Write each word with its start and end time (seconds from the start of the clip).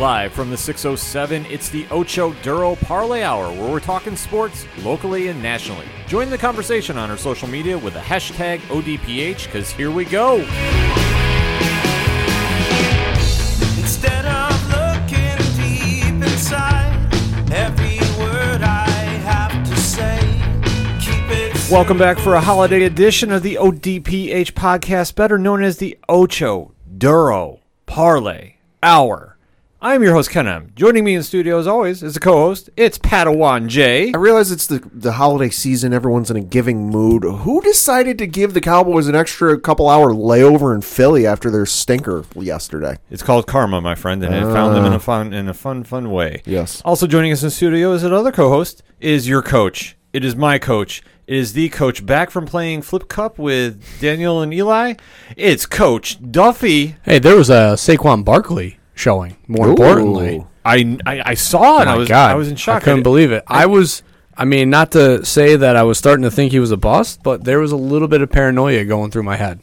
Live 0.00 0.32
from 0.32 0.48
the 0.48 0.56
607, 0.56 1.44
it's 1.50 1.68
the 1.68 1.86
Ocho 1.90 2.32
Duro 2.42 2.74
Parlay 2.74 3.22
Hour, 3.22 3.52
where 3.52 3.70
we're 3.70 3.80
talking 3.80 4.16
sports 4.16 4.64
locally 4.78 5.28
and 5.28 5.42
nationally. 5.42 5.84
Join 6.06 6.30
the 6.30 6.38
conversation 6.38 6.96
on 6.96 7.10
our 7.10 7.18
social 7.18 7.46
media 7.46 7.76
with 7.76 7.92
the 7.92 8.00
hashtag 8.00 8.60
ODPH, 8.60 9.44
because 9.44 9.70
here 9.70 9.90
we 9.90 10.06
go. 10.06 10.36
Instead 13.76 14.24
of 14.24 14.68
looking 14.68 15.36
deep 15.58 16.14
inside, 16.14 16.96
every 17.52 17.98
word 18.18 18.62
I 18.62 18.88
have 19.26 19.68
to 19.68 19.76
say, 19.76 20.18
keep 20.98 21.30
it 21.30 21.70
Welcome 21.70 21.98
back 21.98 22.18
for 22.18 22.36
a 22.36 22.40
holiday 22.40 22.84
edition 22.84 23.30
of 23.30 23.42
the 23.42 23.56
ODPH 23.56 24.52
podcast, 24.52 25.14
better 25.14 25.36
known 25.36 25.62
as 25.62 25.76
the 25.76 25.98
Ocho 26.08 26.72
Duro 26.96 27.60
Parlay 27.84 28.54
Hour. 28.82 29.29
I'm 29.82 30.02
your 30.02 30.12
host, 30.12 30.28
Ken 30.28 30.46
M. 30.46 30.72
Joining 30.76 31.04
me 31.04 31.14
in 31.14 31.22
studio, 31.22 31.58
as 31.58 31.66
always, 31.66 32.02
is 32.02 32.12
the 32.12 32.20
co-host. 32.20 32.68
It's 32.76 32.98
Padawan 32.98 33.70
I 34.14 34.18
realize 34.18 34.50
it's 34.50 34.66
the 34.66 34.86
the 34.92 35.12
holiday 35.12 35.48
season. 35.48 35.94
Everyone's 35.94 36.30
in 36.30 36.36
a 36.36 36.42
giving 36.42 36.90
mood. 36.90 37.24
Who 37.24 37.62
decided 37.62 38.18
to 38.18 38.26
give 38.26 38.52
the 38.52 38.60
Cowboys 38.60 39.08
an 39.08 39.14
extra 39.14 39.58
couple 39.58 39.88
hour 39.88 40.12
layover 40.12 40.74
in 40.74 40.82
Philly 40.82 41.26
after 41.26 41.50
their 41.50 41.64
stinker 41.64 42.26
yesterday? 42.36 42.98
It's 43.10 43.22
called 43.22 43.46
karma, 43.46 43.80
my 43.80 43.94
friend, 43.94 44.22
and 44.22 44.34
it 44.34 44.52
found 44.52 44.76
them 44.76 44.84
in 44.84 44.92
a 44.92 44.96
ah. 44.96 44.98
fun, 44.98 45.32
in 45.32 45.48
a 45.48 45.54
fun, 45.54 45.82
fun 45.84 46.10
way. 46.10 46.42
Yes. 46.44 46.82
Also 46.84 47.06
joining 47.06 47.32
us 47.32 47.42
in 47.42 47.48
studio 47.48 47.92
is 47.92 48.04
another 48.04 48.32
co-host. 48.32 48.82
Is 49.00 49.26
your 49.26 49.40
coach? 49.40 49.96
It 50.12 50.26
is 50.26 50.36
my 50.36 50.58
coach. 50.58 51.02
It 51.26 51.36
is 51.36 51.54
the 51.54 51.70
coach 51.70 52.04
back 52.04 52.30
from 52.30 52.44
playing 52.44 52.82
Flip 52.82 53.08
Cup 53.08 53.38
with 53.38 53.82
Daniel 53.98 54.42
and 54.42 54.52
Eli. 54.52 54.96
It's 55.38 55.64
Coach 55.64 56.18
Duffy. 56.30 56.96
Hey, 57.04 57.18
there 57.18 57.36
was 57.36 57.48
a 57.48 57.76
Saquon 57.76 58.26
Barkley 58.26 58.79
showing. 59.00 59.36
More 59.48 59.66
Ooh. 59.66 59.70
importantly, 59.70 60.46
I, 60.64 60.98
I, 61.06 61.22
I 61.30 61.34
saw 61.34 61.80
it. 61.82 61.88
Oh 61.88 61.92
I 61.92 61.96
was 61.96 62.08
God, 62.08 62.30
I 62.30 62.34
was 62.34 62.48
in 62.48 62.56
shock. 62.56 62.82
I 62.82 62.84
couldn't 62.84 63.00
I- 63.00 63.02
believe 63.02 63.32
it. 63.32 63.42
I 63.48 63.66
was. 63.66 64.02
I 64.36 64.44
mean, 64.44 64.70
not 64.70 64.92
to 64.92 65.22
say 65.24 65.56
that 65.56 65.76
I 65.76 65.82
was 65.82 65.98
starting 65.98 66.22
to 66.22 66.30
think 66.30 66.52
he 66.52 66.60
was 66.60 66.70
a 66.70 66.76
bust, 66.78 67.22
but 67.22 67.44
there 67.44 67.58
was 67.58 67.72
a 67.72 67.76
little 67.76 68.08
bit 68.08 68.22
of 68.22 68.30
paranoia 68.30 68.84
going 68.84 69.10
through 69.10 69.24
my 69.24 69.36
head. 69.36 69.60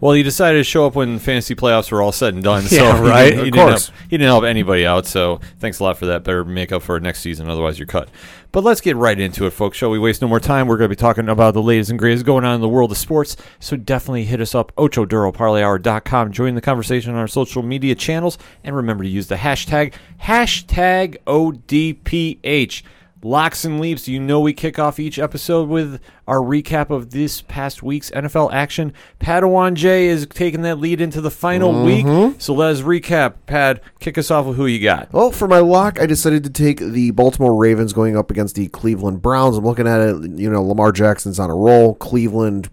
Well, 0.00 0.12
he 0.12 0.22
decided 0.22 0.58
to 0.58 0.64
show 0.64 0.86
up 0.86 0.94
when 0.94 1.18
fantasy 1.18 1.54
playoffs 1.54 1.90
were 1.90 2.02
all 2.02 2.12
said 2.12 2.34
and 2.34 2.42
done. 2.42 2.62
so 2.66 2.76
Yeah, 2.76 2.96
he 3.02 3.08
right, 3.08 3.24
Didn't, 3.24 3.34
he, 3.34 3.40
of 3.40 3.44
didn't 3.54 3.66
course. 3.68 3.86
help, 3.88 3.98
he 4.10 4.16
didn't 4.18 4.28
help 4.28 4.44
anybody 4.44 4.86
out. 4.86 5.06
So 5.06 5.40
thanks 5.58 5.80
a 5.80 5.84
lot 5.84 5.98
for 5.98 6.06
that. 6.06 6.24
Better 6.24 6.44
make 6.44 6.72
up 6.72 6.82
for 6.82 6.96
it 6.96 7.02
next 7.02 7.20
season. 7.20 7.48
Otherwise, 7.48 7.78
you're 7.78 7.86
cut. 7.86 8.08
But 8.50 8.64
let's 8.64 8.80
get 8.80 8.96
right 8.96 9.18
into 9.20 9.44
it, 9.44 9.50
folks. 9.50 9.76
Shall 9.76 9.90
we 9.90 9.98
waste 9.98 10.22
no 10.22 10.28
more 10.28 10.40
time? 10.40 10.68
We're 10.68 10.78
going 10.78 10.88
to 10.88 10.96
be 10.96 11.00
talking 11.00 11.28
about 11.28 11.52
the 11.52 11.62
latest 11.62 11.90
and 11.90 11.98
greatest 11.98 12.24
going 12.24 12.46
on 12.46 12.54
in 12.54 12.60
the 12.62 12.68
world 12.68 12.90
of 12.90 12.96
sports. 12.96 13.36
So 13.60 13.76
definitely 13.76 14.24
hit 14.24 14.40
us 14.40 14.54
up, 14.54 14.74
OchoDuroParlayHour.com. 14.76 16.32
Join 16.32 16.54
the 16.54 16.62
conversation 16.62 17.12
on 17.12 17.18
our 17.18 17.28
social 17.28 17.62
media 17.62 17.94
channels. 17.94 18.38
And 18.64 18.74
remember 18.74 19.04
to 19.04 19.10
use 19.10 19.26
the 19.26 19.34
hashtag, 19.36 19.92
hashtag 20.22 21.18
ODPH. 21.26 22.82
Locks 23.22 23.64
and 23.64 23.80
leaps. 23.80 24.06
You 24.06 24.20
know 24.20 24.40
we 24.40 24.52
kick 24.52 24.78
off 24.78 25.00
each 25.00 25.18
episode 25.18 25.68
with 25.68 26.00
our 26.26 26.38
recap 26.38 26.90
of 26.90 27.10
this 27.10 27.42
past 27.42 27.82
week's 27.82 28.10
NFL 28.10 28.52
action. 28.52 28.92
Padawan 29.18 29.74
J 29.74 30.06
is 30.06 30.26
taking 30.26 30.62
that 30.62 30.78
lead 30.78 31.00
into 31.00 31.20
the 31.20 31.30
final 31.30 31.72
mm-hmm. 31.72 32.28
week. 32.28 32.40
So 32.40 32.54
let 32.54 32.70
us 32.70 32.82
recap. 32.82 33.34
Pad, 33.46 33.80
kick 33.98 34.18
us 34.18 34.30
off 34.30 34.46
with 34.46 34.56
who 34.56 34.66
you 34.66 34.80
got. 34.80 35.12
Well, 35.12 35.32
for 35.32 35.48
my 35.48 35.58
lock, 35.58 36.00
I 36.00 36.06
decided 36.06 36.44
to 36.44 36.50
take 36.50 36.78
the 36.78 37.10
Baltimore 37.10 37.56
Ravens 37.56 37.92
going 37.92 38.16
up 38.16 38.30
against 38.30 38.54
the 38.54 38.68
Cleveland 38.68 39.20
Browns. 39.20 39.56
I'm 39.56 39.64
looking 39.64 39.88
at 39.88 40.00
it. 40.00 40.30
You 40.38 40.50
know, 40.50 40.62
Lamar 40.62 40.92
Jackson's 40.92 41.40
on 41.40 41.50
a 41.50 41.56
roll. 41.56 41.94
Cleveland 41.96 42.70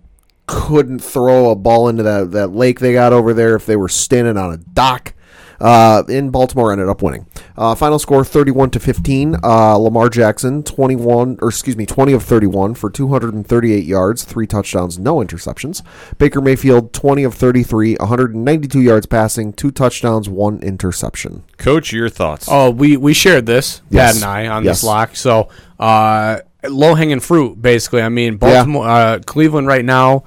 couldn't 0.48 1.00
throw 1.00 1.50
a 1.50 1.56
ball 1.56 1.90
into 1.90 2.04
that, 2.04 2.32
that 2.32 2.50
lake 2.50 2.80
they 2.80 2.94
got 2.94 3.14
over 3.14 3.34
there 3.34 3.56
if 3.56 3.66
they 3.66 3.76
were 3.76 3.90
standing 3.90 4.38
on 4.38 4.54
a 4.54 4.58
dock. 4.58 5.15
Uh, 5.60 6.04
in 6.10 6.30
Baltimore 6.30 6.72
ended 6.72 6.90
up 6.90 7.02
winning. 7.02 7.26
Uh, 7.58 7.74
final 7.76 7.98
score 8.00 8.24
31 8.26 8.72
to 8.72 8.80
15. 8.80 9.38
Uh, 9.44 9.78
Lamar 9.78 10.10
Jackson 10.10 10.64
21 10.64 11.38
or 11.42 11.50
excuse 11.50 11.78
me 11.78 11.86
20 11.86 12.14
of 12.14 12.24
31 12.24 12.76
for 12.76 12.90
238 12.90 13.84
yards, 13.86 14.24
three 14.24 14.48
touchdowns, 14.48 15.00
no 15.00 15.18
interceptions. 15.18 15.82
Baker 16.18 16.42
Mayfield 16.42 16.92
20 16.94 17.24
of 17.24 17.34
33, 17.34 17.96
192 17.96 18.82
yards 18.82 19.06
passing, 19.06 19.54
two 19.54 19.72
touchdowns, 19.72 20.28
one 20.30 20.60
interception. 20.62 21.44
Coach, 21.58 21.94
your 21.94 22.10
thoughts. 22.10 22.48
Oh, 22.52 22.70
we 22.72 22.98
we 22.98 23.14
shared 23.14 23.46
this, 23.46 23.82
Yes. 23.90 24.14
Pat 24.14 24.24
and 24.24 24.26
I, 24.26 24.48
on 24.56 24.64
Yes. 24.64 24.82
this 24.82 24.84
lock. 24.84 25.16
So, 25.16 25.50
uh, 25.80 26.40
low 26.68 26.96
hanging 26.96 27.20
fruit, 27.20 27.62
basically. 27.62 28.02
I 28.02 28.10
mean, 28.10 28.38
Baltimore, 28.38 28.88
uh, 28.88 29.20
Cleveland 29.26 29.68
right 29.68 29.86
now. 29.86 30.24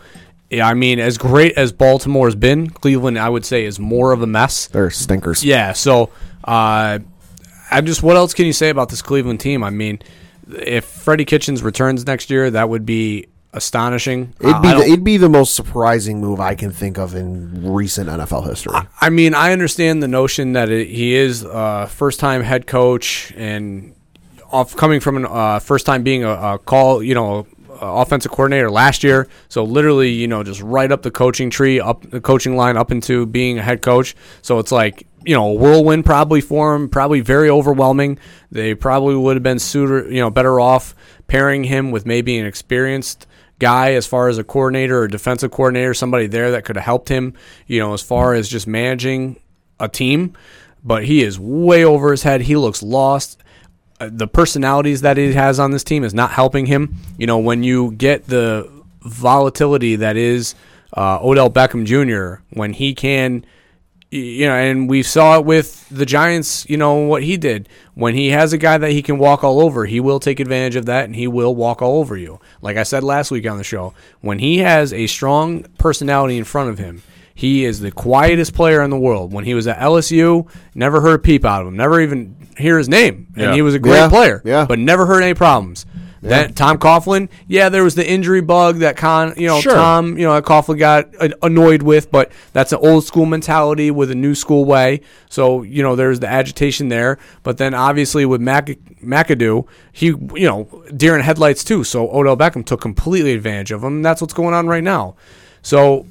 Yeah, 0.51 0.67
I 0.67 0.75
mean, 0.75 0.99
as 0.99 1.19
great 1.19 1.57
as 1.59 1.73
Baltimore 1.73 2.27
has 2.27 2.35
been, 2.35 2.71
Cleveland, 2.71 3.19
I 3.19 3.29
would 3.29 3.45
say, 3.45 3.65
is 3.65 3.79
more 3.79 4.13
of 4.13 4.23
a 4.23 4.27
mess. 4.27 4.67
They're 4.69 4.91
stinkers. 4.91 5.45
Yeah. 5.45 5.73
So, 5.75 6.11
uh, 6.45 7.01
I'm 7.71 7.85
just. 7.87 8.03
What 8.03 8.17
else 8.17 8.33
can 8.33 8.47
you 8.47 8.55
say 8.55 8.71
about 8.71 8.89
this 8.89 9.03
Cleveland 9.03 9.41
team? 9.41 9.63
I 9.63 9.69
mean, 9.71 9.99
if 10.51 10.85
Freddie 10.87 11.27
Kitchens 11.27 11.63
returns 11.63 12.07
next 12.07 12.31
year, 12.31 12.51
that 12.51 12.69
would 12.71 12.87
be 12.87 13.27
astonishing. 13.53 14.33
It'd 14.41 14.55
Uh, 14.55 14.61
be 14.63 14.69
I 14.69 14.75
the, 14.79 14.85
it'd 14.85 15.05
be 15.05 15.19
the 15.19 15.29
most 15.29 15.55
surprising 15.55 16.21
move 16.21 16.41
I 16.41 16.55
can 16.55 16.71
think 16.71 16.99
of 16.99 17.15
in 17.15 17.71
recent 17.71 18.09
NFL 18.09 18.49
history. 18.49 18.75
I 19.01 19.11
mean, 19.11 19.35
I 19.35 19.53
understand 19.53 20.03
the 20.03 20.09
notion 20.09 20.53
that 20.55 20.71
it, 20.71 20.87
he 20.89 21.15
is 21.15 21.45
uh, 21.45 21.87
first 21.87 22.21
time 22.21 22.43
head 22.43 22.67
coach 22.67 23.33
and 23.37 23.95
off 24.51 24.75
coming 24.77 25.01
from 25.01 25.25
a 25.25 25.29
uh, 25.29 25.59
first 25.59 25.85
time 25.85 26.03
being 26.03 26.25
a, 26.25 26.31
a 26.31 26.59
call, 26.59 27.03
you 27.03 27.15
know, 27.15 27.41
a 27.41 27.45
Uh, 27.81 28.03
offensive 28.03 28.33
coordinator 28.33 28.71
last 28.71 29.05
year. 29.05 29.29
So 29.49 29.63
literally, 29.63 30.11
you 30.11 30.27
know, 30.27 30.43
just 30.43 30.61
right 30.61 30.91
up 30.91 31.03
the 31.03 31.11
coaching 31.11 31.49
tree, 31.49 31.79
up 31.79 32.03
the 32.11 32.21
coaching 32.21 32.57
line, 32.57 32.77
up 32.77 32.91
into 32.91 33.25
being 33.27 33.59
a 33.59 33.63
head 33.63 33.83
coach. 33.83 34.17
So 34.43 34.59
it's 34.59 34.73
like 34.73 35.07
you 35.25 35.35
know, 35.35 35.49
a 35.49 35.53
whirlwind 35.53 36.05
probably 36.05 36.41
for 36.41 36.75
him, 36.75 36.89
probably 36.89 37.21
very 37.21 37.51
overwhelming. 37.51 38.19
They 38.51 38.75
probably 38.75 39.17
would 39.17 39.37
have 39.37 39.43
been 39.43 39.59
suitor, 39.59 40.11
you 40.11 40.21
know, 40.21 40.31
better 40.31 40.59
off 40.59 40.95
pairing 41.27 41.65
him 41.65 41.91
with 41.91 42.07
maybe 42.07 42.39
an 42.39 42.47
experienced 42.47 43.27
guy 43.59 43.93
as 43.93 44.07
far 44.07 44.29
as 44.29 44.39
a 44.39 44.45
coordinator 44.45 45.01
or 45.01 45.09
defensive 45.09 45.51
coordinator, 45.51 45.93
somebody 45.93 46.27
there 46.27 46.53
that 46.53 46.65
could 46.65 46.77
have 46.77 46.85
helped 46.85 47.09
him, 47.09 47.35
you 47.67 47.81
know, 47.81 47.93
as 47.93 48.03
far 48.03 48.35
as 48.35 48.49
just 48.49 48.67
managing 48.67 49.39
a 49.79 49.89
team. 49.89 50.35
But 50.85 51.05
he 51.05 51.23
is 51.23 51.39
way 51.39 51.85
over 51.85 52.11
his 52.11 52.23
head. 52.23 52.43
He 52.43 52.57
looks 52.57 52.83
lost. 52.83 53.43
Uh, 54.01 54.11
The 54.13 54.29
personalities 54.29 55.01
that 55.03 55.17
he 55.17 55.33
has 55.33 55.59
on 55.59 55.71
this 55.71 55.85
team 55.85 56.05
is 56.05 56.15
not 56.15 56.31
helping 56.31 56.67
him. 56.67 56.97
You 57.19 57.27
know, 57.27 57.39
when 57.39 57.63
you 57.63 57.93
get 57.93 58.27
the 58.27 58.71
volatility 59.01 59.97
that 59.97 60.17
is 60.17 60.55
uh, 60.97 61.19
Odell 61.23 61.51
Beckham 61.51 61.85
Jr., 61.85 62.43
when 62.51 62.73
he 62.73 62.95
can 62.95 63.45
you 64.11 64.47
know, 64.47 64.55
and 64.55 64.89
we 64.89 65.03
saw 65.03 65.39
it 65.39 65.45
with 65.45 65.87
the 65.91 66.07
Giants, 66.07 66.69
you 66.69 66.79
know, 66.79 66.95
what 66.95 67.23
he 67.23 67.37
did. 67.37 67.69
When 67.95 68.15
he 68.15 68.29
has 68.29 68.53
a 68.55 68.59
guy 68.59 68.79
that 68.79 68.93
he 68.93 69.03
can 69.03 69.19
walk 69.19 69.45
all 69.45 69.61
over, 69.61 69.85
he 69.85 70.01
will 70.01 70.19
take 70.19 70.41
advantage 70.41 70.77
of 70.77 70.87
that 70.87 71.05
and 71.05 71.15
he 71.15 71.29
will 71.29 71.55
walk 71.55 71.83
all 71.83 71.99
over 71.99 72.17
you. 72.17 72.41
Like 72.63 72.79
I 72.79 72.85
said 72.85 73.03
last 73.05 73.31
week 73.31 73.47
on 73.47 73.59
the 73.59 73.65
show, 73.65 73.93
when 74.23 74.39
he 74.39 74.59
has 74.59 74.95
a 74.95 75.07
strong 75.09 75.65
personality 75.77 76.39
in 76.39 76.45
front 76.45 76.71
of 76.71 76.79
him, 76.79 77.03
he 77.39 77.65
is 77.65 77.79
the 77.79 77.93
quietest 77.93 78.53
player 78.53 78.83
in 78.83 78.91
the 78.91 78.99
world. 78.99 79.33
When 79.33 79.45
he 79.45 79.55
was 79.55 79.69
at 79.69 79.79
LSU, 79.79 80.49
never 80.75 81.01
heard 81.01 81.15
a 81.15 81.19
peep 81.21 81.45
out 81.45 81.63
of 81.63 81.69
him, 81.69 81.77
never 81.77 82.01
even 82.01 82.35
hear 82.57 82.77
his 82.79 82.89
name. 82.89 83.29
And 83.37 83.45
Yeah. 83.45 83.55
he 83.55 83.63
was 83.63 83.75
a 83.77 83.79
great 83.79 83.95
Yeah, 83.99 84.09
player, 84.09 84.43
yeah. 84.45 84.67
but 84.69 84.81
never 84.81 85.07
heard 85.07 85.23
any 85.23 85.35
problems. 85.35 85.87
Then 86.21 86.53
Tom 86.55 86.79
Coughlin, 86.79 87.29
yeah, 87.47 87.69
there 87.69 87.85
was 87.85 87.95
the 87.95 88.05
injury 88.05 88.41
bug 88.41 88.79
that 88.81 88.97
con, 88.97 89.35
you 89.37 89.47
know, 89.47 89.61
Sure. 89.61 89.73
Tom, 89.73 90.19
you 90.19 90.25
know, 90.25 90.35
that 90.35 90.43
Coughlin 90.45 90.77
got 90.77 91.11
annoyed 91.43 91.83
with, 91.85 92.11
but 92.11 92.33
that's 92.53 92.73
an 92.73 92.81
old 92.83 93.05
school 93.05 93.25
mentality 93.25 93.93
with 93.93 94.11
a 94.11 94.17
new 94.17 94.35
school 94.35 94.65
way. 94.65 95.01
So 95.31 95.63
you 95.63 95.81
know, 95.85 95.95
there's 95.95 96.19
the 96.19 96.27
agitation 96.29 96.89
there. 96.89 97.19
But 97.45 97.59
then 97.59 97.73
obviously 97.73 98.27
with 98.27 98.41
Mac- 98.41 98.81
McAdoo, 99.01 99.65
he, 99.93 100.07
you 100.07 100.49
know, 100.49 100.67
deer 100.97 101.15
in 101.15 101.21
headlights 101.23 101.63
too. 101.63 101.85
So 101.85 102.11
Odell 102.11 102.37
Beckham 102.37 102.65
took 102.67 102.81
completely 102.81 103.33
advantage 103.33 103.71
of 103.71 103.85
him. 103.85 103.99
And 103.99 104.05
that's 104.05 104.21
what's 104.21 104.35
going 104.35 104.55
on 104.55 104.67
right 104.67 104.83
now. 104.83 105.15
So. 105.63 106.05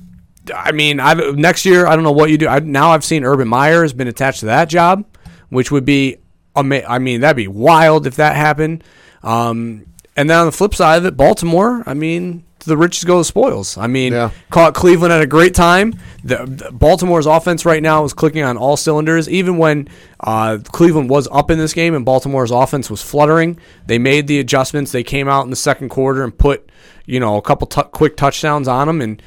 I 0.55 0.71
mean, 0.71 0.99
I've, 0.99 1.35
next 1.37 1.65
year 1.65 1.85
I 1.87 1.95
don't 1.95 2.03
know 2.03 2.11
what 2.11 2.29
you 2.29 2.37
do. 2.37 2.47
I, 2.47 2.59
now 2.59 2.91
I've 2.91 3.03
seen 3.03 3.23
Urban 3.23 3.47
Meyer 3.47 3.81
has 3.81 3.93
been 3.93 4.07
attached 4.07 4.41
to 4.41 4.45
that 4.47 4.69
job, 4.69 5.05
which 5.49 5.71
would 5.71 5.85
be, 5.85 6.17
ama- 6.55 6.83
I 6.87 6.99
mean, 6.99 7.21
that'd 7.21 7.35
be 7.37 7.47
wild 7.47 8.07
if 8.07 8.15
that 8.17 8.35
happened. 8.35 8.83
Um, 9.23 9.85
and 10.15 10.29
then 10.29 10.37
on 10.39 10.45
the 10.45 10.51
flip 10.51 10.73
side 10.75 10.97
of 10.97 11.05
it, 11.05 11.15
Baltimore. 11.17 11.83
I 11.85 11.93
mean, 11.93 12.43
to 12.59 12.69
the 12.69 12.77
riches 12.77 13.03
go 13.03 13.19
the 13.19 13.23
spoils. 13.25 13.77
I 13.77 13.85
mean, 13.87 14.13
Yeah. 14.13 14.31
caught 14.49 14.73
Cleveland 14.73 15.13
at 15.13 15.21
a 15.21 15.27
great 15.27 15.53
time. 15.53 15.93
The, 16.23 16.37
the- 16.45 16.71
Baltimore's 16.71 17.27
offense 17.27 17.65
right 17.65 17.83
now 17.83 18.03
is 18.03 18.13
clicking 18.13 18.41
on 18.43 18.57
all 18.57 18.77
cylinders. 18.77 19.29
Even 19.29 19.57
when 19.57 19.87
uh, 20.19 20.57
Cleveland 20.71 21.09
was 21.09 21.27
up 21.31 21.51
in 21.51 21.59
this 21.59 21.73
game 21.73 21.93
and 21.93 22.03
Baltimore's 22.03 22.49
offense 22.51 22.89
was 22.89 23.01
fluttering, 23.03 23.59
they 23.85 23.99
made 23.99 24.25
the 24.27 24.39
adjustments. 24.39 24.91
They 24.91 25.03
came 25.03 25.27
out 25.27 25.43
in 25.43 25.51
the 25.51 25.55
second 25.55 25.89
quarter 25.89 26.23
and 26.23 26.35
put 26.35 26.69
you 27.05 27.19
know 27.21 27.37
a 27.37 27.41
couple 27.41 27.67
tou 27.67 27.83
quick 27.83 28.17
touchdowns 28.17 28.67
on 28.67 28.87
them 28.87 29.01
and 29.01 29.21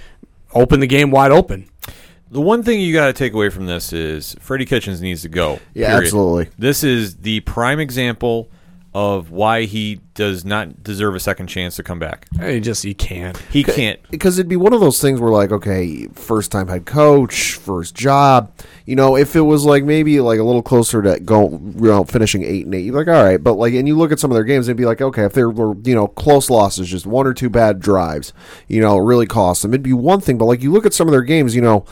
opened 0.55 0.83
the 0.83 0.87
game 0.87 1.11
wide 1.11 1.33
open. 1.33 1.69
The 2.31 2.41
one 2.41 2.63
thing 2.63 2.81
you 2.81 2.93
got 2.93 3.07
to 3.07 3.13
take 3.13 3.33
away 3.33 3.49
from 3.49 3.67
this 3.67 3.93
is 3.93 4.37
Freddie 4.39 4.65
Kitchens 4.65 5.01
needs 5.01 5.23
to 5.23 5.29
go. 5.29 5.59
Yeah, 5.75 5.89
period. 5.89 6.05
absolutely. 6.05 6.49
This 6.59 6.85
is 6.85 7.17
the 7.17 7.41
prime 7.41 7.81
example 7.81 8.51
of 8.93 9.31
why 9.31 9.63
he 9.65 10.01
does 10.15 10.45
not 10.45 10.83
deserve 10.83 11.15
a 11.15 11.21
second 11.21 11.47
chance 11.47 11.77
to 11.77 11.83
come 11.83 11.99
back. 12.01 12.27
He 12.43 12.59
just 12.59 12.83
he 12.83 12.93
can't. 12.93 13.37
He 13.51 13.63
can't. 13.63 14.01
because 14.11 14.39
it'd 14.39 14.49
be 14.49 14.57
one 14.57 14.73
of 14.73 14.81
those 14.81 15.01
things 15.01 15.21
where 15.21 15.31
like 15.31 15.53
okay 15.53 16.09
first 16.15 16.51
time 16.51 16.67
head 16.67 16.87
coach 16.87 17.55
first 17.55 17.95
job 17.95 18.53
you 18.87 18.97
know 18.97 19.17
if 19.17 19.37
it 19.37 19.43
was 19.43 19.65
like 19.65 19.85
maybe 19.85 20.21
like 20.21 20.41
a 20.41 20.43
little 20.43 20.63
closer 20.63 21.03
to 21.03 21.21
go 21.21 21.51
you 21.51 21.87
know 21.87 22.03
finishing 22.05 22.43
eight 22.43 22.65
and 22.65 22.75
eight 22.75 22.85
you're 22.85 22.95
like 22.97 23.07
all 23.07 23.23
right 23.23 23.45
but 23.45 23.55
like 23.55 23.75
and 23.75 23.87
you 23.87 23.97
look 23.97 24.11
at 24.11 24.19
some 24.19 24.31
of 24.31 24.35
their 24.35 24.45
games 24.45 24.67
it'd 24.67 24.77
be 24.77 24.85
like 24.85 25.01
okay 25.01 25.25
if 25.25 25.33
there 25.35 25.51
were 25.51 25.77
you 25.85 25.95
know 25.95 26.09
close 26.09 26.51
losses 26.51 26.89
just 26.89 27.07
one 27.07 27.27
or 27.27 27.33
two 27.33 27.49
bad 27.49 27.79
drives 27.79 28.33
you 28.67 28.81
know 28.81 28.99
really 28.99 29.27
cost 29.27 29.63
them 29.63 29.73
it'd 29.73 29.83
be 29.85 29.93
one 29.93 30.21
thing 30.21 30.37
but 30.37 30.47
like 30.47 30.63
you 30.63 30.73
look 30.73 30.85
at 30.87 30.93
some 30.95 31.07
of 31.07 31.13
their 31.13 31.23
games 31.23 31.55
you 31.55 31.63
know 31.63 31.85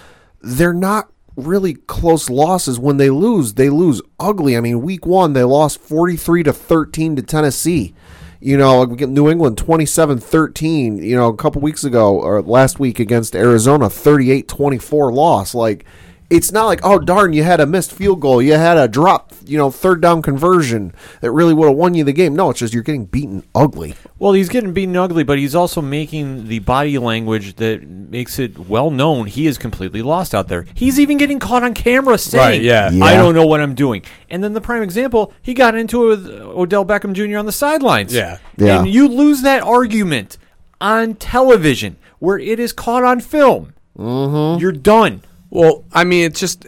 they're 0.42 0.74
not 0.74 1.10
really 1.38 1.74
close 1.74 2.28
losses. 2.28 2.78
When 2.78 2.96
they 2.96 3.10
lose 3.10 3.54
they 3.54 3.70
lose 3.70 4.02
ugly. 4.18 4.56
I 4.56 4.60
mean 4.60 4.82
week 4.82 5.06
one 5.06 5.32
they 5.32 5.44
lost 5.44 5.80
43 5.80 6.42
to 6.44 6.52
13 6.52 7.16
to 7.16 7.22
tennessee. 7.22 7.94
You 8.40 8.56
know, 8.56 8.84
New 8.84 9.28
England 9.28 9.56
27-13, 9.56 11.02
you 11.02 11.16
know, 11.16 11.26
a 11.28 11.36
couple 11.36 11.60
weeks 11.60 11.82
ago 11.82 12.16
or 12.16 12.40
last 12.40 12.78
week 12.78 13.00
against 13.00 13.34
Arizona 13.34 13.86
38-24 13.86 15.12
loss. 15.12 15.56
Like 15.56 15.84
it's 16.30 16.52
not 16.52 16.66
like, 16.66 16.80
oh 16.82 16.98
darn, 16.98 17.32
you 17.32 17.42
had 17.42 17.58
a 17.60 17.66
missed 17.66 17.90
field 17.90 18.20
goal, 18.20 18.42
you 18.42 18.54
had 18.54 18.76
a 18.76 18.86
drop, 18.86 19.32
you 19.46 19.56
know, 19.56 19.70
third 19.70 20.02
down 20.02 20.20
conversion 20.20 20.94
that 21.20 21.30
really 21.30 21.54
would 21.54 21.68
have 21.68 21.76
won 21.76 21.94
you 21.94 22.04
the 22.04 22.12
game. 22.12 22.36
No, 22.36 22.50
it's 22.50 22.58
just 22.58 22.74
you're 22.74 22.82
getting 22.82 23.06
beaten 23.06 23.44
ugly. 23.54 23.94
Well, 24.18 24.32
he's 24.32 24.50
getting 24.50 24.74
beaten 24.74 24.94
ugly, 24.96 25.24
but 25.24 25.38
he's 25.38 25.54
also 25.54 25.80
making 25.80 26.48
the 26.48 26.58
body 26.58 26.98
language 26.98 27.56
that 27.56 27.88
makes 27.88 28.38
it 28.38 28.58
well 28.58 28.90
known 28.90 29.26
he 29.26 29.46
is 29.46 29.56
completely 29.56 30.02
lost 30.02 30.34
out 30.34 30.48
there. 30.48 30.66
He's 30.74 31.00
even 31.00 31.16
getting 31.16 31.38
caught 31.38 31.62
on 31.62 31.72
camera 31.72 32.18
saying, 32.18 32.44
Right, 32.44 32.62
yeah. 32.62 32.90
Yeah. 32.90 33.04
I 33.04 33.14
don't 33.14 33.34
know 33.34 33.46
what 33.46 33.60
I'm 33.60 33.74
doing." 33.74 34.02
And 34.28 34.44
then 34.44 34.52
the 34.52 34.60
prime 34.60 34.82
example, 34.82 35.32
he 35.40 35.54
got 35.54 35.74
into 35.74 36.10
it 36.10 36.18
with 36.18 36.26
Odell 36.28 36.84
Beckham 36.84 37.14
Jr. 37.14 37.38
on 37.38 37.46
the 37.46 37.52
sidelines. 37.52 38.14
Yeah. 38.14 38.38
Yeah. 38.58 38.80
And 38.80 38.88
you 38.88 39.08
lose 39.08 39.42
that 39.42 39.62
argument 39.62 40.36
on 40.80 41.14
television 41.14 41.96
where 42.18 42.38
it 42.38 42.60
is 42.60 42.72
caught 42.72 43.04
on 43.04 43.20
film. 43.20 43.72
Mm-hmm. 43.96 44.60
You're 44.60 44.72
done. 44.72 45.22
Well, 45.50 45.84
I 45.92 46.04
mean, 46.04 46.24
it's 46.24 46.40
just 46.40 46.66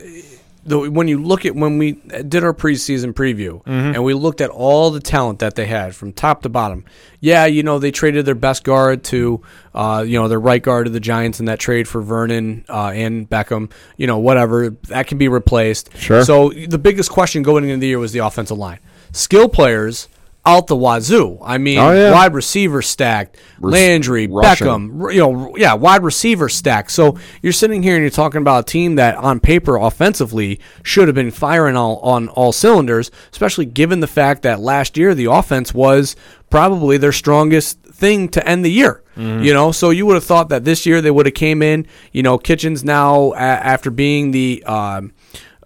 the, 0.64 0.90
when 0.90 1.08
you 1.08 1.22
look 1.22 1.46
at 1.46 1.54
when 1.54 1.78
we 1.78 1.92
did 1.92 2.44
our 2.44 2.52
preseason 2.52 3.12
preview 3.12 3.62
and 3.94 4.04
we 4.04 4.14
looked 4.14 4.40
at 4.40 4.50
all 4.50 4.90
the 4.90 5.00
talent 5.00 5.40
that 5.40 5.54
they 5.54 5.66
had 5.66 5.94
from 5.94 6.12
top 6.12 6.42
to 6.42 6.48
bottom. 6.48 6.84
Yeah, 7.20 7.46
you 7.46 7.62
know 7.62 7.78
they 7.78 7.90
traded 7.90 8.24
their 8.26 8.34
best 8.34 8.64
guard 8.64 9.04
to, 9.04 9.42
uh, 9.74 10.04
you 10.06 10.18
know, 10.18 10.28
their 10.28 10.40
right 10.40 10.62
guard 10.62 10.86
to 10.86 10.90
the 10.90 11.00
Giants 11.00 11.40
in 11.40 11.46
that 11.46 11.58
trade 11.58 11.88
for 11.88 12.00
Vernon 12.00 12.64
uh, 12.68 12.92
and 12.94 13.28
Beckham. 13.28 13.70
You 13.96 14.06
know, 14.06 14.18
whatever 14.18 14.70
that 14.70 15.06
can 15.06 15.18
be 15.18 15.28
replaced. 15.28 15.96
Sure. 15.96 16.24
So 16.24 16.50
the 16.50 16.78
biggest 16.78 17.10
question 17.10 17.42
going 17.42 17.64
into 17.64 17.78
the 17.78 17.88
year 17.88 17.98
was 17.98 18.12
the 18.12 18.20
offensive 18.20 18.58
line. 18.58 18.80
Skill 19.12 19.48
players 19.48 20.08
out 20.46 20.66
the 20.68 20.76
wazoo. 20.76 21.38
I 21.44 21.58
mean, 21.58 21.78
Oh, 21.78 21.92
yeah. 21.92 22.12
wide 22.12 22.32
receiver 22.32 22.80
stacked, 22.80 23.36
Landry, 23.60 24.26
rushing. 24.26 24.66
Beckham, 24.66 25.12
you 25.12 25.20
know, 25.20 25.54
yeah, 25.56 25.74
wide 25.74 26.02
receiver 26.02 26.48
stacked. 26.48 26.90
So 26.90 27.18
you're 27.42 27.52
sitting 27.52 27.82
here 27.82 27.94
and 27.94 28.02
you're 28.02 28.10
talking 28.10 28.40
about 28.40 28.68
a 28.68 28.72
team 28.72 28.94
that 28.94 29.16
on 29.16 29.38
paper 29.40 29.76
offensively 29.76 30.58
should 30.82 31.08
have 31.08 31.14
been 31.14 31.30
firing 31.30 31.76
all, 31.76 31.98
on 31.98 32.28
all 32.28 32.52
cylinders, 32.52 33.10
especially 33.32 33.66
given 33.66 34.00
the 34.00 34.06
fact 34.06 34.42
that 34.42 34.60
last 34.60 34.96
year 34.96 35.14
the 35.14 35.26
offense 35.26 35.74
was 35.74 36.16
probably 36.48 36.96
their 36.96 37.12
strongest 37.12 37.78
thing 37.82 38.28
to 38.30 38.46
end 38.48 38.64
the 38.64 38.72
year. 38.72 39.02
You 39.16 39.52
know, 39.52 39.70
so 39.70 39.90
you 39.90 40.06
would 40.06 40.14
have 40.14 40.24
thought 40.24 40.48
that 40.48 40.64
this 40.64 40.86
year 40.86 41.02
they 41.02 41.10
would 41.10 41.26
have 41.26 41.34
came 41.34 41.60
in, 41.60 41.86
you 42.10 42.22
know, 42.22 42.38
Kitchens 42.38 42.82
now 42.82 43.32
a- 43.34 43.36
after 43.36 43.90
being 43.90 44.30
the 44.30 44.62
um 44.64 45.12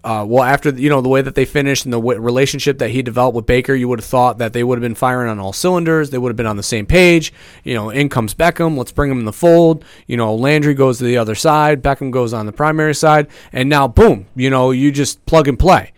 uh, 0.05 0.23
well, 0.23 0.43
after 0.43 0.69
you 0.69 0.87
know 0.87 1.01
the 1.01 1.09
way 1.09 1.21
that 1.21 1.33
they 1.35 1.45
finished 1.45 1.83
and 1.83 1.91
the 1.91 1.97
w- 1.99 2.19
relationship 2.19 2.77
that 2.77 2.91
he 2.91 3.01
developed 3.01 3.35
with 3.35 3.45
Baker, 3.47 3.73
you 3.73 3.87
would 3.89 3.99
have 3.99 4.05
thought 4.05 4.37
that 4.37 4.53
they 4.53 4.63
would 4.63 4.77
have 4.77 4.81
been 4.81 4.93
firing 4.95 5.29
on 5.29 5.39
all 5.39 5.51
cylinders. 5.51 6.11
They 6.11 6.17
would 6.19 6.29
have 6.29 6.37
been 6.37 6.45
on 6.45 6.57
the 6.57 6.63
same 6.63 6.85
page. 6.85 7.33
You 7.63 7.73
know, 7.73 7.89
in 7.89 8.07
comes 8.09 8.33
Beckham. 8.35 8.77
Let's 8.77 8.91
bring 8.91 9.09
him 9.11 9.17
in 9.19 9.25
the 9.25 9.33
fold. 9.33 9.83
You 10.07 10.15
know, 10.15 10.35
Landry 10.35 10.75
goes 10.75 10.99
to 10.99 11.03
the 11.05 11.17
other 11.17 11.33
side. 11.35 11.81
Beckham 11.81 12.11
goes 12.11 12.33
on 12.33 12.45
the 12.45 12.51
primary 12.53 12.93
side, 12.95 13.27
and 13.51 13.67
now 13.67 13.87
boom, 13.87 14.27
you 14.35 14.49
know, 14.51 14.71
you 14.71 14.91
just 14.91 15.25
plug 15.25 15.47
and 15.47 15.57
play. 15.59 15.91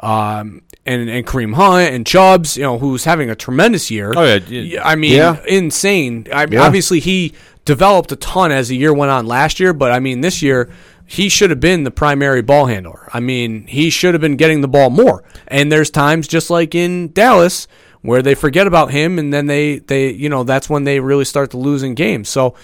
Um, 0.00 0.62
and 0.86 1.08
and 1.08 1.26
Kareem 1.26 1.54
Hunt 1.54 1.90
and 1.94 2.06
Chubbs, 2.06 2.56
you 2.58 2.62
know, 2.64 2.78
who's 2.78 3.04
having 3.04 3.30
a 3.30 3.34
tremendous 3.34 3.90
year. 3.90 4.12
Oh, 4.14 4.22
yeah, 4.22 4.40
yeah. 4.46 4.60
Yeah, 4.60 4.86
I 4.86 4.96
mean, 4.96 5.12
Yeah. 5.12 5.42
insane. 5.48 6.26
I 6.32 6.44
mean, 6.44 6.54
Yeah. 6.58 6.66
obviously 6.66 7.00
he 7.00 7.32
developed 7.64 8.12
a 8.12 8.16
ton 8.16 8.52
as 8.52 8.68
the 8.68 8.76
year 8.76 8.92
went 8.92 9.10
on 9.10 9.26
last 9.26 9.58
year, 9.58 9.72
but 9.72 9.90
I 9.90 10.00
mean, 10.00 10.20
this 10.20 10.42
year 10.42 10.68
he 11.06 11.28
should 11.28 11.50
have 11.50 11.60
been 11.60 11.84
the 11.84 11.90
primary 11.90 12.42
ball 12.42 12.66
handler. 12.66 13.08
I 13.12 13.20
mean, 13.20 13.66
he 13.66 13.90
should 13.90 14.14
have 14.14 14.20
been 14.20 14.36
getting 14.36 14.60
the 14.60 14.68
ball 14.68 14.90
more. 14.90 15.22
And 15.46 15.70
there's 15.70 15.90
times 15.90 16.26
just 16.26 16.50
like 16.50 16.74
in 16.74 17.12
Dallas 17.12 17.66
where 18.00 18.22
they 18.22 18.34
forget 18.34 18.66
about 18.66 18.90
him 18.90 19.18
and 19.18 19.32
then 19.32 19.46
they 19.46 19.78
they 19.78 20.10
you 20.10 20.28
know, 20.28 20.44
that's 20.44 20.68
when 20.68 20.84
they 20.84 21.00
really 21.00 21.24
start 21.24 21.50
to 21.50 21.58
lose 21.58 21.82
in 21.82 21.94
games. 21.94 22.28
So, 22.28 22.54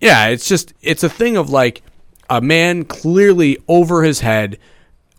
yeah, 0.00 0.28
it's 0.28 0.46
just 0.46 0.74
it's 0.82 1.02
a 1.02 1.08
thing 1.08 1.36
of 1.36 1.50
like 1.50 1.82
a 2.28 2.40
man 2.40 2.84
clearly 2.84 3.58
over 3.68 4.02
his 4.02 4.20
head, 4.20 4.58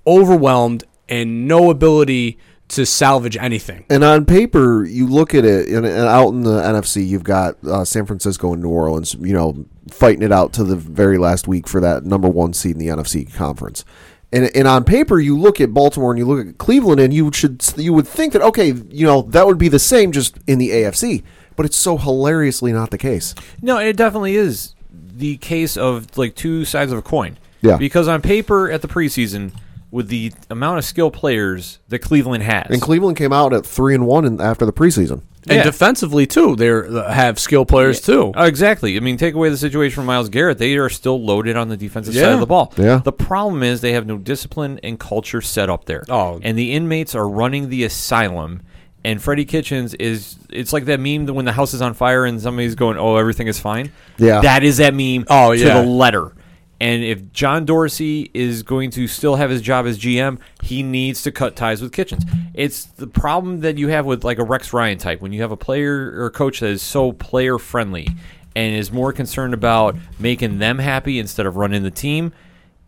overwhelmed 0.06 0.84
and 1.08 1.48
no 1.48 1.72
ability 1.72 2.38
to 2.70 2.86
salvage 2.86 3.36
anything. 3.38 3.86
And 3.90 4.04
on 4.04 4.26
paper, 4.26 4.86
you 4.86 5.08
look 5.08 5.34
at 5.34 5.44
it, 5.44 5.70
and, 5.70 5.86
and 5.86 6.08
out 6.08 6.30
in 6.30 6.42
the 6.42 6.62
NFC, 6.62 7.06
you've 7.06 7.24
got 7.24 7.64
uh, 7.66 7.84
San 7.84 8.06
Francisco 8.06 8.54
and 8.54 8.62
New 8.62 8.70
Orleans, 8.70 9.16
you 9.20 9.34
know, 9.34 9.66
fighting 9.92 10.22
it 10.22 10.32
out 10.32 10.54
to 10.54 10.64
the 10.64 10.76
very 10.76 11.18
last 11.18 11.48
week 11.48 11.68
for 11.68 11.82
that 11.82 12.06
number 12.06 12.28
one 12.28 12.54
seed 12.54 12.74
in 12.74 12.80
the 12.80 12.88
NFC 12.88 13.32
conference. 13.34 13.84
And, 14.32 14.52
and 14.56 14.68
on 14.68 14.84
paper, 14.84 15.20
you 15.20 15.38
look 15.38 15.60
at 15.60 15.74
Baltimore 15.74 16.12
and 16.12 16.20
you 16.20 16.26
look 16.26 16.46
at 16.46 16.60
Cleveland, 16.60 17.02
and 17.02 17.12
you 17.12 17.32
should 17.34 17.66
you 17.76 17.92
would 17.94 18.08
think 18.08 18.34
that 18.34 18.44
okay, 18.44 18.68
you 18.68 19.06
know, 19.06 19.24
that 19.24 19.48
would 19.48 19.58
be 19.58 19.70
the 19.70 19.80
same 19.80 20.12
just 20.12 20.38
in 20.46 20.60
the 20.60 20.70
AFC, 20.70 21.24
but 21.56 21.66
it's 21.66 21.78
so 21.78 21.98
hilariously 21.98 22.72
not 22.72 22.92
the 22.92 23.00
case. 23.00 23.34
No, 23.64 23.80
it 23.80 23.98
definitely 23.98 24.36
is 24.36 24.76
the 24.92 25.38
case 25.38 25.76
of 25.76 26.16
like 26.16 26.36
two 26.36 26.66
sides 26.66 26.92
of 26.92 27.00
a 27.00 27.02
coin. 27.02 27.40
Yeah. 27.62 27.78
Because 27.78 28.08
on 28.08 28.22
paper 28.22 28.72
at 28.72 28.84
the 28.84 28.88
preseason, 28.88 29.52
with 29.92 30.08
the 30.08 30.32
amount 30.50 30.78
of 30.78 30.86
skill 30.86 31.10
players 31.12 31.80
that 31.90 32.00
Cleveland 32.00 32.44
has, 32.44 32.68
And 32.70 32.82
Cleveland 32.82 33.18
came 33.18 33.34
out 33.34 33.54
at 33.54 33.66
three 33.66 33.96
and 33.96 34.06
one 34.06 34.24
in, 34.26 34.40
after 34.40 34.66
the 34.66 34.74
preseason. 34.74 35.22
And 35.48 35.58
Yeah. 35.58 35.64
defensively 35.64 36.28
too, 36.28 36.56
they 36.56 36.70
uh, 36.70 37.10
have 37.12 37.40
skill 37.40 37.66
players 37.66 38.00
too. 38.02 38.32
Oh, 38.36 38.44
exactly. 38.46 38.96
I 38.98 39.00
mean, 39.00 39.18
take 39.18 39.34
away 39.34 39.50
the 39.50 39.58
situation 39.58 39.96
from 39.96 40.06
Myles 40.06 40.30
Garrett, 40.30 40.58
they 40.60 40.76
are 40.78 40.90
still 40.90 41.20
loaded 41.20 41.56
on 41.58 41.70
the 41.70 41.78
defensive 41.78 42.14
side 42.14 42.34
of 42.34 42.40
the 42.40 42.46
ball. 42.46 42.72
Yeah. 42.78 42.98
The 43.04 43.14
problem 43.14 43.64
is 43.64 43.82
they 43.82 43.94
have 43.94 44.06
no 44.06 44.18
discipline 44.18 44.80
and 44.84 45.00
culture 45.00 45.42
set 45.42 45.70
up 45.70 45.86
there. 45.86 46.04
Oh. 46.10 46.40
And 46.44 46.56
the 46.58 46.74
inmates 46.74 47.16
are 47.16 47.28
running 47.28 47.70
the 47.70 47.84
asylum. 47.84 48.62
And 49.06 49.22
Freddie 49.22 49.46
Kitchens 49.46 49.94
is, 49.94 50.36
it's 50.50 50.74
like 50.74 50.86
that 50.86 51.00
meme 51.00 51.26
that 51.26 51.34
when 51.34 51.46
the 51.46 51.54
house 51.54 51.74
is 51.74 51.82
on 51.82 51.94
fire 51.94 52.26
and 52.26 52.40
somebody's 52.42 52.76
going, 52.76 52.98
oh, 52.98 53.16
everything 53.16 53.48
is 53.48 53.58
fine. 53.58 53.92
Yeah. 54.18 54.42
That 54.42 54.64
is 54.64 54.78
that 54.78 54.94
meme 54.94 55.24
Oh, 55.30 55.52
yeah, 55.52 55.74
to 55.74 55.82
the 55.82 55.88
letter. 55.88 56.34
And 56.82 57.04
if 57.04 57.34
John 57.34 57.66
Dorsey 57.66 58.32
is 58.34 58.64
going 58.64 58.92
to 58.92 59.08
still 59.08 59.36
have 59.36 59.50
his 59.50 59.62
job 59.62 59.86
as 59.86 60.00
GM, 60.00 60.40
he 60.64 60.82
needs 60.82 61.22
to 61.24 61.32
cut 61.32 61.56
ties 61.56 61.82
with 61.82 61.92
Kitchens. 61.92 62.24
It's 62.54 62.86
the 62.86 63.08
problem 63.08 63.62
that 63.62 63.78
you 63.78 63.90
have 63.90 64.06
with 64.06 64.24
like 64.24 64.38
a 64.38 64.44
Rex 64.44 64.72
Ryan 64.72 64.98
type 64.98 65.22
when 65.22 65.34
you 65.34 65.42
have 65.42 65.52
a 65.52 65.58
player 65.58 66.24
or 66.24 66.30
coach 66.30 66.62
that 66.62 66.70
is 66.70 66.82
so 66.82 67.12
player 67.12 67.58
friendly 67.58 68.08
and 68.56 68.76
is 68.76 68.92
more 68.92 69.12
concerned 69.14 69.54
about 69.54 69.96
making 70.20 70.60
them 70.60 70.80
happy 70.80 71.20
instead 71.20 71.46
of 71.46 71.58
running 71.58 71.84
the 71.84 71.92
team. 71.92 72.34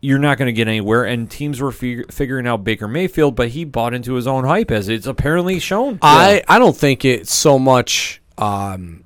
You're 0.03 0.19
not 0.19 0.39
going 0.39 0.47
to 0.47 0.53
get 0.53 0.67
anywhere, 0.67 1.03
and 1.03 1.29
teams 1.29 1.61
were 1.61 1.71
fig- 1.71 2.11
figuring 2.11 2.47
out 2.47 2.63
Baker 2.63 2.87
Mayfield, 2.87 3.35
but 3.35 3.49
he 3.49 3.65
bought 3.65 3.93
into 3.93 4.15
his 4.15 4.25
own 4.25 4.45
hype, 4.45 4.71
as 4.71 4.89
it's 4.89 5.05
apparently 5.05 5.59
shown. 5.59 5.99
I, 6.01 6.43
I 6.47 6.57
don't 6.57 6.75
think 6.75 7.05
it's 7.05 7.31
so 7.31 7.59
much, 7.59 8.19
um, 8.39 9.03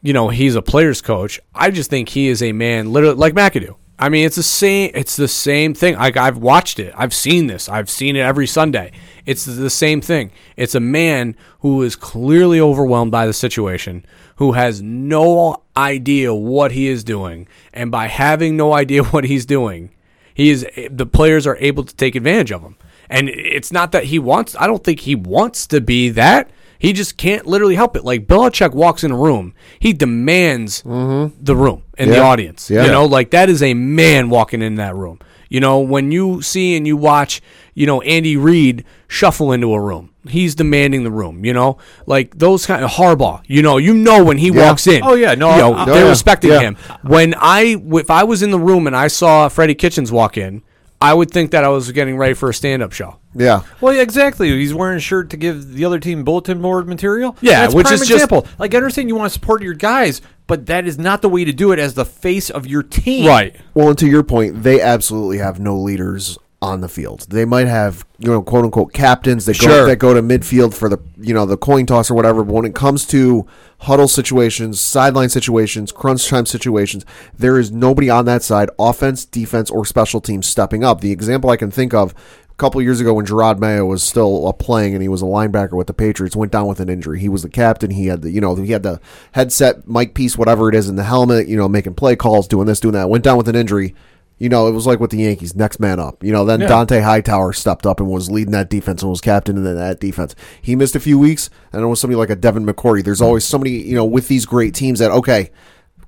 you 0.00 0.12
know, 0.12 0.28
he's 0.28 0.54
a 0.54 0.62
player's 0.62 1.02
coach. 1.02 1.40
I 1.52 1.72
just 1.72 1.90
think 1.90 2.08
he 2.10 2.28
is 2.28 2.40
a 2.40 2.52
man, 2.52 2.92
literally 2.92 3.16
like 3.16 3.34
McAdoo. 3.34 3.74
I 4.02 4.08
mean, 4.08 4.26
it's 4.26 4.34
the 4.34 4.42
same. 4.42 4.90
It's 4.94 5.14
the 5.14 5.28
same 5.28 5.74
thing. 5.74 5.94
Like 5.94 6.16
I've 6.16 6.36
watched 6.36 6.80
it. 6.80 6.92
I've 6.96 7.14
seen 7.14 7.46
this. 7.46 7.68
I've 7.68 7.88
seen 7.88 8.16
it 8.16 8.22
every 8.22 8.48
Sunday. 8.48 8.90
It's 9.26 9.44
the 9.44 9.70
same 9.70 10.00
thing. 10.00 10.32
It's 10.56 10.74
a 10.74 10.80
man 10.80 11.36
who 11.60 11.82
is 11.82 11.94
clearly 11.94 12.58
overwhelmed 12.58 13.12
by 13.12 13.26
the 13.26 13.32
situation, 13.32 14.04
who 14.36 14.52
has 14.52 14.82
no 14.82 15.62
idea 15.76 16.34
what 16.34 16.72
he 16.72 16.88
is 16.88 17.04
doing, 17.04 17.46
and 17.72 17.92
by 17.92 18.08
having 18.08 18.56
no 18.56 18.72
idea 18.72 19.04
what 19.12 19.22
he's 19.22 19.46
doing, 19.46 19.92
he 20.34 20.50
is 20.50 20.66
the 20.90 21.06
players 21.06 21.46
are 21.46 21.56
able 21.60 21.84
to 21.84 21.94
take 21.94 22.16
advantage 22.16 22.50
of 22.50 22.62
him. 22.62 22.74
And 23.08 23.28
it's 23.28 23.70
not 23.70 23.92
that 23.92 24.06
he 24.06 24.18
wants. 24.18 24.56
I 24.58 24.66
don't 24.66 24.82
think 24.82 24.98
he 24.98 25.14
wants 25.14 25.64
to 25.68 25.80
be 25.80 26.08
that. 26.08 26.50
He 26.82 26.92
just 26.92 27.16
can't 27.16 27.46
literally 27.46 27.76
help 27.76 27.94
it. 27.94 28.04
Like 28.04 28.26
Belichick 28.26 28.74
walks 28.74 29.04
in 29.04 29.12
a 29.12 29.16
room, 29.16 29.54
he 29.78 29.92
demands 29.92 30.82
mm-hmm. 30.82 31.32
the 31.40 31.54
room 31.54 31.84
and 31.96 32.10
the 32.10 32.18
audience. 32.18 32.68
Yeah. 32.68 32.86
You 32.86 32.90
know, 32.90 33.04
like 33.06 33.30
that 33.30 33.48
is 33.48 33.62
a 33.62 33.72
man 33.72 34.30
walking 34.30 34.62
in 34.62 34.74
that 34.74 34.96
room. 34.96 35.20
You 35.48 35.60
know, 35.60 35.78
when 35.78 36.10
you 36.10 36.42
see 36.42 36.76
and 36.76 36.84
you 36.84 36.96
watch, 36.96 37.40
you 37.74 37.86
know, 37.86 38.00
Andy 38.00 38.36
Reid 38.36 38.84
shuffle 39.06 39.52
into 39.52 39.72
a 39.72 39.80
room, 39.80 40.10
he's 40.26 40.56
demanding 40.56 41.04
the 41.04 41.12
room. 41.12 41.44
You 41.44 41.52
know, 41.52 41.78
like 42.06 42.36
those 42.36 42.66
kind 42.66 42.84
of 42.84 42.90
Harbaugh. 42.90 43.44
You 43.46 43.62
know, 43.62 43.76
you 43.76 43.94
know 43.94 44.24
when 44.24 44.38
he 44.38 44.50
walks 44.50 44.88
in. 44.88 45.04
Oh, 45.04 45.14
yeah. 45.14 45.36
No, 45.36 45.52
you 45.52 45.58
know, 45.58 45.74
I- 45.74 45.82
I- 45.82 45.84
they're 45.84 46.04
yeah. 46.06 46.10
respecting 46.10 46.50
Yeah. 46.50 46.60
him. 46.62 46.76
When 47.02 47.36
I, 47.38 47.76
if 47.92 48.10
I 48.10 48.24
was 48.24 48.42
in 48.42 48.50
the 48.50 48.58
room 48.58 48.88
and 48.88 48.96
I 48.96 49.06
saw 49.06 49.48
Freddie 49.48 49.76
Kitchens 49.76 50.10
walk 50.10 50.36
in, 50.36 50.64
I 51.00 51.14
would 51.14 51.30
think 51.30 51.52
that 51.52 51.62
I 51.62 51.68
was 51.68 51.92
getting 51.92 52.16
ready 52.16 52.34
for 52.34 52.48
a 52.48 52.54
stand-up 52.54 52.90
show. 52.92 53.18
Yeah. 53.34 53.62
Well, 53.80 53.94
yeah, 53.94 54.02
exactly. 54.02 54.50
He's 54.50 54.74
wearing 54.74 54.98
a 54.98 55.00
shirt 55.00 55.30
to 55.30 55.36
give 55.36 55.72
the 55.74 55.84
other 55.84 55.98
team 55.98 56.22
bulletin 56.24 56.60
board 56.60 56.86
material. 56.86 57.36
Yeah, 57.40 57.62
That's 57.62 57.74
which 57.74 57.86
prime 57.86 57.94
is 57.94 58.00
just- 58.00 58.12
example. 58.12 58.46
like 58.58 58.74
I 58.74 58.76
understand 58.76 59.08
you 59.08 59.16
want 59.16 59.30
to 59.30 59.34
support 59.34 59.62
your 59.62 59.74
guys, 59.74 60.20
but 60.46 60.66
that 60.66 60.86
is 60.86 60.98
not 60.98 61.22
the 61.22 61.28
way 61.28 61.44
to 61.44 61.52
do 61.52 61.72
it 61.72 61.78
as 61.78 61.94
the 61.94 62.04
face 62.04 62.50
of 62.50 62.66
your 62.66 62.82
team. 62.82 63.26
Right. 63.26 63.56
Well, 63.74 63.88
and 63.88 63.98
to 63.98 64.06
your 64.06 64.22
point, 64.22 64.62
they 64.62 64.80
absolutely 64.80 65.38
have 65.38 65.58
no 65.58 65.76
leaders 65.78 66.36
on 66.60 66.80
the 66.80 66.88
field. 66.88 67.26
They 67.28 67.44
might 67.44 67.66
have, 67.66 68.04
you 68.20 68.28
know, 68.30 68.40
quote 68.40 68.64
unquote 68.64 68.92
captains 68.92 69.46
that 69.46 69.58
go 69.58 69.66
Sure. 69.66 69.86
that 69.86 69.96
go 69.96 70.14
to 70.14 70.22
midfield 70.22 70.74
for 70.74 70.88
the, 70.88 70.98
you 71.20 71.34
know, 71.34 71.44
the 71.44 71.56
coin 71.56 71.86
toss 71.86 72.08
or 72.08 72.14
whatever. 72.14 72.44
But 72.44 72.52
when 72.54 72.64
it 72.66 72.74
comes 72.74 73.04
to 73.06 73.46
huddle 73.78 74.06
situations, 74.06 74.80
sideline 74.80 75.28
situations, 75.28 75.90
crunch 75.90 76.28
time 76.28 76.46
situations, 76.46 77.04
there 77.36 77.58
is 77.58 77.72
nobody 77.72 78.08
on 78.08 78.26
that 78.26 78.44
side, 78.44 78.70
offense, 78.78 79.24
defense, 79.24 79.70
or 79.70 79.84
special 79.84 80.20
teams 80.20 80.46
stepping 80.46 80.84
up. 80.84 81.00
The 81.00 81.10
example 81.10 81.50
I 81.50 81.56
can 81.56 81.72
think 81.72 81.92
of. 81.94 82.14
A 82.62 82.64
couple 82.64 82.80
years 82.80 83.00
ago, 83.00 83.12
when 83.12 83.26
Jerod 83.26 83.58
Mayo 83.58 83.84
was 83.84 84.04
still 84.04 84.46
uh, 84.46 84.52
playing 84.52 84.94
and 84.94 85.02
he 85.02 85.08
was 85.08 85.20
a 85.20 85.24
linebacker 85.24 85.72
with 85.72 85.88
the 85.88 85.92
Patriots, 85.92 86.36
went 86.36 86.52
down 86.52 86.68
with 86.68 86.78
an 86.78 86.88
injury. 86.88 87.18
He 87.18 87.28
was 87.28 87.42
the 87.42 87.48
captain. 87.48 87.90
He 87.90 88.06
had 88.06 88.22
the, 88.22 88.30
you 88.30 88.40
know, 88.40 88.54
he 88.54 88.70
had 88.70 88.84
the 88.84 89.00
headset, 89.32 89.88
mic 89.88 90.14
piece, 90.14 90.38
whatever 90.38 90.68
it 90.68 90.76
is, 90.76 90.88
in 90.88 90.94
the 90.94 91.02
helmet. 91.02 91.48
You 91.48 91.56
know, 91.56 91.68
making 91.68 91.94
play 91.94 92.14
calls, 92.14 92.46
doing 92.46 92.68
this, 92.68 92.78
doing 92.78 92.92
that. 92.92 93.10
Went 93.10 93.24
down 93.24 93.36
with 93.36 93.48
an 93.48 93.56
injury 93.56 93.96
you 94.38 94.48
know, 94.48 94.66
it 94.66 94.72
was 94.72 94.88
like 94.88 94.98
with 94.98 95.12
the 95.12 95.18
Yankees, 95.18 95.54
next 95.54 95.78
man 95.78 96.00
up. 96.00 96.24
You 96.24 96.32
know, 96.32 96.44
then 96.44 96.62
Yeah. 96.62 96.68
Dont'a 96.68 97.00
Hightower 97.02 97.52
stepped 97.52 97.86
up 97.86 98.00
and 98.00 98.08
was 98.08 98.28
leading 98.28 98.50
that 98.52 98.70
defense 98.70 99.00
and 99.00 99.10
was 99.10 99.20
captain 99.20 99.56
in 99.56 99.62
that 99.62 100.00
defense. 100.00 100.34
He 100.60 100.74
missed 100.74 100.96
a 100.96 101.00
few 101.00 101.16
weeks, 101.16 101.48
and 101.72 101.80
it 101.80 101.86
was 101.86 102.00
somebody 102.00 102.16
like 102.16 102.30
a 102.30 102.34
Devin 102.34 102.66
McCourty. 102.66 103.04
There's 103.04 103.20
always 103.20 103.44
somebody, 103.44 103.72
you 103.72 103.94
know, 103.94 104.04
with 104.04 104.26
these 104.26 104.44
great 104.44 104.74
teams 104.74 104.98
that 104.98 105.12
okay, 105.12 105.52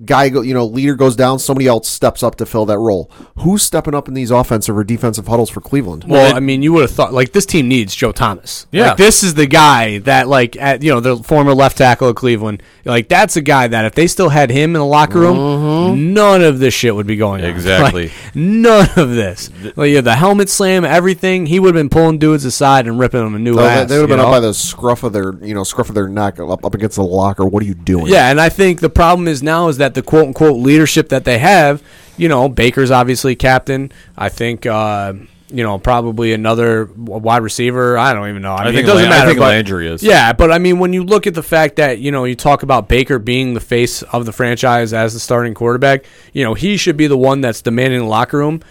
guy, 0.06 0.28
go, 0.28 0.40
you 0.40 0.54
know, 0.54 0.66
leader 0.66 0.94
goes 0.94 1.16
down, 1.16 1.38
somebody 1.38 1.66
else 1.66 1.88
steps 1.88 2.22
up 2.22 2.36
to 2.36 2.46
fill 2.46 2.66
that 2.66 2.78
role. 2.78 3.10
Who's 3.38 3.62
stepping 3.62 3.94
up 3.94 4.08
in 4.08 4.14
these 4.14 4.30
offensive 4.30 4.76
or 4.76 4.84
defensive 4.84 5.26
huddles 5.26 5.50
for 5.50 5.60
Cleveland? 5.60 6.04
Well, 6.06 6.34
I 6.34 6.40
mean, 6.40 6.62
you 6.62 6.72
would 6.72 6.82
have 6.82 6.90
thought 6.90 7.12
like 7.12 7.32
this 7.32 7.46
team 7.46 7.68
needs 7.68 7.94
Joe 7.94 8.12
Thomas. 8.12 8.66
Yeah. 8.70 8.88
like, 8.88 8.96
this 8.96 9.22
is 9.22 9.34
the 9.34 9.46
guy 9.46 9.98
that 9.98 10.28
like 10.28 10.56
at 10.56 10.82
you 10.82 10.92
know 10.92 11.00
the 11.00 11.16
former 11.16 11.54
left 11.54 11.78
tackle 11.78 12.08
of 12.08 12.16
Cleveland. 12.16 12.62
Like 12.84 13.08
that's 13.08 13.36
a 13.36 13.42
guy 13.42 13.66
that 13.68 13.84
if 13.84 13.94
they 13.94 14.06
still 14.06 14.28
had 14.28 14.50
him 14.50 14.70
in 14.70 14.80
the 14.80 14.84
locker 14.84 15.20
room, 15.20 15.36
mm-hmm. 15.36 16.12
none 16.14 16.42
of 16.42 16.58
this 16.58 16.74
shit 16.74 16.94
would 16.94 17.06
be 17.06 17.16
going 17.16 17.42
on. 17.42 17.54
Exactly. 17.54 18.08
Like, 18.08 18.34
none 18.34 18.88
of 18.96 19.10
this. 19.10 19.48
Like 19.76 19.90
yeah, 19.90 20.00
the 20.00 20.16
helmet 20.16 20.48
slam, 20.48 20.84
everything. 20.84 21.46
He 21.46 21.60
would 21.60 21.68
have 21.68 21.80
been 21.80 21.88
pulling 21.88 22.18
dudes 22.18 22.44
aside 22.44 22.86
and 22.86 22.98
ripping 22.98 23.20
them 23.20 23.34
a 23.34 23.38
new 23.38 23.58
Oh, 23.58 23.64
ass. 23.64 23.88
they, 23.88 23.96
would 23.96 24.02
have 24.02 24.10
you 24.10 24.16
been 24.16 24.24
up 24.24 24.30
by 24.30 24.40
the 24.40 24.52
scruff 24.52 25.02
of 25.02 25.12
their, 25.12 25.34
you 25.42 25.54
know, 25.54 25.64
scruff 25.64 25.88
of 25.88 25.94
their 25.94 26.08
neck, 26.08 26.38
up, 26.40 26.64
up 26.64 26.74
against 26.74 26.96
the 26.96 27.04
locker. 27.04 27.44
What 27.44 27.62
are 27.62 27.66
you 27.66 27.74
doing? 27.74 28.06
Yeah, 28.06 28.30
and 28.30 28.40
I 28.40 28.48
think 28.48 28.80
the 28.80 28.90
problem 28.90 29.28
is 29.28 29.42
now 29.42 29.68
is 29.68 29.78
that 29.78 29.93
the 29.94 30.02
quote 30.02 30.26
unquote 30.26 30.56
leadership 30.58 31.08
that 31.10 31.24
they 31.24 31.38
have, 31.38 31.82
you 32.16 32.28
know, 32.28 32.48
Baker's 32.48 32.90
obviously 32.90 33.34
captain. 33.36 33.90
I 34.16 34.28
think 34.28 34.66
uh, 34.66 35.14
you 35.48 35.62
know, 35.62 35.78
probably 35.78 36.32
another 36.32 36.86
wide 36.96 37.42
receiver. 37.42 37.96
I 37.96 38.12
don't 38.12 38.28
even 38.28 38.42
know. 38.42 38.52
I, 38.54 38.62
I 38.62 38.64
mean, 38.66 38.74
think 38.74 38.84
it 38.84 38.86
doesn't 38.88 39.02
Lan- 39.04 39.12
I 39.12 39.16
matter. 39.18 39.28
think 39.30 39.38
but- 39.40 39.48
Landry 39.48 39.88
is. 39.88 40.02
Yeah, 40.02 40.32
but 40.32 40.50
I 40.50 40.58
mean, 40.58 40.78
when 40.78 40.92
you 40.92 41.04
look 41.04 41.26
at 41.26 41.34
the 41.34 41.42
fact 41.42 41.76
that 41.76 41.98
you 42.00 42.10
know 42.10 42.24
you 42.24 42.34
talk 42.34 42.62
about 42.62 42.88
Baker 42.88 43.18
being 43.18 43.54
the 43.54 43.60
face 43.60 44.02
of 44.02 44.26
the 44.26 44.32
franchise 44.32 44.92
as 44.92 45.14
the 45.14 45.20
starting 45.20 45.54
quarterback, 45.54 46.04
you 46.32 46.42
know 46.44 46.54
he 46.54 46.76
should 46.76 46.96
be 46.96 47.06
the 47.06 47.18
one 47.18 47.40
that's 47.40 47.62
demanding 47.62 48.00
the 48.00 48.06
locker 48.06 48.38
room, 48.38 48.62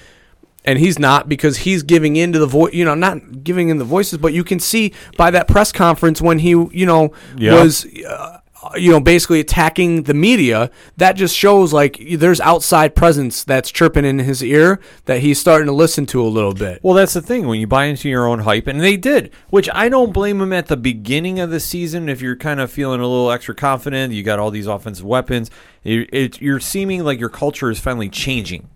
and 0.65 0.79
he's 0.79 0.99
not 0.99 1.29
because 1.29 1.57
he's 1.57 1.83
giving 1.83 2.15
in 2.17 2.33
to 2.33 2.39
the 2.39 2.47
voice. 2.47 2.73
You 2.73 2.83
know, 2.85 2.95
not 2.95 3.43
giving 3.43 3.69
in 3.69 3.77
the 3.77 3.85
voices, 3.85 4.17
but 4.17 4.33
you 4.33 4.43
can 4.43 4.59
see 4.59 4.93
by 5.17 5.31
that 5.31 5.47
press 5.47 5.71
conference 5.71 6.21
when 6.21 6.39
he, 6.39 6.49
you 6.49 6.85
know, 6.85 7.13
Yeah. 7.37 7.61
was. 7.63 7.85
Uh, 7.85 8.39
you 8.75 8.91
know, 8.91 8.99
basically 8.99 9.39
attacking 9.39 10.03
the 10.03 10.13
media. 10.13 10.69
That 10.97 11.13
just 11.13 11.35
shows 11.35 11.73
like 11.73 12.01
there's 12.11 12.41
outside 12.41 12.95
presence 12.95 13.43
that's 13.43 13.71
chirping 13.71 14.05
in 14.05 14.19
his 14.19 14.43
ear 14.43 14.79
that 15.05 15.19
he's 15.19 15.39
starting 15.39 15.67
to 15.67 15.73
listen 15.73 16.05
to 16.07 16.21
a 16.21 16.27
little 16.27 16.53
bit. 16.53 16.79
Well, 16.83 16.93
that's 16.93 17.13
the 17.13 17.21
thing 17.21 17.47
when 17.47 17.59
you 17.59 17.67
buy 17.67 17.85
into 17.85 18.09
your 18.09 18.27
own 18.27 18.39
hype, 18.39 18.67
and 18.67 18.81
they 18.81 18.97
did, 18.97 19.31
which 19.49 19.69
I 19.73 19.89
don't 19.89 20.13
blame 20.13 20.39
them 20.39 20.53
at 20.53 20.67
the 20.67 20.77
beginning 20.77 21.39
of 21.39 21.49
the 21.49 21.59
season. 21.59 22.09
If 22.09 22.21
you're 22.21 22.35
kind 22.35 22.59
of 22.59 22.71
feeling 22.71 22.99
a 22.99 23.07
little 23.07 23.31
extra 23.31 23.55
confident, 23.55 24.13
you 24.13 24.23
got 24.23 24.39
all 24.39 24.51
these 24.51 24.67
offensive 24.67 25.05
weapons. 25.05 25.49
It, 25.83 26.09
it, 26.13 26.41
you're 26.41 26.59
seeming 26.59 27.03
like 27.03 27.19
your 27.19 27.29
culture 27.29 27.69
is 27.69 27.79
finally 27.79 28.09
changing. 28.09 28.69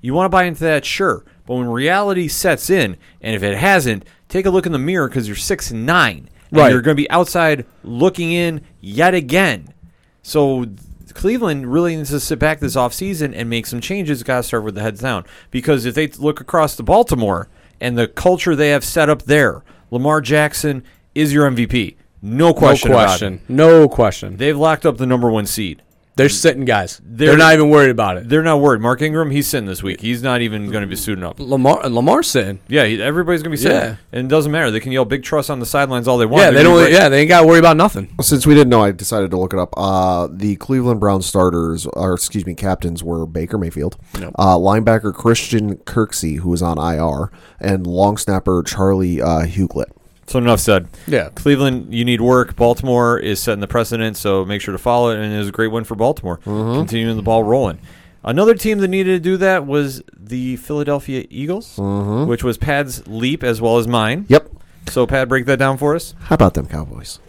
You 0.00 0.14
want 0.14 0.26
to 0.26 0.30
buy 0.30 0.44
into 0.44 0.64
that, 0.64 0.84
sure, 0.84 1.24
but 1.46 1.54
when 1.54 1.68
reality 1.68 2.28
sets 2.28 2.70
in, 2.70 2.96
and 3.20 3.34
if 3.34 3.42
it 3.42 3.56
hasn't, 3.56 4.04
take 4.28 4.46
a 4.46 4.50
look 4.50 4.66
in 4.66 4.72
the 4.72 4.78
mirror 4.78 5.08
because 5.08 5.26
you're 5.26 5.36
six 5.36 5.70
and 5.70 5.84
nine, 5.86 6.28
and 6.50 6.58
Right. 6.58 6.72
You're 6.72 6.82
going 6.82 6.96
to 6.96 7.02
be 7.02 7.10
outside 7.10 7.66
looking 7.82 8.32
in 8.32 8.62
yet 8.80 9.14
again. 9.14 9.72
So 10.22 10.66
Cleveland 11.14 11.72
really 11.72 11.96
needs 11.96 12.10
to 12.10 12.20
sit 12.20 12.38
back 12.38 12.60
this 12.60 12.76
offseason 12.76 13.32
and 13.34 13.48
make 13.48 13.66
some 13.66 13.80
changes. 13.80 14.22
Got 14.22 14.38
to 14.38 14.42
start 14.42 14.64
with 14.64 14.74
the 14.74 14.82
heads 14.82 15.00
down. 15.00 15.24
Because 15.50 15.86
if 15.86 15.94
they 15.94 16.08
look 16.08 16.40
across 16.40 16.76
to 16.76 16.82
Baltimore 16.82 17.48
and 17.80 17.96
the 17.96 18.06
culture 18.06 18.54
they 18.54 18.70
have 18.70 18.84
set 18.84 19.08
up 19.08 19.22
there, 19.22 19.62
Lamar 19.90 20.20
Jackson 20.20 20.84
is 21.14 21.32
your 21.32 21.50
MVP. 21.50 21.96
No 22.22 22.52
question, 22.52 22.90
no 22.90 22.96
about 22.96 23.06
question. 23.06 23.40
No 23.48 23.88
question. 23.88 24.36
They've 24.36 24.56
locked 24.56 24.84
up 24.84 24.98
the 24.98 25.06
number 25.06 25.30
one 25.30 25.46
seed. 25.46 25.82
They're 26.16 26.30
sitting 26.30 26.64
guys. 26.64 26.98
They're, 27.04 27.28
They're- 27.28 27.36
not 27.36 27.52
even 27.52 27.68
worried 27.68 27.90
about 27.90 28.16
it. 28.16 28.28
They're 28.28 28.42
not 28.42 28.60
worried. 28.60 28.80
Mark 28.80 29.02
Ingram, 29.02 29.30
he's 29.30 29.46
sitting 29.46 29.66
this 29.68 29.82
week. 29.82 30.00
He's 30.00 30.22
not 30.22 30.40
even 30.40 30.70
going 30.70 30.80
to 30.80 30.86
be 30.88 30.96
suiting 30.96 31.22
up. 31.22 31.38
Lamar 31.38 31.86
Lamar's 31.88 32.26
sitting. 32.28 32.58
Yeah, 32.68 32.84
he, 32.86 33.02
everybody's 33.02 33.42
going 33.42 33.50
to 33.54 33.58
be 33.58 33.62
sitting. 33.62 33.76
Yeah. 33.76 33.96
And 34.12 34.26
it 34.26 34.28
doesn't 34.30 34.50
matter. 34.50 34.70
They 34.70 34.80
can 34.80 34.92
yell 34.92 35.04
big 35.04 35.22
trust 35.22 35.50
on 35.50 35.60
the 35.60 35.66
sidelines 35.66 36.08
all 36.08 36.16
they 36.16 36.24
want. 36.24 36.40
Yeah, 36.42 36.50
They're 36.52 36.62
they 36.62 36.62
don't. 36.64 36.86
be 36.86 36.92
Yeah, 36.92 37.08
they 37.10 37.20
ain't 37.20 37.28
got 37.28 37.42
to 37.42 37.46
worry 37.46 37.58
about 37.58 37.76
nothing. 37.76 38.14
Since 38.22 38.46
we 38.46 38.54
didn't 38.54 38.70
know, 38.70 38.82
I 38.82 38.92
decided 38.92 39.30
to 39.32 39.36
look 39.38 39.52
it 39.52 39.58
up. 39.58 39.74
Uh, 39.76 40.28
the 40.32 40.56
Cleveland 40.56 41.00
Brown 41.00 41.20
starters, 41.20 41.84
or 41.86 42.14
excuse 42.14 42.46
me, 42.46 42.54
captains 42.54 43.04
were 43.04 43.26
Baker 43.26 43.58
Mayfield, 43.58 43.96
uh, 44.14 44.56
linebacker 44.56 45.12
Christian 45.12 45.76
Kirksey, 45.78 46.38
who 46.38 46.48
was 46.48 46.62
on 46.62 46.78
IR, 46.78 47.30
and 47.60 47.86
long 47.86 48.16
snapper 48.16 48.62
Charlie 48.62 49.20
uh, 49.20 49.42
Hughlett. 49.42 49.90
So 50.28 50.38
enough 50.38 50.60
said. 50.60 50.88
Yeah. 51.06 51.28
Cleveland, 51.34 51.94
you 51.94 52.04
need 52.04 52.20
work. 52.20 52.56
Baltimore 52.56 53.18
is 53.18 53.38
setting 53.40 53.60
the 53.60 53.68
precedent, 53.68 54.16
so 54.16 54.44
make 54.44 54.60
sure 54.60 54.72
to 54.72 54.78
follow 54.78 55.10
it. 55.10 55.18
And 55.18 55.32
it 55.32 55.38
was 55.38 55.48
a 55.48 55.52
great 55.52 55.68
win 55.68 55.84
for 55.84 55.94
Baltimore, 55.94 56.38
Mm-hmm. 56.38 56.78
continuing 56.80 57.16
the 57.16 57.22
ball 57.22 57.44
rolling. 57.44 57.78
Another 58.24 58.54
team 58.54 58.78
that 58.78 58.88
needed 58.88 59.12
to 59.12 59.20
do 59.20 59.36
that 59.36 59.66
was 59.66 60.02
the 60.16 60.56
Philadelphia 60.56 61.26
Eagles, 61.30 61.78
which 61.78 62.42
was 62.42 62.58
Pad's 62.58 63.06
leap 63.06 63.44
as 63.44 63.60
well 63.60 63.78
as 63.78 63.86
mine. 63.86 64.24
Mm-hmm. 64.24 64.32
Yep. 64.32 64.50
So, 64.88 65.06
Pad, 65.06 65.28
break 65.28 65.46
that 65.46 65.58
down 65.60 65.76
for 65.78 65.94
us. 65.94 66.14
How 66.22 66.34
about 66.34 66.54
them 66.54 66.66
Cowboys? 66.66 67.20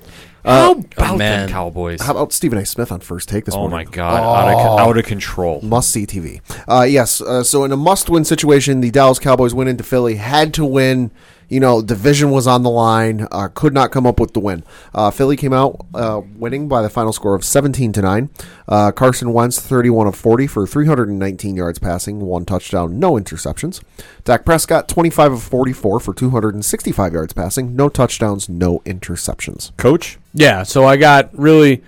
How 0.46 0.72
Uh, 0.72 0.82
about 0.96 1.18
man. 1.18 1.40
them 1.42 1.50
Cowboys? 1.50 2.02
How 2.02 2.12
about 2.14 2.32
Stephen 2.34 2.58
A. 2.58 2.66
Smith 2.66 2.92
on 2.92 3.00
first 3.02 3.30
take 3.30 3.46
this 3.46 3.54
oh 3.54 3.68
morning? 3.68 3.78
my 3.78 3.84
God, 3.84 4.22
out, 4.24 4.54
of, 4.54 4.80
out 4.80 4.98
of 4.98 5.06
control. 5.06 5.62
Must 5.62 5.90
see 5.92 6.06
TV. 6.08 6.42
Uh, 6.68 6.84
yes. 6.84 7.20
Uh, 7.22 7.44
so 7.44 7.64
in 7.64 7.72
a 7.72 7.78
must-win 7.78 8.26
situation, 8.26 8.82
the 8.82 8.90
Dallas 8.92 9.20
Cowboys 9.20 9.54
went 9.54 9.70
into 9.70 9.84
Philly, 9.84 10.16
had 10.16 10.54
to 10.56 10.66
win. 10.66 11.12
You 11.50 11.60
know, 11.60 11.82
division 11.82 12.32
was 12.32 12.46
on 12.46 12.64
the 12.64 12.70
line. 12.70 13.28
Uh, 13.32 13.48
could 13.54 13.74
not 13.74 13.92
come 13.92 14.06
up 14.06 14.20
with 14.20 14.34
the 14.34 14.40
win. 14.40 14.64
Uh, 14.94 15.12
Philly 15.12 15.38
came 15.38 15.54
out 15.54 15.86
uh, 15.94 16.22
winning 16.36 16.68
by 16.68 16.82
the 16.82 16.90
final 16.90 17.14
score 17.14 17.36
of 17.36 17.46
17 17.46 17.94
to 17.94 18.02
nine. 18.02 18.30
Uh, 18.68 18.92
Carson 18.92 19.32
Wentz 19.32 19.60
31 19.60 20.08
of 20.08 20.16
40 20.16 20.48
for 20.48 20.68
319 20.68 21.56
yards 21.56 21.80
passing, 21.80 22.20
one 22.20 22.46
touchdown, 22.46 23.00
no 23.00 23.14
interceptions. 23.14 23.82
Dak 24.26 24.44
Prescott 24.44 24.90
25 24.90 25.32
of 25.34 25.44
44 25.44 26.00
for 26.00 26.14
265 26.14 27.14
yards 27.14 27.34
passing, 27.34 27.76
no 27.76 27.88
touchdowns, 27.88 28.50
no 28.50 28.80
interceptions. 28.80 29.76
Coach? 29.78 30.18
Yeah, 30.34 30.64
so 30.64 30.86
I 30.86 30.98
got 30.98 31.38
really 31.38 31.82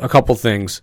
a 0.00 0.08
couple 0.08 0.34
things. 0.34 0.82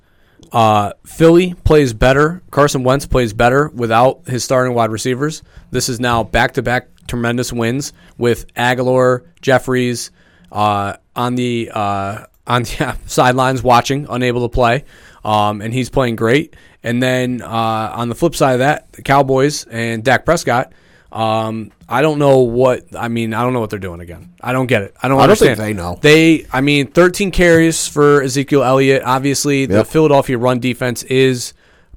Uh, 0.51 0.93
Philly 1.05 1.53
plays 1.53 1.93
better. 1.93 2.41
Carson 2.51 2.83
Wentz 2.83 3.05
plays 3.05 3.33
better 3.33 3.69
without 3.69 4.27
his 4.27 4.43
starting 4.43 4.73
wide 4.73 4.91
receivers. 4.91 5.43
This 5.71 5.87
is 5.87 5.99
now 5.99 6.23
back 6.23 6.53
to 6.53 6.61
back 6.61 6.87
tremendous 7.11 7.51
wins 7.53 7.91
with 8.17 8.51
Agholor, 8.55 9.25
Jeffries 9.41 10.11
uh, 10.51 10.93
on 11.15 11.35
the 11.35 11.69
uh, 11.73 12.25
on 12.47 12.63
the 12.63 12.97
sidelines 13.05 13.61
watching, 13.61 14.07
unable 14.09 14.47
to 14.47 14.53
play, 14.53 14.85
um, 15.25 15.61
and 15.61 15.73
he's 15.73 15.89
playing 15.89 16.15
great. 16.15 16.55
And 16.83 17.03
then 17.03 17.41
uh, 17.41 17.47
on 17.95 18.09
the 18.09 18.15
flip 18.15 18.33
side 18.33 18.53
of 18.53 18.59
that, 18.59 18.91
the 18.93 19.01
Cowboys 19.03 19.65
and 19.65 20.03
Dak 20.03 20.25
Prescott. 20.25 20.71
Um, 21.11 21.71
I 21.89 22.01
don't 22.01 22.19
know 22.19 22.39
what 22.39 22.85
I 22.97 23.09
mean. 23.09 23.33
I 23.33 23.41
don't 23.43 23.51
know 23.51 23.59
what 23.59 23.69
they're 23.69 23.77
doing 23.79 23.99
again. 23.99 24.33
I 24.39 24.53
don't 24.53 24.67
get 24.67 24.81
it. 24.83 24.95
I 25.03 25.09
don't. 25.09 25.19
I 25.19 25.27
don't 25.27 25.35
think 25.37 25.51
understand. 25.51 25.77
they 25.77 25.81
know. 25.81 25.99
They, 26.01 26.47
I 26.53 26.61
mean, 26.61 26.87
13 26.87 27.31
carries 27.31 27.85
for 27.87 28.21
Ezekiel 28.23 28.63
Elliott. 28.63 29.03
Obviously, 29.03 29.65
the 29.65 29.79
Yep. 29.79 29.87
Philadelphia 29.87 30.37
run 30.37 30.59
defense 30.61 31.03
is 31.03 31.53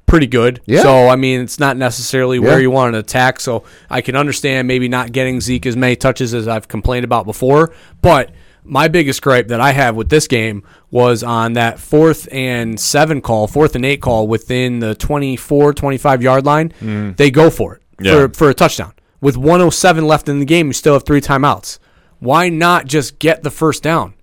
pretty 0.06 0.26
good. 0.26 0.60
Yeah. 0.66 0.82
So, 0.82 1.08
I 1.08 1.16
mean, 1.16 1.40
it's 1.40 1.58
not 1.58 1.76
necessarily 1.76 2.38
Yeah. 2.38 2.44
where 2.44 2.60
you 2.60 2.70
want 2.70 2.94
to 2.94 2.98
attack. 2.98 3.40
So, 3.40 3.64
I 3.90 4.00
can 4.00 4.16
understand 4.16 4.68
maybe 4.68 4.88
not 4.88 5.12
getting 5.12 5.40
Zeke 5.40 5.66
as 5.66 5.76
many 5.76 5.96
touches 5.96 6.34
as 6.34 6.46
I've 6.48 6.68
complained 6.68 7.04
about 7.04 7.26
before. 7.26 7.72
But 8.02 8.30
my 8.64 8.88
biggest 8.88 9.20
gripe 9.22 9.48
that 9.48 9.60
I 9.60 9.72
have 9.72 9.94
with 9.96 10.08
this 10.08 10.26
game 10.26 10.62
was 10.90 11.22
on 11.22 11.52
that 11.54 11.78
fourth 11.78 12.28
and 12.32 12.78
seven 12.80 13.20
call, 13.20 13.46
fourth 13.46 13.74
and 13.76 13.84
eight 13.84 14.00
call 14.00 14.26
within 14.26 14.78
the 14.80 14.94
24, 14.94 15.74
25 15.74 16.22
yard 16.22 16.46
line. 16.46 16.72
Mm. 16.80 17.16
They 17.16 17.30
go 17.30 17.50
for 17.50 17.74
it 17.76 17.82
Yeah. 18.00 18.12
for, 18.12 18.28
for 18.34 18.50
a 18.50 18.54
touchdown. 18.54 18.92
With 19.20 19.36
107 19.36 20.06
left 20.06 20.28
in 20.28 20.38
the 20.38 20.44
game, 20.44 20.66
you 20.68 20.72
still 20.74 20.92
have 20.94 21.04
three 21.04 21.20
timeouts. 21.20 21.78
Why 22.20 22.48
not 22.48 22.86
just 22.86 23.18
get 23.18 23.42
the 23.42 23.50
first 23.50 23.82
down? 23.82 24.14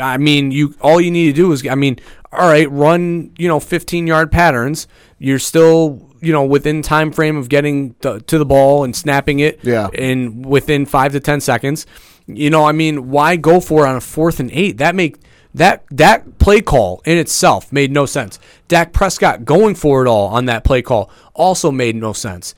I 0.00 0.16
mean, 0.16 0.50
you 0.52 0.74
all 0.80 1.00
you 1.00 1.10
need 1.10 1.26
to 1.26 1.32
do 1.34 1.52
is 1.52 1.66
I 1.66 1.74
mean, 1.74 1.98
all 2.32 2.48
right, 2.48 2.70
run, 2.70 3.32
you 3.38 3.48
know, 3.48 3.60
15 3.60 4.06
yard 4.06 4.32
patterns. 4.32 4.86
You're 5.18 5.38
still 5.38 6.12
you 6.22 6.32
know, 6.32 6.44
within 6.44 6.82
time 6.82 7.10
frame 7.10 7.36
of 7.36 7.48
getting 7.48 7.94
to, 7.94 8.20
to 8.20 8.38
the 8.38 8.46
ball 8.46 8.84
and 8.84 8.94
snapping 8.94 9.40
it. 9.40 9.58
Yeah. 9.62 9.88
In 9.92 10.42
within 10.42 10.86
five 10.86 11.12
to 11.12 11.20
ten 11.20 11.40
seconds. 11.40 11.84
You 12.26 12.48
know, 12.48 12.64
I 12.64 12.70
mean, 12.70 13.10
why 13.10 13.34
go 13.34 13.60
for 13.60 13.84
it 13.84 13.88
on 13.88 13.96
a 13.96 14.00
fourth 14.00 14.38
and 14.38 14.48
eight? 14.52 14.78
That 14.78 14.94
make 14.94 15.18
that 15.52 15.84
that 15.90 16.38
play 16.38 16.60
call 16.60 17.02
in 17.04 17.18
itself 17.18 17.72
made 17.72 17.90
no 17.90 18.06
sense. 18.06 18.38
Dak 18.68 18.92
Prescott 18.92 19.44
going 19.44 19.74
for 19.74 20.06
it 20.06 20.08
all 20.08 20.28
on 20.28 20.46
that 20.46 20.62
play 20.62 20.80
call 20.80 21.10
also 21.34 21.72
made 21.72 21.96
no 21.96 22.12
sense. 22.12 22.54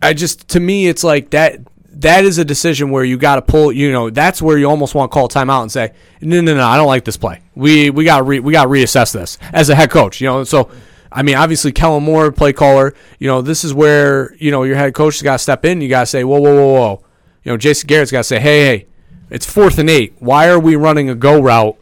I 0.00 0.14
just 0.14 0.48
to 0.48 0.60
me 0.60 0.88
it's 0.88 1.04
like 1.04 1.30
that 1.30 1.60
that 1.98 2.24
is 2.24 2.38
a 2.38 2.44
decision 2.44 2.90
where 2.90 3.04
you 3.04 3.16
got 3.18 3.36
to 3.36 3.42
pull 3.42 3.72
you 3.72 3.92
know 3.92 4.08
that's 4.08 4.40
where 4.40 4.56
you 4.56 4.66
almost 4.66 4.94
want 4.94 5.10
to 5.10 5.14
call 5.14 5.28
timeout 5.28 5.62
and 5.62 5.72
say 5.72 5.92
no 6.20 6.40
no 6.40 6.54
no 6.54 6.64
I 6.64 6.76
don't 6.76 6.86
like 6.86 7.04
this 7.04 7.16
play. 7.16 7.42
We 7.54 7.90
we 7.90 8.04
got 8.04 8.26
re, 8.26 8.40
we 8.40 8.52
got 8.52 8.68
reassess 8.68 9.12
this 9.12 9.38
as 9.52 9.68
a 9.68 9.74
head 9.74 9.90
coach 9.90 10.20
you 10.20 10.26
know? 10.26 10.44
So 10.44 10.70
I 11.10 11.22
mean 11.22 11.36
obviously 11.36 11.72
Kellen 11.72 12.04
Moore 12.04 12.30
play 12.32 12.52
caller 12.52 12.94
you 13.18 13.28
know 13.28 13.42
this 13.42 13.64
is 13.64 13.74
where 13.74 14.34
you 14.36 14.50
know 14.50 14.62
your 14.62 14.76
head 14.76 14.94
coach 14.94 15.14
has 15.14 15.22
got 15.22 15.34
to 15.34 15.38
step 15.38 15.64
in. 15.64 15.80
You 15.80 15.88
got 15.88 16.00
to 16.00 16.06
say 16.06 16.24
whoa 16.24 16.40
whoa 16.40 16.54
whoa 16.54 16.72
whoa. 16.72 17.04
You 17.44 17.52
know 17.52 17.56
Jason 17.56 17.86
Garrett's 17.86 18.12
got 18.12 18.18
to 18.18 18.24
say 18.24 18.40
hey 18.40 18.64
hey 18.64 18.86
it's 19.30 19.44
fourth 19.44 19.78
and 19.78 19.90
eight. 19.90 20.14
Why 20.20 20.48
are 20.48 20.58
we 20.58 20.76
running 20.76 21.10
a 21.10 21.14
go 21.14 21.40
route 21.40 21.76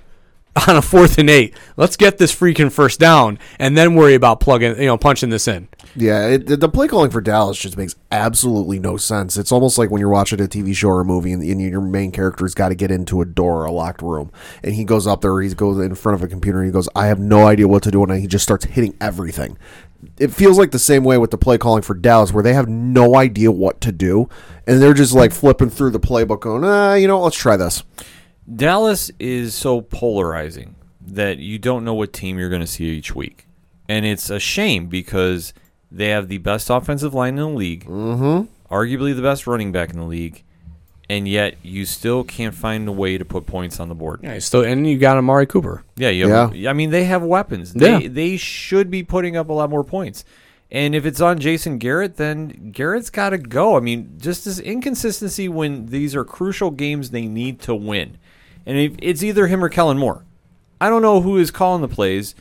on 0.69 0.77
a 0.77 0.83
fourth 0.83 1.19
and 1.19 1.29
eight 1.29 1.55
let's 1.77 1.97
get 1.97 2.19
this 2.19 2.35
freaking 2.35 2.73
first 2.73 2.99
down 2.99 3.39
and 3.59 3.77
then 3.77 3.95
worry 3.95 4.15
about 4.15 4.41
plugging 4.41 4.77
you 4.79 4.87
know 4.87 4.97
punching 4.97 5.31
this 5.31 5.47
in 5.49 5.69
Yeah, 5.99 6.27
it, 6.27 6.61
the 6.61 6.69
play 6.69 6.89
calling 6.89 7.11
for 7.11 7.23
Dallas 7.23 7.59
just 7.59 7.79
makes 7.79 7.97
absolutely 8.13 8.79
no 8.79 8.99
sense. 8.99 9.39
It's 9.39 9.51
almost 9.51 9.79
like 9.79 9.91
when 9.91 10.01
you're 10.01 10.11
watching 10.11 10.41
a 10.43 10.45
TV 10.45 10.75
show 10.75 10.89
or 10.89 11.01
a 11.01 11.05
movie 11.07 11.33
and, 11.33 11.43
and 11.43 11.59
your 11.59 11.81
main 11.81 12.13
character's 12.13 12.55
got 12.55 12.69
to 12.69 12.75
get 12.75 12.91
into 12.91 13.23
a 13.23 13.25
door 13.25 13.63
or 13.63 13.65
a 13.65 13.73
locked 13.73 14.03
room, 14.03 14.31
and 14.63 14.75
he 14.75 14.85
goes 14.85 15.07
up 15.07 15.23
there, 15.23 15.41
he 15.41 15.55
goes 15.55 15.79
in 15.79 15.95
front 15.95 16.17
of 16.17 16.23
a 16.23 16.29
computer, 16.29 16.59
and 16.59 16.67
he 16.67 16.73
goes, 16.73 16.87
"I 16.95 17.07
have 17.07 17.19
no 17.19 17.47
idea 17.47 17.67
what 17.67 17.83
to 17.85 17.91
do," 17.91 18.03
and 18.03 18.13
he 18.21 18.27
just 18.27 18.43
starts 18.43 18.67
hitting 18.67 18.95
everything. 19.01 19.57
It 20.19 20.33
feels 20.33 20.59
like 20.59 20.71
the 20.71 20.79
same 20.79 21.03
way 21.03 21.17
with 21.17 21.31
the 21.31 21.39
play 21.39 21.57
calling 21.57 21.83
for 21.83 21.95
Dallas, 21.95 22.31
where 22.31 22.43
they 22.43 22.53
have 22.53 22.69
no 22.69 23.17
idea 23.17 23.51
what 23.51 23.81
to 23.81 23.91
do, 23.91 24.29
and 24.67 24.83
they're 24.83 24.93
just 24.93 25.15
like 25.15 25.33
flipping 25.33 25.71
through 25.71 25.91
the 25.91 26.01
playbook, 26.01 26.41
going, 26.41 26.63
"Ah, 26.63 26.93
you 26.93 27.09
know, 27.09 27.23
let's 27.23 27.37
try 27.37 27.57
this." 27.57 27.83
Dallas 28.53 29.11
is 29.19 29.55
so 29.55 29.81
polarizing 29.81 30.77
that 31.01 31.39
you 31.39 31.59
don't 31.59 31.85
know 31.85 31.95
what 31.95 32.13
team 32.13 32.39
you're 32.39 32.49
going 32.49 32.61
to 32.61 32.67
see 32.67 32.85
each 32.85 33.15
week. 33.15 33.47
And 33.89 34.05
it's 34.05 34.31
a 34.31 34.41
shame 34.41 34.87
because 34.87 35.55
they 35.91 36.09
have 36.09 36.29
the 36.29 36.39
best 36.39 36.71
offensive 36.71 37.15
line 37.15 37.39
in 37.39 37.45
the 37.45 37.49
league, 37.49 37.85
mm-hmm. 37.87 38.75
arguably 38.75 39.15
the 39.15 39.23
best 39.23 39.47
running 39.47 39.71
back 39.71 39.91
in 39.91 39.99
the 39.99 40.05
league, 40.05 40.43
and 41.09 41.29
yet 41.29 41.57
you 41.63 41.85
still 41.85 42.25
can't 42.25 42.55
find 42.55 42.89
a 42.89 42.93
way 42.93 43.17
to 43.17 43.25
put 43.25 43.47
points 43.47 43.79
on 43.79 43.89
the 43.89 43.95
board. 43.95 44.21
yeah 44.23 44.39
still 44.41 44.65
and 44.65 44.87
you 44.87 44.99
got 44.99 45.17
Amari 45.17 45.47
Cooper 45.47 45.85
Yeah, 45.97 46.09
you 46.09 46.29
have, 46.29 46.53
I 46.67 46.73
mean, 46.73 46.91
they 46.91 47.05
have 47.05 47.23
weapons. 47.23 47.73
They, 47.73 48.09
they 48.09 48.37
should 48.37 48.91
be 48.91 49.03
putting 49.05 49.37
up 49.37 49.49
a 49.49 49.53
lot 49.53 49.71
more 49.71 49.85
points. 49.85 50.25
And 50.69 50.97
if 50.97 51.07
it's 51.07 51.21
on 51.21 51.39
Jason 51.39 51.79
Garrett, 51.79 52.17
then 52.17 52.73
Garrett's 52.73 53.11
got 53.11 53.31
to 53.31 53.39
go. 53.39 53.77
I 53.77 53.81
mean, 53.81 54.17
just 54.19 54.45
this 54.45 54.59
inconsistency 54.59 55.49
when 55.49 55.87
these 55.87 56.17
are 56.17 56.25
crucial 56.25 56.73
games 56.73 57.11
they 57.11 57.27
need 57.27 57.61
to 57.61 57.75
win. 57.75 58.19
And 58.67 58.99
it's 59.01 59.23
either 59.23 59.47
him 59.47 59.63
or 59.65 59.69
Kellen 59.69 59.97
Moore. 59.99 60.25
I 60.81 60.89
don't 60.89 61.03
know 61.03 61.21
who 61.21 61.37
is 61.39 61.51
calling 61.51 61.81
the 61.83 61.89
plays, 61.89 62.35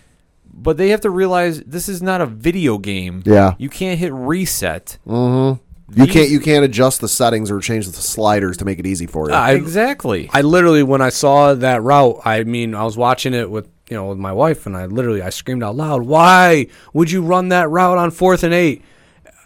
but 0.51 0.77
they 0.77 0.89
have 0.89 1.01
to 1.01 1.09
realize 1.09 1.61
this 1.61 1.87
is 1.87 2.01
not 2.01 2.19
a 2.21 2.25
video 2.25 2.77
game. 2.77 3.21
Yeah. 3.25 3.53
You 3.59 3.69
can't 3.69 3.99
hit 3.99 4.11
reset. 4.13 4.97
Mm-hmm. 5.07 5.61
You 5.99 6.05
These- 6.07 6.13
can't 6.13 6.29
you 6.31 6.39
can't 6.39 6.65
adjust 6.65 6.99
the 6.99 7.07
settings 7.07 7.51
or 7.51 7.59
change 7.59 7.85
the 7.85 7.93
sliders 7.93 8.57
to 8.57 8.65
make 8.65 8.79
it 8.79 8.87
easy 8.87 9.05
for 9.05 9.29
you. 9.29 9.35
I- 9.35 9.51
exactly. 9.51 10.29
I 10.33 10.41
literally 10.41 10.81
when 10.81 11.01
I 11.01 11.09
saw 11.09 11.53
that 11.53 11.83
route, 11.83 12.21
I 12.25 12.43
mean, 12.43 12.73
I 12.73 12.83
was 12.83 12.97
watching 12.97 13.35
it 13.35 13.49
with 13.51 13.69
you 13.89 13.95
know 13.95 14.07
with 14.07 14.17
my 14.17 14.33
wife, 14.33 14.65
and 14.65 14.75
I 14.75 14.87
literally 14.87 15.21
I 15.21 15.29
screamed 15.29 15.61
out 15.63 15.75
loud, 15.75 16.01
"Why 16.03 16.67
would 16.93 17.11
you 17.11 17.21
run 17.21 17.49
that 17.49 17.69
route 17.69 17.99
on 17.99 18.09
fourth 18.09 18.43
and 18.43 18.51
eight? 18.53 18.81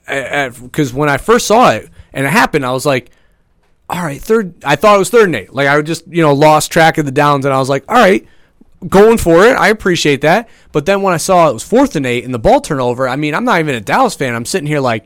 Because 0.07 0.93
when 0.93 1.09
I 1.09 1.17
first 1.17 1.45
saw 1.45 1.71
it 1.71 1.89
and 2.13 2.25
it 2.25 2.29
happened, 2.29 2.65
I 2.65 2.71
was 2.71 2.85
like, 2.85 3.11
"All 3.89 4.01
right, 4.03 4.21
third. 4.21 4.53
I 4.63 4.75
thought 4.75 4.95
it 4.95 4.99
was 4.99 5.09
third 5.09 5.25
and 5.25 5.35
eight. 5.35 5.53
Like 5.53 5.67
I 5.67 5.81
just 5.81 6.07
you 6.07 6.21
know 6.21 6.33
lost 6.33 6.71
track 6.71 6.97
of 6.97 7.05
the 7.05 7.11
downs, 7.11 7.45
and 7.45 7.53
I 7.53 7.59
was 7.59 7.69
like, 7.69 7.83
"All 7.89 7.95
right." 7.95 8.25
Going 8.87 9.17
for 9.17 9.43
it, 9.45 9.57
I 9.57 9.67
appreciate 9.67 10.21
that. 10.21 10.47
But 10.71 10.85
then 10.85 11.01
when 11.01 11.13
I 11.13 11.17
saw 11.17 11.49
it 11.49 11.53
was 11.53 11.63
fourth 11.65 11.97
and 11.97 12.05
eight 12.05 12.23
and 12.23 12.33
the 12.33 12.39
ball 12.39 12.61
turnover, 12.61 13.09
I 13.09 13.17
mean, 13.17 13.35
I'm 13.35 13.43
not 13.43 13.59
even 13.59 13.75
a 13.75 13.81
Dallas 13.81 14.15
fan. 14.15 14.33
I'm 14.33 14.45
sitting 14.45 14.67
here 14.67 14.79
like, 14.79 15.05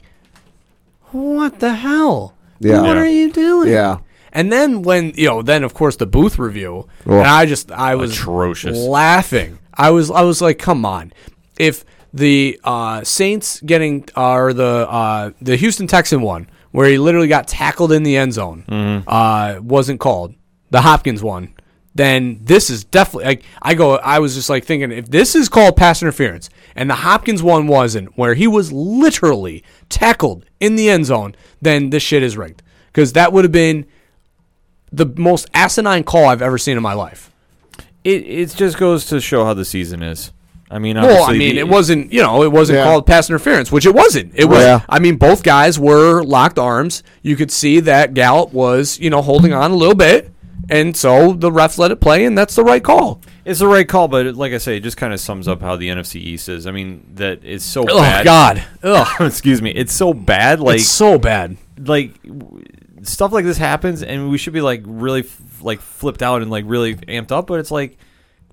what 1.12 1.60
the 1.60 1.74
hell? 1.74 2.36
Yeah. 2.60 2.82
What 2.82 2.98
are 2.98 3.08
you 3.08 3.32
doing? 3.32 3.70
Yeah. 3.72 3.98
And 4.32 4.52
then 4.52 4.84
when 4.84 5.14
you 5.16 5.28
know, 5.28 5.42
then 5.42 5.64
of 5.64 5.74
course 5.74 5.96
the 5.96 6.06
booth 6.06 6.38
review, 6.40 6.88
Oh. 7.08 7.18
and 7.18 7.28
I 7.28 7.46
just 7.48 7.72
I 7.72 7.96
was 7.96 8.12
Atrocious. 8.14 8.78
laughing. 8.78 9.58
I 9.74 9.90
was 9.90 10.12
I 10.12 10.22
was 10.22 10.42
like, 10.42 10.60
come 10.60 10.86
on, 10.86 11.12
if 11.58 11.84
the 12.14 12.60
uh, 12.64 13.04
Saints 13.04 13.60
getting 13.62 14.08
uh, 14.16 14.34
or 14.34 14.54
the 14.54 14.88
uh, 14.90 15.32
the 15.42 15.56
Houston 15.56 15.88
Texan 15.88 16.22
one 16.22 16.48
where 16.74 16.90
he 16.90 16.98
literally 16.98 17.30
got 17.30 17.48
tackled 17.48 17.92
in 17.94 18.04
the 18.04 18.18
end 18.18 18.34
zone 18.34 18.66
uh, 19.08 19.60
wasn't 19.62 20.00
called 20.02 20.36
the 20.72 20.82
Hopkins 20.82 21.24
one. 21.24 21.54
Then 21.96 22.40
this 22.42 22.72
is 22.72 22.84
definitely 22.84 23.26
like 23.26 23.44
I 23.62 23.76
go. 23.76 23.98
I 23.98 24.18
was 24.18 24.34
just 24.34 24.50
like 24.50 24.66
thinking 24.66 24.92
if 24.92 25.10
this 25.10 25.36
is 25.36 25.48
called 25.48 25.78
pass 25.78 26.02
interference 26.02 26.50
and 26.76 26.90
the 26.90 26.96
Hopkins 26.96 27.44
one 27.44 27.68
wasn't, 27.68 28.18
where 28.18 28.34
he 28.34 28.48
was 28.48 28.72
literally 28.72 29.64
tackled 29.90 30.46
in 30.60 30.76
the 30.76 30.90
end 30.90 31.06
zone, 31.06 31.36
then 31.62 31.92
this 31.92 32.02
shit 32.02 32.24
is 32.24 32.36
rigged 32.36 32.64
because 32.88 33.14
that 33.14 33.32
would 33.32 33.46
have 33.46 33.52
been 33.52 33.86
the 34.92 35.06
most 35.18 35.48
asinine 35.54 36.04
call 36.04 36.26
I've 36.26 36.42
ever 36.42 36.58
seen 36.58 36.78
in 36.78 36.84
my 36.84 36.94
life. 36.94 37.32
It, 38.04 38.26
it 38.26 38.56
just 38.56 38.78
goes 38.78 39.06
to 39.08 39.22
show 39.22 39.46
how 39.46 39.54
the 39.54 39.66
season 39.66 40.02
is. 40.02 40.32
I 40.74 40.80
mean, 40.80 40.96
Well, 40.96 41.24
I 41.30 41.34
mean, 41.34 41.56
the- 41.56 41.60
it 41.60 41.68
wasn't, 41.68 42.12
you 42.12 42.22
know, 42.22 42.42
it 42.44 42.52
wasn't 42.52 42.78
Yeah. 42.80 42.86
called 42.86 43.06
pass 43.06 43.30
interference, 43.30 43.72
which 43.72 43.86
it 43.86 43.94
wasn't. 43.94 44.32
It 44.36 44.46
was, 44.46 44.60
Yeah. 44.62 44.80
I 44.90 45.00
mean, 45.00 45.18
both 45.18 45.44
guys 45.44 45.78
were 45.78 46.24
locked 46.24 46.58
arms. 46.58 47.04
You 47.22 47.36
could 47.36 47.52
see 47.52 47.80
that 47.82 48.14
Gallup 48.14 48.52
was, 48.54 48.98
you 49.00 49.10
know, 49.10 49.22
holding 49.22 49.54
on 49.54 49.72
a 49.72 49.76
little 49.76 49.96
bit. 49.96 50.32
And 50.70 50.96
so 50.96 51.34
the 51.34 51.52
refs 51.52 51.78
let 51.78 51.92
it 51.92 52.00
play, 52.00 52.24
and 52.26 52.38
that's 52.38 52.56
the 52.56 52.64
right 52.64 52.82
call. 52.82 53.20
It's 53.44 53.60
the 53.60 53.68
right 53.68 53.88
call, 53.88 54.08
but 54.08 54.34
like 54.36 54.54
I 54.54 54.58
say, 54.58 54.78
it 54.78 54.80
just 54.80 54.96
kind 54.96 55.14
of 55.14 55.20
sums 55.20 55.46
up 55.48 55.62
how 55.62 55.76
the 55.76 55.90
NFC 55.90 56.16
East 56.22 56.48
is. 56.48 56.66
I 56.66 56.72
mean, 56.72 57.04
that 57.16 57.42
it's 57.44 57.66
so 57.66 57.84
Oh, 57.88 58.00
bad. 58.00 58.24
God. 58.24 58.64
Ugh. 58.82 59.08
Excuse 59.28 59.62
me. 59.62 59.72
It's 59.72 59.94
so 59.94 60.14
bad. 60.14 60.60
Like, 60.62 60.78
it's 60.78 60.88
so 60.88 61.18
bad. 61.20 61.58
like 61.86 62.14
stuff 63.04 63.34
like 63.34 63.46
this 63.46 63.58
happens, 63.58 64.02
and 64.04 64.30
we 64.30 64.38
should 64.38 64.54
be 64.54 64.62
like 64.62 64.82
really 64.86 65.20
f- 65.22 65.42
like 65.62 65.82
flipped 65.82 66.22
out 66.24 66.42
and 66.42 66.50
like 66.50 66.64
really 66.66 66.96
amped 66.96 67.32
up. 67.34 67.48
But 67.48 67.60
it's 67.60 67.72
like, 67.72 67.98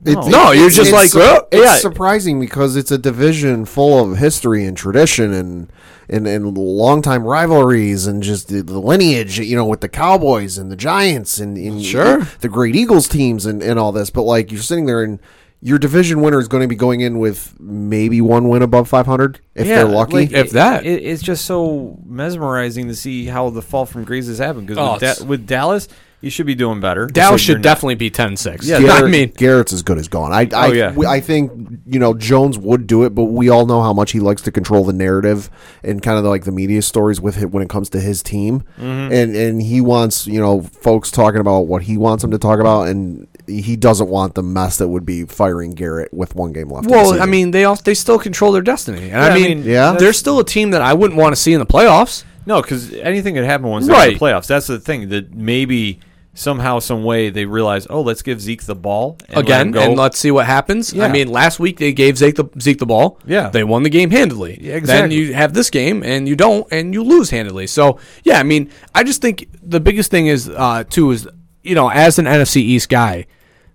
It's- 0.04 0.26
no. 0.26 0.44
No, 0.44 0.50
you're 0.52 0.70
just 0.70 0.92
like, 0.92 1.10
su- 1.10 1.20
"Oh, 1.20 1.46
it's 1.52 1.62
yeah." 1.64 1.74
surprising 1.76 2.40
because 2.40 2.74
it's 2.76 2.90
a 2.90 2.98
division 2.98 3.64
full 3.66 4.02
of 4.12 4.18
history 4.18 4.64
and 4.64 4.76
tradition 4.76 5.32
and 5.32 5.70
and 6.08 6.26
and 6.26 6.56
longtime 6.56 7.24
rivalries 7.24 8.06
and 8.06 8.22
just 8.22 8.48
the, 8.48 8.62
the 8.62 8.78
lineage, 8.80 9.38
you 9.38 9.54
know, 9.56 9.66
with 9.66 9.80
the 9.82 9.88
Cowboys 9.88 10.56
and 10.58 10.70
the 10.72 10.76
Giants 10.76 11.38
and, 11.38 11.56
and 11.56 11.82
Sure. 11.84 12.26
the 12.40 12.48
great 12.48 12.74
Eagles 12.74 13.08
teams 13.08 13.44
and, 13.46 13.62
and 13.62 13.78
all 13.78 13.92
this. 13.92 14.10
But 14.10 14.22
like 14.22 14.50
you're 14.50 14.62
sitting 14.62 14.86
there 14.86 15.02
and 15.02 15.20
your 15.62 15.78
division 15.78 16.22
winner 16.22 16.40
is 16.40 16.48
going 16.48 16.62
to 16.62 16.66
be 16.68 16.74
going 16.74 17.00
in 17.02 17.18
with 17.18 17.54
maybe 17.60 18.22
one 18.22 18.48
win 18.48 18.62
above 18.62 18.88
500 18.88 19.40
if 19.54 19.66
Yeah, 19.66 19.76
they're 19.76 19.84
lucky. 19.86 20.14
like, 20.14 20.32
If 20.32 20.50
that. 20.52 20.86
it, 20.86 21.04
it's 21.04 21.22
just 21.22 21.44
so 21.44 21.98
mesmerizing 22.06 22.88
to 22.88 22.94
see 22.94 23.26
how 23.26 23.50
the 23.50 23.60
fall 23.60 23.84
from 23.84 24.04
grace 24.04 24.26
has 24.28 24.38
happened. 24.38 24.66
Because 24.66 24.78
Oh, 24.78 24.92
with, 24.94 25.18
Da- 25.18 25.24
with 25.26 25.46
Dallas, 25.46 25.86
you 26.22 26.28
should 26.30 26.46
be 26.46 26.54
doing 26.54 26.80
better. 26.80 27.06
Dow 27.06 27.30
So 27.30 27.36
should 27.38 27.48
you're 27.48 27.58
not- 27.58 27.62
definitely 27.62 27.94
be 27.94 28.10
10 28.10 28.36
6. 28.36 28.66
Yeah, 28.66 28.76
I 28.90 29.02
mean, 29.08 29.30
Garrett's 29.36 29.72
as 29.72 29.82
good 29.82 29.96
as 29.98 30.08
gone. 30.08 30.32
I, 30.32 30.42
I, 30.54 30.68
Oh, 30.68 30.72
yeah. 30.72 30.92
we- 30.92 31.06
I 31.06 31.20
think 31.20 31.50
you 31.86 31.98
know 31.98 32.14
Jones 32.14 32.58
would 32.58 32.86
do 32.86 33.04
it, 33.04 33.14
but 33.14 33.24
we 33.24 33.48
all 33.48 33.64
know 33.66 33.82
how 33.82 33.92
much 33.92 34.12
he 34.12 34.20
likes 34.20 34.42
to 34.42 34.50
control 34.52 34.84
the 34.84 34.92
narrative 34.92 35.48
and 35.82 36.02
kind 36.02 36.18
of 36.18 36.24
like 36.24 36.44
the 36.44 36.52
media 36.52 36.82
stories 36.82 37.20
with 37.20 37.40
it 37.42 37.50
when 37.50 37.62
it 37.62 37.68
comes 37.70 37.88
to 37.90 38.00
his 38.00 38.22
team, 38.22 38.62
Mm-hmm. 38.78 39.12
and 39.12 39.36
and 39.36 39.62
he 39.62 39.80
wants 39.80 40.26
you 40.26 40.40
know 40.40 40.62
folks 40.62 41.10
talking 41.10 41.40
about 41.40 41.60
what 41.62 41.82
he 41.82 41.96
wants 41.96 42.22
them 42.22 42.30
to 42.32 42.38
talk 42.38 42.60
about, 42.60 42.88
and 42.88 43.26
he 43.46 43.74
doesn't 43.76 44.08
want 44.08 44.34
the 44.34 44.42
mess 44.42 44.76
that 44.76 44.88
would 44.88 45.04
be 45.06 45.24
firing 45.24 45.70
Garrett 45.72 46.12
with 46.14 46.34
one 46.36 46.52
game 46.52 46.68
left. 46.70 46.88
well, 46.88 47.20
I 47.20 47.26
mean, 47.26 47.50
they 47.50 47.64
also, 47.64 47.82
they 47.82 47.94
still 47.94 48.18
control 48.18 48.52
their 48.52 48.62
destiny. 48.62 49.04
And 49.04 49.10
Yeah, 49.10 49.24
I 49.24 49.30
I 49.30 49.34
mean, 49.34 49.60
mean, 49.60 49.64
Yeah. 49.68 49.92
they're 49.98 50.12
still 50.12 50.38
a 50.38 50.44
team 50.44 50.70
that 50.70 50.82
I 50.82 50.92
wouldn't 50.92 51.18
want 51.18 51.34
to 51.34 51.40
see 51.40 51.52
in 51.52 51.58
the 51.58 51.66
playoffs. 51.66 52.22
No, 52.46 52.62
because 52.62 52.92
anything 52.94 53.34
could 53.34 53.44
happen 53.44 53.66
once 53.66 53.86
they're 53.86 53.94
in 53.96 54.00
Right. 54.00 54.18
the 54.18 54.24
playoffs. 54.24 54.46
That's 54.46 54.66
the 54.68 54.78
thing 54.78 55.08
that 55.08 55.34
maybe 55.34 55.98
somehow, 56.34 56.78
some 56.78 57.04
way, 57.04 57.30
they 57.30 57.44
realize, 57.44 57.86
oh, 57.90 58.00
let's 58.02 58.22
give 58.22 58.40
Zeke 58.40 58.62
the 58.64 58.74
ball 58.74 59.18
and 59.28 59.38
again, 59.38 59.70
go. 59.70 59.80
and 59.80 59.96
let's 59.96 60.18
see 60.18 60.30
what 60.30 60.46
happens. 60.46 60.92
Yeah. 60.92 61.04
I 61.04 61.08
mean, 61.08 61.28
last 61.28 61.58
week 61.58 61.78
they 61.78 61.92
gave 61.92 62.18
Zeke 62.18 62.36
the 62.36 62.48
Zeke 62.60 62.78
the 62.78 62.86
ball. 62.86 63.18
Yeah. 63.26 63.48
they 63.50 63.64
won 63.64 63.82
the 63.82 63.90
game 63.90 64.10
handily. 64.10 64.58
Yeah, 64.60 64.76
exactly. 64.76 65.16
Then 65.16 65.26
you 65.26 65.34
have 65.34 65.54
this 65.54 65.70
game 65.70 66.02
and 66.02 66.28
you 66.28 66.36
don't, 66.36 66.66
and 66.70 66.94
you 66.94 67.02
lose 67.02 67.30
handily. 67.30 67.66
So 67.66 67.98
yeah, 68.24 68.38
I 68.38 68.42
mean, 68.42 68.70
I 68.94 69.04
just 69.04 69.20
think 69.20 69.48
the 69.62 69.80
biggest 69.80 70.10
thing 70.10 70.26
is 70.26 70.48
uh, 70.48 70.84
too 70.84 71.10
is 71.10 71.28
you 71.62 71.74
know 71.74 71.90
as 71.90 72.18
an 72.18 72.26
NFC 72.26 72.56
East 72.56 72.88
guy, 72.88 73.26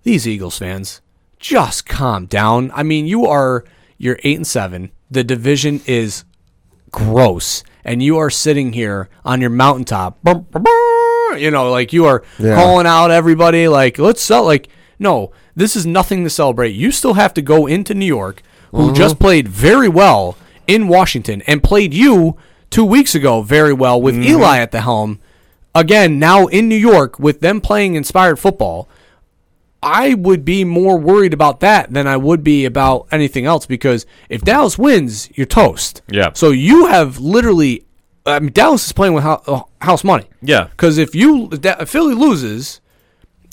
these 0.02 0.26
Eagles 0.26 0.58
fans 0.58 1.00
just 1.38 1.86
calm 1.86 2.26
down. 2.26 2.70
I 2.74 2.82
mean, 2.82 3.06
you 3.06 3.26
are 3.26 3.64
you're 3.98 4.18
eight 4.24 4.36
and 4.36 4.46
seven. 4.46 4.92
The 5.10 5.22
division 5.22 5.80
is 5.86 6.24
gross, 6.90 7.62
and 7.84 8.02
you 8.02 8.18
are 8.18 8.30
sitting 8.30 8.72
here 8.72 9.08
on 9.24 9.40
your 9.40 9.50
mountaintop. 9.50 10.22
bum, 10.22 10.46
bum, 10.50 10.62
bum, 10.62 11.05
You 11.34 11.50
know, 11.50 11.70
like 11.70 11.92
you 11.92 12.04
are 12.06 12.22
Yeah. 12.38 12.54
calling 12.54 12.86
out 12.86 13.10
everybody. 13.10 13.68
Like, 13.68 13.98
let's 13.98 14.22
sell. 14.22 14.44
Like, 14.44 14.68
no, 14.98 15.32
this 15.54 15.76
is 15.76 15.86
nothing 15.86 16.24
to 16.24 16.30
celebrate. 16.30 16.74
You 16.74 16.90
still 16.90 17.14
have 17.14 17.34
to 17.34 17.42
go 17.42 17.66
into 17.66 17.94
New 17.94 18.06
York, 18.06 18.42
who 18.70 18.86
mm-hmm. 18.86 18.94
just 18.94 19.18
played 19.18 19.48
very 19.48 19.88
well 19.88 20.36
in 20.66 20.88
Washington 20.88 21.42
and 21.46 21.62
played 21.62 21.94
you 21.94 22.36
two 22.70 22.84
weeks 22.84 23.14
ago 23.14 23.42
very 23.42 23.72
well 23.72 24.00
with 24.00 24.14
mm-hmm. 24.14 24.24
Eli 24.24 24.58
at 24.58 24.72
the 24.72 24.82
helm. 24.82 25.18
Again, 25.74 26.18
now 26.18 26.46
in 26.46 26.68
New 26.68 26.76
York 26.76 27.18
with 27.18 27.40
them 27.40 27.60
playing 27.60 27.94
inspired 27.94 28.38
football, 28.38 28.88
I 29.82 30.14
would 30.14 30.44
be 30.44 30.64
more 30.64 30.98
worried 30.98 31.32
about 31.32 31.60
that 31.60 31.92
than 31.92 32.06
I 32.06 32.16
would 32.16 32.42
be 32.42 32.64
about 32.64 33.06
anything 33.12 33.46
else 33.46 33.66
because 33.66 34.04
if 34.28 34.42
Dallas 34.42 34.78
wins, 34.78 35.30
you're 35.34 35.46
toast. 35.46 36.02
Yeah. 36.08 36.32
So 36.34 36.50
you 36.50 36.86
have 36.86 37.18
literally, 37.18 37.85
I 38.26 38.40
mean, 38.40 38.52
Dallas 38.52 38.84
is 38.86 38.92
playing 38.92 39.14
with 39.14 39.24
hou- 39.24 39.38
uh, 39.46 39.62
house 39.80 40.02
money. 40.04 40.24
Yeah. 40.42 40.64
Because 40.64 40.98
if 40.98 41.14
you 41.14 41.48
Da- 41.48 41.76
if 41.80 41.88
Philly 41.88 42.14
loses 42.14 42.80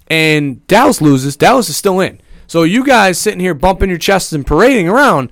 and 0.07 0.65
Dallas 0.67 1.01
loses, 1.01 1.35
Dallas 1.37 1.69
is 1.69 1.77
still 1.77 1.99
in. 1.99 2.19
So 2.47 2.63
you 2.63 2.83
guys 2.85 3.17
sitting 3.17 3.39
here 3.39 3.53
bumping 3.53 3.89
your 3.89 3.97
chests 3.99 4.33
and 4.33 4.45
parading 4.45 4.89
around, 4.89 5.29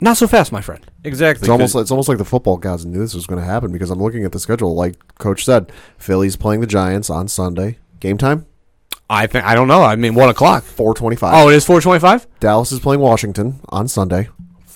not 0.00 0.16
so 0.16 0.26
fast, 0.26 0.52
my 0.52 0.60
friend. 0.60 0.84
Exactly. 1.04 1.42
It's 1.42 1.48
almost 1.50 1.72
'cause- 1.74 1.82
it's 1.82 1.90
almost 1.90 2.08
like 2.08 2.18
the 2.18 2.24
football 2.24 2.56
gods 2.56 2.84
knew 2.84 2.98
this 2.98 3.14
was 3.14 3.26
going 3.26 3.40
to 3.40 3.46
happen 3.46 3.72
because 3.72 3.90
I'm 3.90 4.02
looking 4.02 4.24
at 4.24 4.32
the 4.32 4.38
schedule. 4.40 4.74
Like 4.74 4.96
Coach 5.18 5.44
said, 5.44 5.70
Philly's 5.98 6.36
playing 6.36 6.60
the 6.60 6.66
Giants 6.66 7.10
on 7.10 7.28
Sunday. 7.28 7.78
Game 8.00 8.18
time 8.18 8.46
I 9.08 9.26
think 9.26 9.44
I 9.44 9.54
don't 9.54 9.68
know. 9.68 9.82
I 9.82 9.96
mean, 9.96 10.14
one 10.14 10.28
o'clock. 10.30 10.62
four 10.64 10.94
twenty 10.94 11.16
five. 11.16 11.34
Oh, 11.34 11.48
it 11.50 11.54
is 11.54 11.64
four 11.64 11.80
twenty-five. 11.80 12.26
Dallas 12.40 12.72
is 12.72 12.80
playing 12.80 13.00
Washington 13.00 13.60
on 13.68 13.86
Sunday, 13.86 14.28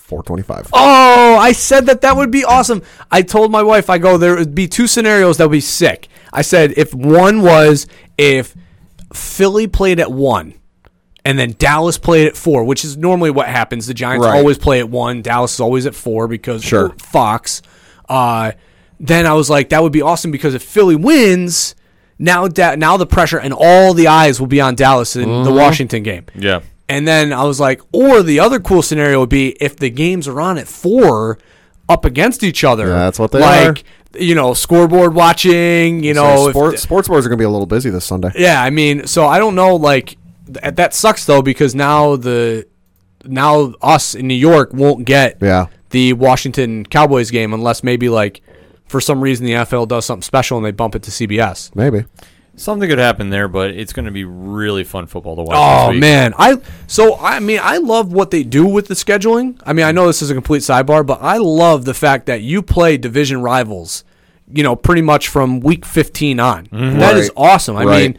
four 0.09 0.23
twenty 0.23 0.43
five. 0.43 0.67
Oh, 0.73 1.37
I 1.39 1.53
said 1.53 1.87
that 1.87 2.01
that 2.01 2.17
would 2.17 2.31
be 2.31 2.45
awesome. 2.45 2.83
I 3.11 3.23
told 3.23 3.53
my 3.53 3.63
wife, 3.63 3.91
I 3.91 3.99
go, 3.99 4.17
there 4.17 4.35
would 4.37 4.55
be 4.55 4.67
two 4.67 4.87
scenarios 4.87 5.37
that 5.37 5.45
would 5.45 5.53
be 5.53 5.61
sick. 5.61 6.09
I 6.33 6.43
said, 6.43 6.73
if 6.77 6.95
one 6.95 7.43
was 7.43 7.87
if 8.17 8.55
Philly 9.13 9.67
played 9.67 10.01
at 10.01 10.11
one 10.11 10.55
and 11.25 11.39
then 11.39 11.55
Dallas 11.59 11.99
played 11.99 12.27
at 12.29 12.37
four, 12.37 12.65
which 12.65 12.85
is 12.85 12.97
normally 12.97 13.31
what 13.31 13.49
happens. 13.49 13.87
The 13.87 13.95
Giants 13.95 14.25
Right. 14.27 14.37
always 14.37 14.57
play 14.59 14.79
at 14.81 14.89
one, 14.89 15.21
Dallas 15.23 15.55
is 15.55 15.61
always 15.61 15.85
at 15.87 15.95
four 15.95 16.27
because 16.27 16.63
Sure. 16.65 16.95
Fox. 16.99 17.61
Uh, 18.09 18.53
then 19.01 19.27
I 19.27 19.35
was 19.35 19.49
like, 19.51 19.69
that 19.71 19.83
would 19.83 19.93
be 19.93 20.03
awesome 20.03 20.31
because 20.31 20.55
if 20.55 20.63
Philly 20.63 20.97
wins, 20.97 21.75
now 22.19 22.49
da- 22.49 22.77
now 22.77 22.97
the 22.97 23.07
pressure 23.07 23.39
and 23.39 23.53
all 23.57 23.95
the 23.95 24.09
eyes 24.09 24.41
will 24.41 24.47
be 24.49 24.61
on 24.61 24.75
Dallas 24.75 25.17
in 25.17 25.29
Mm-hmm. 25.29 25.45
the 25.45 25.53
Washington 25.53 26.03
game. 26.03 26.25
yeah. 26.35 26.61
And 26.89 27.07
then 27.07 27.33
I 27.33 27.45
was 27.45 27.61
like, 27.61 27.81
or 27.93 28.23
the 28.23 28.41
other 28.41 28.59
cool 28.61 28.83
scenario 28.83 29.21
would 29.21 29.29
be 29.29 29.51
if 29.61 29.77
the 29.77 29.91
games 29.91 30.27
are 30.27 30.41
on 30.41 30.57
at 30.59 30.67
four 30.69 31.39
up 31.89 32.05
against 32.05 32.43
each 32.43 32.65
other. 32.65 32.89
Yeah, 32.89 32.95
that's 33.05 33.19
what 33.19 33.31
they 33.33 33.41
like, 33.41 33.85
you 34.19 34.35
know, 34.35 34.55
scoreboard 34.55 35.15
watching, 35.15 36.03
you 36.03 36.15
know. 36.15 36.47
if- 36.49 36.53
sports 36.55 36.83
sports 36.83 37.09
bars 37.09 37.27
are 37.27 37.29
going 37.29 37.37
to 37.39 37.43
be 37.43 37.47
a 37.47 37.51
little 37.51 37.67
busy 37.67 37.91
this 37.91 38.05
Sunday. 38.07 38.31
yeah, 38.37 38.63
I 38.63 38.71
mean, 38.71 39.07
so 39.07 39.27
I 39.27 39.39
don't 39.39 39.55
know, 39.55 39.77
like, 39.77 40.17
th- 40.47 40.59
uh, 40.63 40.71
that 40.73 40.95
sucks 40.95 41.25
though, 41.27 41.43
because 41.43 41.75
now 41.75 42.17
the, 42.17 42.67
now 43.25 43.75
us 43.83 44.15
in 44.15 44.27
New 44.27 44.35
York 44.35 44.71
won't 44.73 45.05
get 45.05 45.37
Yeah. 45.43 45.67
the 45.91 46.15
Washington 46.15 46.85
Cowboys 46.87 47.31
game 47.31 47.53
unless 47.53 47.83
maybe 47.83 48.09
like, 48.09 48.41
for 48.87 49.01
some 49.03 49.21
reason 49.21 49.45
the 49.45 49.53
NFL 49.53 49.89
does 49.89 50.07
something 50.07 50.23
special 50.23 50.57
and 50.57 50.65
they 50.65 50.71
bump 50.73 50.95
it 50.95 51.03
to 51.03 51.11
CBS. 51.11 51.71
Maybe. 51.75 52.07
Something 52.59 52.89
could 52.89 52.99
happen 52.99 53.31
there, 53.31 53.49
but 53.49 53.71
it's 53.71 53.93
going 53.93 54.05
to 54.07 54.11
be 54.11 54.25
really 54.25 54.85
fun 54.85 55.07
football 55.07 55.37
to 55.37 55.43
watch. 55.43 55.57
Oh 55.57 55.87
this 55.87 55.95
week. 55.95 56.01
man, 56.01 56.35
I 56.39 56.59
so 56.87 57.17
I 57.17 57.41
mean 57.41 57.61
I 57.63 57.79
love 57.79 58.13
what 58.13 58.31
they 58.31 58.43
do 58.43 58.67
with 58.67 58.89
the 58.89 58.95
scheduling. 58.95 59.61
I 59.65 59.73
mean 59.73 59.87
I 59.87 59.93
know 59.93 60.07
this 60.07 60.23
is 60.23 60.31
a 60.31 60.35
complete 60.35 60.61
sidebar, 60.63 61.07
but 61.07 61.21
I 61.23 61.37
love 61.39 61.85
the 61.85 61.95
fact 61.95 62.27
that 62.27 62.43
you 62.43 62.63
play 62.63 62.97
division 62.97 63.43
rivals. 63.43 64.05
You 64.53 64.63
know, 64.63 64.75
pretty 64.77 65.03
much 65.03 65.29
from 65.29 65.61
week 65.61 65.85
15 65.85 66.41
on. 66.41 66.67
Mm-hmm. 66.69 66.99
That 67.01 67.17
is 67.19 67.29
Right. 67.37 67.51
awesome. 67.51 67.77
I 67.77 67.85
Right. 67.85 68.03
mean, 68.15 68.19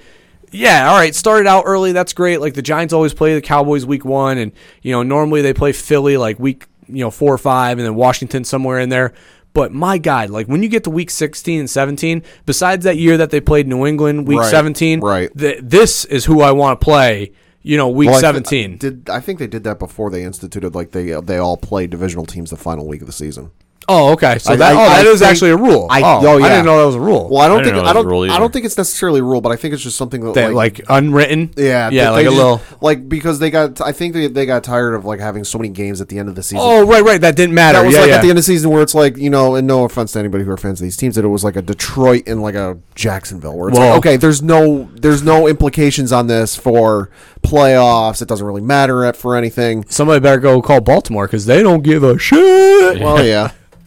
yeah, 0.52 0.90
all 0.90 0.96
right. 0.98 1.14
Started 1.16 1.48
out 1.48 1.64
early. 1.66 1.92
That's 1.92 2.14
great. 2.14 2.40
Like 2.40 2.54
the 2.54 2.62
Giants 2.62 2.94
always 2.94 3.14
play 3.16 3.34
the 3.34 3.42
Cowboys 3.42 3.86
week 3.86 4.06
one, 4.06 4.38
and 4.38 4.52
you 4.84 4.92
know 4.92 5.02
normally 5.04 5.42
they 5.42 5.54
play 5.54 5.72
Philly 5.72 6.18
like 6.18 6.40
week 6.40 6.66
you 6.88 7.04
know 7.04 7.12
four 7.12 7.34
or 7.34 7.38
five, 7.38 7.78
and 7.78 7.86
then 7.86 7.96
Washington 7.96 8.44
somewhere 8.44 8.80
in 8.80 8.90
there. 8.90 9.14
But 9.60 9.74
my 9.74 9.98
God, 9.98 10.30
like 10.30 10.48
when 10.48 10.64
you 10.64 10.70
get 10.70 10.86
to 10.86 10.90
week 10.90 11.10
16 11.10 11.60
and 11.60 11.70
17, 11.70 12.24
besides 12.46 12.86
that 12.86 12.96
year 12.96 13.18
that 13.18 13.30
they 13.30 13.42
played 13.42 13.68
New 13.68 13.86
England 13.86 14.26
week 14.26 14.40
Right, 14.40 14.50
17, 14.50 15.02
right. 15.02 15.30
th- 15.38 15.60
this 15.62 16.06
is 16.06 16.24
who 16.24 16.40
I 16.40 16.54
want 16.54 16.80
to 16.80 16.84
play. 16.86 17.34
You 17.62 17.76
know, 17.76 17.90
week 17.90 18.08
Well, 18.08 18.16
I 18.20 18.22
thi- 18.22 18.28
17. 18.28 18.78
did 18.78 19.10
I 19.10 19.20
think 19.20 19.38
they 19.38 19.48
did 19.48 19.66
that 19.66 19.78
before 19.78 20.10
they 20.10 20.24
instituted 20.24 20.74
like 20.76 20.92
they 20.92 21.12
they 21.20 21.38
all 21.38 21.58
play 21.58 21.88
divisional 21.88 22.26
teams 22.26 22.52
the 22.52 22.56
final 22.56 22.88
week 22.88 23.02
of 23.02 23.08
the 23.08 23.12
season. 23.14 23.52
Oh, 23.90 24.14
okay. 24.14 24.38
So 24.38 24.54
I- 24.54 24.56
that 24.56 24.72
I- 24.74 24.74
oh, 24.74 24.90
that 24.90 25.06
I 25.06 25.10
is 25.10 25.20
think- 25.20 25.32
actually 25.32 25.50
a 25.52 25.58
rule. 25.58 25.88
I- 25.90 26.02
oh, 26.02 26.22
oh, 26.26 26.38
I 26.42 26.48
didn't 26.50 26.66
know 26.66 26.78
that 26.80 26.86
was 26.86 26.96
a 26.96 27.00
rule. 27.02 27.28
Well, 27.30 27.42
I 27.42 27.48
don't 27.50 27.60
I 27.60 27.64
think 27.64 27.74
didn't 27.76 27.84
know 27.84 27.90
I 27.90 27.92
it 27.92 27.96
was 27.96 28.00
a 28.00 28.04
don't 28.04 28.12
rule 28.12 28.32
I 28.32 28.40
don't 28.40 28.54
think 28.54 28.66
it's 28.66 28.78
necessarily 28.78 29.20
a 29.20 29.24
rule, 29.24 29.42
but 29.42 29.52
I 29.52 29.58
think 29.58 29.74
it's 29.74 29.84
just 29.84 29.98
something 29.98 30.22
that 30.22 30.36
That, 30.36 30.54
like, 30.54 30.80
like 30.80 30.86
unwritten. 30.90 31.52
yeah 31.58 31.90
yeah, 31.90 32.12
like 32.12 32.22
they 32.22 32.28
a 32.28 32.30
just- 32.30 32.38
little. 32.38 32.62
like 32.80 33.10
because 33.10 33.40
they 33.40 33.50
got 33.50 33.82
I 33.82 33.92
think 33.92 34.14
they, 34.14 34.28
they 34.28 34.46
got 34.46 34.64
tired 34.64 34.94
of 34.94 35.04
like 35.04 35.20
having 35.20 35.44
so 35.44 35.58
many 35.58 35.70
games 35.70 36.00
at 36.00 36.08
the 36.08 36.18
end 36.20 36.30
of 36.30 36.36
the 36.36 36.44
season. 36.44 36.60
Oh, 36.62 36.86
right, 36.86 37.04
right. 37.04 37.20
That 37.20 37.36
didn't 37.36 37.56
matter. 37.56 37.80
That 37.80 37.86
was 37.86 37.96
yeah, 37.96 38.02
like 38.02 38.10
yeah. 38.10 38.16
at 38.16 38.22
the 38.22 38.30
end 38.30 38.38
of 38.38 38.44
the 38.46 38.52
season 38.54 38.70
where 38.70 38.82
it's 38.82 38.96
like 38.96 39.18
you 39.18 39.30
know, 39.30 39.56
and 39.56 39.68
no 39.68 39.84
offense 39.84 40.14
to 40.14 40.20
anybody 40.20 40.44
who 40.46 40.52
are 40.52 40.58
fans 40.58 40.80
of 40.80 40.84
these 40.86 40.96
teams, 40.96 41.16
that 41.16 41.26
it 41.26 41.30
was 41.30 41.44
like 41.44 41.56
a 41.56 41.62
Detroit 41.62 42.24
and 42.28 42.42
like 42.42 42.56
a 42.56 42.78
Jacksonville, 42.96 43.58
where 43.58 43.70
it's 43.70 43.78
Whoa. 43.78 43.90
like 43.90 43.98
okay, 44.00 44.18
there's 44.18 44.42
no 44.44 44.90
there's 44.96 45.24
no 45.24 45.48
implications 45.48 46.12
on 46.12 46.28
this 46.28 46.56
for 46.56 47.10
playoffs. 47.44 48.22
It 48.22 48.28
doesn't 48.28 48.46
really 48.46 48.62
matter 48.62 49.04
at- 49.06 49.16
for 49.16 49.36
anything. 49.36 49.86
Somebody 49.90 50.20
better 50.20 50.40
go 50.40 50.62
call 50.62 50.82
Baltimore 50.82 51.26
because 51.26 51.46
they 51.46 51.64
don't 51.64 51.82
give 51.84 52.04
a 52.04 52.18
shit. 52.20 53.00
Well, 53.02 53.26
yeah, 53.26 53.52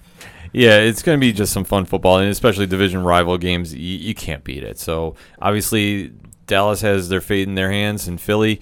Yeah, 0.53 0.79
it's 0.79 1.03
going 1.03 1.19
to 1.19 1.21
be 1.21 1.33
just 1.33 1.53
some 1.53 1.65
fun 1.65 1.87
football, 1.87 2.19
and 2.19 2.29
especially 2.29 2.67
division 2.67 3.03
rival 3.03 3.39
games. 3.39 3.75
You, 3.75 3.81
you 3.81 4.15
can't 4.15 4.45
beat 4.45 4.63
it. 4.63 4.79
So 4.79 5.17
obviously, 5.41 6.13
Dallas 6.47 6.83
has 6.83 7.09
their 7.09 7.23
fate 7.23 7.49
in 7.49 7.55
their 7.55 7.71
hands, 7.73 8.07
and 8.07 8.21
Philly, 8.21 8.61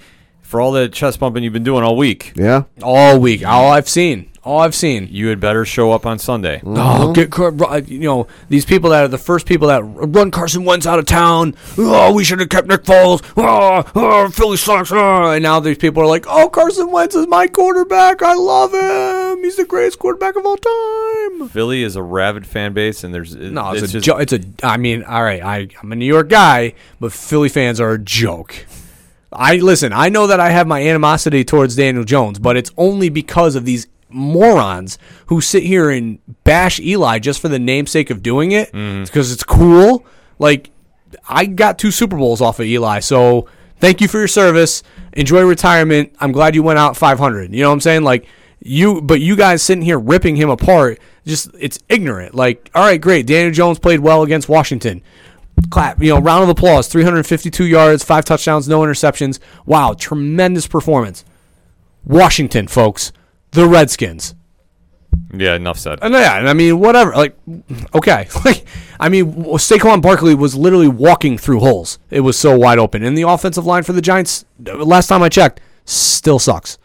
for 0.51 0.61
all 0.61 0.73
the 0.73 0.89
chest 0.89 1.21
bumping 1.21 1.45
you've 1.45 1.53
been 1.53 1.63
doing 1.63 1.85
all 1.85 1.97
week, 1.97 2.33
yeah. 2.35 2.65
All 2.83 3.21
week. 3.21 3.47
All 3.47 3.71
I've 3.71 3.89
seen. 3.89 4.27
All 4.43 4.59
I've 4.59 4.75
seen. 4.75 5.07
you 5.11 5.29
had 5.29 5.39
better 5.39 5.65
show 5.65 5.93
up 5.93 6.07
on 6.07 6.19
Sunday. 6.19 6.61
Oh, 6.65 6.69
mm-hmm. 6.71 7.13
get 7.13 7.31
Car- 7.31 7.51
ru- 7.53 7.67
uh, 7.67 7.83
you 7.87 8.01
know 8.01 8.27
these 8.49 8.65
people 8.65 8.91
that 8.91 9.05
are 9.05 9.09
the 9.09 9.19
first 9.19 9.47
people 9.47 9.69
that 9.69 9.83
run 9.85 10.33
Carson 10.33 10.65
Wentz 10.65 10.87
out 10.87 10.99
of 10.99 11.07
town. 11.07 11.55
Oh, 11.79 12.13
we 12.13 12.25
should 12.25 12.41
have 12.41 12.49
kept 12.49 12.67
Nick 12.67 12.83
Foles. 12.83 13.23
Oh, 13.37 13.85
oh, 13.95 14.29
Philly 14.31 14.57
sucks. 14.57 14.91
Oh. 14.91 15.31
And 15.31 15.43
now 15.43 15.61
these 15.61 15.79
people 15.79 16.03
are 16.03 16.07
like, 16.07 16.25
oh, 16.27 16.49
Carson 16.49 16.91
Wentz 16.91 17.15
is 17.15 17.29
my 17.29 17.47
quarterback. 17.47 18.23
I 18.23 18.35
love 18.35 18.73
him. 18.75 19.45
He's 19.45 19.57
the 19.57 19.67
greatest 19.67 19.99
quarterback 20.01 20.35
of 20.37 20.45
all 20.45 20.57
time. 20.57 21.49
Philly 21.51 21.85
is 21.85 21.95
a 21.95 22.03
rabid 22.03 22.45
fan 22.47 22.73
base, 22.73 23.05
and 23.05 23.15
there's 23.15 23.37
No, 23.37 23.71
it's, 23.71 23.83
it's 23.83 23.91
a 23.91 24.01
just 24.01 24.07
jo- 24.07 24.17
it's 24.17 24.33
a. 24.33 24.41
I 24.65 24.79
mean, 24.79 25.05
all 25.05 25.23
right, 25.23 25.43
I, 25.43 25.69
I'm 25.81 25.93
a 25.93 25.97
New 25.97 26.07
York 26.07 26.29
guy, 26.29 26.73
but 26.99 27.13
Philly 27.13 27.51
fans 27.51 27.79
are 27.79 27.93
a 27.93 27.99
joke. 27.99 28.67
I 29.33 29.57
listen. 29.57 29.93
I 29.93 30.09
know 30.09 30.27
that 30.27 30.41
I 30.41 30.51
have 30.51 30.67
my 30.67 30.83
animosity 30.83 31.45
towards 31.45 31.77
Daniel 31.77 32.05
Jones, 32.05 32.39
but 32.39 32.57
it's 32.57 32.73
only 32.77 33.09
because 33.09 33.55
of 33.55 33.65
these 33.65 33.87
morons 34.09 34.99
who 35.27 35.41
sit 35.41 35.63
here 35.63 35.91
and 35.91 36.19
bash 36.45 36.81
Eli 36.81 37.19
just 37.21 37.41
for 37.41 37.49
the 37.49 37.59
namesake 37.59 38.11
of 38.11 38.23
doing 38.23 38.53
it 38.53 38.73
mm-hmm. 38.73 39.05
because 39.05 39.33
it's 39.33 39.45
cool. 39.45 40.05
Like 40.39 40.71
I 41.29 41.47
got 41.47 41.79
two 41.79 41.91
Super 41.91 42.17
Bowls 42.17 42.41
off 42.41 42.59
of 42.59 42.67
Eli, 42.67 43.01
so 43.01 43.47
thank 43.79 44.01
you 44.01 44.09
for 44.09 44.19
your 44.19 44.29
service. 44.29 44.83
Enjoy 45.13 45.43
retirement. 45.45 46.13
I'm 46.21 46.33
glad 46.33 46.55
you 46.55 46.63
went 46.63 46.79
out 46.79 46.97
500. 46.97 47.53
You 47.53 47.63
know 47.63 47.69
what 47.69 47.75
I'm 47.75 47.81
saying? 47.81 48.03
Like 48.03 48.27
you, 48.61 49.01
but 49.01 49.21
you 49.21 49.37
guys 49.37 49.63
sitting 49.63 49.83
here 49.83 49.99
ripping 49.99 50.37
him 50.37 50.51
apart, 50.51 50.99
just 51.25 51.51
it's 51.59 51.79
ignorant. 51.89 52.35
Like, 52.35 52.71
all 52.75 52.85
right, 52.85 53.01
great. 53.01 53.27
Daniel 53.27 53.53
Jones 53.53 53.79
played 53.79 54.01
well 54.01 54.23
against 54.23 54.49
Washington. 54.49 55.03
Clap, 55.71 56.03
you 56.03 56.15
know, 56.15 56.21
round 56.21 56.45
of 56.45 56.49
applause. 56.49 56.89
352 56.89 57.65
yards, 57.67 58.03
five 58.03 58.25
touchdowns, 58.25 58.69
no 58.69 58.81
interceptions. 58.81 59.39
Wow, 59.67 59.95
tremendous 59.95 60.67
performance. 60.67 61.25
Washington, 62.05 62.67
folks, 62.67 63.13
the 63.53 63.69
Redskins. 63.69 64.35
yeah. 65.35 65.55
Enough 65.55 65.79
said. 65.79 65.99
And 66.03 66.15
yeah, 66.15 66.39
and 66.39 66.49
I 66.49 66.55
mean, 66.55 66.79
whatever. 66.79 67.13
Like, 67.13 67.37
okay. 67.95 68.29
Like, 68.45 68.65
I 68.99 69.09
mean, 69.09 69.33
Saquon 69.35 70.03
Barkley 70.03 70.35
was 70.35 70.55
literally 70.55 70.89
walking 70.89 71.39
through 71.39 71.61
holes. 71.61 71.99
It 72.11 72.21
was 72.21 72.39
so 72.39 72.57
wide 72.59 72.79
open. 72.79 73.03
And 73.03 73.17
the 73.17 73.23
offensive 73.23 73.65
line 73.67 73.83
for 73.83 73.93
the 73.93 74.03
Giants, 74.03 74.45
last 74.65 75.07
time 75.09 75.23
I 75.23 75.29
checked, 75.29 75.61
still 75.85 76.39
sucks. 76.39 76.79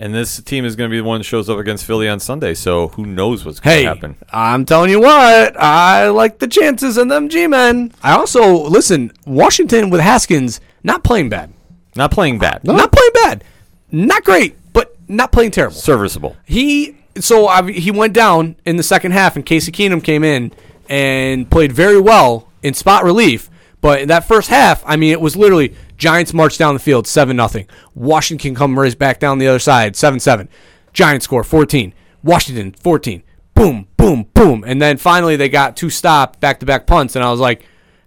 And 0.00 0.14
this 0.14 0.40
team 0.40 0.64
is 0.64 0.76
going 0.76 0.88
to 0.88 0.90
be 0.90 0.96
the 0.96 1.04
one 1.04 1.20
that 1.20 1.24
shows 1.24 1.50
up 1.50 1.58
against 1.58 1.84
Philly 1.84 2.08
on 2.08 2.20
Sunday. 2.20 2.54
So 2.54 2.88
who 2.88 3.04
knows 3.04 3.44
what's 3.44 3.60
going 3.60 3.76
Hey, 3.76 3.82
to 3.82 3.88
happen? 3.88 4.16
I'm 4.32 4.64
telling 4.64 4.88
you 4.88 4.98
what, 4.98 5.60
I 5.60 6.08
like 6.08 6.38
the 6.38 6.48
chances 6.48 6.96
in 6.96 7.08
them 7.08 7.28
G-men. 7.28 7.92
I 8.02 8.12
also, 8.12 8.50
listen, 8.50 9.12
Washington 9.26 9.90
with 9.90 10.00
Haskins, 10.00 10.58
not 10.82 11.04
playing 11.04 11.28
bad. 11.28 11.52
Not 11.94 12.12
playing 12.12 12.38
bad. 12.38 12.64
Not 12.64 12.90
playing 12.90 13.10
bad. 13.12 13.44
Not 13.92 14.24
great, 14.24 14.56
but 14.72 14.96
not 15.06 15.32
playing 15.32 15.50
terrible. 15.50 15.76
Serviceable. 15.76 16.34
He 16.46 16.96
so 17.16 17.48
I, 17.48 17.70
he 17.70 17.90
went 17.90 18.14
down 18.14 18.56
in 18.64 18.76
the 18.76 18.82
second 18.82 19.12
half, 19.12 19.36
and 19.36 19.44
Casey 19.44 19.70
Keenum 19.70 20.02
came 20.02 20.24
in 20.24 20.52
and 20.88 21.50
played 21.50 21.72
very 21.72 22.00
well 22.00 22.48
in 22.62 22.72
spot 22.72 23.04
relief. 23.04 23.50
But 23.80 24.00
in 24.00 24.08
that 24.08 24.26
first 24.28 24.50
half, 24.50 24.82
I 24.86 24.96
mean, 24.96 25.12
it 25.12 25.20
was 25.20 25.36
literally 25.36 25.74
Giants 25.96 26.34
march 26.34 26.58
down 26.58 26.74
the 26.74 26.80
field 26.80 27.06
seven 27.06 27.36
nothing. 27.36 27.66
Washington 27.94 28.54
come 28.54 28.78
race 28.78 28.94
back 28.94 29.18
down 29.18 29.38
the 29.38 29.48
other 29.48 29.58
side 29.58 29.96
seven 29.96 30.20
seven. 30.20 30.48
Giants 30.92 31.24
score 31.24 31.44
fourteen. 31.44 31.94
Washington 32.22 32.72
fourteen. 32.72 33.22
Boom, 33.54 33.88
boom, 33.96 34.26
boom, 34.34 34.64
and 34.66 34.80
then 34.80 34.96
finally 34.96 35.36
they 35.36 35.48
got 35.48 35.76
two 35.76 35.90
stop 35.90 36.40
back 36.40 36.60
to 36.60 36.66
back 36.66 36.86
punts, 36.86 37.14
and 37.14 37.24
I 37.24 37.30
was 37.30 37.40
like, 37.40 37.64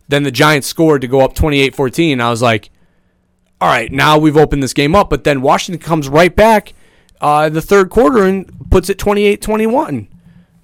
then 0.07 0.23
the 0.23 0.31
Giants 0.31 0.67
scored 0.67 1.01
to 1.01 1.07
go 1.07 1.21
up 1.21 1.36
28-14. 1.36 2.19
I 2.19 2.29
was 2.29 2.41
like, 2.41 2.69
all 3.62 3.69
right, 3.69 3.91
now 3.91 4.17
we've 4.17 4.38
opened 4.38 4.63
this 4.63 4.73
game 4.73 4.95
up. 4.95 5.09
But 5.09 5.23
then 5.23 5.41
Washington 5.41 5.81
comes 5.81 6.09
right 6.09 6.36
back 6.36 6.73
uh, 7.21 7.49
the 7.49 7.62
third 7.62 7.89
quarter 7.89 8.23
and 8.23 8.69
puts 8.69 8.89
it 8.89 8.97
28-21. 8.97 10.07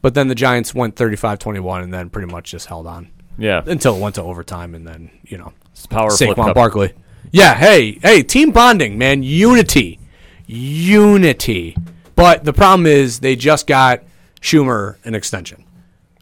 But 0.01 0.13
then 0.13 0.27
the 0.27 0.35
Giants 0.35 0.73
went 0.73 0.95
35-21 0.95 1.83
and 1.83 1.93
then 1.93 2.09
pretty 2.09 2.31
much 2.31 2.51
just 2.51 2.67
held 2.67 2.87
on 2.87 3.09
Yeah, 3.39 3.63
until 3.65 3.95
it 3.95 3.99
went 4.01 4.15
to 4.15 4.23
overtime 4.23 4.75
and 4.75 4.85
then, 4.87 5.09
you 5.23 5.37
know, 5.37 5.53
it's 5.71 5.85
power 5.85 6.09
Saquon. 6.09 6.53
Barkley. 6.53 6.93
Yeah, 7.31 7.55
hey, 7.55 7.93
hey, 8.01 8.21
team 8.23 8.51
bonding, 8.51 8.97
man, 8.97 9.23
unity, 9.23 9.99
unity. 10.47 11.75
But 12.15 12.43
the 12.43 12.53
problem 12.53 12.85
is 12.85 13.19
they 13.19 13.35
just 13.35 13.67
got 13.67 14.03
Shurmur 14.41 14.97
an 15.05 15.15
extension 15.15 15.63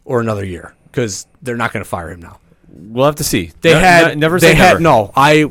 or 0.04 0.20
another 0.20 0.44
year 0.44 0.74
because 0.84 1.26
they're 1.42 1.56
not 1.56 1.72
going 1.72 1.82
to 1.84 1.88
fire 1.88 2.10
him 2.10 2.20
now. 2.20 2.38
We'll 2.68 3.06
have 3.06 3.16
to 3.16 3.24
see. 3.24 3.52
They 3.62 3.74
Ne- 3.74 3.80
had 3.80 4.08
ne- 4.08 4.14
never 4.16 4.38
They 4.38 4.54
had 4.54 4.80
never. 4.80 4.80
no. 4.80 5.12
I 5.16 5.50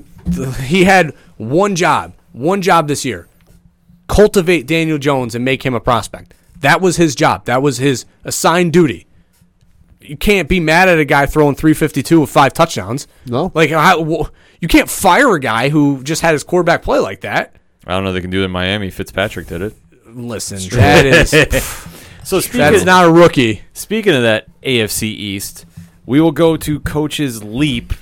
he 0.64 0.84
had 0.84 1.14
one 1.38 1.76
job, 1.76 2.14
one 2.32 2.62
job 2.62 2.88
this 2.88 3.04
year. 3.04 3.28
Cultivate 4.08 4.66
Daniel 4.68 4.98
Jones 4.98 5.36
and 5.36 5.44
make 5.44 5.64
him 5.66 5.74
a 5.74 5.80
prospect. 5.82 6.34
That 6.62 6.80
was 6.82 6.96
his 6.98 7.16
job. 7.16 7.46
That 7.46 7.62
was 7.62 7.78
his 7.78 8.06
assigned 8.24 8.72
duty. 8.74 9.07
You 10.08 10.18
can't 10.18 10.48
be 10.48 10.60
mad 10.60 10.90
at 10.90 11.00
a 11.00 11.06
guy 11.06 11.26
throwing 11.26 11.56
352 11.56 12.22
with 12.22 12.30
five 12.30 12.54
touchdowns. 12.54 13.08
No. 13.26 13.52
like 13.54 13.70
how, 13.70 14.04
wh- 14.04 14.30
you 14.62 14.68
can't 14.68 14.90
fire 14.90 15.34
a 15.36 15.40
guy 15.40 15.70
who 15.70 16.04
just 16.04 16.22
had 16.22 16.34
his 16.34 16.44
quarterback 16.44 16.82
play 16.84 17.00
like 17.00 17.22
that. 17.22 17.56
I 17.86 17.92
don't 17.92 18.04
know. 18.04 18.14
They 18.14 18.22
can 18.22 18.30
do 18.30 18.42
it 18.42 18.46
in 18.46 18.52
Miami. 18.52 18.90
Fitzpatrick 18.90 19.48
did 19.48 19.62
it. 19.62 19.74
Listen, 20.08 20.58
that 20.78 21.06
is 21.06 21.32
So 22.24 22.40
speaking 22.42 22.60
that 22.60 22.74
is 22.74 22.84
not 22.84 23.06
a 23.06 23.12
rookie. 23.12 23.62
Speaking 23.74 24.14
of 24.14 24.24
that 24.24 24.48
AFC 24.62 25.04
East, 25.04 25.66
we 26.06 26.20
will 26.20 26.32
go 26.34 26.58
to 26.58 26.80
Coach's 26.82 27.44
Leap. 27.44 27.94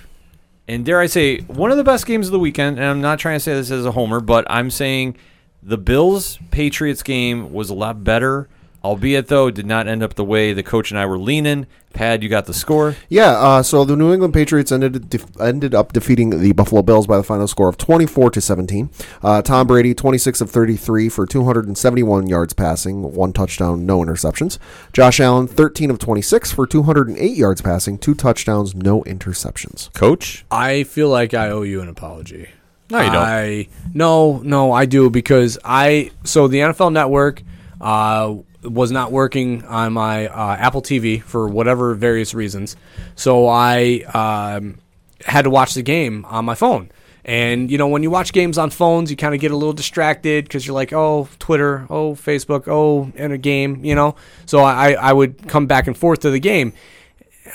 And 0.68 0.84
dare 0.84 1.00
I 1.00 1.06
say, 1.06 1.41
one 1.41 1.70
of 1.70 1.78
the 1.78 1.84
best 1.84 2.08
games 2.08 2.28
of 2.28 2.32
the 2.32 2.39
weekend. 2.39 2.78
And 2.80 2.88
I'm 2.88 3.02
not 3.02 3.20
trying 3.20 3.36
to 3.36 3.39
say 3.39 3.54
this 3.54 3.70
as 3.70 3.86
a 3.86 3.91
homer, 3.91 4.20
but 4.20 4.46
I'm 4.50 4.72
saying 4.72 5.18
the 5.62 5.78
Bills 5.78 6.39
Patriots 6.50 7.04
game 7.04 7.54
was 7.54 7.70
a 7.70 7.76
lot 7.76 8.04
better. 8.04 8.50
Albeit, 8.86 9.30
though, 9.30 9.50
did 9.50 9.65
not 9.65 9.88
end 9.88 10.04
up 10.04 10.13
the 10.13 10.24
way 10.24 10.54
the 10.54 10.62
coach 10.62 10.91
and 10.91 11.00
I 11.00 11.08
were 11.08 11.17
leaning. 11.17 11.65
Pad, 11.93 12.21
you 12.21 12.30
got 12.30 12.45
the 12.45 12.54
score. 12.54 12.95
Yeah, 13.10 13.32
uh, 13.32 13.63
so 13.63 13.84
the 13.84 13.95
New 13.95 14.13
England 14.13 14.36
Patriots 14.36 14.71
ended 14.71 15.10
def- 15.10 15.41
ended 15.41 15.74
up 15.74 15.91
defeating 15.91 16.39
the 16.39 16.52
Buffalo 16.52 16.84
Bills 16.84 17.08
by 17.08 17.17
the 17.17 17.24
final 17.24 17.48
score 17.48 17.67
of 17.67 17.78
24 17.80 18.30
to 18.30 18.39
17. 18.39 18.91
Uh, 19.24 19.41
Tom 19.41 19.65
Brady, 19.65 19.95
26 19.95 20.39
of 20.39 20.52
33 20.52 21.10
for 21.10 21.26
271 21.26 22.28
yards 22.28 22.54
passing, 22.54 23.02
one 23.15 23.34
touchdown, 23.34 23.88
no 23.88 24.02
interceptions. 24.02 24.60
Josh 24.93 25.19
Allen, 25.19 25.48
13 25.48 25.89
of 25.89 25.98
26 25.98 26.52
for 26.52 26.67
208 26.67 27.36
yards 27.36 27.63
passing, 27.63 27.98
two 27.98 28.13
touchdowns, 28.13 28.76
no 28.76 29.02
interceptions. 29.06 29.91
Coach? 29.93 30.45
I 30.52 30.84
feel 30.84 31.10
like 31.10 31.34
I 31.34 31.50
owe 31.50 31.63
you 31.63 31.82
an 31.82 31.89
apology. 31.89 32.50
No, 32.91 33.00
you 33.00 33.08
don't. 33.10 33.15
I 33.15 33.67
no, 33.95 34.41
no, 34.43 34.71
I 34.71 34.86
do 34.86 35.10
because 35.10 35.58
I 35.65 36.12
so 36.24 36.48
the 36.48 36.60
NFL 36.60 36.93
Network 36.93 37.41
uh, 37.82 38.36
was 38.65 38.91
not 38.91 39.12
working 39.12 39.63
on 39.65 39.93
my 39.93 40.28
uh, 40.28 40.56
Apple 40.56 40.82
TV 40.82 41.21
for 41.21 41.47
whatever 41.47 41.93
various 41.93 42.34
reasons, 42.34 42.75
so 43.15 43.47
I 43.47 44.01
um, 44.13 44.80
had 45.25 45.43
to 45.43 45.49
watch 45.49 45.73
the 45.73 45.84
game 45.84 46.25
on 46.25 46.45
my 46.45 46.56
phone. 46.56 46.91
And 47.23 47.71
you 47.71 47.80
know, 47.80 47.88
when 47.88 48.04
you 48.04 48.12
watch 48.12 48.34
games 48.34 48.58
on 48.58 48.69
phones, 48.69 49.10
you 49.10 49.17
kind 49.17 49.34
of 49.34 49.41
get 49.41 49.49
a 49.51 49.56
little 49.56 49.73
distracted 49.73 50.45
because 50.45 50.67
you're 50.67 50.75
like, 50.75 50.93
oh, 50.93 51.28
Twitter, 51.39 51.88
oh, 51.89 52.13
Facebook, 52.13 52.67
oh, 52.67 53.12
in 53.15 53.32
a 53.32 53.38
game, 53.38 53.84
you 53.84 53.95
know. 53.95 54.15
So 54.45 54.60
I, 54.60 54.91
I 54.91 55.12
would 55.12 55.47
come 55.47 55.65
back 55.65 55.88
and 55.88 55.97
forth 55.97 56.19
to 56.19 56.30
the 56.30 56.39
game. 56.39 56.73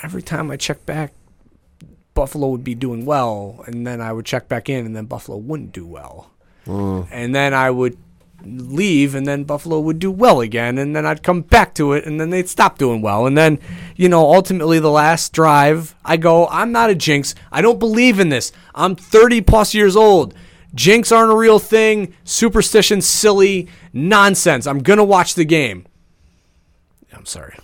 Every 0.03 0.21
time 0.21 0.51
I 0.51 0.57
check 0.57 0.85
back, 0.85 1.13
Buffalo 2.13 2.49
would 2.49 2.65
be 2.65 2.75
doing 2.75 3.05
well, 3.05 3.63
and 3.65 3.87
then 3.87 4.01
I 4.01 4.11
would 4.11 4.25
check 4.25 4.49
back 4.49 4.67
in, 4.67 4.85
and 4.85 4.93
then 4.95 5.05
Buffalo 5.05 5.37
wouldn't 5.37 5.71
do 5.71 5.85
well. 5.85 6.31
And 7.09 7.33
then 7.33 7.53
I 7.53 7.71
would 7.71 7.97
leave, 8.45 9.15
and 9.15 9.25
then 9.25 9.43
Buffalo 9.43 9.79
would 9.79 9.99
do 9.99 10.11
well 10.11 10.41
again, 10.41 10.77
and 10.77 10.95
then 10.95 11.05
I'd 11.05 11.23
come 11.23 11.41
back 11.41 11.73
to 11.75 11.93
it, 11.93 12.05
and 12.05 12.19
then 12.19 12.29
they'd 12.29 12.49
stop 12.49 12.77
doing 12.77 13.01
well. 13.01 13.25
And 13.25 13.37
then, 13.37 13.59
you 13.95 14.09
know, 14.09 14.33
ultimately 14.33 14.79
the 14.79 14.91
last 14.91 15.33
drive, 15.33 15.95
I 16.03 16.17
go, 16.17 16.47
I'm 16.47 16.71
not 16.71 16.89
a 16.89 16.95
jinx. 16.95 17.35
I 17.51 17.61
don't 17.61 17.79
believe 17.79 18.19
in 18.19 18.29
this. 18.29 18.51
I'm 18.75 18.95
30 18.95 19.41
plus 19.41 19.73
years 19.73 19.95
old. 19.95 20.33
Jinx 20.73 21.11
aren't 21.11 21.31
a 21.31 21.35
real 21.35 21.59
thing. 21.59 22.13
Superstition, 22.23 23.01
silly 23.01 23.67
nonsense. 23.93 24.65
I'm 24.65 24.79
gonna 24.79 25.03
watch 25.03 25.35
the 25.35 25.45
game. 25.45 25.85
I'm 27.13 27.25
sorry. 27.25 27.57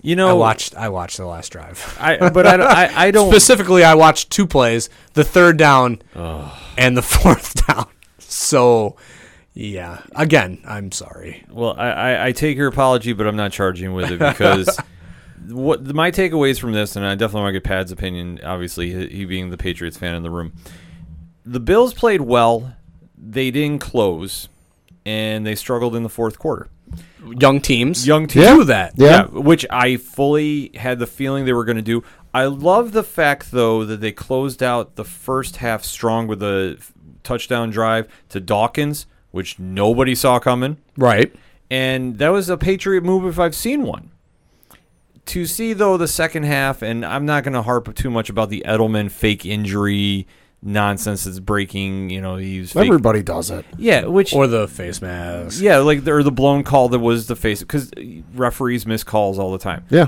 You 0.00 0.16
know, 0.16 0.28
I 0.28 0.32
watched. 0.32 0.74
I 0.74 0.88
watched 0.88 1.16
the 1.16 1.26
last 1.26 1.50
drive. 1.50 1.96
I, 2.00 2.30
but 2.30 2.44
I, 2.44 2.56
I, 2.56 3.06
I 3.06 3.10
don't. 3.12 3.30
Specifically, 3.30 3.84
I 3.84 3.94
watched 3.94 4.30
two 4.30 4.48
plays: 4.48 4.90
the 5.14 5.22
third 5.22 5.56
down 5.56 6.02
and 6.76 6.96
the 6.96 7.02
fourth 7.02 7.64
down. 7.66 7.86
So, 8.18 8.96
yeah. 9.54 10.02
Again, 10.14 10.60
I'm 10.64 10.92
sorry. 10.92 11.44
Well, 11.50 11.74
I, 11.78 11.90
I, 11.90 12.26
I 12.26 12.32
take 12.32 12.56
your 12.56 12.68
apology, 12.68 13.12
but 13.12 13.26
I'm 13.26 13.36
not 13.36 13.52
charging 13.52 13.92
with 13.94 14.10
it 14.10 14.18
because 14.18 14.78
what 15.48 15.84
my 15.94 16.10
takeaways 16.10 16.58
from 16.58 16.72
this, 16.72 16.96
and 16.96 17.04
I 17.04 17.14
definitely 17.14 17.42
want 17.42 17.54
to 17.54 17.60
get 17.60 17.64
Pad's 17.64 17.92
opinion. 17.92 18.40
Obviously, 18.44 18.92
he 18.92 19.16
he 19.18 19.24
being 19.24 19.50
the 19.50 19.58
Patriots 19.58 19.96
fan 19.96 20.14
in 20.14 20.22
the 20.22 20.30
room, 20.30 20.52
the 21.44 21.60
Bills 21.60 21.94
played 21.94 22.22
well. 22.22 22.74
They 23.16 23.50
didn't 23.50 23.80
close, 23.80 24.48
and 25.06 25.46
they 25.46 25.54
struggled 25.54 25.94
in 25.94 26.02
the 26.02 26.08
fourth 26.08 26.38
quarter. 26.38 26.68
Young 27.38 27.60
teams, 27.60 28.06
Young 28.06 28.26
teams 28.26 28.46
do 28.48 28.64
that. 28.64 28.94
Yeah. 28.96 29.26
which 29.26 29.64
I 29.70 29.96
fully 29.96 30.72
had 30.74 30.98
the 30.98 31.06
feeling 31.06 31.44
they 31.44 31.52
were 31.52 31.64
going 31.64 31.76
to 31.76 31.82
do. 31.82 32.02
I 32.34 32.46
love 32.46 32.92
the 32.92 33.04
fact, 33.04 33.52
though, 33.52 33.84
that 33.84 34.00
they 34.00 34.10
closed 34.10 34.62
out 34.62 34.96
the 34.96 35.04
first 35.04 35.58
half 35.58 35.84
strong 35.84 36.26
with 36.26 36.42
a 36.42 36.78
touchdown 37.22 37.70
drive 37.70 38.08
to 38.30 38.40
Dawkins, 38.40 39.06
which 39.32 39.58
nobody 39.58 40.14
saw 40.14 40.38
coming. 40.38 40.76
Right. 40.96 41.34
And 41.70 42.18
that 42.18 42.28
was 42.28 42.48
a 42.48 42.56
Patriot 42.56 43.02
move 43.02 43.26
if 43.26 43.38
I've 43.38 43.54
seen 43.54 43.82
one. 43.82 44.10
To 45.26 45.46
see, 45.46 45.72
though, 45.72 45.96
the 45.96 46.08
second 46.08 46.44
half, 46.44 46.82
and 46.82 47.04
I'm 47.04 47.24
not 47.24 47.44
going 47.44 47.54
to 47.54 47.62
harp 47.62 47.94
too 47.94 48.10
much 48.10 48.28
about 48.28 48.50
the 48.50 48.62
Edelman 48.66 49.10
fake 49.10 49.46
injury 49.46 50.26
nonsense 50.60 51.24
that's 51.24 51.38
breaking, 51.38 52.10
you 52.10 52.20
know, 52.20 52.36
he's 52.36 52.72
fake. 52.72 52.86
Everybody 52.86 53.22
does 53.22 53.50
it. 53.50 53.64
Yeah, 53.78 54.06
which 54.06 54.32
Or 54.34 54.46
the 54.46 54.66
face 54.68 55.00
mask. 55.00 55.60
yeah, 55.62 55.78
like 55.78 56.06
or 56.06 56.22
the 56.22 56.32
blown 56.32 56.62
call 56.64 56.88
that 56.90 56.98
was 56.98 57.26
the 57.26 57.36
face 57.36 57.60
because 57.60 57.90
referees 58.34 58.84
miss 58.86 59.02
calls 59.04 59.38
all 59.38 59.52
the 59.52 59.58
time. 59.58 59.84
Yeah. 59.90 60.06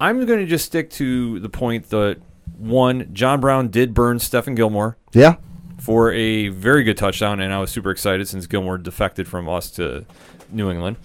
I'm 0.00 0.24
going 0.26 0.40
to 0.40 0.46
just 0.46 0.64
stick 0.66 0.90
to 0.92 1.40
the 1.40 1.48
point 1.48 1.90
that 1.90 2.18
one, 2.58 3.08
John 3.12 3.40
Brown 3.40 3.68
did 3.68 3.94
burn 3.94 4.18
Stephon 4.18 4.56
Gilmore 4.56 4.96
Yeah. 5.12 5.36
For 5.84 6.12
a 6.12 6.48
very 6.48 6.82
good 6.82 6.96
touchdown, 6.96 7.40
and 7.40 7.52
I 7.52 7.60
was 7.60 7.70
super 7.70 7.90
excited 7.90 8.26
since 8.26 8.46
Gilmore 8.46 8.78
defected 8.78 9.28
from 9.28 9.50
us 9.50 9.70
to 9.72 10.06
New 10.50 10.70
England. 10.70 10.96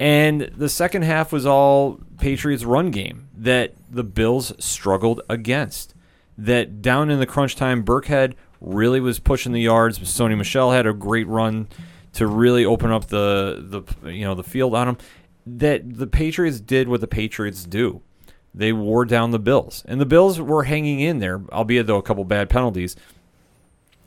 And 0.00 0.50
the 0.56 0.68
second 0.68 1.02
half 1.02 1.30
was 1.30 1.46
all 1.46 2.00
Patriots 2.18 2.64
run 2.64 2.90
game 2.90 3.28
that 3.36 3.74
the 3.88 4.02
Bills 4.02 4.52
struggled 4.58 5.20
against. 5.28 5.94
That 6.36 6.82
down 6.82 7.10
in 7.10 7.20
the 7.20 7.26
crunch 7.26 7.54
time, 7.54 7.84
Burkhead 7.84 8.34
really 8.60 8.98
was 8.98 9.20
pushing 9.20 9.52
the 9.52 9.60
yards. 9.60 10.00
Sony 10.00 10.36
Michel 10.36 10.72
had 10.72 10.84
a 10.84 10.92
great 10.92 11.28
run 11.28 11.68
to 12.14 12.26
really 12.26 12.64
open 12.64 12.90
up 12.90 13.06
the 13.06 13.84
the 14.02 14.10
you 14.10 14.24
know 14.24 14.34
the 14.34 14.42
field 14.42 14.74
on 14.74 14.88
him. 14.88 14.98
That 15.46 15.96
the 15.96 16.08
Patriots 16.08 16.58
did 16.58 16.88
what 16.88 17.00
the 17.00 17.06
Patriots 17.06 17.62
do. 17.62 18.02
They 18.52 18.72
wore 18.72 19.04
down 19.04 19.30
the 19.30 19.38
Bills, 19.38 19.84
and 19.86 20.00
the 20.00 20.06
Bills 20.06 20.40
were 20.40 20.64
hanging 20.64 20.98
in 20.98 21.20
there, 21.20 21.40
albeit 21.52 21.86
though 21.86 21.98
a 21.98 22.02
couple 22.02 22.24
bad 22.24 22.50
penalties. 22.50 22.96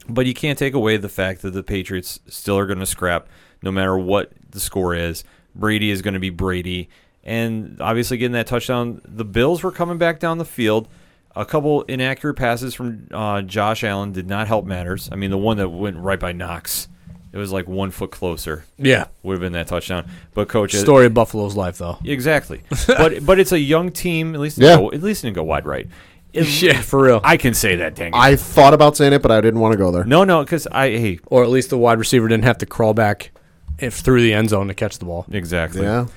But 0.09 0.25
you 0.25 0.33
can't 0.33 0.57
take 0.57 0.73
away 0.73 0.97
the 0.97 1.09
fact 1.09 1.41
that 1.43 1.51
the 1.51 1.63
Patriots 1.63 2.19
still 2.27 2.57
are 2.57 2.65
going 2.65 2.79
to 2.79 2.85
scrap 2.85 3.27
no 3.61 3.71
matter 3.71 3.97
what 3.97 4.31
the 4.49 4.59
score 4.59 4.95
is. 4.95 5.23
Brady 5.55 5.91
is 5.91 6.01
going 6.01 6.13
to 6.15 6.19
be 6.19 6.29
Brady. 6.29 6.89
And 7.23 7.77
obviously, 7.81 8.17
getting 8.17 8.33
that 8.33 8.47
touchdown, 8.47 9.01
the 9.05 9.25
Bills 9.25 9.61
were 9.63 9.71
coming 9.71 9.97
back 9.97 10.19
down 10.19 10.37
the 10.39 10.45
field. 10.45 10.87
A 11.35 11.45
couple 11.45 11.83
inaccurate 11.83 12.33
passes 12.33 12.73
from 12.73 13.07
uh, 13.11 13.41
Josh 13.43 13.83
Allen 13.83 14.11
did 14.11 14.27
not 14.27 14.47
help 14.47 14.65
matters. 14.65 15.07
I 15.11 15.15
mean, 15.15 15.29
the 15.31 15.37
one 15.37 15.57
that 15.57 15.69
went 15.69 15.97
right 15.97 16.19
by 16.19 16.31
Knox, 16.33 16.87
it 17.31 17.37
was 17.37 17.51
like 17.51 17.67
one 17.67 17.91
foot 17.91 18.11
closer. 18.11 18.65
Yeah. 18.77 19.05
Would 19.23 19.33
have 19.33 19.39
been 19.41 19.53
that 19.53 19.67
touchdown. 19.67 20.09
But 20.33 20.49
coach, 20.49 20.73
it- 20.73 20.79
Story 20.79 21.05
of 21.05 21.13
Buffalo's 21.13 21.55
life, 21.55 21.77
though. 21.77 21.99
exactly. 22.03 22.61
but 22.87 23.25
but 23.25 23.39
it's 23.39 23.51
a 23.53 23.59
young 23.59 23.91
team. 23.91 24.33
At 24.33 24.41
least 24.41 24.57
Yeah. 24.57 24.77
go, 24.77 24.91
at 24.91 25.01
least 25.03 25.23
it 25.23 25.27
didn't 25.27 25.35
go 25.35 25.43
wide 25.43 25.65
right. 25.65 25.87
It- 26.33 26.47
Yeah, 26.61 26.81
for 26.81 27.03
real. 27.03 27.21
I 27.23 27.37
can 27.37 27.53
say 27.53 27.75
that. 27.77 27.95
Dang 27.95 28.09
it. 28.09 28.15
I 28.15 28.35
thought 28.35 28.73
about 28.73 28.95
saying 28.97 29.13
it, 29.13 29.21
but 29.21 29.31
I 29.31 29.41
didn't 29.41 29.59
want 29.59 29.73
to 29.73 29.77
go 29.77 29.91
there. 29.91 30.03
no, 30.05 30.23
no, 30.23 30.43
because 30.43 30.67
I 30.67 30.89
hey 30.89 31.19
or 31.25 31.43
at 31.43 31.49
least 31.49 31.69
the 31.69 31.77
wide 31.77 31.99
receiver 31.99 32.27
didn't 32.27 32.45
have 32.45 32.57
to 32.59 32.65
crawl 32.65 32.93
back 32.93 33.31
if 33.79 33.95
through 33.95 34.21
the 34.21 34.33
end 34.33 34.49
zone 34.49 34.67
to 34.67 34.73
catch 34.73 34.97
the 34.99 35.05
ball. 35.05 35.25
exactly. 35.31 35.81
Yeah. 35.83 36.07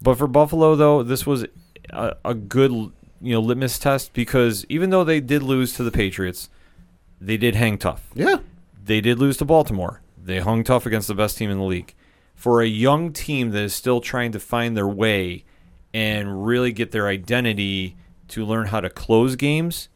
But 0.00 0.16
for 0.18 0.26
Buffalo, 0.26 0.76
though, 0.76 1.02
this 1.02 1.26
was 1.26 1.44
a, 1.90 2.16
a 2.24 2.34
good 2.34 2.70
you 2.70 2.92
know 3.32 3.40
litmus 3.40 3.78
test 3.78 4.12
because 4.12 4.64
even 4.68 4.90
though 4.90 5.04
they 5.04 5.20
did 5.20 5.42
lose 5.42 5.72
to 5.74 5.82
the 5.82 5.90
Patriots, 5.90 6.48
they 7.20 7.36
did 7.36 7.54
hang 7.54 7.78
tough. 7.78 8.08
Yeah. 8.14 8.38
They 8.84 9.00
did 9.00 9.18
lose 9.18 9.36
to 9.38 9.44
Baltimore. 9.44 10.00
They 10.22 10.40
hung 10.40 10.62
tough 10.64 10.86
against 10.86 11.08
the 11.08 11.14
best 11.14 11.36
team 11.38 11.50
in 11.50 11.58
the 11.58 11.64
league. 11.64 11.94
For 12.34 12.60
a 12.62 12.66
young 12.66 13.12
team 13.12 13.50
that 13.50 13.62
is 13.62 13.74
still 13.74 14.00
trying 14.00 14.32
to 14.32 14.38
find 14.40 14.76
their 14.76 14.86
way 14.86 15.44
and 15.92 16.46
really 16.46 16.70
get 16.72 16.92
their 16.92 17.08
identity 17.08 17.96
to 18.28 18.44
learn 18.44 18.66
how 18.66 18.80
to 18.80 18.90
close 18.90 19.36
games, 19.36 19.88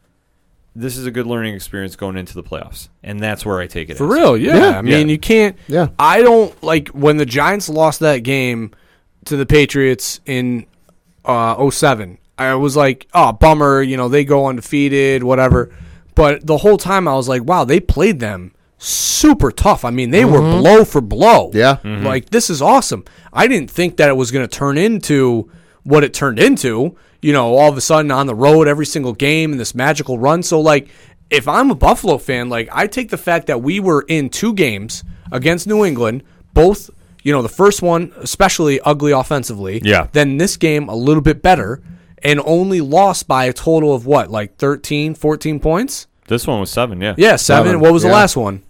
this 0.75 0.97
is 0.97 1.05
a 1.07 1.11
good 1.11 1.27
learning 1.27 1.55
experience 1.55 1.97
going 1.97 2.17
into 2.17 2.35
the 2.35 2.43
playoffs. 2.43 2.89
And 3.03 3.21
that's 3.21 3.45
where 3.45 3.61
I 3.61 3.67
take 3.67 3.91
it. 3.91 3.97
For 3.99 4.05
as. 4.07 4.11
real, 4.13 4.37
yeah. 4.37 4.57
Yeah. 4.57 4.79
I 4.79 4.83
mean, 4.83 5.09
Yeah. 5.09 5.13
you 5.13 5.19
can't. 5.19 5.57
Yeah. 5.69 5.89
I 5.99 6.23
don't 6.23 6.61
like 6.63 6.89
when 6.89 7.19
the 7.19 7.27
Giants 7.27 7.69
lost 7.69 8.01
that 8.01 8.19
game. 8.19 8.73
to 9.27 9.37
the 9.37 9.47
Patriots 9.47 10.19
in 10.27 10.67
uh, 11.25 11.71
07. 11.71 12.19
I 12.39 12.55
was 12.57 12.77
like, 12.77 13.07
oh, 13.15 13.31
bummer, 13.33 13.81
you 13.81 13.97
know, 13.97 14.09
they 14.09 14.25
go 14.25 14.47
undefeated, 14.47 15.23
whatever. 15.23 15.71
But 16.17 16.45
the 16.45 16.57
whole 16.57 16.77
time 16.77 17.07
I 17.07 17.15
was 17.15 17.29
like, 17.29 17.45
wow, 17.45 17.63
they 17.65 17.79
played 17.79 18.19
them 18.19 18.53
super 18.79 19.53
tough. 19.53 19.85
I 19.85 19.91
mean, 19.91 20.11
they 20.11 20.25
were 20.25 20.41
blow 20.41 20.85
for 20.85 21.01
blow. 21.01 21.53
Yeah. 21.55 21.77
Like, 21.85 22.31
this 22.31 22.51
is 22.51 22.61
awesome. 22.61 23.05
I 23.33 23.47
didn't 23.47 23.71
think 23.71 23.99
that 23.99 24.09
it 24.09 24.17
was 24.17 24.33
going 24.33 24.45
to 24.45 24.53
turn 24.59 24.77
into 24.77 25.49
what 25.85 26.03
it 26.03 26.13
turned 26.15 26.41
into, 26.41 26.97
you 27.23 27.33
know, 27.33 27.57
all 27.57 27.71
of 27.71 27.77
a 27.77 27.81
sudden 27.81 28.11
on 28.11 28.27
the 28.27 28.35
road 28.35 28.69
every 28.69 28.85
single 28.85 29.13
game 29.13 29.53
and 29.53 29.61
this 29.61 29.75
magical 29.75 30.19
run. 30.19 30.43
So, 30.43 30.61
like, 30.61 30.89
if 31.31 31.49
I'm 31.49 31.71
a 31.71 31.75
Buffalo 31.75 32.19
fan, 32.19 32.49
like, 32.51 32.69
I 32.73 32.87
take 32.87 33.09
the 33.09 33.17
fact 33.17 33.47
that 33.47 33.63
we 33.63 33.81
were 33.81 34.05
in 34.07 34.29
two 34.29 34.53
games 34.53 35.03
against 35.31 35.67
New 35.67 35.85
England, 35.85 36.25
both, 36.53 36.91
you 37.23 37.33
know, 37.33 37.41
the 37.41 37.49
first 37.49 37.81
one, 37.81 38.13
especially 38.19 38.81
ugly 38.81 39.13
offensively. 39.13 39.81
Yeah. 39.83 40.09
Then 40.13 40.37
this 40.37 40.57
game, 40.57 40.89
a 40.89 40.95
little 40.95 41.23
bit 41.23 41.41
better, 41.41 41.81
and 42.23 42.41
only 42.45 42.81
lost 42.81 43.29
by 43.29 43.47
a 43.47 43.53
total 43.53 43.95
of 43.95 44.05
what, 44.05 44.31
like 44.31 44.57
13, 44.57 45.15
14 45.15 45.61
points? 45.61 46.09
This 46.29 46.47
one 46.47 46.61
was 46.61 46.71
seven, 46.71 47.01
yeah. 47.01 47.15
Yeah, 47.17 47.37
seven. 47.37 47.69
Seven, 47.69 47.81
What 47.81 47.93
was 47.93 48.03
the 48.03 48.09
last 48.09 48.37
one? 48.37 48.63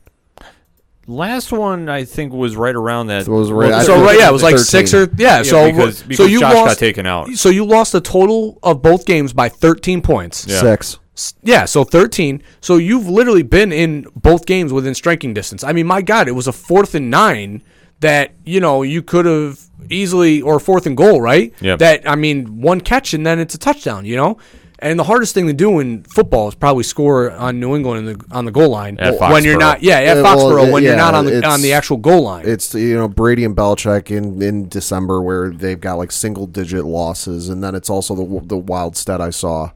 Last 1.09 1.51
one 1.53 1.89
I 1.89 2.05
think 2.05 2.33
was 2.33 2.55
right 2.55 2.75
around 2.75 3.09
that. 3.09 3.23
It 3.23 3.29
was 3.29 3.51
right- 3.51 3.73
I 3.73 3.83
so 3.83 4.03
right, 4.03 4.19
yeah, 4.19 4.29
it 4.29 4.33
was 4.33 4.43
like 4.43 4.55
13. 4.55 4.65
six 4.65 4.95
or 4.95 5.09
yeah. 5.17 5.39
Yeah, 5.39 5.43
so 5.43 5.71
because, 5.71 6.05
so 6.17 6.25
you 6.27 6.41
Josh 6.41 6.55
lost 6.55 6.67
got 6.71 6.79
taken 6.79 7.07
out. 7.07 7.31
So 7.31 7.49
you 7.49 7.65
lost 7.65 7.95
a 7.95 8.01
total 8.01 8.59
of 8.63 8.83
both 8.83 9.05
games 9.05 9.33
by 9.33 9.49
13 9.49 10.01
points. 10.01 10.47
Yeah. 10.47 10.61
Six. 10.61 10.99
Yeah, 11.43 11.65
so 11.65 11.85
13. 11.85 12.43
So 12.61 12.77
you've 12.77 13.09
literally 13.09 13.43
been 13.43 13.73
in 13.73 14.07
both 14.15 14.47
games 14.47 14.73
within 14.73 14.95
striking 14.95 15.35
distance. 15.35 15.65
I 15.65 15.73
mean, 15.73 15.87
my 15.87 16.03
God, 16.03 16.29
it 16.29 16.33
was 16.33 16.47
a 16.47 16.53
fourth 16.53 16.95
and 16.95 17.11
nine 17.11 17.63
that, 18.01 18.33
you 18.45 18.61
know, 18.61 18.83
you 18.83 19.03
could 19.03 19.27
have 19.27 19.61
easily, 19.91 20.41
or 20.41 20.59
fourth 20.61 20.87
and 20.87 20.97
goal, 20.97 21.21
right? 21.21 21.53
Yeah. 21.61 21.77
That, 21.77 22.09
I 22.09 22.15
mean, 22.15 22.61
one 22.61 22.81
catch 22.81 23.13
and 23.13 23.27
then 23.27 23.39
it's 23.41 23.55
a 23.55 23.59
touchdown, 23.59 24.05
you 24.05 24.17
know? 24.17 24.39
And 24.83 24.99
the 24.99 25.05
hardest 25.05 25.33
thing 25.33 25.47
to 25.47 25.53
do 25.53 25.79
in 25.79 26.03
football 26.03 26.49
is 26.49 26.55
probably 26.57 26.83
score 26.83 27.31
on 27.31 27.61
New 27.61 27.77
England 27.77 28.09
in 28.09 28.19
the, 28.19 28.25
on 28.33 28.45
the 28.45 28.51
goal 28.51 28.69
line 28.71 28.99
At 28.99 29.19
when 29.21 29.45
you're 29.45 29.55
Foxborough. 29.55 29.61
not, 29.61 29.83
yeah, 29.83 29.99
at 29.99 30.05
Yeah, 30.17 30.23
well, 30.23 30.37
Foxborough 30.37 30.73
when 30.73 30.83
you're 30.83 30.93
yeah, 30.93 30.99
not 30.99 31.15
on 31.15 31.25
the 31.27 31.37
it's- 31.39 31.53
on 31.55 31.63
the 31.63 31.73
actual 31.73 31.97
goal 31.99 32.23
line. 32.25 32.45
It's 32.47 32.75
you 32.75 32.97
know 32.97 33.07
Brady 33.09 33.45
and 33.45 33.57
Belichick 33.57 34.11
in, 34.11 34.43
in 34.43 34.69
December 34.69 35.23
where 35.23 35.51
they've 35.51 35.81
got 35.81 35.95
like 35.95 36.11
single 36.11 36.47
digit 36.47 36.85
losses, 36.85 37.49
and 37.49 37.63
then 37.63 37.75
it's 37.77 37.89
also 37.89 38.15
the 38.17 38.41
the 38.47 38.57
wild 38.59 38.97
stat 38.97 39.21
I 39.21 39.31
saw 39.31 39.71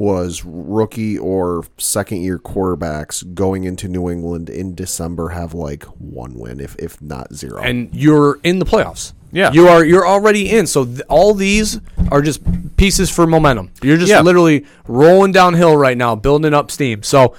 was 0.00 0.42
rookie 0.46 1.18
or 1.18 1.62
second 1.76 2.22
year 2.22 2.38
quarterbacks 2.38 3.22
going 3.34 3.64
into 3.64 3.86
New 3.86 4.08
England 4.08 4.48
in 4.48 4.74
December 4.74 5.28
have 5.28 5.52
like 5.52 5.84
one 5.98 6.32
win, 6.38 6.58
if 6.58 6.74
if 6.78 7.00
not 7.02 7.34
zero. 7.34 7.60
and 7.60 7.90
you're 7.92 8.38
in 8.42 8.58
the 8.60 8.64
playoffs. 8.64 9.12
Yeah. 9.30 9.52
you 9.52 9.68
are. 9.68 9.84
You're 9.84 10.06
already 10.08 10.50
in. 10.50 10.66
So 10.66 10.86
th- 10.86 11.02
all 11.08 11.34
these 11.34 11.80
are 12.10 12.22
just 12.22 12.40
pieces 12.78 13.10
for 13.10 13.26
momentum. 13.26 13.70
You're 13.82 13.98
just 13.98 14.10
Yeah. 14.10 14.22
literally 14.22 14.64
rolling 14.88 15.32
downhill 15.32 15.76
right 15.76 15.96
now, 15.98 16.14
building 16.16 16.54
up 16.54 16.70
steam. 16.70 17.02
So, 17.02 17.34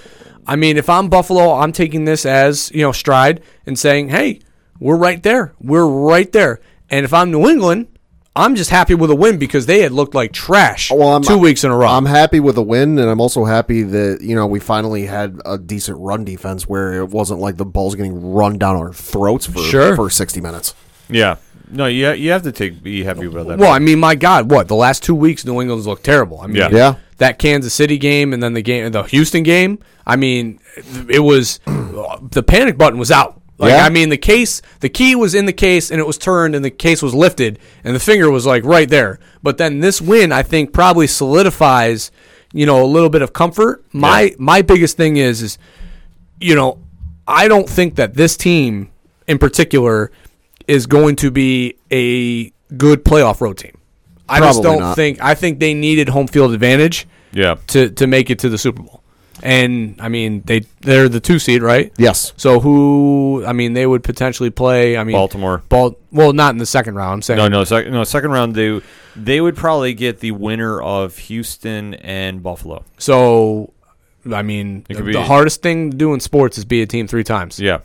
I 0.47 0.55
mean, 0.55 0.77
if 0.77 0.87
I'm 0.87 1.09
Buffalo, 1.09 1.53
I'm 1.55 1.71
taking 1.71 2.05
this 2.05 2.25
as 2.27 2.71
you 2.75 2.83
know 2.83 2.91
stride 2.91 3.41
and 3.65 3.77
saying, 3.77 4.09
"Hey, 4.09 4.39
we're 4.79 4.95
right 4.97 5.21
there. 5.23 5.53
We're 5.59 5.87
right 5.87 6.31
there." 6.31 6.59
And 6.91 7.05
if 7.05 7.11
I'm 7.13 7.31
New 7.31 7.49
England, 7.49 7.87
I'm 8.35 8.55
just 8.55 8.69
happy 8.69 8.95
with 8.95 9.09
a 9.11 9.15
win 9.15 9.37
because 9.37 9.65
they 9.65 9.81
had 9.81 9.91
looked 9.91 10.15
like 10.15 10.31
trash 10.31 10.89
Well, 10.89 11.09
I'm- 11.09 11.21
two 11.23 11.37
weeks 11.37 11.65
in 11.65 11.71
a 11.71 11.75
row. 11.75 11.87
I'm 11.87 12.05
happy 12.05 12.39
with 12.39 12.57
a 12.57 12.61
win, 12.61 12.97
and 12.97 13.09
I'm 13.09 13.19
also 13.19 13.43
happy 13.43 13.83
that 13.83 14.19
you 14.21 14.35
know 14.35 14.47
we 14.47 14.59
finally 14.61 15.05
had 15.05 15.39
a 15.45 15.57
decent 15.57 15.97
run 15.99 16.23
defense 16.23 16.67
where 16.67 16.93
it 16.93 17.09
wasn't 17.09 17.41
like 17.41 17.57
the 17.57 17.65
ball's 17.65 17.95
getting 17.95 18.31
run 18.33 18.57
down 18.57 18.77
our 18.77 18.93
throats 18.93 19.47
for 19.47 19.59
Sure. 19.59 19.95
for 19.97 20.09
60 20.09 20.39
minutes. 20.39 20.73
Yeah. 21.09 21.35
No, 21.73 21.85
you 21.87 22.11
you 22.11 22.31
have 22.31 22.43
to 22.43 22.51
take 22.53 22.81
be 22.81 23.03
happy 23.03 23.25
about 23.25 23.47
that. 23.47 23.57
Well, 23.59 23.71
I 23.71 23.79
mean, 23.79 23.99
my 23.99 24.15
God, 24.15 24.49
what 24.49 24.67
the 24.69 24.75
last 24.75 25.03
two 25.03 25.15
weeks 25.15 25.43
New 25.45 25.59
England's 25.61 25.85
looked 25.87 26.03
terrible. 26.05 26.39
I 26.41 26.47
mean, 26.47 26.55
Yeah. 26.57 26.69
Yeah. 26.71 26.95
that 27.17 27.37
Kansas 27.37 27.73
City 27.73 27.97
game 27.97 28.31
and 28.33 28.41
then 28.41 28.53
the 28.53 28.61
game, 28.61 28.91
the 28.93 29.03
Houston 29.03 29.43
game. 29.43 29.79
I 30.07 30.15
mean, 30.15 30.59
it 31.09 31.19
was 31.19 31.59
the 31.67 32.43
panic 32.45 32.77
button 32.77 32.97
was 32.99 33.11
out. 33.11 33.40
Like, 33.61 33.69
Yeah. 33.71 33.85
I 33.85 33.89
mean, 33.89 34.09
the 34.09 34.17
case, 34.17 34.61
the 34.79 34.89
key 34.89 35.15
was 35.15 35.35
in 35.35 35.45
the 35.45 35.53
case, 35.53 35.91
and 35.91 35.99
it 35.99 36.07
was 36.07 36.17
turned, 36.17 36.55
and 36.55 36.65
the 36.65 36.71
case 36.71 37.01
was 37.03 37.13
lifted, 37.13 37.59
and 37.83 37.95
the 37.95 37.99
finger 37.99 38.29
was 38.31 38.45
like 38.45 38.63
right 38.65 38.89
there. 38.89 39.19
But 39.43 39.57
then 39.59 39.79
this 39.79 40.01
win, 40.01 40.31
I 40.31 40.41
think, 40.41 40.73
probably 40.73 41.05
solidifies, 41.07 42.11
you 42.53 42.65
know, 42.65 42.83
a 42.83 42.87
little 42.87 43.09
bit 43.09 43.21
of 43.21 43.33
comfort. 43.33 43.83
My 43.93 44.21
Yeah. 44.21 44.35
my 44.39 44.61
biggest 44.63 44.97
thing 44.97 45.17
is, 45.17 45.41
is 45.43 45.57
you 46.39 46.55
know, 46.55 46.79
I 47.27 47.47
don't 47.47 47.69
think 47.69 47.95
that 47.95 48.15
this 48.15 48.35
team 48.35 48.89
in 49.27 49.37
particular 49.37 50.11
is 50.67 50.87
going 50.87 51.15
to 51.17 51.29
be 51.29 51.75
a 51.91 52.51
good 52.77 53.05
playoff 53.05 53.41
road 53.41 53.57
team. 53.59 53.77
I 54.27 54.39
just 54.39 54.63
don't 54.63 54.79
not. 54.79 54.95
think. 54.95 55.21
I 55.21 55.35
think 55.35 55.59
they 55.59 55.73
needed 55.73 56.09
home 56.09 56.27
field 56.27 56.51
advantage 56.53 57.05
yeah. 57.31 57.55
to 57.67 57.89
to 57.91 58.07
make 58.07 58.29
it 58.31 58.39
to 58.39 58.49
the 58.49 58.57
Super 58.57 58.81
Bowl. 58.81 59.00
And 59.43 59.95
I 59.99 60.09
mean, 60.09 60.41
they 60.45 60.61
they're 60.81 61.09
the 61.09 61.19
two 61.19 61.39
seed, 61.39 61.61
right? 61.63 61.91
Yes. 61.97 62.33
So 62.37 62.59
who? 62.59 63.43
I 63.45 63.53
mean, 63.53 63.73
they 63.73 63.85
would 63.87 64.03
potentially 64.03 64.49
play. 64.49 64.97
I 64.97 65.03
mean, 65.03 65.13
Baltimore. 65.15 65.63
Bal- 65.69 65.97
well, 66.11 66.33
not 66.33 66.53
in 66.53 66.57
the 66.57 66.65
second 66.65 66.95
round. 66.95 67.13
I'm 67.13 67.21
saying 67.21 67.37
No, 67.37 67.47
no, 67.47 67.63
sec- 67.63 67.87
no. 67.89 68.03
Second 68.03 68.31
round, 68.31 68.55
they 68.55 68.81
they 69.15 69.41
would 69.41 69.55
probably 69.55 69.93
get 69.93 70.19
the 70.19 70.31
winner 70.31 70.81
of 70.81 71.17
Houston 71.17 71.95
and 71.95 72.43
Buffalo. 72.43 72.83
So, 72.97 73.73
I 74.31 74.41
mean, 74.41 74.85
the, 74.87 75.01
be- 75.01 75.13
the 75.13 75.23
hardest 75.23 75.61
thing 75.61 75.91
to 75.91 75.97
do 75.97 76.13
in 76.13 76.19
sports 76.19 76.57
is 76.57 76.65
be 76.65 76.81
a 76.81 76.85
team 76.87 77.07
three 77.07 77.23
times. 77.23 77.59
Yeah. 77.59 77.79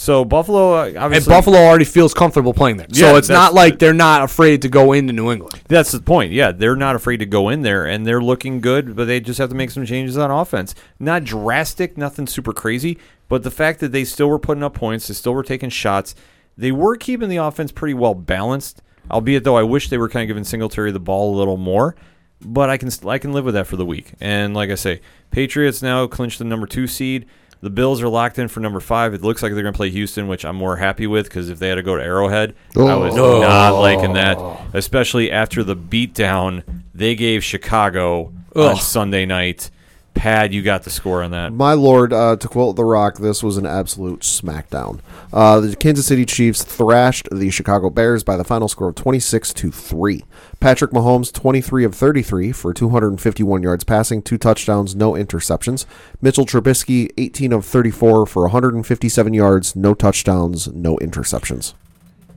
So 0.00 0.24
Buffalo, 0.24 0.78
uh, 0.78 0.84
And 0.86 0.96
obviously, 0.96 1.28
Buffalo 1.30 1.58
already 1.58 1.84
feels 1.84 2.14
comfortable 2.14 2.54
playing 2.54 2.78
there. 2.78 2.86
Yeah, 2.88 3.10
so 3.10 3.16
it's 3.16 3.28
that's- 3.28 3.48
not 3.48 3.52
like 3.52 3.78
they're 3.78 3.92
not 3.92 4.22
afraid 4.22 4.62
to 4.62 4.70
go 4.70 4.94
into 4.94 5.12
New 5.12 5.30
England. 5.30 5.60
That's 5.68 5.92
the 5.92 6.00
point. 6.00 6.32
Yeah, 6.32 6.52
they're 6.52 6.74
not 6.74 6.96
afraid 6.96 7.18
to 7.18 7.26
go 7.26 7.50
in 7.50 7.60
there, 7.60 7.84
and 7.84 8.06
they're 8.06 8.22
looking 8.22 8.62
good, 8.62 8.96
but 8.96 9.04
they 9.04 9.20
just 9.20 9.38
have 9.38 9.50
to 9.50 9.54
make 9.54 9.70
some 9.70 9.84
changes 9.84 10.16
on 10.16 10.30
offense. 10.30 10.74
Not 10.98 11.24
drastic, 11.24 11.98
nothing 11.98 12.26
super 12.26 12.54
crazy, 12.54 12.96
but 13.28 13.42
the 13.42 13.50
fact 13.50 13.78
that 13.80 13.92
they 13.92 14.04
still 14.04 14.30
were 14.30 14.38
putting 14.38 14.62
up 14.64 14.72
points, 14.72 15.06
they 15.06 15.12
still 15.12 15.34
were 15.34 15.42
taking 15.42 15.68
shots, 15.68 16.14
they 16.56 16.72
were 16.72 16.96
keeping 16.96 17.28
the 17.28 17.36
offense 17.36 17.70
pretty 17.70 17.92
well 17.92 18.14
balanced. 18.14 18.80
Albeit 19.10 19.44
though, 19.44 19.58
I 19.58 19.64
wish 19.64 19.90
they 19.90 19.98
were 19.98 20.08
kind 20.08 20.22
of 20.22 20.28
giving 20.28 20.44
Singletary 20.44 20.92
the 20.92 20.98
ball 20.98 21.34
a 21.34 21.36
little 21.36 21.58
more, 21.58 21.94
but 22.40 22.70
I 22.70 22.78
can 22.78 22.88
I 23.06 23.18
can 23.18 23.34
live 23.34 23.44
with 23.44 23.52
that 23.52 23.66
for 23.66 23.76
the 23.76 23.84
week. 23.84 24.14
And 24.18 24.54
like 24.54 24.70
I 24.70 24.76
say, 24.76 25.02
Patriots 25.30 25.82
now 25.82 26.06
clinch 26.06 26.38
the 26.38 26.44
number 26.44 26.66
two 26.66 26.86
seed. 26.86 27.26
The 27.62 27.70
Bills 27.70 28.00
are 28.00 28.08
locked 28.08 28.38
in 28.38 28.48
for 28.48 28.60
number 28.60 28.80
five. 28.80 29.12
It 29.12 29.22
looks 29.22 29.42
like 29.42 29.52
they're 29.52 29.62
going 29.62 29.74
to 29.74 29.76
play 29.76 29.90
Houston, 29.90 30.28
which 30.28 30.44
I'm 30.46 30.56
more 30.56 30.76
happy 30.76 31.06
with 31.06 31.26
because 31.26 31.50
if 31.50 31.58
they 31.58 31.68
had 31.68 31.74
to 31.74 31.82
go 31.82 31.96
to 31.96 32.02
Arrowhead, 32.02 32.54
I 32.74 32.80
oh. 32.80 33.00
was 33.00 33.14
Oh. 33.18 33.42
not 33.42 33.78
liking 33.80 34.14
that, 34.14 34.38
especially 34.72 35.30
after 35.30 35.62
the 35.62 35.76
beatdown 35.76 36.62
they 36.94 37.14
gave 37.14 37.44
Chicago 37.44 38.32
on 38.54 38.76
Sunday 38.76 39.26
night. 39.26 39.70
Pad, 40.14 40.52
you 40.52 40.62
got 40.62 40.82
the 40.82 40.90
score 40.90 41.22
on 41.22 41.30
that. 41.30 41.52
My 41.52 41.72
lord, 41.72 42.12
uh, 42.12 42.36
to 42.36 42.48
quote 42.48 42.76
The 42.76 42.84
Rock, 42.84 43.18
this 43.18 43.42
was 43.42 43.56
an 43.56 43.64
absolute 43.64 44.20
smackdown. 44.20 45.00
Uh, 45.32 45.60
the 45.60 45.74
Kansas 45.76 46.06
City 46.06 46.26
Chiefs 46.26 46.62
thrashed 46.62 47.28
the 47.32 47.50
Chicago 47.50 47.88
Bears 47.88 48.22
by 48.22 48.36
the 48.36 48.44
final 48.44 48.68
score 48.68 48.88
of 48.88 48.96
26 48.96 49.54
to 49.54 49.70
3. 49.70 50.24
Patrick 50.58 50.90
Mahomes, 50.90 51.32
23 51.32 51.84
of 51.84 51.94
33 51.94 52.52
for 52.52 52.74
251 52.74 53.62
yards 53.62 53.84
passing, 53.84 54.20
two 54.20 54.36
touchdowns, 54.36 54.94
no 54.94 55.12
interceptions. 55.12 55.86
Mitchell 56.20 56.44
Trubisky, 56.44 57.10
18 57.16 57.52
of 57.52 57.64
34 57.64 58.26
for 58.26 58.42
157 58.42 59.32
yards, 59.32 59.74
no 59.74 59.94
touchdowns, 59.94 60.68
no 60.68 60.96
interceptions. 60.98 61.72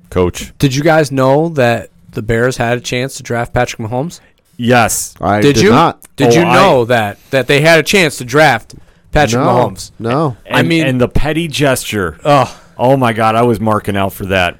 Coach. 0.10 0.54
Did 0.58 0.76
you 0.76 0.84
guys 0.84 1.12
know 1.12 1.50
that 1.50 1.90
the 2.12 2.22
Bears 2.22 2.58
had 2.58 2.78
a 2.78 2.82
chance 2.82 3.18
to 3.18 3.24
draft 3.24 3.54
Patrick 3.54 3.90
Mahomes? 3.90 4.20
Yes. 4.58 5.16
I 5.20 5.42
did, 5.42 5.56
did, 5.56 5.64
you? 5.64 5.70
not. 5.72 6.06
Did 6.16 6.30
Oh, 6.30 6.40
you 6.40 6.42
I- 6.46 6.54
know 6.56 6.86
that 6.86 7.18
that 7.32 7.48
they 7.48 7.62
had 7.62 7.80
a 7.80 7.84
chance 7.84 8.18
to 8.18 8.26
draft 8.26 8.76
Patrick 9.12 9.42
no, 9.42 9.48
Mahomes? 9.48 9.92
No. 10.00 10.38
And, 10.46 10.56
I 10.56 10.62
mean- 10.64 10.86
and 10.86 11.02
the 11.02 11.08
petty 11.08 11.48
gesture. 11.48 12.20
Oh, 12.24 12.60
Oh 12.76 12.98
my 12.98 13.14
God, 13.14 13.36
I 13.36 13.44
was 13.44 13.60
marking 13.60 13.96
out 13.96 14.14
for 14.14 14.26
that. 14.28 14.58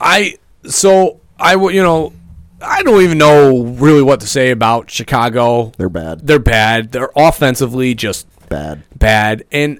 I 0.00 0.34
so 0.66 1.20
I 1.38 1.52
w- 1.52 1.76
you 1.76 1.82
know 1.82 2.12
I 2.60 2.82
don't 2.82 3.02
even 3.02 3.18
know 3.18 3.62
really 3.64 4.02
what 4.02 4.20
to 4.20 4.26
say 4.26 4.50
about 4.50 4.90
Chicago. 4.90 5.72
They're 5.78 5.88
bad. 5.88 6.26
They're 6.26 6.38
bad. 6.40 6.90
They're 6.92 7.10
offensively 7.16 7.94
just 7.94 8.26
Bad. 8.48 8.82
bad, 8.96 9.44
and 9.52 9.78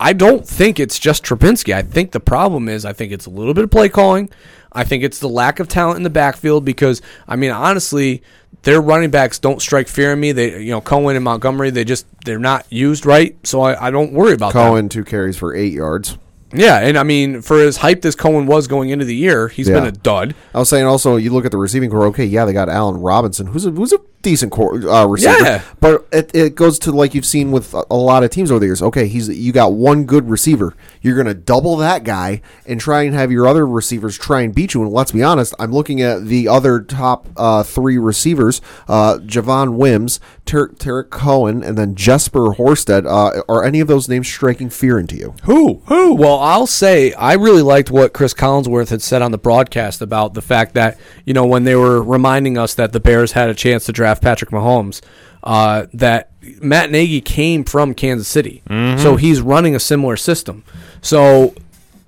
I 0.00 0.12
don't 0.12 0.46
think 0.46 0.78
it's 0.80 0.98
just 0.98 1.24
Trubinsky. 1.24 1.74
I 1.74 1.82
think 1.82 2.12
the 2.12 2.20
problem 2.20 2.68
is 2.68 2.84
I 2.84 2.92
think 2.92 3.10
it's 3.12 3.26
a 3.26 3.30
little 3.30 3.52
bit 3.54 3.64
of 3.64 3.70
play 3.70 3.88
calling. 3.88 4.30
I 4.72 4.84
think 4.84 5.02
it's 5.04 5.18
the 5.18 5.28
lack 5.28 5.58
of 5.60 5.68
talent 5.68 5.96
in 5.98 6.02
the 6.04 6.10
backfield 6.10 6.64
because 6.64 7.02
I 7.28 7.34
mean 7.36 7.50
honestly, 7.50 8.22
their 8.64 8.80
running 8.80 9.10
backs 9.10 9.38
don't 9.38 9.62
strike 9.62 9.88
fear 9.88 10.12
in 10.12 10.20
me. 10.20 10.32
They 10.32 10.60
you 10.62 10.70
know 10.72 10.80
Cohen 10.80 11.16
and 11.16 11.24
Montgomery 11.24 11.70
they 11.70 11.84
just 11.84 12.06
they're 12.24 12.38
not 12.38 12.66
used 12.70 13.06
right, 13.06 13.36
so 13.46 13.60
I, 13.62 13.86
I 13.86 13.90
don't 13.90 14.12
worry 14.12 14.32
about 14.34 14.52
that. 14.52 14.58
Cohen, 14.66 14.88
two 14.88 15.04
carries 15.04 15.36
for 15.36 15.54
eight 15.54 15.72
yards. 15.72 16.18
Yeah, 16.56 16.78
and 16.78 16.96
I 16.96 17.02
mean, 17.02 17.42
for 17.42 17.60
as 17.60 17.78
hyped 17.78 18.04
as 18.04 18.14
Cohen 18.14 18.46
was 18.46 18.68
going 18.68 18.90
into 18.90 19.04
the 19.04 19.14
year, 19.16 19.48
he's 19.48 19.68
Yeah. 19.68 19.74
been 19.74 19.86
a 19.86 19.92
dud. 19.92 20.34
I 20.54 20.58
was 20.60 20.68
saying 20.68 20.86
also, 20.86 21.16
you 21.16 21.32
look 21.32 21.44
at 21.44 21.50
the 21.50 21.58
receiving 21.58 21.90
core. 21.90 22.06
Okay, 22.06 22.24
yeah, 22.26 22.44
they 22.44 22.52
got 22.52 22.68
Allen 22.68 23.00
Robinson, 23.00 23.48
who's 23.48 23.66
a 23.66 23.70
who's 23.72 23.92
a 23.92 23.98
decent 24.24 24.50
core, 24.50 24.74
uh, 24.88 25.06
receiver. 25.06 25.44
Yeah. 25.44 25.62
but 25.78 26.06
it, 26.10 26.34
it 26.34 26.54
goes 26.56 26.78
to 26.80 26.90
like 26.90 27.14
you've 27.14 27.24
seen 27.26 27.52
with 27.52 27.72
a, 27.74 27.84
a 27.90 27.96
lot 27.96 28.24
of 28.24 28.30
teams 28.30 28.50
over 28.50 28.58
the 28.58 28.66
years. 28.66 28.82
Okay, 28.82 29.06
he's 29.06 29.28
you 29.28 29.52
got 29.52 29.72
one 29.72 30.04
good 30.04 30.28
receiver. 30.28 30.74
You're 31.00 31.14
going 31.14 31.26
to 31.28 31.34
double 31.34 31.76
that 31.76 32.02
guy 32.02 32.40
and 32.66 32.80
try 32.80 33.02
and 33.02 33.14
have 33.14 33.30
your 33.30 33.46
other 33.46 33.66
receivers 33.66 34.18
try 34.18 34.40
and 34.40 34.54
beat 34.54 34.74
you. 34.74 34.82
And 34.82 34.92
let's 34.92 35.12
be 35.12 35.22
honest, 35.22 35.54
I'm 35.60 35.70
looking 35.72 36.00
at 36.00 36.24
the 36.24 36.48
other 36.48 36.80
top 36.80 37.28
uh, 37.36 37.62
three 37.62 37.98
receivers: 37.98 38.60
uh, 38.88 39.18
Javon 39.18 39.76
Wims, 39.76 40.18
Ter- 40.44 40.68
Tarik 40.68 41.10
Cohen, 41.10 41.62
and 41.62 41.78
then 41.78 41.94
Jesper 41.94 42.54
Horsted. 42.54 43.06
Uh, 43.06 43.42
are 43.48 43.62
any 43.62 43.80
of 43.80 43.88
those 43.88 44.08
names 44.08 44.26
striking 44.26 44.70
fear 44.70 44.98
into 44.98 45.16
you? 45.16 45.34
Who? 45.44 45.82
Who? 45.86 46.14
Well, 46.14 46.38
I'll 46.38 46.66
say 46.66 47.12
I 47.12 47.34
really 47.34 47.62
liked 47.62 47.90
what 47.90 48.12
Chris 48.12 48.34
Collinsworth 48.34 48.88
had 48.88 49.02
said 49.02 49.22
on 49.22 49.30
the 49.30 49.38
broadcast 49.38 50.00
about 50.00 50.34
the 50.34 50.42
fact 50.42 50.74
that, 50.74 50.98
you 51.24 51.34
know, 51.34 51.44
when 51.44 51.64
they 51.64 51.74
were 51.74 52.02
reminding 52.02 52.56
us 52.56 52.74
that 52.74 52.92
the 52.92 53.00
Bears 53.00 53.32
had 53.32 53.50
a 53.50 53.54
chance 53.54 53.84
to 53.86 53.92
draft 53.92 54.13
Patrick 54.20 54.50
Mahomes, 54.50 55.00
uh, 55.42 55.86
that 55.92 56.30
Matt 56.60 56.90
Nagy 56.90 57.20
came 57.20 57.64
from 57.64 57.94
Kansas 57.94 58.28
City. 58.28 58.62
So 58.98 59.16
he's 59.16 59.40
running 59.40 59.74
a 59.74 59.80
similar 59.80 60.16
system. 60.16 60.64
So 61.02 61.54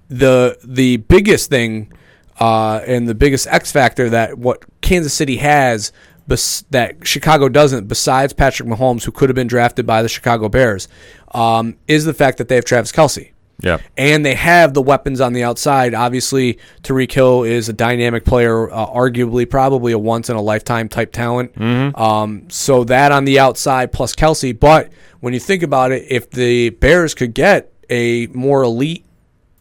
the 0.09 0.57
the 0.65 0.99
biggest 0.99 1.51
thing 1.51 1.93
uh, 2.39 2.81
and 2.87 3.09
the 3.09 3.15
biggest 3.15 3.47
X 3.49 3.73
factor 3.73 4.11
that 4.11 4.39
what 4.39 4.63
Kansas 4.81 5.13
City 5.15 5.37
has 5.39 5.93
bes- 6.29 6.65
that 6.71 7.07
Chicago 7.07 7.49
doesn't, 7.49 7.89
besides 7.89 8.33
Patrick 8.33 8.69
Mahomes, 8.69 9.05
who 9.05 9.13
could 9.13 9.29
have 9.29 9.37
been 9.37 9.47
drafted 9.47 9.87
by 9.87 10.03
the 10.03 10.09
Chicago 10.09 10.49
Bears, 10.49 10.87
um, 11.33 11.77
is 11.89 12.05
the 12.05 12.15
fact 12.15 12.39
that 12.39 12.49
they 12.49 12.55
have 12.55 12.65
Travis 12.65 12.93
Kelce. 12.93 13.33
Yeah. 13.61 13.79
And 13.97 14.25
they 14.25 14.35
have 14.35 14.75
the 14.75 14.83
weapons 14.83 15.21
on 15.21 15.33
the 15.33 15.43
outside. 15.43 15.95
Obviously, 15.95 16.59
Tyreek 16.83 17.11
Hill 17.11 17.43
is 17.45 17.69
a 17.69 17.73
dynamic 17.73 18.25
player, 18.25 18.71
uh, 18.71 18.87
arguably 18.87 19.49
probably 19.49 19.93
a 19.93 19.99
once 19.99 20.29
in 20.29 20.37
a 20.37 20.43
lifetime 20.43 20.89
type 20.89 21.13
talent. 21.13 21.57
Um, 21.61 22.49
so 22.51 22.85
that 22.85 23.13
on 23.13 23.25
the 23.25 23.39
outside 23.39 23.93
plus 23.93 24.15
Kelce. 24.15 24.59
But 24.59 24.91
when 25.21 25.33
you 25.33 25.41
think 25.41 25.63
about 25.63 25.91
it, 25.93 26.05
if 26.11 26.31
the 26.31 26.71
Bears 26.71 27.15
could 27.15 27.33
get 27.35 27.73
a 27.89 28.27
more 28.29 28.63
elite 28.63 29.05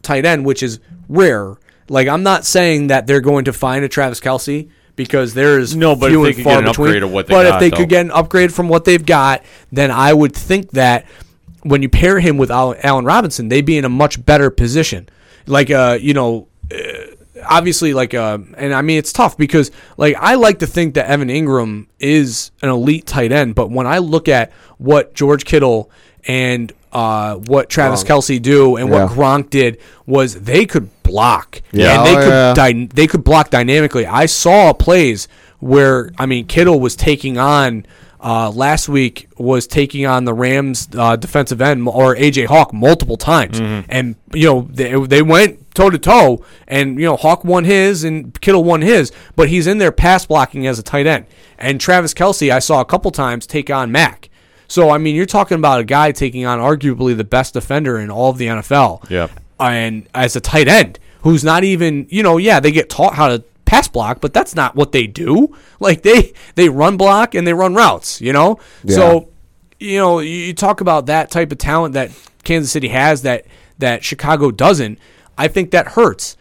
tight 0.02 0.24
end, 0.26 0.44
which 0.44 0.62
is 0.62 0.78
rare, 1.08 1.54
like 1.88 2.06
I'm 2.06 2.22
not 2.22 2.44
saying 2.44 2.88
that 2.88 3.06
they're 3.06 3.20
going 3.22 3.46
to 3.46 3.52
find 3.52 3.84
a 3.84 3.88
Travis 3.88 4.20
Kelce 4.20 4.68
because 4.94 5.34
there 5.34 5.58
is 5.58 5.74
No, 5.76 5.94
but 5.96 6.12
if 6.12 6.20
they 6.20 6.26
and 6.28 6.34
could 6.36 6.44
far 6.44 6.52
get 6.54 6.58
an 6.64 6.70
between. 6.70 6.88
upgrade 6.88 7.02
of 7.02 7.12
what 7.12 7.26
they 7.28 7.34
but 7.34 7.42
got, 7.44 7.54
if 7.54 7.60
they 7.60 7.70
though. 7.70 7.76
could 7.78 7.88
get 7.88 8.00
an 8.04 8.10
upgrade 8.10 8.52
from 8.52 8.68
what 8.68 8.84
they've 8.84 9.04
got, 9.06 9.42
then 9.72 9.90
I 9.90 10.12
would 10.12 10.34
think 10.34 10.70
that 10.72 11.06
when 11.68 11.82
you 11.82 11.88
pair 11.88 12.20
him 12.20 12.36
with 12.38 12.50
Al- 12.50 12.74
Allen 12.82 13.04
Robinson, 13.04 13.48
they'd 13.48 13.64
be 13.66 13.76
in 13.78 13.84
a 13.84 13.88
much 13.88 14.24
better 14.24 14.50
position. 14.50 15.08
Like, 15.46 15.70
uh, 15.70 15.98
you 16.00 16.14
know, 16.14 16.48
uh, 16.72 16.76
obviously, 17.48 17.94
like, 17.94 18.14
uh, 18.14 18.38
and 18.56 18.74
I 18.74 18.82
mean, 18.82 18.98
it's 18.98 19.12
tough 19.12 19.36
because, 19.36 19.70
like, 19.96 20.16
I 20.18 20.34
like 20.34 20.58
to 20.60 20.66
think 20.66 20.94
that 20.94 21.06
Evan 21.06 21.28
Engram 21.28 21.86
is 21.98 22.50
an 22.62 22.68
elite 22.68 23.06
tight 23.06 23.32
end, 23.32 23.54
but 23.54 23.70
when 23.70 23.86
I 23.86 23.98
look 23.98 24.28
at 24.28 24.52
what 24.78 25.14
George 25.14 25.44
Kittle 25.44 25.90
and 26.26 26.72
uh, 26.92 27.34
what 27.36 27.68
Travis 27.68 28.02
Kelce 28.02 28.40
do 28.40 28.76
and 28.76 28.88
Yeah. 28.88 29.04
what 29.04 29.12
Gronk 29.12 29.50
did 29.50 29.78
was 30.06 30.34
they 30.34 30.64
could 30.64 30.88
block 31.02 31.60
Yeah. 31.70 31.98
and 31.98 32.06
they 32.06 32.16
Oh, 32.16 32.22
could 32.24 32.28
yeah. 32.30 32.54
dy- 32.54 32.88
they 32.94 33.06
could 33.06 33.22
block 33.22 33.50
dynamically. 33.50 34.06
I 34.06 34.26
saw 34.26 34.72
plays 34.72 35.28
where 35.60 36.10
I 36.18 36.24
mean 36.26 36.46
Kittle 36.46 36.80
was 36.80 36.96
taking 36.96 37.36
on 37.38 37.84
uh, 38.20 38.50
last 38.50 38.88
week 38.88 39.28
was 39.38 39.66
taking 39.66 40.06
on 40.06 40.24
the 40.24 40.32
Rams 40.34 40.88
uh, 40.96 41.16
defensive 41.16 41.60
end 41.60 41.86
or 41.88 42.16
AJ 42.16 42.46
Hawk 42.46 42.72
multiple 42.72 43.16
times, 43.16 43.58
and 43.88 44.16
you 44.32 44.46
know 44.46 44.68
they, 44.70 44.94
they 45.06 45.22
went 45.22 45.74
toe 45.74 45.90
to 45.90 45.98
toe, 45.98 46.44
and 46.66 46.98
you 46.98 47.04
know 47.06 47.16
Hawk 47.16 47.44
won 47.44 47.64
his 47.64 48.04
and 48.04 48.38
Kittle 48.40 48.64
won 48.64 48.80
his, 48.82 49.12
but 49.36 49.48
he's 49.48 49.66
in 49.66 49.78
there 49.78 49.92
pass 49.92 50.26
blocking 50.26 50.66
as 50.66 50.78
a 50.78 50.82
tight 50.82 51.06
end, 51.06 51.26
and 51.58 51.80
Travis 51.80 52.14
Kelce 52.14 52.50
I 52.50 52.58
saw 52.58 52.80
a 52.80 52.84
couple 52.86 53.10
times 53.10 53.46
take 53.46 53.70
on 53.70 53.92
Mack. 53.92 54.28
So 54.68 54.90
I 54.90 54.98
mean, 54.98 55.14
you're 55.14 55.26
talking 55.26 55.58
about 55.58 55.80
a 55.80 55.84
guy 55.84 56.10
taking 56.12 56.44
on 56.46 56.58
arguably 56.58 57.16
the 57.16 57.22
best 57.24 57.54
defender 57.54 57.98
in 57.98 58.10
all 58.10 58.30
of 58.30 58.38
the 58.38 58.46
NFL 58.46 59.08
Yeah. 59.10 59.28
and 59.60 60.08
as 60.14 60.34
a 60.36 60.40
tight 60.40 60.68
end 60.68 60.98
who's 61.22 61.42
not 61.44 61.64
even 61.64 62.06
you 62.10 62.22
know 62.22 62.36
yeah 62.36 62.60
they 62.60 62.70
get 62.72 62.88
taught 62.90 63.14
how 63.14 63.28
to 63.28 63.42
pass 63.66 63.88
block 63.88 64.20
but 64.20 64.32
that's 64.32 64.54
not 64.54 64.74
what 64.74 64.92
they 64.92 65.06
do. 65.06 65.54
Like 65.80 66.02
they 66.02 66.32
they 66.54 66.68
run 66.68 66.96
block 66.96 67.34
and 67.34 67.46
they 67.46 67.52
run 67.52 67.74
routes 67.74 68.20
you 68.20 68.32
know? 68.32 68.58
So 68.94 69.28
you 69.78 69.98
know 69.98 70.20
you 70.20 70.54
talk 70.54 70.80
about 70.80 71.06
that 71.06 71.30
type 71.30 71.52
of 71.52 71.58
talent 71.58 71.94
that 71.94 72.10
Kansas 72.44 72.72
City 72.72 72.88
has 72.88 73.22
that 73.22 73.44
that 73.78 74.04
Chicago 74.04 74.50
doesn't 74.50 74.98
I 75.36 75.48
think 75.48 75.70
that 75.72 75.88
hurts. 75.88 76.36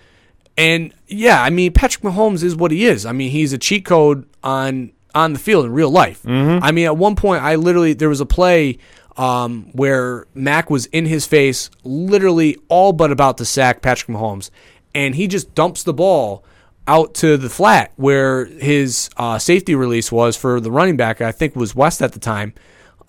And 0.57 0.93
yeah 1.07 1.41
I 1.41 1.49
mean 1.49 1.73
Patrick 1.73 2.03
Mahomes 2.03 2.43
is 2.43 2.55
what 2.55 2.71
he 2.71 2.85
is. 2.85 3.05
I 3.05 3.11
mean 3.11 3.31
he's 3.31 3.51
a 3.51 3.57
cheat 3.57 3.83
code 3.85 4.27
on 4.43 4.91
on 5.13 5.33
the 5.33 5.39
field 5.39 5.65
in 5.65 5.71
real 5.73 5.89
life. 5.89 6.25
I 6.63 6.71
mean 6.71 6.85
at 6.85 6.97
one 6.97 7.15
point 7.15 7.43
I 7.43 7.55
literally 7.55 7.93
there 7.93 8.09
was 8.09 8.21
a 8.21 8.25
play 8.25 8.77
um, 9.17 9.69
where 9.71 10.27
Mack 10.33 10.69
was 10.69 10.87
in 10.87 11.05
his 11.05 11.25
face, 11.25 11.69
literally 11.83 12.57
all 12.67 12.91
but 12.91 13.11
about 13.11 13.37
to 13.37 13.45
sack 13.45 13.81
Patrick 13.81 14.15
Mahomes, 14.15 14.49
and 14.93 15.15
he 15.15 15.27
just 15.27 15.55
dumps 15.55 15.83
the 15.83 15.93
ball 15.93 16.43
out 16.87 17.13
to 17.15 17.37
the 17.37 17.49
flat 17.49 17.91
where 17.95 18.45
his 18.45 19.09
uh, 19.17 19.39
safety 19.39 19.75
release 19.75 20.11
was 20.11 20.37
for 20.37 20.59
the 20.59 20.71
running 20.71 20.97
back. 20.97 21.21
I 21.21 21.31
think 21.31 21.55
was 21.55 21.75
West 21.75 22.01
at 22.01 22.11
the 22.13 22.19
time. 22.19 22.53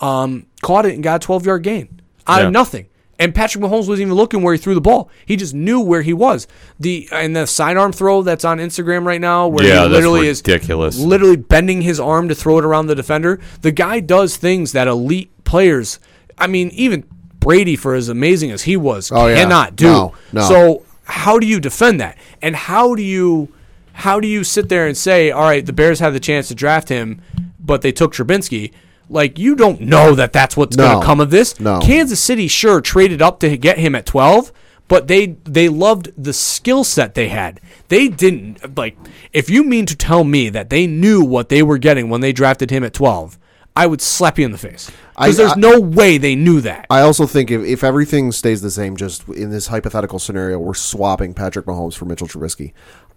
Um, 0.01 0.47
caught 0.63 0.87
it 0.87 0.95
and 0.95 1.03
got 1.03 1.23
a 1.23 1.25
12 1.27 1.47
yard 1.47 1.63
gain 1.63 2.01
out 2.27 2.41
Yeah. 2.41 2.47
of 2.49 2.53
nothing. 2.53 2.87
And 3.19 3.35
Patrick 3.35 3.65
Mahomes 3.65 3.89
wasn't 3.89 4.01
even 4.01 4.15
looking 4.15 4.43
where 4.43 4.53
he 4.53 4.59
threw 4.59 4.75
the 4.75 4.81
ball. 4.83 5.09
He 5.25 5.37
just 5.37 5.55
knew 5.55 5.81
where 5.81 6.03
he 6.03 6.13
was. 6.13 6.47
The 6.79 7.09
and 7.11 7.35
the 7.35 7.47
sidearm 7.47 7.93
throw 7.93 8.21
that's 8.23 8.45
on 8.45 8.59
Instagram 8.59 9.07
right 9.07 9.21
now, 9.23 9.49
where 9.49 9.65
Yeah, 9.65 9.75
he 9.75 9.81
that's 9.89 9.91
literally 9.93 10.29
is 10.29 10.41
ridiculous. 10.47 10.99
literally 10.99 11.37
bending 11.37 11.81
his 11.81 11.99
arm 11.99 12.29
to 12.29 12.35
throw 12.35 12.59
it 12.59 12.65
around 12.67 12.89
the 12.89 12.95
defender. 12.95 13.41
The 13.63 13.73
guy 13.73 14.01
does 14.01 14.37
things 14.37 14.73
that 14.73 14.87
elite 14.87 15.31
players, 15.45 15.99
I 16.37 16.47
mean, 16.47 16.69
even 16.75 17.05
Brady, 17.41 17.75
for 17.77 17.95
as 17.95 18.11
amazing 18.11 18.51
as 18.51 18.65
he 18.65 18.77
was, 18.77 19.11
Oh, 19.11 19.29
yeah. 19.29 19.37
cannot 19.37 19.77
do. 19.77 19.87
No, 19.87 20.15
no. 20.35 20.41
So 20.43 20.83
how 21.05 21.39
do 21.39 21.47
you 21.47 21.59
defend 21.59 22.01
that? 22.03 22.19
And 22.43 22.55
how 22.55 22.95
do 22.95 23.03
you 23.03 23.49
how 23.97 24.21
do 24.21 24.29
you 24.29 24.45
sit 24.45 24.69
there 24.69 24.87
and 24.87 24.97
say, 24.97 25.31
all 25.31 25.43
right, 25.43 25.65
the 25.65 25.73
Bears 25.73 26.01
have 26.01 26.13
the 26.13 26.21
chance 26.21 26.49
to 26.49 26.55
draft 26.55 26.89
him, 26.91 27.21
but 27.59 27.81
they 27.83 27.93
took 27.93 28.13
Trubinsky? 28.13 28.73
Like 29.09 29.39
you 29.39 29.55
don't 29.57 29.81
know 29.81 30.15
that 30.15 30.33
that's 30.33 30.57
what's 30.57 30.77
going 30.77 31.01
to 31.01 31.05
come 31.07 31.21
of 31.21 31.31
this. 31.31 31.59
No. 31.61 31.81
Kansas 31.81 32.21
City 32.21 32.49
sure 32.49 32.81
traded 32.81 33.23
up 33.23 33.41
to 33.41 33.57
get 33.57 33.79
him 33.79 33.95
at 33.95 34.05
12, 34.05 34.53
but 34.89 35.07
they 35.07 35.37
they 35.45 35.69
loved 35.69 36.11
the 36.23 36.33
skill 36.33 36.83
set 36.85 37.15
they 37.15 37.29
had. 37.29 37.61
They 37.89 38.09
didn't 38.09 38.77
like 38.77 38.97
if 39.33 39.49
you 39.49 39.63
mean 39.63 39.87
to 39.87 39.97
tell 39.97 40.25
me 40.25 40.49
that 40.51 40.71
they 40.71 40.87
knew 40.87 41.25
what 41.25 41.49
they 41.49 41.63
were 41.63 41.79
getting 41.79 42.09
when 42.11 42.21
they 42.21 42.33
drafted 42.33 42.71
him 42.71 42.83
at 42.83 42.93
12, 42.95 43.39
I 43.77 43.87
would 43.87 44.01
slap 44.03 44.39
you 44.39 44.45
in 44.45 44.53
the 44.53 44.59
face. 44.59 44.91
Because 45.17 45.37
there's 45.37 45.53
I- 45.53 45.61
no 45.61 45.79
way 45.81 46.19
they 46.19 46.35
knew 46.35 46.61
that. 46.63 46.87
I 46.91 47.01
also 47.03 47.27
think 47.27 47.51
if, 47.51 47.63
if 47.63 47.85
everything 47.85 48.33
stays 48.33 48.61
the 48.61 48.71
same, 48.71 48.97
just 48.97 49.29
in 49.29 49.51
this 49.51 49.69
hypothetical 49.69 50.19
scenario, 50.19 50.59
we're 50.59 50.75
swapping 50.75 51.33
Patrick 51.33 51.67
Mahomes 51.67 51.95
for 51.95 52.07
Mitchell 52.07 52.27
Trubisky. 52.27 52.73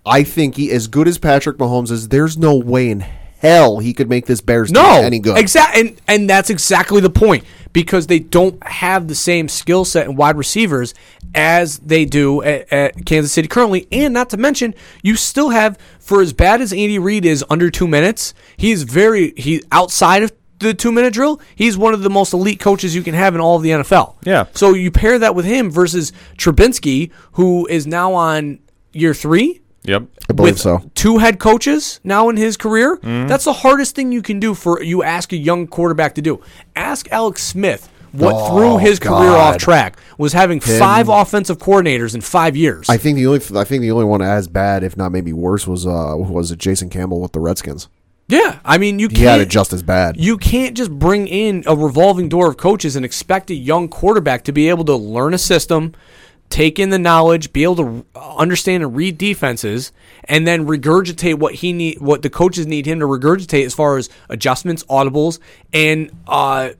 I 0.06 0.24
think 0.24 0.56
he, 0.56 0.72
as 0.72 0.88
good 0.88 1.08
as 1.08 1.18
Patrick 1.18 1.58
Mahomes 1.58 1.92
is, 1.92 2.08
there's 2.10 2.38
no 2.38 2.56
way 2.56 2.90
in 2.90 3.02
hell 3.40 3.80
he 3.80 3.94
could 3.94 4.10
make 4.10 4.26
this 4.26 4.42
Bears 4.42 4.72
no, 4.72 4.82
team 4.82 5.06
any 5.06 5.20
good. 5.20 5.38
Exactly, 5.38 5.82
and 5.82 6.02
and 6.08 6.30
that's 6.30 6.50
exactly 6.50 7.02
the 7.02 7.10
point 7.10 7.44
because 7.72 8.08
they 8.08 8.20
don't 8.20 8.62
have 8.66 9.08
the 9.08 9.16
same 9.16 9.48
skill 9.48 9.86
set 9.86 10.08
and 10.08 10.18
wide 10.18 10.36
receivers 10.36 10.94
as 11.36 11.78
they 11.80 12.06
do 12.06 12.42
at, 12.42 12.72
at 12.74 13.06
Kansas 13.06 13.32
City 13.32 13.48
currently. 13.48 13.88
And 13.92 14.14
not 14.14 14.30
to 14.32 14.38
mention, 14.38 14.74
you 15.04 15.16
still 15.16 15.50
have 15.50 15.78
for 16.00 16.22
as 16.22 16.34
bad 16.34 16.62
as 16.62 16.74
Andy 16.74 17.00
Reid 17.00 17.26
is 17.26 17.46
under 17.50 17.70
two 17.70 17.88
minutes, 17.88 18.34
he's 18.58 18.84
very 18.84 19.34
he 19.38 19.64
outside 19.72 20.24
of 20.24 20.34
the 20.60 20.74
two 20.74 20.92
minute 20.92 21.14
drill. 21.14 21.40
He's 21.56 21.78
one 21.78 21.94
of 21.94 22.02
the 22.02 22.10
most 22.10 22.34
elite 22.34 22.60
coaches 22.60 22.96
you 22.96 23.04
can 23.04 23.14
have 23.14 23.36
in 23.36 23.42
all 23.42 23.56
of 23.56 23.64
the 23.64 23.70
NFL. 23.70 24.16
Yeah. 24.26 24.46
So 24.54 24.74
you 24.74 24.92
pair 24.92 25.18
that 25.20 25.36
with 25.36 25.46
him 25.46 25.72
versus 25.72 26.12
Trubinsky, 26.38 27.12
who 27.34 27.66
is 27.68 27.88
now 27.88 28.14
on 28.14 28.60
year 28.92 29.14
three 29.14 29.62
Yep. 29.90 30.04
I 30.30 30.34
believe 30.34 30.54
with 30.54 30.62
so. 30.62 30.90
two 30.96 31.18
head 31.18 31.40
coaches 31.40 32.00
now 32.04 32.30
in 32.30 32.38
his 32.38 32.56
career. 32.58 32.98
Mm-hmm. 32.98 33.28
That's 33.28 33.46
the 33.46 33.54
hardest 33.54 33.96
thing 33.96 34.12
you 34.12 34.22
can 34.22 34.40
do 34.40 34.54
for 34.54 34.82
you 34.84 35.04
ask 35.04 35.34
a 35.34 35.38
young 35.38 35.68
quarterback 35.68 36.16
to 36.16 36.22
do. 36.22 36.42
Ask 36.76 37.12
Alex 37.12 37.44
Smith 37.44 37.90
what 38.12 38.34
Oh, 38.36 38.56
threw 38.58 38.78
his 38.78 39.00
career 39.00 39.30
off 39.32 39.58
track 39.58 39.98
was 40.18 40.34
having 40.34 40.60
five 40.60 41.10
offensive 41.10 41.58
coordinators 41.60 42.16
in 42.16 42.22
five 42.22 42.56
years. 42.56 42.90
I 42.90 42.98
think 42.98 43.18
the 43.18 43.28
only 43.28 43.42
I 43.56 43.64
think 43.64 43.82
the 43.82 43.92
only 43.92 44.06
one 44.06 44.22
as 44.22 44.48
bad, 44.48 44.84
if 44.84 44.96
not 44.98 45.12
maybe 45.12 45.34
worse, 45.34 45.68
was 45.68 45.86
uh 45.86 46.14
was 46.18 46.52
it 46.52 46.60
Jason 46.60 46.90
Campbell 46.90 47.22
with 47.22 47.34
the 47.34 47.40
Redskins. 47.40 47.88
yeah, 48.28 48.60
I 48.66 48.78
mean 48.78 49.00
you 49.00 49.10
He 49.10 49.18
had 49.24 49.30
can't 49.38 49.42
it 49.44 49.50
just 49.50 49.74
as 49.74 49.82
bad. 49.84 50.18
you 50.18 50.38
can't 50.38 50.76
just 50.78 50.92
bring 50.92 51.28
in 51.28 51.64
a 51.68 51.76
revolving 51.76 52.30
door 52.30 52.50
of 52.50 52.58
coaches 52.58 52.96
and 52.96 53.04
expect 53.06 53.50
a 53.52 53.56
young 53.56 53.88
quarterback 53.90 54.44
to 54.46 54.52
be 54.52 54.70
able 54.70 54.86
to 54.86 54.96
learn 54.96 55.34
a 55.36 55.38
system, 55.40 55.94
take 56.50 56.80
in 56.80 56.90
the 56.90 57.00
knowledge, 57.00 57.54
be 57.54 57.64
able 57.64 57.76
to 57.76 58.06
understand 58.16 58.84
and 58.84 58.96
read 58.96 59.18
defenses, 59.18 59.92
and 60.26 60.46
then 60.48 60.66
regurgitate 60.66 61.36
what 61.36 61.56
he 61.56 61.74
need, 61.74 62.00
what 62.00 62.22
the 62.22 62.30
coaches 62.30 62.66
need 62.68 62.86
him 62.86 63.00
to 63.00 63.06
regurgitate 63.06 63.66
as 63.66 63.74
far 63.74 63.98
as 63.98 64.10
adjustments, 64.30 64.84
audibles, 64.86 65.40
and 65.74 66.12
uh, 66.28 66.72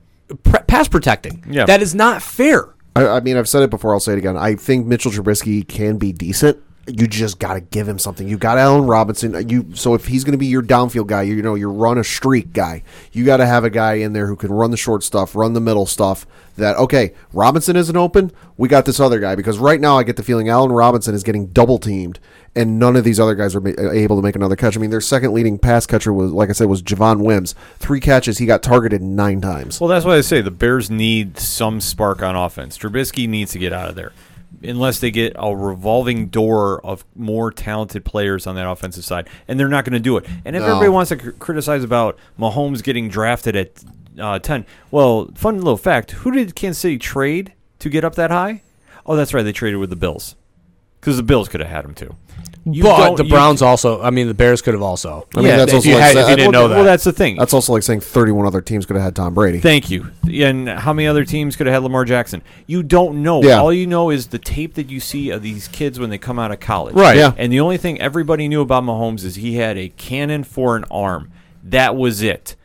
pre- 0.42 0.60
pass 0.66 0.88
protecting. 0.88 1.44
Yeah. 1.48 1.66
that 1.66 1.82
is 1.82 1.94
not 1.94 2.22
fair. 2.22 2.68
I, 2.96 3.06
I 3.06 3.20
mean, 3.20 3.36
I've 3.36 3.48
said 3.48 3.62
it 3.62 3.70
before. 3.70 3.94
I'll 3.94 4.00
say 4.00 4.12
it 4.12 4.18
again. 4.18 4.36
I 4.36 4.56
think 4.56 4.86
Mitchell 4.86 5.12
Trubisky 5.12 5.66
can 5.66 5.96
be 5.96 6.12
decent. 6.12 6.62
You 6.98 7.06
just 7.06 7.38
got 7.38 7.54
to 7.54 7.60
give 7.60 7.88
him 7.88 7.98
something. 7.98 8.26
You 8.28 8.36
got 8.36 8.58
Allen 8.58 8.86
Robinson. 8.86 9.48
You 9.48 9.74
so 9.74 9.94
if 9.94 10.06
he's 10.06 10.24
going 10.24 10.32
to 10.32 10.38
be 10.38 10.46
your 10.46 10.62
downfield 10.62 11.06
guy, 11.06 11.22
you 11.22 11.42
know, 11.42 11.54
your 11.54 11.70
run 11.70 11.98
a 11.98 12.04
streak 12.04 12.52
guy. 12.52 12.82
You 13.12 13.24
got 13.24 13.38
to 13.38 13.46
have 13.46 13.64
a 13.64 13.70
guy 13.70 13.94
in 13.94 14.12
there 14.12 14.26
who 14.26 14.36
can 14.36 14.52
run 14.52 14.70
the 14.70 14.76
short 14.76 15.02
stuff, 15.02 15.34
run 15.34 15.52
the 15.52 15.60
middle 15.60 15.86
stuff. 15.86 16.26
That 16.56 16.76
okay, 16.76 17.14
Robinson 17.32 17.76
isn't 17.76 17.96
open. 17.96 18.32
We 18.56 18.68
got 18.68 18.84
this 18.84 19.00
other 19.00 19.18
guy 19.18 19.34
because 19.34 19.58
right 19.58 19.80
now 19.80 19.96
I 19.96 20.02
get 20.02 20.16
the 20.16 20.22
feeling 20.22 20.48
Allen 20.48 20.72
Robinson 20.72 21.14
is 21.14 21.22
getting 21.22 21.46
double 21.46 21.78
teamed, 21.78 22.18
and 22.54 22.78
none 22.78 22.96
of 22.96 23.04
these 23.04 23.18
other 23.18 23.34
guys 23.34 23.54
are 23.54 23.60
ma- 23.60 23.70
uh, 23.78 23.92
able 23.92 24.16
to 24.16 24.22
make 24.22 24.36
another 24.36 24.56
catch. 24.56 24.76
I 24.76 24.80
mean, 24.80 24.90
their 24.90 25.00
second 25.00 25.32
leading 25.32 25.58
pass 25.58 25.86
catcher 25.86 26.12
was, 26.12 26.32
like 26.32 26.50
I 26.50 26.52
said, 26.52 26.66
was 26.66 26.82
Javon 26.82 27.24
Wims. 27.24 27.54
Three 27.78 28.00
catches, 28.00 28.38
he 28.38 28.46
got 28.46 28.62
targeted 28.62 29.00
nine 29.00 29.40
times. 29.40 29.80
Well, 29.80 29.88
that's 29.88 30.04
why 30.04 30.16
I 30.16 30.20
say 30.20 30.42
the 30.42 30.50
Bears 30.50 30.90
need 30.90 31.38
some 31.38 31.80
spark 31.80 32.22
on 32.22 32.36
offense. 32.36 32.76
Trubisky 32.76 33.26
needs 33.28 33.52
to 33.52 33.58
get 33.58 33.72
out 33.72 33.88
of 33.88 33.94
there. 33.94 34.12
Unless 34.62 35.00
they 35.00 35.10
get 35.10 35.32
a 35.36 35.54
revolving 35.56 36.26
door 36.26 36.84
of 36.84 37.04
more 37.14 37.50
talented 37.50 38.04
players 38.04 38.46
on 38.46 38.56
that 38.56 38.68
offensive 38.68 39.04
side, 39.04 39.28
and 39.48 39.58
they're 39.58 39.68
not 39.68 39.84
going 39.84 39.94
to 39.94 40.00
do 40.00 40.16
it. 40.18 40.26
And 40.44 40.54
if 40.54 40.60
No. 40.60 40.66
everybody 40.68 40.88
wants 40.90 41.08
to 41.10 41.16
cr- 41.16 41.30
criticize 41.30 41.82
about 41.82 42.18
Mahomes 42.38 42.82
getting 42.82 43.08
drafted 43.08 43.56
at 43.56 43.82
uh, 44.18 44.38
ten, 44.38 44.66
well, 44.90 45.30
fun 45.34 45.56
little 45.58 45.76
fact: 45.78 46.10
who 46.10 46.30
did 46.30 46.54
Kansas 46.54 46.78
City 46.80 46.98
trade 46.98 47.52
to 47.78 47.88
get 47.88 48.04
up 48.04 48.16
that 48.16 48.30
high? 48.30 48.60
Oh, 49.06 49.16
that's 49.16 49.32
right, 49.32 49.42
they 49.42 49.52
traded 49.52 49.78
with 49.80 49.88
the 49.88 49.96
Bills 49.96 50.36
because 51.00 51.16
the 51.16 51.22
Bills 51.22 51.48
could 51.48 51.60
have 51.60 51.70
had 51.70 51.84
him 51.86 51.94
too. 51.94 52.14
You 52.72 52.82
but 52.82 52.96
don't- 52.98 53.16
the 53.16 53.24
you- 53.24 53.30
Browns 53.30 53.62
also. 53.62 54.00
I 54.02 54.10
mean, 54.10 54.26
the 54.28 54.34
Bears 54.34 54.62
could 54.62 54.74
have 54.74 54.82
also. 54.82 55.26
I 55.34 55.38
mean, 55.38 55.46
Yeah, 55.46 55.56
that's 55.58 55.70
if 55.72 55.76
also 55.76 55.88
you 55.88 55.94
like 55.94 56.04
had- 56.04 56.12
sa- 56.14 56.20
if 56.20 56.28
you 56.30 56.36
didn't 56.36 56.52
well, 56.52 56.62
know 56.62 56.68
that. 56.68 56.74
well, 56.76 56.84
that's 56.84 57.04
the 57.04 57.12
thing. 57.12 57.36
That's 57.36 57.52
also 57.54 57.72
like 57.72 57.82
saying 57.82 58.00
31 58.00 58.46
other 58.46 58.60
teams 58.60 58.86
could 58.86 58.96
have 58.96 59.04
had 59.04 59.16
Tom 59.16 59.34
Brady. 59.34 59.58
Thank 59.60 59.90
you. 59.90 60.08
And 60.32 60.68
how 60.68 60.92
many 60.92 61.06
other 61.08 61.24
teams 61.24 61.56
could 61.56 61.66
have 61.66 61.74
had 61.74 61.82
Lamar 61.82 62.04
Jackson? 62.04 62.42
You 62.66 62.82
don't 62.82 63.22
know. 63.22 63.42
Yeah. 63.42 63.60
All 63.60 63.72
you 63.72 63.86
know 63.86 64.10
is 64.10 64.28
the 64.28 64.38
tape 64.38 64.74
that 64.74 64.90
you 64.90 65.00
see 65.00 65.30
of 65.30 65.42
these 65.42 65.68
kids 65.68 65.98
when 65.98 66.10
they 66.10 66.18
come 66.18 66.38
out 66.38 66.52
of 66.52 66.60
college. 66.60 66.94
Right. 66.94 67.16
Yeah. 67.16 67.32
And 67.36 67.52
the 67.52 67.60
only 67.60 67.76
thing 67.76 68.00
everybody 68.00 68.48
knew 68.48 68.60
about 68.60 68.84
Mahomes 68.84 69.24
is 69.24 69.36
he 69.36 69.56
had 69.56 69.76
a 69.76 69.88
cannon 69.96 70.44
for 70.44 70.76
an 70.76 70.84
arm. 70.90 71.30
That 71.64 71.96
was 71.96 72.22
it. 72.22 72.56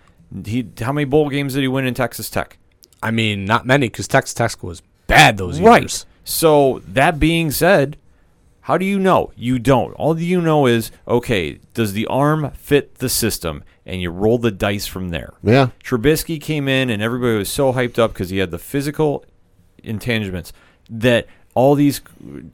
He 0.45 0.66
how 0.82 0.91
many 0.91 1.06
bowl 1.06 1.30
games 1.30 1.53
did 1.53 1.62
he 1.62 1.68
win 1.68 1.86
in 1.86 1.93
Texas 1.93 2.30
Tech? 2.30 2.58
I 3.01 3.12
mean, 3.12 3.45
not 3.45 3.66
many 3.66 3.88
because 3.88 4.08
Texas 4.08 4.34
Tech 4.34 4.64
was 4.64 4.82
bad 5.08 5.38
those 5.38 5.60
years. 5.60 5.68
Right. 5.68 5.82
years. 5.84 6.06
So 6.24 6.82
that 6.88 7.20
being 7.20 7.51
said, 7.51 7.97
how 8.66 8.80
do 8.80 8.86
you 8.86 8.97
know? 8.97 9.32
You 9.36 9.59
don't. 9.59 9.93
All 9.93 10.20
you 10.20 10.41
know 10.41 10.66
is 10.66 10.89
okay. 11.07 11.59
Does 11.76 11.93
the 11.93 12.07
arm 12.07 12.49
fit 12.55 12.95
the 12.95 13.09
system? 13.09 13.63
And 13.86 14.01
you 14.01 14.09
roll 14.09 14.39
the 14.39 14.49
dice 14.49 14.88
from 14.88 15.09
there. 15.09 15.34
Yeah. 15.43 15.70
Trubisky 15.84 16.41
came 16.41 16.68
in, 16.68 16.89
and 16.89 16.99
everybody 17.03 17.38
was 17.38 17.47
so 17.47 17.74
hyped 17.74 17.99
up 17.99 18.13
because 18.13 18.32
he 18.32 18.39
had 18.39 18.49
the 18.49 18.57
physical 18.57 19.24
intangibles 19.84 20.51
that 20.89 21.28
all 21.53 21.76
these 21.76 22.01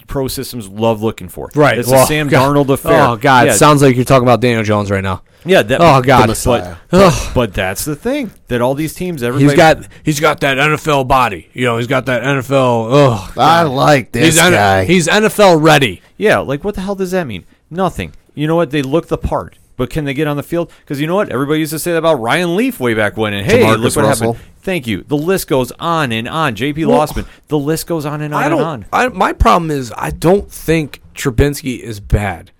pro 0.07 0.27
systems 0.27 0.67
love 0.67 1.01
looking 1.01 1.29
for. 1.29 1.49
Right. 1.55 1.77
It's 1.77 1.87
Well, 1.89 2.01
the 2.01 2.07
Sam 2.07 2.27
God- 2.29 2.55
Darnold 2.55 2.73
affair. 2.73 3.01
Oh 3.07 3.15
God, 3.15 3.47
Yeah, 3.47 3.53
it 3.53 3.57
sounds 3.57 3.81
like 3.81 3.95
you're 3.95 4.03
talking 4.03 4.23
about 4.27 4.41
Daniel 4.41 4.63
Jones 4.63 4.91
right 4.91 5.03
now. 5.03 5.23
Yeah. 5.45 5.61
That, 5.63 5.81
Oh, 5.81 6.01
God. 6.01 6.21
but, 6.21 6.27
Messiah. 6.27 6.75
but, 6.89 7.31
but 7.33 7.53
that's 7.53 7.85
the 7.85 7.95
thing 7.95 8.31
that 8.47 8.61
all 8.61 8.73
these 8.75 8.93
teams, 8.93 9.23
everybody, 9.23 9.45
He's 9.51 9.55
got 9.57 9.87
he's 10.03 10.19
got 10.19 10.39
that 10.41 10.57
NFL 10.57 11.07
body. 11.07 11.49
You 11.53 11.65
know, 11.65 11.77
he's 11.77 11.87
got 11.87 12.05
that 12.05 12.23
NFL. 12.23 12.89
Ugh. 12.91 13.37
I 13.37 13.63
like 13.63 14.11
this 14.11 14.25
He's, 14.25 14.37
N- 14.39 14.51
guy. 14.51 14.85
he's 14.85 15.07
NFL 15.07 15.61
ready. 15.63 16.01
Yeah, 16.17 16.39
like 16.39 16.63
what 16.63 16.75
the 16.75 16.81
hell 16.81 16.95
does 16.95 17.11
that 17.11 17.25
mean? 17.25 17.45
Nothing. 17.69 18.13
You 18.35 18.47
know 18.47 18.55
what? 18.55 18.71
They 18.71 18.81
look 18.81 19.07
the 19.07 19.17
part, 19.17 19.57
but 19.77 19.89
can 19.89 20.05
they 20.05 20.13
get 20.13 20.27
on 20.27 20.37
the 20.37 20.43
field? 20.43 20.71
Because 20.81 21.01
you 21.01 21.07
know 21.07 21.15
what? 21.15 21.29
Everybody 21.29 21.59
used 21.59 21.71
to 21.71 21.79
say 21.79 21.91
that 21.91 21.97
about 21.97 22.19
Ryan 22.21 22.55
Leaf 22.55 22.79
way 22.79 22.93
back 22.93 23.17
when. 23.17 23.33
And 23.33 23.45
hey, 23.45 23.61
look 23.75 23.95
what 23.95 24.05
Russell. 24.05 24.33
happened. 24.33 24.47
Thank 24.61 24.85
you. 24.85 25.03
The 25.03 25.17
list 25.17 25.47
goes 25.47 25.71
on 25.79 26.11
and 26.11 26.27
on. 26.29 26.53
J.P. 26.55 26.85
Well, 26.85 26.99
Losman. 27.05 27.25
The 27.47 27.57
list 27.57 27.87
goes 27.87 28.05
on 28.05 28.21
and 28.21 28.33
on 28.33 28.41
I 28.41 28.45
and 28.45 28.51
don't. 28.57 28.63
on. 28.63 28.85
I, 28.93 29.07
my 29.07 29.33
problem 29.33 29.71
is 29.71 29.91
I 29.97 30.11
don't 30.11 30.51
think 30.51 31.01
Trubinsky 31.15 31.79
is 31.79 31.99
bad. 31.99 32.51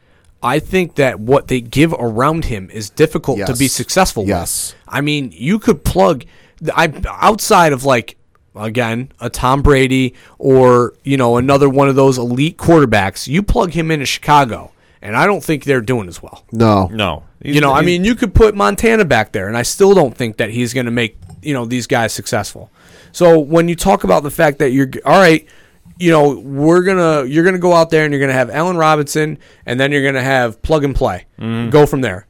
I 0.44 0.60
think 0.60 0.96
that 0.96 1.20
what 1.20 1.48
they 1.48 1.62
give 1.62 1.94
around 1.94 2.46
him 2.46 2.70
is 2.72 2.89
difficult 2.89 3.38
to 3.46 3.56
be 3.56 3.68
successful 3.68 4.26
Yes. 4.26 4.74
with. 4.88 4.94
I 4.96 5.02
mean, 5.02 5.32
you 5.36 5.60
could 5.60 5.84
plug 5.84 6.26
I 6.76 6.92
outside 7.08 7.74
of 7.74 7.84
like 7.86 8.18
again 8.56 9.12
a 9.20 9.30
Tom 9.30 9.62
Brady 9.62 10.14
or 10.38 10.94
you 11.04 11.18
know 11.18 11.38
another 11.38 11.70
one 11.70 11.88
of 11.89 11.96
those 11.96 12.18
elite 12.18 12.58
quarterbacks. 12.58 13.28
You 13.28 13.44
plug 13.44 13.72
him 13.72 13.92
into 13.92 14.06
Chicago, 14.06 14.72
and 15.02 15.16
I 15.16 15.26
don't 15.26 15.44
think 15.44 15.64
they're 15.64 15.82
doing 15.82 16.08
as 16.08 16.22
well. 16.22 16.44
no. 16.52 16.88
No. 16.88 17.24
He's- 17.42 17.56
You 17.56 17.62
know, 17.62 17.74
I 17.74 17.82
mean, 17.82 18.04
you 18.06 18.14
could 18.14 18.36
put 18.36 18.54
Montana 18.56 19.04
back 19.06 19.32
there, 19.32 19.48
and 19.48 19.58
I 19.58 19.64
still 19.64 19.96
don't 19.96 20.16
think 20.16 20.38
that 20.38 20.52
he's 20.52 20.74
going 20.76 20.86
to 20.86 20.92
make 20.92 21.18
you 21.42 21.54
know 21.56 21.66
these 21.66 21.88
guys 21.88 22.14
successful. 22.14 22.70
So 23.12 23.39
when 23.39 23.68
you 23.68 23.76
talk 23.76 24.04
about 24.04 24.22
the 24.24 24.30
fact 24.32 24.60
that 24.60 24.72
you're 24.72 24.89
all 25.06 25.20
right, 25.20 25.46
you 26.00 26.12
know, 26.12 26.39
we're 26.39 26.84
gonna 26.84 27.26
you're 27.26 27.44
gonna 27.44 27.60
go 27.60 27.74
out 27.74 27.89
there 27.89 28.06
and 28.06 28.14
you're 28.14 28.22
gonna 28.22 28.34
have 28.34 28.50
Allen 28.50 28.78
Robinson, 28.78 29.38
and 29.66 29.80
then 29.80 29.92
you're 29.92 30.04
gonna 30.04 30.24
have 30.24 30.62
plug 30.62 30.84
and 30.84 30.96
play, 30.96 31.26
mm-hmm. 31.39 31.70
go 31.70 31.86
from 31.86 32.02
there. 32.02 32.28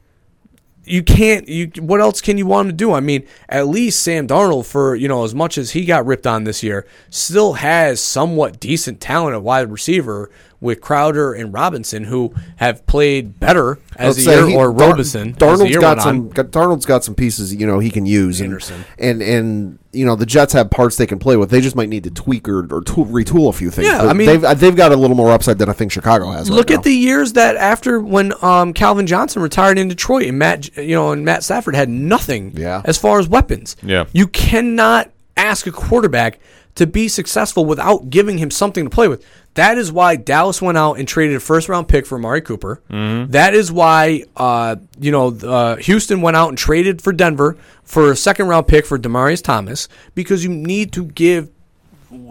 You 0.84 1.02
can't. 1.02 1.48
You 1.48 1.70
what 1.78 2.00
else 2.00 2.20
can 2.20 2.38
you 2.38 2.46
want 2.46 2.66
him 2.66 2.72
to 2.72 2.76
do? 2.76 2.92
I 2.92 3.00
mean, 3.00 3.26
at 3.48 3.68
least 3.68 4.02
Sam 4.02 4.26
Darnold, 4.26 4.66
for 4.66 4.94
you 4.96 5.08
know, 5.08 5.24
as 5.24 5.34
much 5.34 5.56
as 5.56 5.70
he 5.72 5.84
got 5.84 6.06
ripped 6.06 6.26
on 6.26 6.44
this 6.44 6.62
year, 6.62 6.86
still 7.08 7.54
has 7.54 8.00
somewhat 8.00 8.58
decent 8.58 9.00
talent 9.00 9.34
at 9.34 9.42
wide 9.42 9.70
receiver 9.70 10.30
with 10.62 10.80
Crowder 10.80 11.34
and 11.34 11.52
Robinson, 11.52 12.04
who 12.04 12.32
have 12.56 12.86
played 12.86 13.38
better 13.38 13.78
as 13.96 14.16
Let's 14.16 14.24
the 14.24 14.30
year, 14.32 14.46
he- 14.48 14.54
or 14.56 14.72
Dar- 14.72 14.88
Robinson. 14.88 15.36
as 15.42 15.58
the 15.58 15.68
year 15.68 15.80
got 15.80 15.96
went 15.98 16.02
some. 16.02 16.16
On. 16.16 16.28
Got, 16.30 16.46
Darnold's 16.46 16.86
got 16.86 17.04
some 17.04 17.14
pieces 17.14 17.54
you 17.54 17.66
know 17.66 17.78
he 17.80 17.90
can 17.90 18.06
use. 18.06 18.40
And, 18.40 18.46
Anderson. 18.50 18.84
and 18.98 19.20
and 19.20 19.78
you 19.92 20.06
know 20.06 20.16
the 20.16 20.24
Jets 20.24 20.52
have 20.54 20.70
parts 20.70 20.96
they 20.96 21.06
can 21.06 21.18
play 21.18 21.36
with. 21.36 21.50
They 21.50 21.60
just 21.60 21.76
might 21.76 21.88
need 21.90 22.04
to 22.04 22.10
tweak 22.10 22.48
or, 22.48 22.60
or 22.74 22.80
tool, 22.82 23.04
retool 23.06 23.48
a 23.50 23.52
few 23.52 23.70
things. 23.70 23.88
Yeah, 23.88 23.98
But 23.98 24.08
I 24.08 24.12
mean- 24.14 24.26
they've 24.40 24.58
they've 24.58 24.76
got 24.76 24.92
a 24.92 24.96
little 24.96 25.16
more 25.16 25.32
upside 25.32 25.58
than 25.58 25.68
I 25.68 25.72
think 25.74 25.92
Chicago 25.92 26.30
has. 26.30 26.48
right 26.48 26.56
Look 26.56 26.70
now. 26.70 26.76
at 26.76 26.84
the 26.84 26.92
years 26.94 27.32
that 27.34 27.56
after 27.56 28.00
when 28.00 28.32
um, 28.42 28.72
Calvin 28.72 29.06
Johnson 29.06 29.42
retired 29.42 29.78
in 29.78 29.88
Detroit 29.88 30.26
and 30.26 30.38
Matt, 30.38 30.74
you 30.76 30.94
know, 30.94 31.10
and 31.12 31.24
Matt 31.24 31.42
Stafford 31.44 31.74
had 31.74 31.88
nothing 31.88 32.52
Yeah. 32.56 32.80
as 32.84 32.96
far 32.96 33.18
as 33.18 33.28
weapons. 33.28 33.76
Yeah. 33.82 34.04
you 34.12 34.28
cannot 34.28 35.10
ask 35.36 35.66
a 35.66 35.72
quarterback 35.72 36.38
to 36.74 36.86
be 36.86 37.06
successful 37.08 37.64
without 37.64 38.08
giving 38.10 38.38
him 38.38 38.50
something 38.50 38.84
to 38.84 38.90
play 38.90 39.06
with. 39.08 39.24
That 39.54 39.76
is 39.76 39.92
why 39.92 40.16
Dallas 40.16 40.62
went 40.62 40.78
out 40.78 40.94
and 40.98 41.06
traded 41.06 41.36
a 41.36 41.40
first 41.40 41.68
round 41.68 41.86
pick 41.88 42.06
for 42.06 42.16
Amari 42.16 42.40
Cooper. 42.40 42.80
That 42.88 43.52
is 43.54 43.70
why 43.70 44.24
uh, 44.36 44.76
you 44.98 45.10
know 45.12 45.28
uh, 45.42 45.76
Houston 45.76 46.22
went 46.22 46.36
out 46.36 46.48
and 46.48 46.56
traded 46.56 47.02
for 47.02 47.12
Denver 47.12 47.56
for 47.84 48.10
a 48.12 48.16
second 48.16 48.48
round 48.48 48.66
pick 48.68 48.86
for 48.86 48.98
Demaryius 48.98 49.42
Thomas 49.42 49.88
because 50.14 50.42
you 50.42 50.50
need 50.50 50.92
to 50.94 51.04
give 51.04 51.50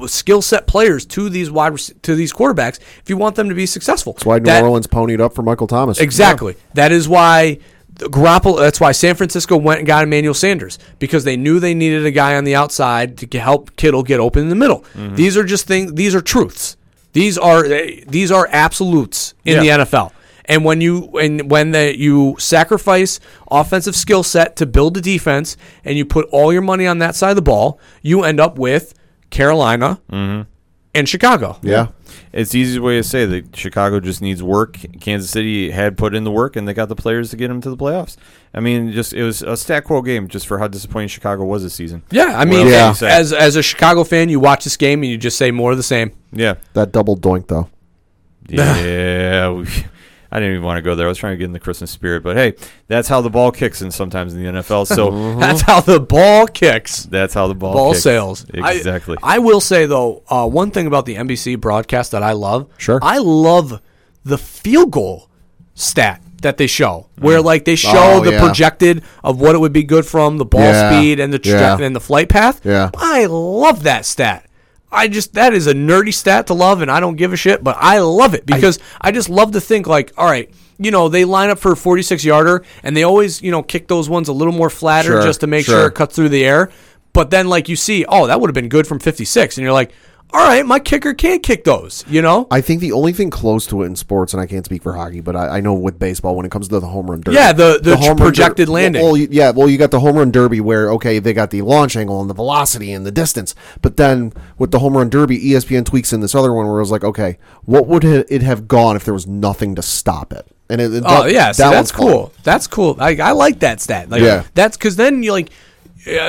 skill 0.08 0.42
set 0.42 0.68
players 0.68 1.06
to 1.08 1.30
these 1.30 1.50
wide 1.52 1.74
rec- 1.74 2.02
to 2.04 2.16
these 2.16 2.32
quarterbacks 2.34 2.80
if 3.02 3.10
you 3.10 3.18
want 3.18 3.36
them 3.36 3.50
to 3.50 3.56
be 3.56 3.66
successful. 3.66 4.14
That's 4.14 4.26
why 4.26 4.38
New 4.39 4.46
That- 4.46 4.64
Orleans 4.64 4.88
ponied 4.88 5.20
up 5.20 5.34
for 5.36 5.42
Michael 5.44 5.68
Thomas. 5.68 6.00
Exactly. 6.00 6.56
That 6.74 6.92
is 6.92 7.08
why 7.10 7.58
the 7.58 7.60
Garoppolo. 8.02 8.60
That's 8.60 8.80
why 8.80 8.91
San 8.91 9.16
Francisco 9.16 9.58
went 9.58 9.80
and 9.80 9.88
got 9.88 10.04
Emmanuel 10.04 10.34
Sanders 10.34 10.80
because 10.99 11.24
they 11.24 11.38
knew 11.38 11.60
they 11.60 11.74
needed 11.74 12.06
a 12.06 12.12
guy 12.12 12.36
on 12.36 12.43
the 12.43 12.56
outside 12.56 13.18
to 13.18 13.39
help 13.39 13.76
Kittle 13.76 14.04
get 14.04 14.20
open 14.20 14.43
in 14.43 14.49
the 14.49 14.56
middle. 14.56 14.82
Mm-hmm. 14.93 15.16
These 15.16 15.38
are 15.38 15.43
just 15.43 15.68
things. 15.68 15.93
These 15.93 16.16
are 16.16 16.22
truths. 16.22 16.78
These 17.14 17.38
are 17.38 17.66
eh, 17.66 18.04
these 18.08 18.32
are 18.32 18.47
absolutes 18.52 19.34
in 19.45 19.64
Yeah. 19.64 19.78
the 19.78 19.84
NFL. 19.86 20.12
And 20.45 20.66
when 20.66 20.82
you 20.82 21.18
and 21.18 21.49
when 21.49 21.72
the, 21.72 21.97
you 21.97 22.36
sacrifice 22.39 23.20
offensive 23.49 23.95
skill 23.95 24.24
set 24.24 24.56
to 24.58 24.66
build 24.66 24.97
a 24.97 25.02
defense, 25.02 25.56
and 25.86 25.97
you 25.97 26.06
put 26.06 26.28
all 26.32 26.52
your 26.52 26.62
money 26.62 26.88
on 26.88 26.99
that 26.99 27.16
side 27.16 27.30
of 27.30 27.36
the 27.36 27.41
ball, 27.41 27.80
you 28.02 28.24
end 28.24 28.39
up 28.39 28.58
with 28.58 28.93
Carolina 29.30 30.02
mm-hmm. 30.12 30.49
and 30.95 31.08
Chicago. 31.08 31.58
Yeah. 31.62 31.88
It's 32.34 32.51
the 32.51 32.59
easiest 32.59 32.82
way 32.82 32.97
to 32.97 33.03
say 33.03 33.26
that 33.26 33.55
Chicago 33.55 33.99
just 33.99 34.22
needs 34.22 34.41
work. 34.41 34.78
Kansas 34.99 35.30
City 35.30 35.72
had 35.72 35.97
put 35.97 36.14
in 36.16 36.24
the 36.24 36.32
work, 36.32 36.55
and 36.55 36.68
they 36.68 36.74
got 36.74 36.89
the 36.89 36.95
players 36.95 37.30
to 37.32 37.38
get 37.38 37.47
them 37.49 37.62
to 37.62 37.70
the 37.70 37.78
playoffs. 37.78 38.18
I 38.53 38.59
mean, 38.59 38.91
just 38.91 39.14
it 39.14 39.24
was 39.24 39.41
a 39.41 39.55
stat 39.57 39.86
quo 39.86 40.01
game 40.01 40.28
just 40.28 40.45
for 40.47 40.59
how 40.59 40.68
disappointing 40.68 41.07
Chicago 41.09 41.43
was 41.45 41.64
this 41.64 41.74
season. 41.74 42.03
Yeah, 42.12 42.34
I 42.38 42.45
mean, 42.45 42.68
Yeah. 42.68 42.93
as 43.01 43.32
as 43.34 43.55
a 43.55 43.64
Chicago 43.64 44.03
fan, 44.03 44.30
you 44.30 44.39
watch 44.39 44.64
this 44.64 44.78
game 44.78 45.03
and 45.03 45.12
you 45.12 45.18
just 45.18 45.38
say 45.38 45.51
more 45.51 45.72
of 45.72 45.78
the 45.78 45.84
same. 45.84 46.12
yeah, 46.34 46.55
That 46.74 46.91
double 46.91 47.18
doink 47.18 47.47
though. 47.47 47.70
yeah. 48.49 49.49
we, 49.49 49.66
I 50.32 50.40
didn't 50.40 50.54
even 50.56 50.64
want 50.66 50.78
to 50.78 50.82
go 50.82 50.96
there. 50.96 51.08
I 51.08 51.10
was 51.10 51.18
trying 51.18 51.34
to 51.34 51.38
get 51.38 51.46
in 51.46 51.52
the 51.52 51.60
Christmas 51.60 51.92
spirit, 51.92 52.24
but 52.24 52.38
hey, 52.38 52.54
that's 52.88 53.08
how 53.10 53.20
the 53.20 53.30
ball 53.30 53.52
kicks 53.52 53.82
in 53.82 53.92
sometimes 53.92 54.34
in 54.34 54.42
the 54.42 54.50
NFL. 54.62 54.88
So 54.88 55.12
That's 55.40 55.62
how 55.62 55.82
the 55.82 56.00
ball 56.00 56.48
kicks. 56.48 57.04
that's 57.04 57.34
how 57.34 57.48
the 57.48 57.56
ball 57.56 57.74
Ball 57.74 57.92
kicks. 57.92 58.04
sales. 58.04 58.46
Exactly. 58.54 59.18
I, 59.22 59.40
will 59.40 59.60
say 59.60 59.86
though, 59.88 60.24
uh, 60.30 60.48
one 60.48 60.72
thing 60.72 60.88
about 60.88 61.06
the 61.06 61.16
NBC 61.16 61.60
broadcast 61.60 62.12
that 62.12 62.24
I 62.24 62.32
love. 62.32 62.70
Sure. 62.78 63.00
I 63.02 63.18
love 63.18 63.82
the 64.24 64.38
field 64.38 64.92
goal 64.92 65.30
stat 65.74 66.22
that 66.42 66.58
they 66.58 66.68
show, 66.68 67.08
where 67.20 67.42
like 67.42 67.66
they 67.66 67.76
show 67.76 67.92
Oh, 67.94 68.20
the 68.24 68.32
yeah. 68.32 68.40
projected 68.44 69.04
of 69.24 69.40
what 69.40 69.54
it 69.54 69.60
would 69.60 69.74
be 69.74 69.84
good 69.84 70.06
from 70.06 70.38
the 70.38 70.46
ball 70.46 70.62
Yeah. 70.62 70.90
speed 70.98 71.20
and 71.20 71.32
the 71.32 71.40
traje- 71.40 71.80
Yeah. 71.80 71.86
and 71.86 71.96
the 71.96 72.00
flight 72.00 72.30
path. 72.30 72.62
Yeah. 72.64 72.90
I 72.98 73.26
love 73.28 73.84
that 73.84 74.06
stat. 74.06 74.46
I 74.92 75.08
just 75.08 75.34
that 75.36 75.54
is 75.54 75.68
a 75.68 75.74
nerdy 75.74 76.14
stat 76.14 76.48
to 76.48 76.54
love, 76.54 76.82
and 76.82 76.92
I 76.92 77.00
don't 77.00 77.16
give 77.16 77.32
a 77.34 77.38
shit, 77.38 77.64
but 77.64 77.78
I 77.80 78.00
love 78.00 78.34
it 78.34 78.46
because 78.46 78.80
I, 79.00 79.12
just 79.12 79.30
love 79.30 79.52
to 79.54 79.62
think 79.62 79.88
like, 79.88 80.12
all 80.18 80.26
right, 80.26 80.52
you 80.78 80.92
know, 80.92 81.08
they 81.08 81.24
line 81.26 81.50
up 81.50 81.60
for 81.60 81.72
a 81.72 81.78
46 81.78 82.26
yarder, 82.26 82.64
and 82.84 82.96
they 82.96 83.04
always 83.04 83.42
you 83.42 83.52
know 83.52 83.64
kick 83.64 83.88
those 83.88 84.10
ones 84.10 84.28
a 84.28 84.34
little 84.34 84.54
more 84.54 84.70
flatter 84.70 85.14
Sure, 85.14 85.22
just 85.24 85.42
to 85.42 85.48
make 85.48 85.66
sure 85.66 85.80
sure. 85.82 85.88
it 85.88 85.96
cuts 85.96 86.16
through 86.16 86.30
the 86.30 86.46
air. 86.46 86.70
But 87.14 87.30
then 87.30 87.48
like 87.48 87.70
you 87.70 87.76
see, 87.76 88.06
oh, 88.06 88.28
that 88.28 88.39
would 88.39 88.50
have 88.50 88.56
been 88.56 88.70
good 88.70 88.88
from 88.88 89.00
56, 89.00 89.58
and 89.58 89.64
you're 89.64 89.74
like, 89.74 89.92
all 90.34 90.40
right, 90.48 90.66
my 90.66 90.80
kicker 90.80 91.14
can't 91.14 91.44
kick 91.44 91.64
those. 91.64 92.06
You 92.08 92.22
know, 92.22 92.48
I 92.50 92.62
think 92.62 92.80
the 92.82 92.94
only 92.94 93.12
thing 93.14 93.30
close 93.30 93.66
to 93.68 93.84
it 93.84 93.88
in 93.88 93.96
sports, 93.96 94.34
and 94.34 94.42
I 94.42 94.46
can't 94.46 94.66
speak 94.66 94.82
for 94.84 94.94
hockey, 94.94 95.20
but 95.20 95.36
I, 95.36 95.58
I 95.58 95.60
know 95.62 95.74
with 95.74 96.00
baseball 96.00 96.36
when 96.36 96.46
it 96.46 96.52
comes 96.52 96.68
to 96.70 96.80
the 96.80 96.88
home 96.88 97.10
run 97.10 97.22
derby. 97.22 97.36
Yeah, 97.36 97.52
the- 97.54 97.80
the 97.82 97.98
home 97.98 98.10
run 98.10 98.18
projected 98.18 98.68
der- 98.68 98.72
landing. 98.74 99.04
Well, 99.04 99.18
you- 99.18 99.28
yeah, 99.30 99.52
well, 99.52 99.68
you 99.70 99.78
got 99.78 99.92
the 99.92 100.00
home 100.00 100.16
run 100.16 100.32
derby 100.32 100.62
where 100.62 100.92
okay, 100.94 101.20
they 101.20 101.34
got 101.34 101.50
the 101.52 101.62
launch 101.64 101.96
angle 101.96 102.22
and 102.22 102.30
the 102.30 102.34
velocity 102.34 102.92
and 102.94 103.06
the 103.06 103.12
distance, 103.12 103.56
but 103.82 103.98
then 103.98 104.32
with 104.58 104.72
the 104.72 104.80
home 104.80 104.96
run 104.96 105.10
derby, 105.10 105.38
ESPN 105.40 105.86
tweaks 105.86 106.14
in 106.14 106.22
this 106.22 106.34
other 106.36 106.54
one 106.54 106.66
where 106.68 106.78
it 106.78 106.82
was 106.82 106.92
like, 106.92 107.04
okay, 107.04 107.38
what 107.66 107.88
would 107.88 108.04
it 108.04 108.42
have 108.42 108.68
gone 108.68 108.96
if 108.96 109.04
there 109.04 109.14
was 109.14 109.28
nothing 109.28 109.76
to 109.76 109.82
stop 109.82 110.32
it? 110.34 110.48
And 110.70 110.80
it, 110.80 111.04
Oh 111.06 111.24
that- 111.24 111.32
yeah, 111.34 111.52
see, 111.52 111.64
that 111.64 111.72
that's 111.72 111.92
one's 111.92 111.92
fun. 111.92 112.00
cool. 112.08 112.34
That's 112.44 112.68
cool. 112.68 112.96
I, 113.00 113.16
I 113.18 113.32
like 113.32 113.60
that 113.60 113.82
stat. 113.82 114.10
Like, 114.10 114.22
Yeah. 114.22 114.44
that's 114.54 114.78
because 114.78 114.96
then 114.96 115.24
you 115.24 115.34
like, 115.34 115.50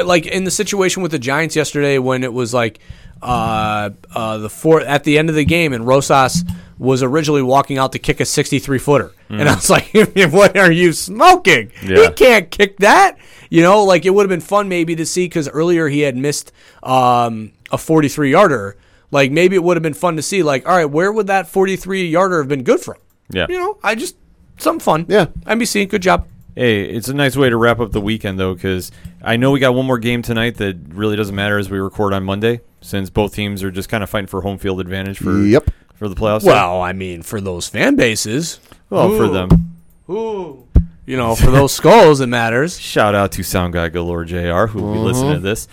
like 0.04 0.26
in 0.26 0.44
the 0.44 0.50
situation 0.50 1.02
with 1.02 1.12
the 1.12 1.18
Giants 1.18 1.54
yesterday 1.56 1.98
when 1.98 2.24
it 2.24 2.32
was 2.32 2.52
like, 2.52 2.80
uh, 3.22 3.90
uh, 4.14 4.38
the 4.38 4.50
four 4.50 4.80
at 4.80 5.04
the 5.04 5.18
end 5.18 5.28
of 5.28 5.34
the 5.34 5.44
game 5.44 5.72
and 5.72 5.86
Rosas 5.86 6.44
was 6.78 7.02
originally 7.02 7.42
walking 7.42 7.78
out 7.78 7.92
to 7.92 7.98
kick 7.98 8.18
a 8.18 8.24
63 8.24 8.78
footer, 8.78 9.12
and 9.28 9.48
I 9.48 9.54
was 9.54 9.70
like, 9.70 9.88
what 10.32 10.56
are 10.58 10.72
you 10.72 10.92
smoking? 10.92 11.70
He 11.80 12.08
can't 12.10 12.50
kick 12.50 12.78
that. 12.78 13.18
You 13.50 13.62
know, 13.62 13.84
like 13.84 14.04
it 14.04 14.10
would 14.10 14.22
have 14.22 14.30
been 14.30 14.40
fun 14.40 14.68
maybe 14.68 14.96
to 14.96 15.06
see 15.06 15.26
because 15.26 15.48
earlier 15.48 15.86
he 15.86 16.00
had 16.00 16.16
missed 16.16 16.52
um, 16.82 17.52
a 17.70 17.78
43 17.78 18.30
yarder. 18.30 18.76
Like 19.10 19.30
maybe 19.30 19.56
it 19.56 19.62
would 19.62 19.76
have 19.76 19.82
been 19.82 19.94
fun 19.94 20.16
to 20.16 20.22
see. 20.22 20.42
Like, 20.42 20.66
all 20.66 20.74
right, 20.74 20.86
where 20.86 21.12
would 21.12 21.26
that 21.28 21.46
43 21.46 22.08
yarder 22.08 22.38
have 22.38 22.48
been 22.48 22.64
good 22.64 22.80
from? 22.80 22.96
Yeah. 23.30 23.46
You 23.48 23.58
know, 23.58 23.78
I 23.82 23.94
just 23.94 24.16
some 24.58 24.80
fun. 24.80 25.06
Yeah. 25.08 25.26
NBC, 25.46 25.88
good 25.88 26.02
job. 26.02 26.26
Hey, 26.54 26.84
it's 26.84 27.08
a 27.08 27.14
nice 27.14 27.34
way 27.34 27.48
to 27.48 27.56
wrap 27.56 27.80
up 27.80 27.92
the 27.92 28.00
weekend, 28.00 28.38
though, 28.38 28.52
because 28.54 28.92
I 29.22 29.36
know 29.36 29.50
we 29.52 29.60
got 29.60 29.74
one 29.74 29.86
more 29.86 29.98
game 29.98 30.20
tonight 30.20 30.56
that 30.58 30.76
really 30.88 31.16
doesn't 31.16 31.34
matter 31.34 31.58
as 31.58 31.70
we 31.70 31.78
record 31.78 32.12
on 32.12 32.24
Monday, 32.24 32.60
since 32.82 33.08
both 33.08 33.34
teams 33.34 33.62
are 33.62 33.70
just 33.70 33.88
kind 33.88 34.02
of 34.04 34.10
fighting 34.10 34.26
for 34.26 34.42
home 34.42 34.58
field 34.58 34.78
advantage 34.80 35.18
for 35.18 35.38
Yep. 35.38 35.70
for 35.94 36.08
the 36.08 36.14
playoffs. 36.14 36.44
Well, 36.44 36.82
I 36.82 36.92
mean, 36.92 37.22
for 37.22 37.40
those 37.40 37.68
fan 37.68 37.96
bases, 37.96 38.60
well, 38.90 39.16
for 39.16 39.28
them. 39.28 39.76
Ooh. 40.10 40.66
you 41.06 41.16
know, 41.16 41.34
for 41.34 41.50
those 41.50 41.72
skulls, 41.74 42.20
it 42.20 42.26
matters. 42.26 42.78
Shout 42.78 43.14
out 43.14 43.32
to 43.32 43.42
Sound 43.42 43.72
Guy 43.72 43.88
Galore 43.88 44.24
Jr. 44.26 44.66
who 44.66 44.82
will 44.82 44.92
be 44.92 44.98
listening 44.98 45.30
to 45.30 45.36
uh-huh. 45.36 45.44
this. 45.44 45.68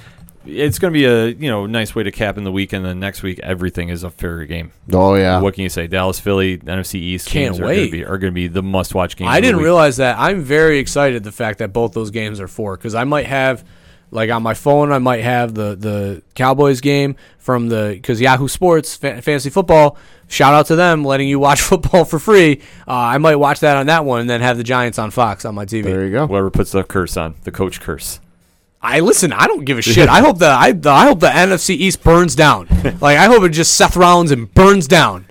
It's 0.52 0.80
going 0.80 0.94
to 0.94 0.98
be 0.98 1.06
a 1.06 1.28
you 1.28 1.50
know 1.50 1.66
nice 1.66 1.94
way 1.96 2.04
to 2.04 2.12
cap 2.12 2.38
in 2.38 2.44
the 2.44 2.52
week, 2.52 2.74
and 2.74 2.84
Then 2.86 3.00
next 3.00 3.24
week, 3.24 3.40
everything 3.40 3.90
is 3.90 4.04
a 4.04 4.10
fair 4.10 4.46
game. 4.46 4.72
Oh 4.92 5.16
yeah, 5.16 5.40
What 5.42 5.54
can 5.54 5.64
you 5.64 5.70
say? 5.70 5.88
Dallas, 5.88 6.20
Philly, 6.20 6.58
NFC 6.58 6.96
East 6.96 7.28
Can't 7.28 7.54
games 7.54 7.60
are 7.60 7.66
wait. 7.66 7.76
Going 7.76 7.88
to 7.88 7.92
be, 7.92 8.06
are 8.06 8.18
going 8.18 8.32
to 8.32 8.36
be 8.36 8.48
the 8.48 8.64
must-watch 8.64 9.16
games. 9.16 9.30
I 9.30 9.42
didn't 9.42 9.62
realize 9.62 9.98
that. 9.98 10.18
I'm 10.20 10.42
very 10.42 10.80
excited 10.80 11.24
the 11.24 11.32
fact 11.32 11.60
that 11.60 11.74
both 11.74 11.94
those 11.94 12.12
games 12.12 12.40
are 12.40 12.48
four 12.48 12.76
because 12.78 12.96
I 12.96 13.04
might 13.04 13.26
have, 13.28 13.64
like 14.12 14.30
on 14.30 14.42
my 14.44 14.54
phone, 14.54 14.92
I 14.92 15.00
might 15.00 15.24
have 15.24 15.54
the 15.54 15.76
the 15.76 16.22
Cowboys 16.36 16.82
game 16.82 17.16
from 17.38 17.70
the 17.70 17.92
because 17.94 18.20
Yahoo 18.20 18.48
Sports 18.48 18.96
fa- 18.96 19.22
fantasy 19.22 19.50
football. 19.50 19.98
Shout 20.28 20.54
out 20.54 20.68
to 20.68 20.76
them 20.76 21.04
letting 21.04 21.28
you 21.28 21.40
watch 21.40 21.62
football 21.72 22.06
for 22.06 22.20
free. 22.20 22.62
Uh, 22.88 22.94
I 22.94 23.18
might 23.18 23.36
watch 23.38 23.62
that 23.62 23.78
on 23.78 23.88
that 23.88 24.06
one 24.06 24.22
and 24.22 24.30
then 24.30 24.42
have 24.42 24.58
the 24.58 24.64
Giants 24.64 25.00
on 25.00 25.10
Fox 25.12 25.44
on 25.46 25.56
my 25.56 25.66
TV. 25.66 25.84
there 25.86 26.06
you 26.06 26.12
go. 26.12 26.28
Whoever 26.28 26.52
puts 26.52 26.72
the 26.72 26.84
curse 26.84 27.18
on 27.18 27.36
the 27.44 27.52
coach 27.52 27.82
curse. 27.82 28.20
I 28.82 29.02
listen. 29.02 29.34
I 29.34 29.48
don't 29.48 29.66
give 29.66 29.78
a 29.78 29.82
shit. 29.84 30.08
I 30.10 30.22
hope 30.22 30.40
the 30.40 30.48
I, 30.48 30.72
the, 30.72 30.90
I 30.90 31.06
hope 31.08 31.20
the 31.20 31.28
NFC 31.30 31.72
East 31.72 32.04
burns 32.04 32.36
down. 32.36 32.68
like 33.02 33.18
I 33.18 33.26
hope 33.26 33.44
it 33.44 33.50
just 33.50 33.74
Seth 33.76 33.96
Rollins 33.96 34.32
and 34.32 34.54
burns 34.54 34.88
down. 34.88 35.26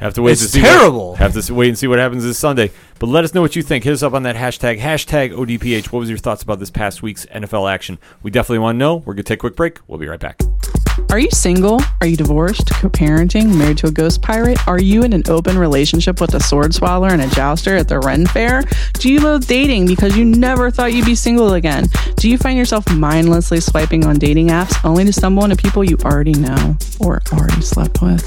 Have 0.00 0.14
to 0.14 0.22
wait 0.22 0.32
It's 0.32 0.42
to 0.42 0.48
see. 0.48 0.60
terrible. 0.60 1.10
What, 1.10 1.18
have 1.20 1.32
to 1.46 1.54
wait 1.54 1.68
and 1.68 1.78
see 1.78 1.86
what 1.86 1.98
happens 1.98 2.24
this 2.24 2.38
Sunday. 2.38 2.70
But 2.98 3.06
let 3.08 3.24
us 3.24 3.32
know 3.34 3.40
what 3.40 3.56
you 3.56 3.62
think. 3.62 3.84
Hit 3.84 3.92
us 3.94 4.02
up 4.02 4.12
on 4.12 4.24
that 4.24 4.36
hashtag 4.36 4.78
hashtag 4.80 5.32
ODPH. 5.32 5.86
What 5.92 6.00
was 6.00 6.08
your 6.10 6.18
thoughts 6.18 6.42
about 6.42 6.58
this 6.58 6.70
past 6.70 7.02
week's 7.02 7.24
NFL 7.26 7.72
action? 7.72 7.98
We 8.22 8.30
definitely 8.30 8.58
want 8.58 8.74
to 8.76 8.78
know. 8.78 8.96
We're 8.96 9.14
gonna 9.14 9.22
take 9.22 9.38
a 9.38 9.40
quick 9.40 9.56
break. 9.56 9.78
We'll 9.86 9.98
be 9.98 10.08
right 10.08 10.20
back. 10.20 10.40
Are 11.10 11.18
you 11.18 11.30
single? 11.30 11.80
Are 12.00 12.06
you 12.06 12.16
divorced, 12.16 12.70
co 12.70 12.88
parenting, 12.88 13.56
married 13.56 13.78
to 13.78 13.86
a 13.88 13.90
ghost 13.90 14.22
pirate? 14.22 14.58
Are 14.66 14.80
you 14.80 15.02
in 15.02 15.12
an 15.12 15.22
open 15.28 15.58
relationship 15.58 16.20
with 16.20 16.34
a 16.34 16.40
sword 16.40 16.74
swallower 16.74 17.08
and 17.08 17.22
a 17.22 17.28
jouster 17.28 17.76
at 17.76 17.88
the 17.88 17.98
Ren 18.00 18.26
Fair? 18.26 18.62
Do 18.94 19.12
you 19.12 19.20
love 19.20 19.46
dating 19.46 19.86
because 19.86 20.16
you 20.16 20.24
never 20.24 20.70
thought 20.70 20.92
you'd 20.92 21.06
be 21.06 21.14
single 21.14 21.54
again? 21.54 21.88
Do 22.16 22.30
you 22.30 22.38
find 22.38 22.56
yourself 22.56 22.90
mindlessly 22.90 23.60
swiping 23.60 24.06
on 24.06 24.18
dating 24.18 24.48
apps 24.48 24.74
only 24.84 25.04
to 25.04 25.12
stumble 25.12 25.44
into 25.44 25.56
people 25.56 25.84
you 25.84 25.98
already 26.04 26.34
know 26.34 26.76
or 27.00 27.20
already 27.32 27.62
slept 27.62 28.00
with? 28.02 28.22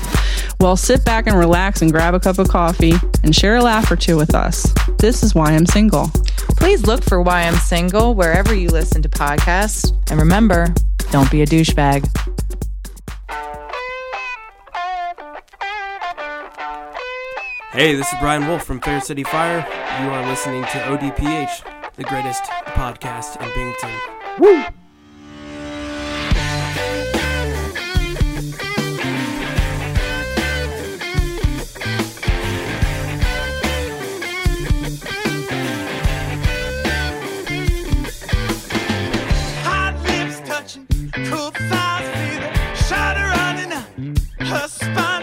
Well, 0.60 0.78
sit 0.78 1.04
back 1.06 1.28
and 1.28 1.38
relax 1.38 1.82
and 1.82 1.92
grab 1.92 2.14
a 2.14 2.20
cup 2.20 2.40
of 2.40 2.50
coffee 2.50 2.94
and 3.24 3.36
share 3.36 3.58
a 3.58 3.62
laugh 3.62 3.92
or 3.92 3.96
two 3.96 4.18
with 4.18 4.34
us. 4.34 4.74
This 5.00 5.24
is 5.24 5.36
why 5.36 5.52
I'm 5.52 5.66
single. 5.66 6.10
Please 6.58 6.86
look 6.86 7.04
for 7.04 7.22
Why 7.22 7.44
I'm 7.44 7.56
Single 7.56 8.16
wherever 8.16 8.54
you 8.54 8.70
listen 8.70 9.02
to 9.02 9.10
podcasts. 9.10 9.92
And 10.10 10.20
remember, 10.20 10.74
don't 11.12 11.30
be 11.30 11.42
a 11.42 11.46
douchebag. 11.46 12.25
Hey, 17.76 17.94
this 17.94 18.08
is 18.08 18.20
Brian 18.22 18.48
Wolf 18.48 18.64
from 18.64 18.80
Fair 18.80 19.02
City 19.02 19.26
Fire. 19.26 19.58
You 20.02 20.10
are 20.10 20.26
listening 20.30 20.62
to 20.62 20.68
ODPH, 20.70 21.94
the 21.98 22.06
greatest 22.06 22.44
podcast 22.68 23.36
in 23.42 23.50
Binghamton. 23.54 23.90
Woo! 24.40 24.64
Hot 39.66 40.02
lips 40.06 40.40
touching, 40.48 40.88
cool 41.26 41.52
thighs 41.52 42.08
feeling, 42.16 42.54
shudder 42.88 43.28
running 43.36 43.74
up, 43.74 43.86
her 44.48 44.68
spine 44.70 45.15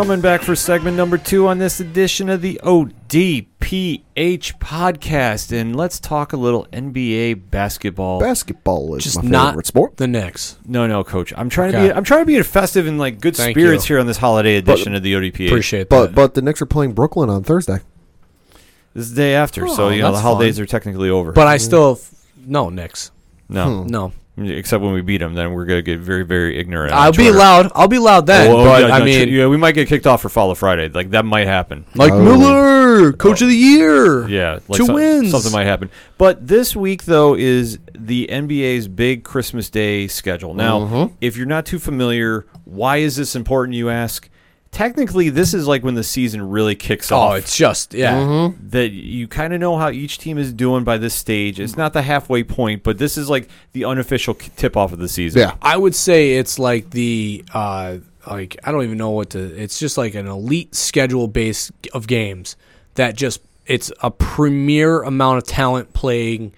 Coming 0.00 0.22
back 0.22 0.40
for 0.40 0.56
segment 0.56 0.96
number 0.96 1.18
two 1.18 1.46
on 1.46 1.58
this 1.58 1.78
edition 1.78 2.30
of 2.30 2.40
the 2.40 2.58
ODPH 2.64 4.58
podcast, 4.58 5.52
and 5.52 5.76
let's 5.76 6.00
talk 6.00 6.32
a 6.32 6.38
little 6.38 6.64
NBA 6.72 7.50
basketball. 7.50 8.18
Basketball 8.18 8.94
is 8.94 9.04
Just 9.04 9.22
my 9.22 9.28
not 9.28 9.50
favorite 9.50 9.66
sport. 9.66 9.98
the 9.98 10.06
Knicks. 10.06 10.56
No, 10.64 10.86
no, 10.86 11.04
coach. 11.04 11.34
I'm 11.36 11.50
trying 11.50 11.72
to 11.72 11.78
be. 11.82 11.92
I'm 11.92 12.02
trying 12.02 12.22
to 12.22 12.24
be 12.26 12.42
festive 12.42 12.86
and 12.86 12.98
like 12.98 13.20
good 13.20 13.36
Thank 13.36 13.54
spirits 13.54 13.90
you. 13.90 13.96
here 13.96 14.00
on 14.00 14.06
this 14.06 14.16
holiday 14.16 14.56
edition 14.56 14.94
of 14.94 15.02
the 15.02 15.12
ODPH. 15.12 15.48
Appreciate 15.48 15.90
But 15.90 16.06
that. 16.06 16.14
but 16.14 16.32
the 16.32 16.40
Knicks 16.40 16.62
are 16.62 16.66
playing 16.66 16.94
Brooklyn 16.94 17.28
on 17.28 17.44
Thursday. 17.44 17.80
This 18.94 19.04
is 19.04 19.10
the 19.14 19.20
day 19.20 19.34
after, 19.34 19.68
so 19.68 19.88
Oh, 19.88 19.88
you 19.90 20.00
know 20.00 20.12
the 20.12 20.20
holidays 20.20 20.56
fun. 20.56 20.62
are 20.62 20.66
technically 20.66 21.10
over. 21.10 21.32
but 21.32 21.46
I 21.46 21.56
mm-hmm. 21.56 21.64
still 21.66 22.00
no 22.46 22.70
Knicks. 22.70 23.10
no, 23.50 23.82
hmm. 23.82 23.86
No, 23.88 24.12
except 24.48 24.82
when 24.82 24.92
we 24.92 25.00
beat 25.02 25.18
them, 25.18 25.34
then 25.34 25.52
we're 25.52 25.64
gonna 25.64 25.82
get 25.82 25.98
very, 25.98 26.24
very 26.24 26.58
ignorant. 26.58 26.92
I'll 26.92 27.12
be 27.12 27.30
loud. 27.30 27.70
I'll 27.74 27.88
be 27.88 27.98
loud 27.98 28.26
then. 28.26 28.50
Oh, 28.50 28.64
but 28.64 28.88
yeah, 28.88 28.94
I 28.94 28.98
no, 29.00 29.04
mean, 29.04 29.28
yeah, 29.28 29.46
we 29.46 29.56
might 29.56 29.72
get 29.72 29.88
kicked 29.88 30.06
off 30.06 30.22
for 30.22 30.28
Follow 30.28 30.54
Friday. 30.54 30.88
Like 30.88 31.10
that 31.10 31.24
might 31.24 31.46
happen. 31.46 31.84
Mike 31.94 32.12
Oh. 32.12 32.22
Miller, 32.22 33.12
Coach 33.12 33.42
of 33.42 33.48
the 33.48 33.54
Year. 33.56 34.28
Yeah, 34.28 34.60
like 34.68 34.78
two 34.78 34.86
some- 34.86 34.94
wins. 34.94 35.30
Something 35.32 35.52
might 35.52 35.64
happen. 35.66 35.90
But 36.16 36.46
this 36.46 36.74
week, 36.76 37.04
though, 37.04 37.34
is 37.34 37.78
the 37.98 38.28
NBA's 38.30 38.88
big 38.88 39.24
Christmas 39.24 39.68
Day 39.68 40.06
schedule. 40.06 40.54
Now, 40.54 40.80
Mm-hmm. 40.80 41.14
if 41.20 41.36
you're 41.36 41.46
not 41.46 41.66
too 41.66 41.78
familiar, 41.78 42.46
why 42.64 42.98
is 42.98 43.16
this 43.16 43.34
important? 43.36 43.74
You 43.76 43.90
ask. 43.90 44.29
Technically, 44.72 45.30
this 45.30 45.52
is 45.52 45.66
like 45.66 45.82
when 45.82 45.94
the 45.94 46.04
season 46.04 46.48
really 46.48 46.74
kicks 46.74 47.10
off. 47.10 47.32
Oh, 47.32 47.34
it's 47.34 47.56
just 47.56 47.92
yeah. 47.92 48.50
that 48.68 48.90
you 48.90 49.26
kind 49.26 49.52
of 49.52 49.60
know 49.60 49.76
how 49.76 49.90
each 49.90 50.18
team 50.18 50.38
is 50.38 50.52
doing 50.52 50.84
by 50.84 50.96
this 50.96 51.12
stage. 51.12 51.58
It's 51.58 51.76
not 51.76 51.92
the 51.92 52.02
halfway 52.02 52.44
point, 52.44 52.84
but 52.84 52.96
this 52.96 53.18
is 53.18 53.28
like 53.28 53.48
the 53.72 53.84
unofficial 53.84 54.34
tip 54.34 54.76
off 54.76 54.92
of 54.92 55.00
the 55.00 55.08
season. 55.08 55.40
Yeah. 55.40 55.56
I 55.60 55.76
would 55.76 55.94
say 55.94 56.34
it's 56.36 56.58
like 56.58 56.90
the 56.90 57.44
uh 57.52 57.98
like 58.26 58.56
I 58.64 58.72
don't 58.72 58.84
even 58.84 58.98
know 58.98 59.10
what 59.10 59.30
to 59.30 59.38
it's 59.38 59.78
just 59.78 59.98
like 59.98 60.14
an 60.14 60.26
elite 60.26 60.74
schedule 60.74 61.26
base 61.26 61.72
of 61.92 62.06
games 62.06 62.56
that 62.94 63.16
just 63.16 63.40
it's 63.66 63.92
a 64.02 64.10
premier 64.10 65.02
amount 65.02 65.38
of 65.38 65.44
talent 65.44 65.92
playing 65.92 66.52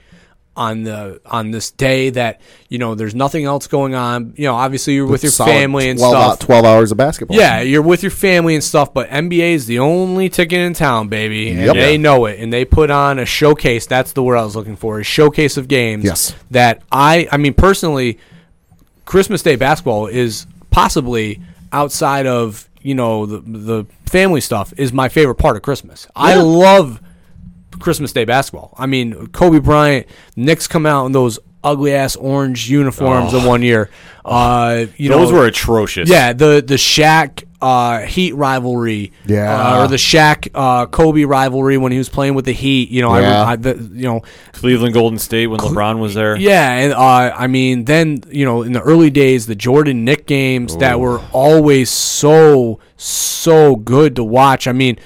on 0.55 0.83
the 0.83 1.19
on 1.25 1.51
this 1.51 1.71
day 1.71 2.11
that 2.11 2.41
you 2.69 2.77
know 2.79 2.95
there's 2.95 3.15
nothing 3.15 3.45
else 3.47 3.67
going 3.67 3.95
on 3.95 4.35
you 4.37 4.45
know 4.45 4.55
obviously 4.55 4.93
you're 4.93 5.07
with 5.07 5.23
your 5.23 5.33
family 5.33 5.89
and 5.89 5.99
12 5.99 6.13
stuff 6.13 6.39
12 6.41 6.65
hours 6.67 6.93
of 6.93 6.99
basketball. 6.99 7.37
yeah, 7.39 7.63
you're 7.63 7.81
with 7.81 8.03
your 8.03 8.11
family 8.11 8.55
and 8.55 8.63
stuff, 8.63 8.93
but 8.93 9.09
NBA 9.09 9.53
is 9.55 9.65
the 9.67 9.79
only 9.79 10.29
ticket 10.29 10.59
in 10.61 10.75
town, 10.75 11.09
baby. 11.09 11.49
And 11.51 11.61
Yep. 11.61 11.75
they 11.75 11.97
know 11.97 12.27
it. 12.27 12.39
And 12.39 12.53
they 12.53 12.67
put 12.67 12.91
on 12.91 13.19
a 13.19 13.25
showcase. 13.25 13.87
That's 13.87 14.13
the 14.13 14.23
word 14.23 14.37
I 14.37 14.45
was 14.45 14.55
looking 14.55 14.77
for. 14.77 15.01
A 15.01 15.05
showcase 15.05 15.57
of 15.57 15.69
games. 15.69 16.05
Yes. 16.05 16.35
That 16.51 16.83
I 16.93 17.29
I 17.33 17.39
mean 17.39 17.55
personally, 17.55 18.19
Christmas 19.07 19.43
Day 19.43 19.57
basketball 19.57 20.07
is 20.07 20.47
possibly 20.71 21.41
outside 21.73 22.27
of, 22.27 22.69
you 22.83 22.95
know, 22.95 23.25
the 23.27 23.39
the 23.41 23.87
family 24.07 24.41
stuff 24.43 24.75
is 24.77 24.93
my 24.93 25.09
favorite 25.09 25.37
part 25.37 25.57
of 25.57 25.63
Christmas. 25.63 26.07
I 26.15 26.35
love 26.37 27.01
Christmas 27.83 28.13
Day 28.13 28.25
basketball. 28.25 28.75
I 28.79 28.87
mean, 28.87 29.27
Kobe 29.29 29.59
Bryant, 29.59 30.07
Knicks 30.37 30.67
come 30.67 30.87
out 30.87 31.07
in 31.07 31.13
those 31.13 31.39
ugly 31.65 31.93
ass 31.95 32.17
orange 32.17 32.69
uniforms 32.71 33.33
in 33.35 33.45
one 33.45 33.63
year. 33.63 33.89
Uh, 34.25 34.87
you 34.97 35.09
Those 35.09 35.31
know, 35.31 35.39
were 35.39 35.47
atrocious. 35.47 36.09
yeah, 36.09 36.33
the 36.33 36.63
the 36.67 36.75
Shaq 36.75 37.45
uh, 37.61 38.01
Heat 38.01 38.35
rivalry, 38.35 39.13
Yeah. 39.27 39.79
uh, 39.79 39.85
or 39.85 39.89
the 39.89 39.95
Shaq 39.97 40.49
uh, 40.53 40.87
Kobe 40.87 41.23
rivalry 41.23 41.79
when 41.79 41.93
he 41.93 41.99
was 41.99 42.09
playing 42.09 42.35
with 42.35 42.45
the 42.45 42.53
Heat. 42.53 42.89
You 42.91 43.03
know, 43.03 43.17
Yeah. 43.17 43.43
I, 43.45 43.53
I 43.53 43.57
the, 43.57 43.77
you 43.93 44.03
know, 44.09 44.23
Cleveland 44.53 44.95
Golden 44.95 45.19
State 45.21 45.47
when 45.47 45.61
LeBron 45.61 46.01
was 46.01 46.15
there. 46.15 46.35
yeah, 46.37 46.73
and 46.73 46.93
uh, 46.93 47.33
I 47.37 47.47
mean, 47.47 47.85
then 47.85 48.23
you 48.29 48.45
know, 48.45 48.63
in 48.63 48.73
the 48.73 48.81
early 48.83 49.11
days, 49.11 49.47
the 49.47 49.55
Jordan 49.55 50.05
Knick 50.05 50.27
games 50.27 50.77
that 50.79 50.99
were 50.99 51.21
always 51.33 51.89
so 51.91 52.81
so 52.97 53.77
good 53.77 54.17
to 54.17 54.25
watch. 54.25 54.67
I 54.67 54.73
mean, 54.73 54.99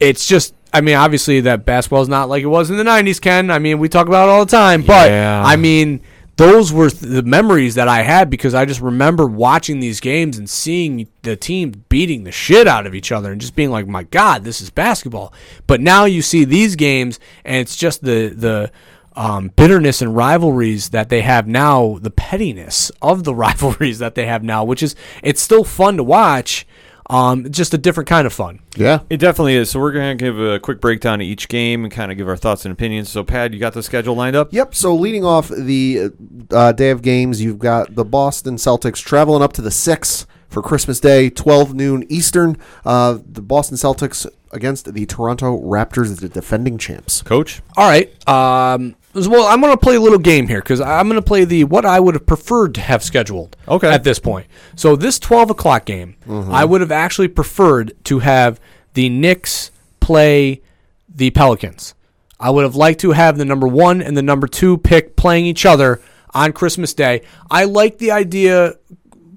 it's 0.00 0.26
just. 0.26 0.54
I 0.72 0.80
mean, 0.80 0.96
obviously 0.96 1.40
that 1.40 1.64
basketball 1.64 2.02
is 2.02 2.08
not 2.08 2.28
like 2.28 2.42
it 2.42 2.46
was 2.46 2.70
in 2.70 2.76
the 2.76 2.84
'90s, 2.84 3.20
Ken. 3.20 3.50
I 3.50 3.58
mean, 3.58 3.78
we 3.78 3.88
talk 3.88 4.06
about 4.06 4.28
it 4.28 4.32
all 4.32 4.44
the 4.44 4.50
time, 4.50 4.82
but 4.82 5.10
Yeah. 5.10 5.42
I 5.44 5.56
mean, 5.56 6.00
those 6.36 6.72
were 6.72 6.88
th- 6.88 7.02
the 7.02 7.22
memories 7.22 7.74
that 7.74 7.88
I 7.88 8.02
had 8.02 8.30
because 8.30 8.54
I 8.54 8.64
just 8.64 8.80
remember 8.80 9.26
watching 9.26 9.80
these 9.80 9.98
games 9.98 10.38
and 10.38 10.48
seeing 10.48 11.08
the 11.22 11.34
team 11.36 11.84
beating 11.88 12.24
the 12.24 12.30
shit 12.32 12.68
out 12.68 12.86
of 12.86 12.94
each 12.94 13.10
other 13.10 13.32
and 13.32 13.40
just 13.40 13.56
being 13.56 13.70
like, 13.70 13.88
"My 13.88 14.04
God, 14.04 14.44
this 14.44 14.60
is 14.60 14.70
basketball." 14.70 15.32
But 15.66 15.80
now 15.80 16.04
you 16.04 16.22
see 16.22 16.44
these 16.44 16.76
games, 16.76 17.18
and 17.44 17.56
it's 17.56 17.76
just 17.76 18.04
the 18.04 18.28
the 18.28 18.70
um, 19.16 19.50
bitterness 19.56 20.00
and 20.00 20.14
rivalries 20.14 20.90
that 20.90 21.08
they 21.08 21.22
have 21.22 21.48
now, 21.48 21.98
the 22.00 22.10
pettiness 22.10 22.92
of 23.02 23.24
the 23.24 23.34
rivalries 23.46 23.98
that 23.98 24.14
they 24.14 24.26
have 24.26 24.44
now, 24.44 24.62
which 24.62 24.82
is 24.82 24.94
it's 25.24 25.42
still 25.42 25.64
fun 25.64 25.96
to 25.96 26.04
watch. 26.04 26.66
Um, 27.10 27.50
just 27.50 27.72
a 27.72 27.78
different 27.78 28.08
kind 28.08 28.26
of 28.26 28.32
fun. 28.34 28.60
Yeah. 28.76 29.00
It 29.08 29.16
definitely 29.16 29.56
is. 29.56 29.70
So 29.70 29.80
we're 29.80 29.92
going 29.92 30.18
to 30.18 30.22
give 30.22 30.38
a 30.38 30.60
quick 30.60 30.80
breakdown 30.80 31.20
of 31.20 31.26
each 31.26 31.48
game 31.48 31.84
and 31.84 31.92
kind 31.92 32.12
of 32.12 32.18
give 32.18 32.28
our 32.28 32.36
thoughts 32.36 32.66
and 32.66 32.72
opinions. 32.72 33.08
So, 33.08 33.24
Pad, 33.24 33.54
you 33.54 33.60
got 33.60 33.72
the 33.72 33.82
schedule 33.82 34.14
lined 34.14 34.36
up? 34.36 34.52
Yep. 34.52 34.74
So 34.74 34.94
leading 34.94 35.24
off 35.24 35.48
the 35.48 36.10
uh, 36.50 36.72
day 36.72 36.90
of 36.90 37.00
games, 37.00 37.40
you've 37.40 37.58
got 37.58 37.94
the 37.94 38.04
Boston 38.04 38.56
Celtics 38.56 39.02
traveling 39.02 39.42
up 39.42 39.54
to 39.54 39.62
the 39.62 39.70
six 39.70 40.26
for 40.48 40.62
Christmas 40.62 41.00
Day, 41.00 41.30
twelve 41.30 41.74
noon 41.74 42.04
Eastern. 42.08 42.56
Uh, 42.84 43.18
the 43.26 43.42
Boston 43.42 43.76
Celtics 43.76 44.26
against 44.50 44.92
the 44.92 45.06
Toronto 45.06 45.60
Raptors, 45.60 46.20
the 46.20 46.28
defending 46.28 46.78
champs. 46.78 47.22
Coach? 47.22 47.60
All 47.76 47.88
right. 47.88 48.10
Um, 48.28 48.96
well, 49.26 49.46
I'm 49.46 49.60
going 49.60 49.72
to 49.72 49.78
play 49.78 49.96
a 49.96 50.00
little 50.00 50.18
game 50.18 50.46
here 50.46 50.60
because 50.60 50.80
I'm 50.80 51.08
going 51.08 51.20
to 51.20 51.26
play 51.26 51.44
the 51.44 51.64
what 51.64 51.84
I 51.86 51.98
would 51.98 52.14
have 52.14 52.26
preferred 52.26 52.74
to 52.74 52.80
have 52.82 53.02
scheduled. 53.02 53.56
Okay. 53.66 53.88
At 53.88 54.04
this 54.04 54.18
point, 54.18 54.46
so 54.76 54.94
this 54.94 55.18
12 55.18 55.50
o'clock 55.50 55.86
game, 55.86 56.16
mm-hmm. 56.26 56.52
I 56.52 56.64
would 56.64 56.82
have 56.82 56.92
actually 56.92 57.28
preferred 57.28 57.94
to 58.04 58.18
have 58.18 58.60
the 58.94 59.08
Knicks 59.08 59.70
play 60.00 60.60
the 61.08 61.30
Pelicans. 61.30 61.94
I 62.38 62.50
would 62.50 62.62
have 62.62 62.76
liked 62.76 63.00
to 63.00 63.12
have 63.12 63.38
the 63.38 63.44
number 63.44 63.66
one 63.66 64.00
and 64.00 64.16
the 64.16 64.22
number 64.22 64.46
two 64.46 64.78
pick 64.78 65.16
playing 65.16 65.46
each 65.46 65.66
other 65.66 66.00
on 66.32 66.52
Christmas 66.52 66.94
Day. 66.94 67.22
I 67.50 67.64
like 67.64 67.98
the 67.98 68.12
idea. 68.12 68.74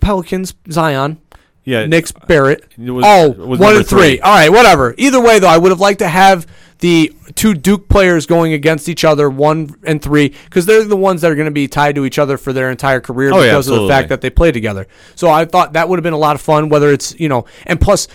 Pelicans, 0.01 0.55
Zion, 0.71 1.19
Yeah. 1.63 1.86
Knicks 1.86 2.11
Barrett. 2.11 2.65
Was- 2.77 3.05
oh, 3.07 3.32
was 3.32 3.59
one 3.59 3.75
and 3.77 3.88
three. 3.88 3.99
three. 4.17 4.19
All 4.19 4.34
right, 4.34 4.51
whatever. 4.51 4.95
Either 4.97 5.21
way, 5.21 5.39
though, 5.39 5.47
I 5.47 5.57
would 5.57 5.71
have 5.71 5.79
liked 5.79 5.99
to 5.99 6.07
have 6.07 6.47
the 6.82 7.15
two 7.36 7.53
Duke 7.53 7.88
players 7.88 8.25
going 8.25 8.53
against 8.53 8.89
each 8.89 9.05
other, 9.05 9.29
one 9.29 9.75
and 9.84 10.01
three, 10.01 10.36
because 10.45 10.65
they're 10.65 10.84
the 10.84 10.97
ones 10.97 11.21
that 11.21 11.32
are 11.32 11.36
going 11.36 11.45
to 11.45 11.51
be 11.51 11.67
tied 11.67 11.95
to 11.95 12.05
each 12.05 12.19
other 12.19 12.38
for 12.38 12.51
their 12.51 12.69
entire 12.69 12.99
career 12.99 13.32
Oh, 13.32 13.39
yeah, 13.39 13.51
because 13.51 13.67
of 13.69 13.82
the 13.82 13.88
fact 13.88 14.09
that 14.09 14.21
they 14.21 14.29
play 14.29 14.51
together. 14.51 14.88
So 15.15 15.29
I 15.29 15.45
thought 15.45 15.73
that 15.73 15.88
would 15.88 15.97
have 15.97 16.03
been 16.03 16.13
a 16.13 16.17
lot 16.17 16.36
of 16.36 16.41
fun. 16.41 16.69
Whether 16.69 16.91
it's 16.91 17.17
you 17.19 17.29
know, 17.29 17.45
and 17.65 17.79
plus. 17.79 18.07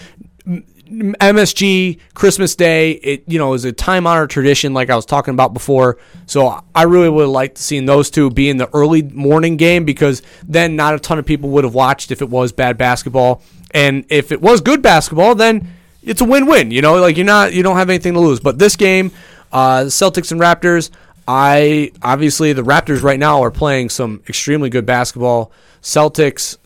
MSG 0.88 1.98
Christmas 2.14 2.54
Day, 2.54 2.92
it 2.92 3.24
you 3.26 3.40
know 3.40 3.54
is 3.54 3.64
a 3.64 3.72
time 3.72 4.06
honored 4.06 4.30
tradition, 4.30 4.72
like 4.72 4.88
I 4.88 4.94
was 4.94 5.04
talking 5.04 5.34
about 5.34 5.52
before. 5.52 5.98
So 6.26 6.62
I 6.76 6.84
really 6.84 7.08
would 7.08 7.22
have 7.22 7.30
liked 7.30 7.58
seeing 7.58 7.86
those 7.86 8.08
two 8.08 8.30
be 8.30 8.48
in 8.48 8.56
the 8.56 8.72
early 8.72 9.02
morning 9.02 9.56
game 9.56 9.84
because 9.84 10.22
then 10.46 10.76
not 10.76 10.94
a 10.94 11.00
ton 11.00 11.18
of 11.18 11.26
people 11.26 11.50
would 11.50 11.64
have 11.64 11.74
watched 11.74 12.12
if 12.12 12.22
it 12.22 12.30
was 12.30 12.52
bad 12.52 12.78
basketball, 12.78 13.42
and 13.72 14.04
if 14.10 14.30
it 14.30 14.40
was 14.40 14.60
good 14.60 14.80
basketball, 14.80 15.34
then 15.34 15.68
it's 16.06 16.22
a 16.22 16.24
win 16.24 16.46
win. 16.46 16.70
You 16.70 16.80
know, 16.80 16.94
like 17.00 17.16
you're 17.16 17.26
not 17.26 17.52
you 17.52 17.62
don't 17.62 17.76
have 17.76 17.90
anything 17.90 18.14
to 18.14 18.20
lose. 18.20 18.40
But 18.40 18.58
this 18.58 18.76
game, 18.76 19.10
uh, 19.52 19.80
Celtics 19.80 20.32
and 20.32 20.40
Raptors, 20.40 20.90
I 21.28 21.92
obviously 22.00 22.54
the 22.54 22.62
Raptors 22.62 23.02
right 23.02 23.18
now 23.18 23.42
are 23.42 23.50
playing 23.50 23.90
some 23.90 24.22
extremely 24.28 24.70
good 24.70 24.86
basketball. 24.86 25.52
Celtics 25.82 26.56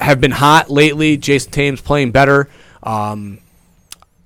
have 0.00 0.20
been 0.20 0.30
hot 0.30 0.70
lately. 0.70 1.18
Jayson 1.18 1.50
Tatum's 1.50 1.82
playing 1.82 2.12
better. 2.12 2.48
Um, 2.82 3.38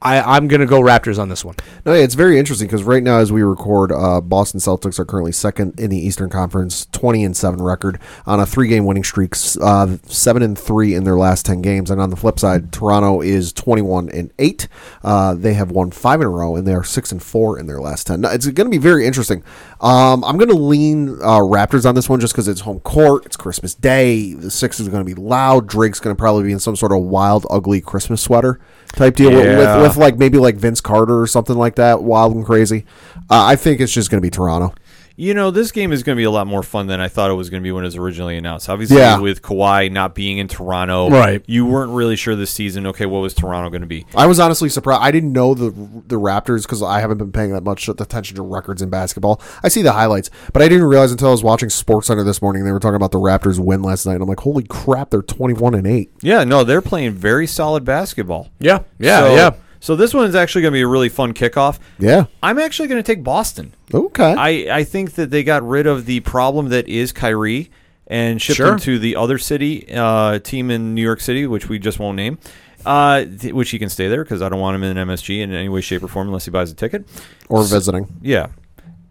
I, 0.02 0.36
I'm 0.36 0.48
going 0.48 0.60
to 0.60 0.66
go 0.66 0.80
Raptors 0.80 1.18
on 1.18 1.28
this 1.28 1.44
one. 1.44 1.56
No, 1.84 1.92
yeah, 1.92 2.02
it's 2.02 2.14
very 2.14 2.38
interesting 2.38 2.66
because 2.66 2.82
right 2.82 3.02
now, 3.02 3.18
as 3.18 3.30
we 3.30 3.42
record, 3.42 3.92
uh, 3.92 4.22
Boston 4.22 4.58
Celtics 4.58 4.98
are 4.98 5.04
currently 5.04 5.32
second 5.32 5.78
in 5.78 5.90
the 5.90 5.98
Eastern 5.98 6.30
Conference, 6.30 6.86
twenty 6.86 7.22
and 7.22 7.36
seven 7.36 7.60
record 7.60 7.98
on 8.24 8.40
a 8.40 8.46
three-game 8.46 8.86
winning 8.86 9.04
streak, 9.04 9.34
uh, 9.60 9.98
seven 10.04 10.42
and 10.42 10.58
three 10.58 10.94
in 10.94 11.04
their 11.04 11.16
last 11.16 11.44
ten 11.44 11.60
games. 11.60 11.90
And 11.90 12.00
on 12.00 12.08
the 12.08 12.16
flip 12.16 12.38
side, 12.38 12.72
Toronto 12.72 13.20
is 13.20 13.52
twenty-one 13.52 14.08
and 14.08 14.32
eight. 14.38 14.68
Uh, 15.04 15.34
they 15.34 15.52
have 15.52 15.70
won 15.70 15.90
five 15.90 16.22
in 16.22 16.26
a 16.26 16.30
row, 16.30 16.56
and 16.56 16.66
they 16.66 16.72
are 16.72 16.84
six 16.84 17.12
and 17.12 17.22
four 17.22 17.58
in 17.58 17.66
their 17.66 17.80
last 17.80 18.06
ten. 18.06 18.22
Now, 18.22 18.30
it's 18.30 18.46
going 18.46 18.70
to 18.70 18.70
be 18.70 18.78
very 18.78 19.06
interesting. 19.06 19.44
Um, 19.82 20.24
I'm 20.24 20.38
going 20.38 20.48
to 20.48 20.54
lean 20.54 21.10
uh, 21.20 21.40
Raptors 21.40 21.86
on 21.86 21.94
this 21.94 22.08
one 22.08 22.20
just 22.20 22.32
because 22.32 22.48
it's 22.48 22.62
home 22.62 22.80
court. 22.80 23.26
It's 23.26 23.36
Christmas 23.36 23.74
Day. 23.74 24.32
The 24.32 24.50
six 24.50 24.80
is 24.80 24.88
going 24.88 25.04
to 25.04 25.14
be 25.14 25.20
loud. 25.20 25.66
Drake's 25.66 26.00
going 26.00 26.16
to 26.16 26.18
probably 26.18 26.44
be 26.44 26.52
in 26.52 26.58
some 26.58 26.76
sort 26.76 26.92
of 26.92 27.02
wild, 27.02 27.46
ugly 27.50 27.82
Christmas 27.82 28.22
sweater 28.22 28.58
type 28.92 29.16
deal 29.16 29.30
with, 29.30 29.46
with, 29.46 29.82
with 29.82 29.96
like 29.96 30.18
maybe 30.18 30.38
like 30.38 30.56
Vince 30.56 30.80
Carter 30.80 31.20
or 31.20 31.26
something 31.26 31.56
like 31.56 31.76
that, 31.76 32.02
wild 32.02 32.34
and 32.34 32.44
crazy. 32.44 32.84
Uh, 33.30 33.44
I 33.44 33.56
think 33.56 33.80
it's 33.80 33.92
just 33.92 34.10
going 34.10 34.20
to 34.20 34.26
be 34.26 34.30
Toronto. 34.30 34.74
You 35.20 35.34
know, 35.34 35.50
this 35.50 35.70
game 35.70 35.92
is 35.92 36.02
going 36.02 36.16
to 36.16 36.18
be 36.18 36.24
a 36.24 36.30
lot 36.30 36.46
more 36.46 36.62
fun 36.62 36.86
than 36.86 36.98
I 36.98 37.08
thought 37.08 37.30
it 37.30 37.34
was 37.34 37.50
going 37.50 37.62
to 37.62 37.64
be 37.66 37.70
when 37.72 37.84
it 37.84 37.88
was 37.88 37.96
originally 37.96 38.38
announced. 38.38 38.70
Obviously, 38.70 38.96
Yeah. 38.96 39.18
with 39.18 39.42
Kawhi 39.42 39.92
not 39.92 40.14
being 40.14 40.38
in 40.38 40.48
Toronto, 40.48 41.10
Right. 41.10 41.44
you 41.46 41.66
weren't 41.66 41.92
really 41.92 42.16
sure 42.16 42.34
this 42.34 42.50
season, 42.50 42.86
okay, 42.86 43.04
what 43.04 43.18
was 43.18 43.34
Toronto 43.34 43.68
going 43.68 43.82
to 43.82 43.86
be? 43.86 44.06
I 44.16 44.26
was 44.26 44.40
honestly 44.40 44.70
surprised. 44.70 45.02
I 45.02 45.10
didn't 45.10 45.34
know 45.34 45.52
the 45.52 45.68
the 46.08 46.18
Raptors 46.18 46.62
because 46.62 46.82
I 46.82 47.00
haven't 47.00 47.18
been 47.18 47.32
paying 47.32 47.52
that 47.52 47.64
much 47.64 47.86
attention 47.86 48.36
to 48.36 48.42
records 48.42 48.80
in 48.80 48.88
basketball. 48.88 49.42
I 49.62 49.68
see 49.68 49.82
the 49.82 49.92
highlights, 49.92 50.30
but 50.54 50.62
I 50.62 50.68
didn't 50.68 50.86
realize 50.86 51.12
until 51.12 51.28
I 51.28 51.32
was 51.32 51.44
watching 51.44 51.68
Sports 51.68 52.06
Center 52.06 52.24
this 52.24 52.40
morning. 52.40 52.64
They 52.64 52.72
were 52.72 52.80
talking 52.80 52.96
about 52.96 53.12
the 53.12 53.18
Raptors 53.20 53.58
win 53.58 53.82
last 53.82 54.06
night. 54.06 54.14
And 54.14 54.22
I'm 54.22 54.28
like, 54.30 54.40
holy 54.40 54.64
crap, 54.64 55.10
they're 55.10 55.20
21 55.20 55.74
and 55.74 55.86
eight. 55.86 56.12
Yeah, 56.22 56.44
no, 56.44 56.64
they're 56.64 56.80
playing 56.80 57.12
very 57.12 57.46
solid 57.46 57.84
basketball. 57.84 58.48
Yeah, 58.58 58.78
yeah, 58.98 59.20
so, 59.20 59.34
yeah. 59.34 59.50
So 59.80 59.96
this 59.96 60.12
one 60.14 60.26
is 60.26 60.34
actually 60.34 60.62
going 60.62 60.72
to 60.72 60.76
be 60.76 60.82
a 60.82 60.86
really 60.86 61.08
fun 61.08 61.32
kickoff. 61.34 61.78
Yeah. 61.98 62.26
I'm 62.42 62.58
actually 62.58 62.88
going 62.88 63.02
to 63.02 63.06
take 63.14 63.24
Boston. 63.24 63.74
Okay. 63.92 64.34
I, 64.34 64.78
I 64.78 64.84
think 64.84 65.12
that 65.12 65.30
they 65.30 65.42
got 65.42 65.66
rid 65.66 65.86
of 65.86 66.04
the 66.06 66.20
problem 66.20 66.68
that 66.68 66.86
is 66.88 67.12
Kyrie 67.12 67.70
and 68.06 68.40
shipped 68.42 68.58
Sure. 68.58 68.72
him 68.74 68.78
to 68.80 68.98
the 68.98 69.16
other 69.16 69.38
city 69.38 69.86
uh, 69.92 70.38
team 70.40 70.70
in 70.70 70.94
New 70.94 71.02
York 71.02 71.20
City, 71.20 71.46
which 71.46 71.68
we 71.68 71.78
just 71.78 71.98
won't 71.98 72.16
name. 72.16 72.38
Uh, 72.84 73.24
th- 73.24 73.52
which 73.52 73.70
he 73.70 73.78
can 73.78 73.88
stay 73.90 74.08
there 74.08 74.24
because 74.24 74.40
I 74.42 74.48
don't 74.48 74.58
want 74.60 74.74
him 74.74 74.82
in 74.82 74.96
MSG 74.96 75.40
in 75.40 75.52
any 75.52 75.68
way, 75.68 75.80
shape, 75.82 76.02
or 76.02 76.08
form 76.08 76.28
unless 76.28 76.44
he 76.46 76.50
buys 76.50 76.70
a 76.70 76.74
ticket. 76.74 77.06
or 77.48 77.62
visiting. 77.64 78.06
Yeah. 78.22 78.48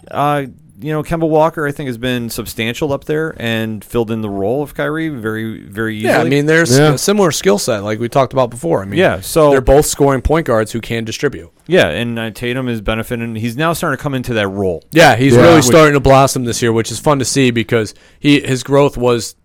Uh, 0.10 0.46
you 0.82 0.92
know, 0.94 1.04
Kemba 1.04 1.28
Walker, 1.28 1.68
I 1.68 1.72
think, 1.72 1.88
has 1.88 1.98
been 1.98 2.30
substantial 2.30 2.94
up 2.94 3.04
there 3.06 3.36
and 3.38 3.84
filled 3.84 4.12
in 4.12 4.22
the 4.22 4.30
role 4.30 4.64
of 4.64 4.74
Kyrie 4.74 5.10
very, 5.10 5.60
very 5.62 5.98
easily. 5.98 6.14
Yeah, 6.14 6.22
I 6.22 6.24
mean, 6.24 6.46
there's 6.46 6.78
Yeah. 6.78 6.94
a 6.94 6.98
similar 6.98 7.32
skill 7.32 7.58
set 7.58 7.84
like 7.84 8.00
we 8.00 8.08
talked 8.10 8.34
about 8.34 8.50
before. 8.50 8.82
I 8.82 8.86
mean, 8.86 9.00
Yeah, 9.00 9.20
so- 9.22 9.52
they're 9.52 9.62
both 9.62 9.86
scoring 9.86 10.22
point 10.22 10.46
guards 10.48 10.72
who 10.72 10.80
can 10.82 11.04
distribute. 11.04 11.50
yeah, 11.68 11.88
and 11.90 12.18
uh, 12.18 12.32
Tatum 12.32 12.68
is 12.70 12.82
benefiting. 12.82 13.36
He's 13.36 13.58
now 13.58 13.74
starting 13.74 13.98
to 13.98 14.02
come 14.04 14.14
into 14.14 14.34
that 14.36 14.48
role. 14.48 14.84
Yeah, 14.92 15.16
he's 15.16 15.36
Yeah. 15.36 15.42
really 15.42 15.62
starting 15.62 15.94
to 15.94 16.00
blossom 16.00 16.46
this 16.46 16.62
year, 16.62 16.72
which 16.72 16.92
is 16.92 17.00
fun 17.00 17.20
to 17.20 17.26
see 17.26 17.52
because 17.52 17.94
he 18.20 18.40
his 18.40 18.64
growth 18.64 18.96
was 18.98 19.36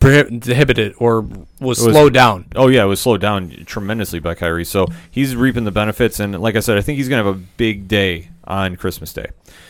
prohib- 0.00 0.28
inhibited 0.46 0.94
or 0.98 1.20
was, 1.20 1.80
was- 1.80 1.82
slowed 1.82 2.14
down. 2.14 2.46
Oh 2.54 2.68
yeah, 2.68 2.82
it 2.84 2.86
was 2.86 3.00
slowed 3.00 3.20
down 3.20 3.50
tremendously 3.66 4.18
by 4.18 4.34
Kyrie. 4.34 4.64
So 4.64 4.86
he's 5.10 5.34
reaping 5.36 5.64
the 5.64 5.70
benefits, 5.70 6.20
and 6.20 6.38
like 6.40 6.56
I 6.56 6.60
said, 6.60 6.78
I 6.78 6.80
think 6.82 6.98
he's 6.98 7.08
gonna 7.08 7.24
have 7.24 7.34
a 7.34 7.38
big 7.56 7.88
day 7.88 8.28
on 8.44 8.76
Christmas 8.76 9.12
Day. 9.12 9.26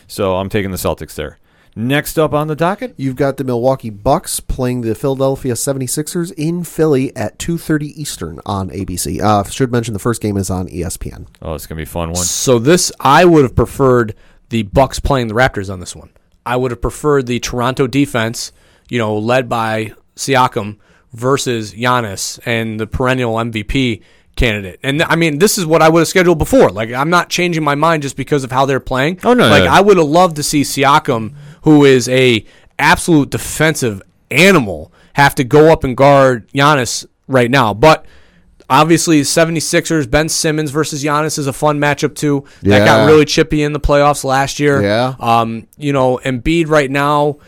So 0.07 0.37
I'm 0.37 0.49
taking 0.49 0.71
the 0.71 0.77
Celtics 0.77 1.15
there. 1.15 1.39
Next 1.79 2.19
up 2.19 2.33
on 2.33 2.49
the 2.49 2.57
docket, 2.57 2.95
You've 2.97 3.17
got 3.17 3.37
the 3.37 3.45
Milwaukee 3.45 3.91
Bucks 3.91 4.41
playing 4.41 4.81
the 4.81 4.95
Philadelphia 4.95 5.53
76ers 5.53 6.33
in 6.33 6.65
Philly 6.65 7.15
at 7.15 7.39
2:30 7.39 7.93
Eastern 8.01 8.41
on 8.47 8.71
ABC. 8.71 9.21
Uh, 9.21 9.45
should 9.45 9.71
mention 9.71 9.93
the 9.93 9.99
first 10.01 10.23
game 10.23 10.39
is 10.39 10.49
on 10.49 10.69
ESPN. 10.69 11.27
oh, 11.43 11.55
it's 11.55 11.67
gonna 11.67 11.77
be 11.77 11.83
a 11.83 11.87
fun 11.87 12.09
one. 12.13 12.25
So 12.25 12.59
this, 12.59 12.91
I 12.99 13.27
would 13.27 13.43
have 13.43 13.55
preferred 13.55 14.15
the 14.49 14.63
Bucks 14.63 15.01
playing 15.01 15.29
the 15.29 15.35
Raptors 15.35 15.71
on 15.71 15.81
this 15.81 15.95
one. 15.95 16.09
I 16.47 16.57
would 16.57 16.71
have 16.71 16.81
preferred 16.81 17.27
the 17.27 17.41
Toronto 17.41 17.87
defense, 17.87 18.53
you 18.89 18.99
know, 18.99 19.19
led 19.19 19.47
by 19.49 19.93
Siakam 20.17 20.79
versus 21.13 21.75
Giannis 21.75 22.39
and 22.45 22.81
the 22.81 22.87
perennial 22.87 23.35
MVP 23.35 24.03
candidate. 24.37 24.79
And 24.83 25.03
I 25.03 25.17
mean, 25.17 25.39
this 25.39 25.59
is 25.59 25.67
what 25.67 25.83
I 25.83 25.89
would 25.89 26.01
have 26.01 26.09
scheduled 26.09 26.39
before. 26.39 26.71
Like, 26.71 26.93
I'm 26.93 27.11
not 27.11 27.31
changing 27.31 27.65
my 27.65 27.75
mind 27.75 28.03
just 28.03 28.17
because 28.17 28.45
of 28.45 28.53
how 28.53 28.67
they're 28.67 28.81
playing. 28.81 29.21
Oh, 29.25 29.35
no, 29.35 29.49
like 29.49 29.65
no. 29.65 29.71
I 29.71 29.81
would 29.81 29.97
have 29.97 30.07
loved 30.07 30.37
to 30.37 30.43
see 30.43 30.63
Siakam, 30.63 31.35
who 31.63 31.85
is 31.85 32.09
a 32.09 32.45
absolute 32.79 33.31
defensive 33.31 34.03
animal, 34.31 34.93
have 35.15 35.35
to 35.37 35.45
go 35.45 35.73
up 35.73 35.85
and 35.85 35.97
guard 35.97 36.49
Giannis 36.49 37.07
right 37.27 37.51
now, 37.51 37.75
but. 37.75 38.07
Obviously, 38.69 39.21
76ers, 39.21 40.11
Ben 40.11 40.29
Simmons 40.29 40.73
versus 40.73 41.05
Giannis 41.05 41.39
is 41.39 41.47
a 41.47 41.53
fun 41.53 41.79
matchup 41.79 42.17
too. 42.17 42.43
Yeah. 42.63 42.81
That 42.81 42.85
got 42.85 43.07
really 43.07 43.25
chippy 43.25 43.63
in 43.63 43.73
the 43.73 43.79
playoffs 43.79 44.25
last 44.25 44.59
year. 44.59 44.83
Yeah. 44.83 45.15
Um, 45.21 45.69
you 45.77 45.93
know, 45.93 46.19
Embiid 46.25 46.67
right 46.67 46.91
now 46.91 47.39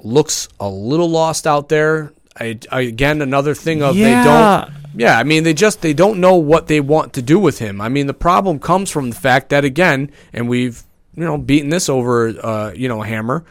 looks 0.00 0.48
a 0.60 0.68
little 0.68 1.08
lost 1.08 1.46
out 1.46 1.68
there. 1.68 2.12
I, 2.38 2.58
I, 2.70 2.82
again, 2.82 3.20
another 3.20 3.54
thing 3.54 3.82
of 3.82 3.96
they 3.96 4.10
don't. 4.24 4.72
Yeah, 4.94 5.18
I 5.18 5.22
mean 5.22 5.44
they 5.44 5.54
just 5.54 5.80
they 5.80 5.92
don't 5.92 6.18
know 6.18 6.36
what 6.36 6.66
they 6.66 6.80
want 6.80 7.12
to 7.14 7.22
do 7.22 7.38
with 7.38 7.58
him. 7.58 7.80
I 7.80 7.88
mean 7.88 8.06
the 8.06 8.14
problem 8.14 8.58
comes 8.58 8.90
from 8.90 9.10
the 9.10 9.16
fact 9.16 9.50
that 9.50 9.64
again, 9.64 10.10
and 10.32 10.48
we've 10.48 10.82
you 11.14 11.24
know 11.24 11.36
beaten 11.38 11.68
this 11.70 11.88
over 11.88 12.28
uh, 12.28 12.72
you 12.74 12.88
know 12.88 13.02
hammer. 13.02 13.44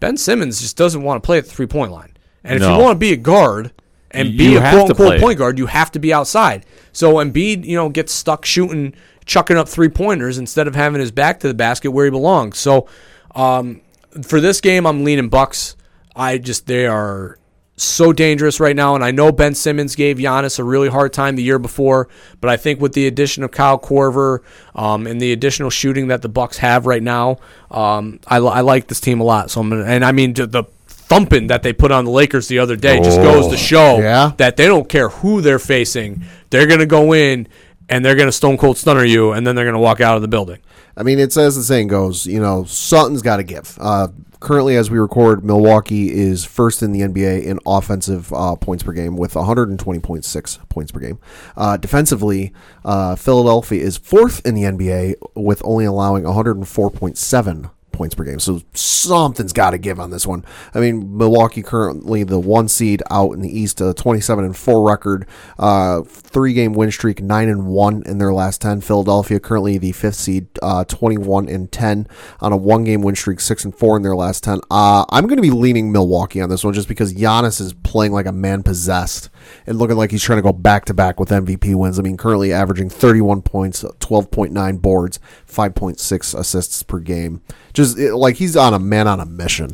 Ben 0.00 0.16
Simmons 0.16 0.60
just 0.60 0.76
doesn't 0.76 1.02
want 1.02 1.22
to 1.22 1.26
play 1.26 1.38
at 1.38 1.44
the 1.44 1.50
three 1.50 1.66
point 1.66 1.92
line, 1.92 2.16
and 2.42 2.56
if 2.56 2.62
you 2.62 2.78
want 2.78 2.92
to 2.92 2.98
be 2.98 3.12
a 3.12 3.16
guard 3.16 3.72
and 4.10 4.36
be 4.36 4.52
You 4.52 4.58
a 4.58 4.60
have 4.60 4.74
quote 4.74 4.90
unquote 4.90 5.20
point 5.20 5.38
guard, 5.38 5.58
you 5.58 5.66
have 5.66 5.92
to 5.92 5.98
be 5.98 6.12
outside. 6.12 6.64
So 6.92 7.14
Embiid, 7.14 7.64
you 7.64 7.76
know, 7.76 7.88
gets 7.88 8.12
stuck 8.12 8.44
shooting, 8.44 8.94
chucking 9.26 9.56
up 9.56 9.68
three 9.68 9.88
pointers 9.88 10.38
instead 10.38 10.66
of 10.66 10.74
having 10.74 11.00
his 11.00 11.10
back 11.10 11.40
to 11.40 11.48
the 11.48 11.54
basket 11.54 11.90
where 11.90 12.06
he 12.06 12.10
belongs. 12.10 12.58
So 12.58 12.88
um, 13.34 13.82
for 14.22 14.40
this 14.40 14.60
game, 14.60 14.86
I'm 14.86 15.04
leaning 15.04 15.28
Bucks. 15.28 15.76
I 16.18 16.38
just 16.38 16.66
they 16.66 16.86
are 16.86 17.38
so 17.76 18.12
dangerous 18.12 18.58
right 18.58 18.74
now, 18.74 18.96
and 18.96 19.04
I 19.04 19.12
know 19.12 19.30
Ben 19.30 19.54
Simmons 19.54 19.94
gave 19.94 20.16
Giannis 20.18 20.58
a 20.58 20.64
really 20.64 20.88
hard 20.88 21.12
time 21.12 21.36
the 21.36 21.44
year 21.44 21.60
before, 21.60 22.08
but 22.40 22.50
I 22.50 22.56
think 22.56 22.80
with 22.80 22.92
the 22.92 23.06
addition 23.06 23.44
of 23.44 23.52
Kyle 23.52 23.78
Korver 23.78 24.40
um, 24.74 25.06
and 25.06 25.20
the 25.22 25.32
additional 25.32 25.70
shooting 25.70 26.08
that 26.08 26.20
the 26.22 26.28
Bucks 26.28 26.58
have 26.58 26.86
right 26.86 27.02
now, 27.02 27.36
um, 27.70 28.18
I, 28.26 28.38
I 28.38 28.60
like 28.62 28.88
this 28.88 29.00
team 29.00 29.20
a 29.20 29.24
lot. 29.24 29.52
So 29.52 29.60
I'm 29.60 29.68
gonna, 29.70 29.84
and 29.84 30.04
I 30.04 30.10
mean 30.12 30.32
the- 30.34 30.64
thumping 30.88 31.46
that 31.46 31.62
they 31.62 31.72
put 31.72 31.90
on 31.90 32.04
the 32.04 32.10
Lakers 32.10 32.48
the 32.48 32.58
other 32.58 32.76
day 32.76 32.98
just 33.00 33.18
goes 33.22 33.48
to 33.48 33.56
show 33.56 33.98
Yeah. 33.98 34.32
that 34.36 34.58
they 34.58 34.66
don't 34.66 34.88
care 34.90 35.08
who 35.08 35.40
they're 35.40 35.58
facing, 35.60 36.22
they're 36.50 36.66
gonna 36.66 36.84
go 36.84 37.14
in 37.14 37.46
and 37.88 38.04
they're 38.04 38.16
gonna 38.16 38.32
stone 38.32 38.58
cold 38.58 38.76
stunner 38.76 39.04
you, 39.04 39.32
and 39.32 39.46
then 39.46 39.54
they're 39.56 39.64
gonna 39.64 39.78
walk 39.78 40.00
out 40.02 40.16
of 40.16 40.22
the 40.22 40.28
building. 40.28 40.58
I 40.96 41.04
mean, 41.04 41.18
it's 41.20 41.36
as 41.36 41.54
the 41.56 41.62
saying 41.62 41.88
goes, 41.88 42.26
you 42.26 42.40
know, 42.40 42.64
something's 42.64 43.22
got 43.22 43.36
to 43.36 43.44
give. 43.44 43.78
Uh, 43.80 44.08
currently, 44.40 44.76
as 44.76 44.90
we 44.90 44.98
record, 44.98 45.44
Milwaukee 45.44 46.12
is 46.12 46.44
first 46.44 46.82
in 46.82 46.92
the 46.92 47.00
NBA 47.00 47.44
in 47.44 47.58
offensive 47.66 48.32
uh, 48.32 48.56
points 48.56 48.82
per 48.82 48.92
game 48.92 49.16
with 49.16 49.34
120.6 49.34 50.68
points 50.68 50.92
per 50.92 51.00
game. 51.00 51.18
Uh, 51.56 51.76
defensively, 51.76 52.52
uh, 52.84 53.16
Philadelphia 53.16 53.82
is 53.82 53.96
fourth 53.96 54.44
in 54.46 54.54
the 54.54 54.62
NBA 54.62 55.14
with 55.34 55.62
only 55.64 55.84
allowing 55.84 56.24
104.7 56.24 57.70
points 57.98 58.14
per 58.14 58.24
game. 58.24 58.38
So 58.38 58.62
something's 58.72 59.52
got 59.52 59.70
to 59.70 59.78
give 59.78 59.98
on 59.98 60.10
this 60.10 60.26
one. 60.26 60.44
I 60.72 60.80
mean, 60.80 61.18
Milwaukee 61.18 61.62
currently 61.62 62.22
the 62.22 62.38
one 62.38 62.68
seed 62.68 63.02
out 63.10 63.32
in 63.32 63.40
the 63.42 63.50
East, 63.50 63.80
a 63.80 63.92
27 63.92 64.44
and 64.44 64.56
four 64.56 64.88
record, 64.88 65.26
uh, 65.58 66.02
three 66.02 66.54
game 66.54 66.72
win 66.72 66.90
streak, 66.90 67.20
nine 67.20 67.48
and 67.48 67.66
one 67.66 68.02
in 68.06 68.18
their 68.18 68.32
last 68.32 68.62
10. 68.62 68.80
Philadelphia 68.80 69.40
currently 69.40 69.76
the 69.76 69.92
fifth 69.92 70.14
seed, 70.14 70.46
uh, 70.62 70.84
21 70.84 71.48
and 71.48 71.70
10 71.72 72.06
on 72.40 72.52
a 72.52 72.56
one 72.56 72.84
game 72.84 73.02
win 73.02 73.16
streak, 73.16 73.40
six 73.40 73.64
and 73.64 73.76
four 73.76 73.96
in 73.96 74.02
their 74.02 74.16
last 74.16 74.44
10. 74.44 74.60
Uh, 74.70 75.04
I'm 75.10 75.26
going 75.26 75.36
to 75.36 75.42
be 75.42 75.50
leaning 75.50 75.90
Milwaukee 75.90 76.40
on 76.40 76.48
this 76.48 76.62
one 76.64 76.74
just 76.74 76.88
because 76.88 77.12
Giannis 77.12 77.60
is 77.60 77.74
playing 77.74 78.12
like 78.12 78.26
a 78.26 78.32
man 78.32 78.62
possessed 78.62 79.28
and 79.66 79.78
looking 79.78 79.96
like 79.96 80.10
he's 80.10 80.22
trying 80.22 80.38
to 80.38 80.42
go 80.42 80.52
back 80.52 80.84
to 80.86 80.94
back 80.94 81.18
with 81.18 81.30
MVP 81.30 81.74
wins. 81.74 81.98
I 81.98 82.02
mean, 82.02 82.16
currently 82.16 82.52
averaging 82.52 82.90
31 82.90 83.42
points, 83.42 83.82
12.9 83.82 84.80
boards, 84.80 85.20
5.6 85.50 86.38
assists 86.38 86.82
per 86.82 86.98
game. 86.98 87.42
Just 87.72 87.98
it, 87.98 88.14
like 88.14 88.36
he's 88.36 88.56
on 88.56 88.74
a 88.74 88.78
man 88.78 89.06
on 89.08 89.20
a 89.20 89.26
mission. 89.26 89.70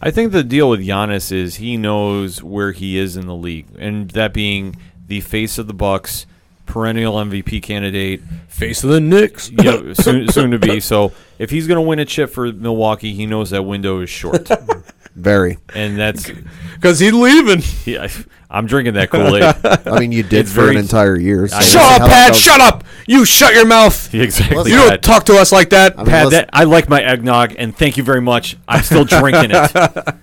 I 0.00 0.10
think 0.10 0.32
the 0.32 0.44
deal 0.44 0.70
with 0.70 0.80
Giannis 0.80 1.32
is 1.32 1.56
he 1.56 1.76
knows 1.76 2.42
where 2.42 2.72
he 2.72 2.98
is 2.98 3.16
in 3.16 3.26
the 3.26 3.34
league, 3.34 3.66
and 3.78 4.10
that 4.12 4.32
being 4.32 4.76
the 5.08 5.20
face 5.20 5.58
of 5.58 5.66
the 5.66 5.74
Bucks, 5.74 6.26
perennial 6.66 7.14
MVP 7.14 7.62
candidate, 7.62 8.22
Face 8.46 8.84
of 8.84 8.90
the 8.90 9.00
Knicks. 9.00 9.50
yeah, 9.62 9.94
soon, 9.94 10.28
soon 10.28 10.52
to 10.52 10.58
be. 10.58 10.78
So 10.78 11.12
if 11.38 11.50
he's 11.50 11.66
going 11.66 11.76
to 11.76 11.82
win 11.82 11.98
a 11.98 12.04
chip 12.04 12.30
for 12.30 12.52
Milwaukee, 12.52 13.14
he 13.14 13.26
knows 13.26 13.50
that 13.50 13.62
window 13.62 14.00
is 14.00 14.10
short, 14.10 14.48
Very. 15.18 15.58
and 15.74 15.98
that's 15.98 16.30
Because 16.74 17.00
he's 17.00 17.12
leaving. 17.12 17.60
yeah, 17.84 18.06
I'm 18.48 18.66
drinking 18.66 18.94
that 18.94 19.10
Kool 19.10 19.36
Aid. 19.36 19.42
I 19.86 19.98
mean, 19.98 20.12
you 20.12 20.22
did 20.22 20.40
It's 20.46 20.52
for 20.52 20.60
very- 20.62 20.76
an 20.76 20.80
entire 20.80 21.18
year. 21.18 21.48
so 21.48 21.56
I- 21.56 21.58
we'll 21.58 21.66
see 21.66 21.72
Shut 21.72 22.00
up, 22.02 22.08
Pat. 22.08 22.36
Shut 22.36 22.60
up. 22.60 22.84
You 23.06 23.24
shut 23.24 23.52
your 23.54 23.66
mouth. 23.66 24.14
exactly. 24.14 24.70
You 24.70 24.76
don't 24.76 24.90
Pat. 24.90 25.02
talk 25.02 25.24
to 25.24 25.36
us 25.38 25.50
like 25.50 25.70
that. 25.70 25.94
I 25.94 25.96
mean, 26.02 26.06
Pat, 26.06 26.24
listen- 26.26 26.40
that, 26.42 26.50
I 26.52 26.64
like 26.64 26.88
my 26.88 27.02
eggnog, 27.02 27.54
and 27.58 27.76
thank 27.76 27.96
you 27.96 28.02
very 28.04 28.20
much. 28.20 28.56
I'm 28.68 28.82
still 28.84 29.04
drinking 29.04 29.50
it. 29.52 30.14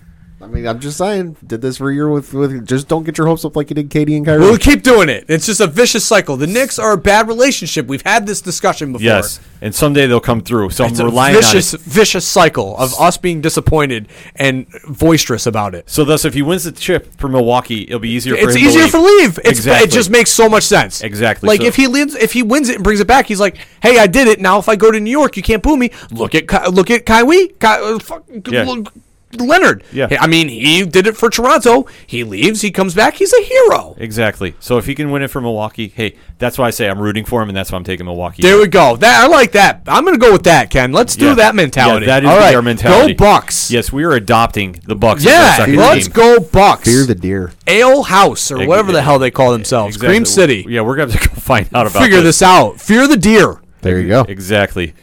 I 0.45 0.47
mean, 0.47 0.67
I'm 0.67 0.79
just 0.79 0.97
saying, 0.99 1.37
did 1.45 1.61
this 1.63 1.77
for 1.77 1.89
a 1.89 1.93
year 1.93 2.07
with 2.07 2.31
with. 2.33 2.67
Just 2.67 2.87
don't 2.87 3.03
get 3.03 3.17
your 3.17 3.25
hopes 3.25 3.43
up 3.45 3.55
like 3.55 3.71
you 3.71 3.73
did 3.73 3.89
KD 3.89 4.15
and 4.15 4.23
Kyrie. 4.25 4.41
We'll 4.41 4.59
keep 4.59 4.83
doing 4.83 5.09
it. 5.09 5.25
It's 5.27 5.47
just 5.47 5.59
a 5.59 5.65
vicious 5.65 6.05
cycle. 6.05 6.37
The 6.37 6.45
Knicks 6.45 6.77
are 6.77 6.91
a 6.91 6.97
bad 6.97 7.27
relationship. 7.27 7.87
We've 7.87 8.03
had 8.03 8.27
this 8.27 8.41
discussion 8.41 8.91
before. 8.91 9.03
Yes, 9.05 9.39
and 9.59 9.73
someday 9.73 10.05
they'll 10.05 10.19
come 10.19 10.41
through. 10.41 10.69
So 10.69 10.85
It's 10.85 10.99
I'm 10.99 11.07
a 11.07 11.09
relying 11.09 11.35
vicious, 11.35 11.73
on 11.73 11.79
it. 11.79 11.85
vicious 11.87 12.27
cycle 12.27 12.77
of 12.77 12.93
us 12.99 13.17
being 13.17 13.41
disappointed 13.41 14.07
and 14.35 14.67
boisterous 14.87 15.47
about 15.47 15.73
it. 15.73 15.89
So 15.89 16.03
thus, 16.05 16.25
if 16.25 16.35
he 16.35 16.43
wins 16.43 16.65
the 16.65 16.71
chip 16.73 17.17
for 17.19 17.27
Milwaukee, 17.27 17.81
it'll 17.83 17.97
be 17.99 18.11
easier 18.11 18.35
for 18.35 18.43
It's 18.43 18.55
him. 18.55 18.61
to 18.61 18.67
easier 18.67 18.81
leave. 18.83 18.91
for 18.91 18.99
leave. 18.99 19.39
It's 19.39 19.49
Exactly. 19.59 19.87
it 19.87 19.91
just 19.91 20.11
makes 20.11 20.29
so 20.29 20.47
much 20.47 20.63
sense. 20.63 21.01
Exactly. 21.01 21.47
Like 21.47 21.61
So- 21.61 21.67
if 21.67 21.75
he 21.75 21.87
wins, 21.87 22.13
if 22.15 22.33
he 22.33 22.43
wins 22.43 22.69
it 22.69 22.75
and 22.75 22.83
brings 22.83 22.99
it 22.99 23.07
back, 23.07 23.25
he's 23.25 23.39
like, 23.39 23.57
"Hey, 23.81 23.97
I 23.97 24.05
did 24.05 24.27
it. 24.27 24.39
Now 24.39 24.59
if 24.59 24.69
I 24.69 24.75
go 24.75 24.91
to 24.91 24.99
New 24.99 25.09
York, 25.09 25.37
you 25.37 25.41
can't 25.43 25.63
boo 25.63 25.75
me. 25.75 25.89
Look 26.11 26.35
at 26.35 26.47
Ky- 26.47 26.69
look 26.69 26.91
at 26.91 27.07
Kyrie, 27.07 27.47
Ky- 27.47 27.55
uh, 27.67 27.97
fuck, 27.99 28.23
Yeah. 28.47 28.63
look, 28.65 28.93
Leonard. 29.41 29.83
Yeah. 29.91 30.07
I 30.19 30.27
mean, 30.27 30.47
he 30.49 30.85
did 30.85 31.07
it 31.07 31.17
for 31.17 31.29
Toronto. 31.29 31.85
He 32.05 32.23
leaves. 32.23 32.61
He 32.61 32.71
comes 32.71 32.93
back. 32.93 33.15
He's 33.15 33.33
a 33.33 33.43
hero. 33.43 33.95
Exactly. 33.97 34.55
So 34.59 34.77
if 34.77 34.85
he 34.85 34.95
can 34.95 35.11
win 35.11 35.21
it 35.21 35.27
for 35.29 35.41
Milwaukee, 35.41 35.87
hey, 35.89 36.15
that's 36.37 36.57
why 36.57 36.67
I 36.67 36.69
say 36.71 36.89
I'm 36.89 36.99
rooting 36.99 37.25
for 37.25 37.41
him, 37.41 37.49
and 37.49 37.55
that's 37.57 37.71
why 37.71 37.77
I'm 37.77 37.83
taking 37.83 38.05
Milwaukee. 38.05 38.41
There 38.41 38.57
we 38.57 38.67
go. 38.67 38.95
That 38.97 39.23
I 39.23 39.27
like 39.27 39.53
that. 39.53 39.81
I'm 39.87 40.03
gonna 40.05 40.17
go 40.17 40.31
with 40.31 40.43
that, 40.43 40.69
Ken. 40.69 40.91
Let's 40.91 41.15
do 41.15 41.27
Yeah. 41.27 41.33
that 41.35 41.55
mentality. 41.55 42.05
Yeah, 42.05 42.19
that 42.19 42.23
is 42.25 42.29
All 42.29 42.37
right. 42.37 42.55
our 42.55 42.61
mentality. 42.61 43.13
Go 43.13 43.25
Bucks. 43.25 43.71
Yes, 43.71 43.91
we 43.91 44.03
are 44.03 44.11
adopting 44.11 44.79
the 44.85 44.95
Bucks. 44.95 45.23
Yeah, 45.23 45.65
let's 45.69 46.05
team. 46.07 46.13
go 46.13 46.39
Bucks. 46.39 46.83
Fear 46.89 47.05
the 47.05 47.15
deer. 47.15 47.51
Ale 47.67 48.03
House 48.03 48.51
or 48.51 48.65
whatever 48.67 48.91
the 48.91 49.01
hell 49.01 49.19
they 49.19 49.31
call 49.31 49.51
themselves. 49.51 49.95
Exactly. 49.95 50.15
Cream 50.15 50.25
City. 50.25 50.65
Yeah, 50.67 50.81
we're 50.81 50.95
gonna 50.95 51.11
have 51.11 51.21
to 51.21 51.29
go 51.35 51.35
find 51.35 51.67
out 51.73 51.87
about 51.87 52.01
Figure 52.03 52.21
this 52.21 52.41
out. 52.41 52.79
Fear 52.81 53.07
the 53.07 53.17
deer. 53.17 53.61
There 53.81 53.99
you 53.99 54.07
go. 54.07 54.21
Exactly. 54.27 54.93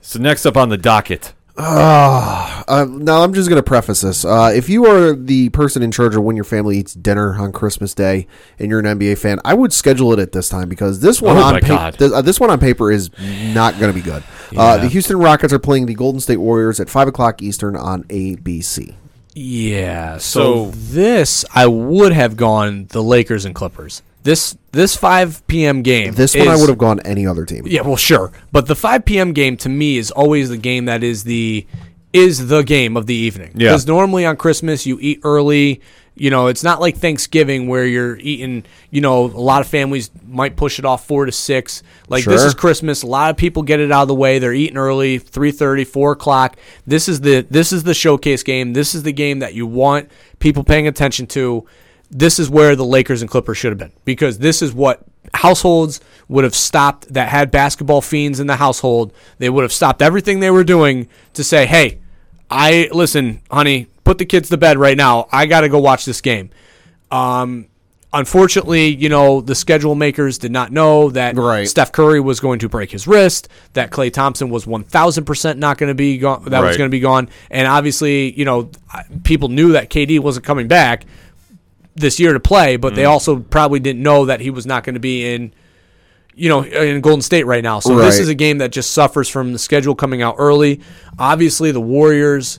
So 0.00 0.18
next 0.18 0.44
up 0.46 0.56
on 0.56 0.68
the 0.68 0.76
docket, 0.76 1.32
Uh, 1.64 2.86
now 2.88 3.22
I'm 3.22 3.34
just 3.34 3.48
going 3.48 3.58
to 3.58 3.62
preface 3.62 4.00
this. 4.00 4.24
Uh, 4.24 4.52
if 4.54 4.68
you 4.68 4.86
are 4.86 5.14
the 5.14 5.48
person 5.50 5.82
in 5.82 5.90
charge 5.90 6.14
of 6.14 6.22
when 6.22 6.36
your 6.36 6.44
family 6.44 6.78
eats 6.78 6.94
dinner 6.94 7.34
on 7.40 7.52
Christmas 7.52 7.94
Day 7.94 8.26
and 8.58 8.70
you're 8.70 8.78
an 8.80 8.86
NBA 8.98 9.18
fan, 9.18 9.38
I 9.44 9.54
would 9.54 9.72
schedule 9.72 10.12
it 10.12 10.18
at 10.18 10.32
this 10.32 10.48
time 10.48 10.68
because 10.68 11.00
this 11.00 11.20
one 11.20 11.36
Oh 11.36 11.42
on 11.42 11.54
pa- 11.60 11.90
This, 11.98 12.12
uh, 12.12 12.22
this 12.22 12.38
one 12.40 12.50
on 12.50 12.60
paper 12.60 12.90
is 12.90 13.10
not 13.54 13.78
going 13.78 13.92
to 13.92 13.98
be 13.98 14.02
good. 14.04 14.22
Uh, 14.56 14.78
the 14.78 14.88
Houston 14.88 15.18
Rockets 15.18 15.52
are 15.52 15.58
playing 15.58 15.86
the 15.86 15.94
Golden 15.94 16.20
State 16.20 16.36
Warriors 16.38 16.80
at 16.80 16.88
five 16.88 17.08
o'clock 17.08 17.42
Eastern 17.42 17.76
on 17.76 18.04
ABC. 18.04 18.94
Yeah. 19.34 20.18
So, 20.18 20.66
So- 20.66 20.70
this 20.74 21.44
I 21.54 21.66
would 21.66 22.12
have 22.12 22.36
gone 22.36 22.86
the 22.90 23.02
Lakers 23.02 23.44
and 23.44 23.54
Clippers. 23.54 24.02
This 24.22 24.56
this 24.70 24.96
5 24.96 25.46
p.m. 25.46 25.82
game. 25.82 26.14
This 26.14 26.34
one 26.36 26.48
I 26.48 26.56
would 26.56 26.68
have 26.68 26.78
gone 26.78 27.00
any 27.00 27.26
other 27.26 27.44
team. 27.44 27.66
Yeah, 27.66 27.82
well, 27.82 27.96
sure, 27.96 28.32
but 28.52 28.66
the 28.66 28.76
5 28.76 29.04
p.m. 29.04 29.32
game 29.32 29.56
to 29.58 29.68
me 29.68 29.98
is 29.98 30.10
always 30.10 30.48
the 30.48 30.56
game 30.56 30.84
that 30.84 31.02
is 31.02 31.24
the 31.24 31.66
is 32.12 32.48
the 32.48 32.62
game 32.62 32.96
of 32.96 33.06
the 33.06 33.14
evening. 33.14 33.52
Yeah. 33.54 33.70
Because 33.70 33.86
normally 33.86 34.26
on 34.26 34.36
Christmas 34.36 34.86
you 34.86 34.98
eat 35.00 35.20
early. 35.24 35.80
You 36.14 36.28
know, 36.28 36.48
it's 36.48 36.62
not 36.62 36.78
like 36.78 36.98
Thanksgiving 36.98 37.68
where 37.68 37.86
you're 37.86 38.18
eating. 38.18 38.64
You 38.90 39.00
know, 39.00 39.24
a 39.24 39.26
lot 39.26 39.62
of 39.62 39.66
families 39.66 40.10
might 40.26 40.56
push 40.56 40.78
it 40.78 40.84
off 40.84 41.06
four 41.06 41.24
to 41.24 41.32
six. 41.32 41.82
Like 42.08 42.24
this 42.24 42.42
is 42.42 42.52
Christmas. 42.52 43.02
A 43.02 43.06
lot 43.06 43.30
of 43.30 43.38
people 43.38 43.62
get 43.62 43.80
it 43.80 43.90
out 43.90 44.02
of 44.02 44.08
the 44.08 44.14
way. 44.14 44.38
They're 44.38 44.52
eating 44.52 44.76
early, 44.76 45.18
3.30, 45.18 45.86
4 45.86 46.12
o'clock. 46.12 46.58
This 46.86 47.08
is 47.08 47.22
the 47.22 47.46
this 47.48 47.72
is 47.72 47.84
the 47.84 47.94
showcase 47.94 48.42
game. 48.42 48.74
This 48.74 48.94
is 48.94 49.04
the 49.04 49.12
game 49.12 49.38
that 49.38 49.54
you 49.54 49.66
want 49.66 50.10
people 50.38 50.64
paying 50.64 50.86
attention 50.86 51.26
to. 51.28 51.66
This 52.14 52.38
is 52.38 52.50
where 52.50 52.76
the 52.76 52.84
Lakers 52.84 53.22
and 53.22 53.30
Clippers 53.30 53.56
should 53.58 53.72
have 53.72 53.78
been 53.78 53.92
because 54.04 54.38
this 54.38 54.60
is 54.60 54.72
what 54.72 55.02
households 55.34 56.00
would 56.28 56.44
have 56.44 56.54
stopped 56.54 57.12
that 57.12 57.28
had 57.28 57.50
basketball 57.50 58.02
fiends 58.02 58.38
in 58.38 58.46
the 58.46 58.56
household. 58.56 59.12
They 59.38 59.48
would 59.48 59.62
have 59.62 59.72
stopped 59.72 60.02
everything 60.02 60.40
they 60.40 60.50
were 60.50 60.64
doing 60.64 61.08
to 61.32 61.42
say, 61.42 61.64
"Hey, 61.66 62.00
I 62.50 62.90
listen, 62.92 63.40
honey, 63.50 63.86
put 64.04 64.18
the 64.18 64.26
kids 64.26 64.50
to 64.50 64.56
bed 64.58 64.78
right 64.78 64.96
now. 64.96 65.26
I 65.32 65.46
got 65.46 65.62
to 65.62 65.68
go 65.70 65.78
watch 65.78 66.04
this 66.04 66.20
game." 66.20 66.50
Um, 67.10 67.66
unfortunately, 68.12 68.88
you 68.88 69.08
know, 69.08 69.40
the 69.40 69.54
schedule 69.54 69.94
makers 69.94 70.38
did 70.38 70.52
not 70.52 70.70
know 70.70 71.10
that 71.10 71.36
Right. 71.36 71.68
Steph 71.68 71.92
Curry 71.92 72.20
was 72.20 72.40
going 72.40 72.58
to 72.60 72.68
break 72.68 72.90
his 72.90 73.06
wrist, 73.06 73.48
that 73.72 73.90
Klay 73.90 74.12
Thompson 74.12 74.50
was 74.50 74.66
1000% 74.66 75.56
not 75.58 75.78
going 75.78 75.88
to 75.88 75.94
be 75.94 76.18
gone, 76.18 76.44
that 76.46 76.62
was 76.62 76.76
going 76.76 76.88
to 76.90 76.94
be 76.94 77.00
gone. 77.00 77.28
And 77.50 77.66
obviously, 77.66 78.32
you 78.38 78.44
know, 78.44 78.70
people 79.24 79.48
knew 79.48 79.72
that 79.72 79.90
KD 79.90 80.20
wasn't 80.20 80.44
coming 80.44 80.68
back 80.68 81.06
this 81.94 82.18
year 82.20 82.32
to 82.32 82.40
play, 82.40 82.76
but 82.76 82.92
Mm. 82.92 82.96
they 82.96 83.04
also 83.04 83.36
probably 83.40 83.80
didn't 83.80 84.02
know 84.02 84.24
that 84.26 84.40
he 84.40 84.50
was 84.50 84.64
not 84.66 84.84
going 84.84 84.94
to 84.94 85.00
be 85.00 85.32
in 85.34 85.52
you 86.34 86.48
know, 86.48 86.62
in 86.62 87.02
Golden 87.02 87.20
State 87.20 87.44
right 87.44 87.62
now. 87.62 87.78
So 87.78 87.94
this 87.96 88.18
is 88.18 88.30
a 88.30 88.34
game 88.34 88.56
that 88.58 88.72
just 88.72 88.92
suffers 88.92 89.28
from 89.28 89.52
the 89.52 89.58
schedule 89.58 89.94
coming 89.94 90.22
out 90.22 90.36
early. 90.38 90.80
Obviously, 91.18 91.72
the 91.72 91.80
Warriors 91.82 92.58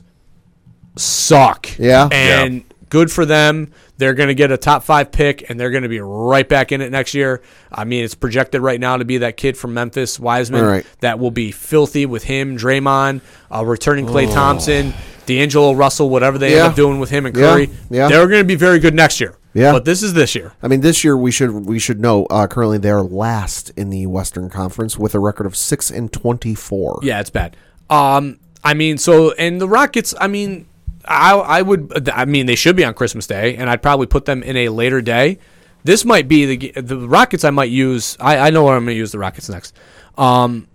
suck. 0.96 1.76
Yeah. 1.78 2.08
And 2.12 2.62
good 2.88 3.10
for 3.10 3.24
them. 3.26 3.72
They're 3.96 4.14
going 4.14 4.28
to 4.28 4.34
get 4.34 4.50
a 4.50 4.56
top 4.56 4.82
five 4.82 5.12
pick, 5.12 5.48
and 5.50 5.58
they're 5.58 5.70
going 5.70 5.82
to 5.84 5.88
be 5.88 6.00
right 6.00 6.48
back 6.48 6.72
in 6.72 6.80
it 6.80 6.90
next 6.90 7.14
year. 7.14 7.42
I 7.70 7.84
mean, 7.84 8.04
it's 8.04 8.14
projected 8.14 8.60
right 8.60 8.78
now 8.80 8.96
to 8.96 9.04
be 9.04 9.18
that 9.18 9.36
kid 9.36 9.56
from 9.56 9.72
Memphis, 9.74 10.18
Wiseman, 10.18 10.62
All 10.64 10.70
right. 10.70 10.86
that 11.00 11.18
will 11.20 11.30
be 11.30 11.52
filthy 11.52 12.04
with 12.06 12.24
him, 12.24 12.56
Draymond, 12.56 13.20
uh, 13.52 13.64
returning 13.64 14.06
Klay 14.06 14.28
Oh. 14.28 14.34
Thompson, 14.34 14.92
D'Angelo 15.26 15.72
Russell, 15.72 16.10
whatever 16.10 16.38
they 16.38 16.52
Yeah. 16.52 16.64
end 16.64 16.70
up 16.70 16.76
doing 16.76 16.98
with 16.98 17.10
him 17.10 17.26
and 17.26 17.34
Curry. 17.34 17.70
Yeah. 17.90 18.08
They're 18.08 18.26
going 18.28 18.40
to 18.42 18.46
be 18.46 18.54
very 18.56 18.78
good 18.78 18.94
next 18.94 19.20
year. 19.20 19.36
Yeah. 19.54 19.72
But 19.72 19.84
this 19.84 20.02
is 20.02 20.14
this 20.14 20.34
year. 20.34 20.52
I 20.62 20.68
mean, 20.68 20.80
this 20.80 21.04
year 21.04 21.16
we 21.16 21.30
should 21.30 21.50
we 21.66 21.78
should 21.78 22.00
know. 22.00 22.26
Uh, 22.26 22.46
currently, 22.48 22.78
they 22.78 22.90
are 22.90 23.02
last 23.02 23.70
in 23.76 23.90
the 23.90 24.06
Western 24.06 24.50
Conference 24.50 24.98
with 24.98 25.14
a 25.14 25.20
record 25.20 25.46
of 25.46 25.54
six 25.56 25.90
and 25.90 26.12
twenty 26.12 26.54
four. 26.56 26.98
Yeah, 27.02 27.20
it's 27.20 27.30
bad. 27.30 27.56
Um, 27.88 28.38
I 28.64 28.74
mean, 28.74 28.98
so 28.98 29.30
and 29.32 29.60
the 29.60 29.68
Rockets. 29.68 30.12
I 30.20 30.26
mean, 30.26 30.66
I 31.04 31.34
I 31.34 31.62
would. 31.62 32.08
I 32.12 32.24
mean, 32.24 32.46
they 32.46 32.56
should 32.56 32.74
be 32.74 32.84
on 32.84 32.94
Christmas 32.94 33.28
Day, 33.28 33.54
and 33.56 33.70
I'd 33.70 33.80
probably 33.80 34.06
put 34.06 34.24
them 34.24 34.42
in 34.42 34.56
a 34.56 34.70
later 34.70 35.00
day. 35.00 35.38
This 35.84 36.04
might 36.04 36.26
be 36.26 36.56
the 36.56 36.80
the 36.80 36.96
Rockets. 37.08 37.44
I 37.44 37.50
might 37.50 37.70
use. 37.70 38.16
I 38.18 38.38
I 38.38 38.50
know 38.50 38.64
where 38.64 38.74
I'm 38.74 38.84
going 38.84 38.94
to 38.96 38.98
use 38.98 39.12
the 39.12 39.20
Rockets 39.20 39.48
next. 39.48 39.72
Um, 40.18 40.66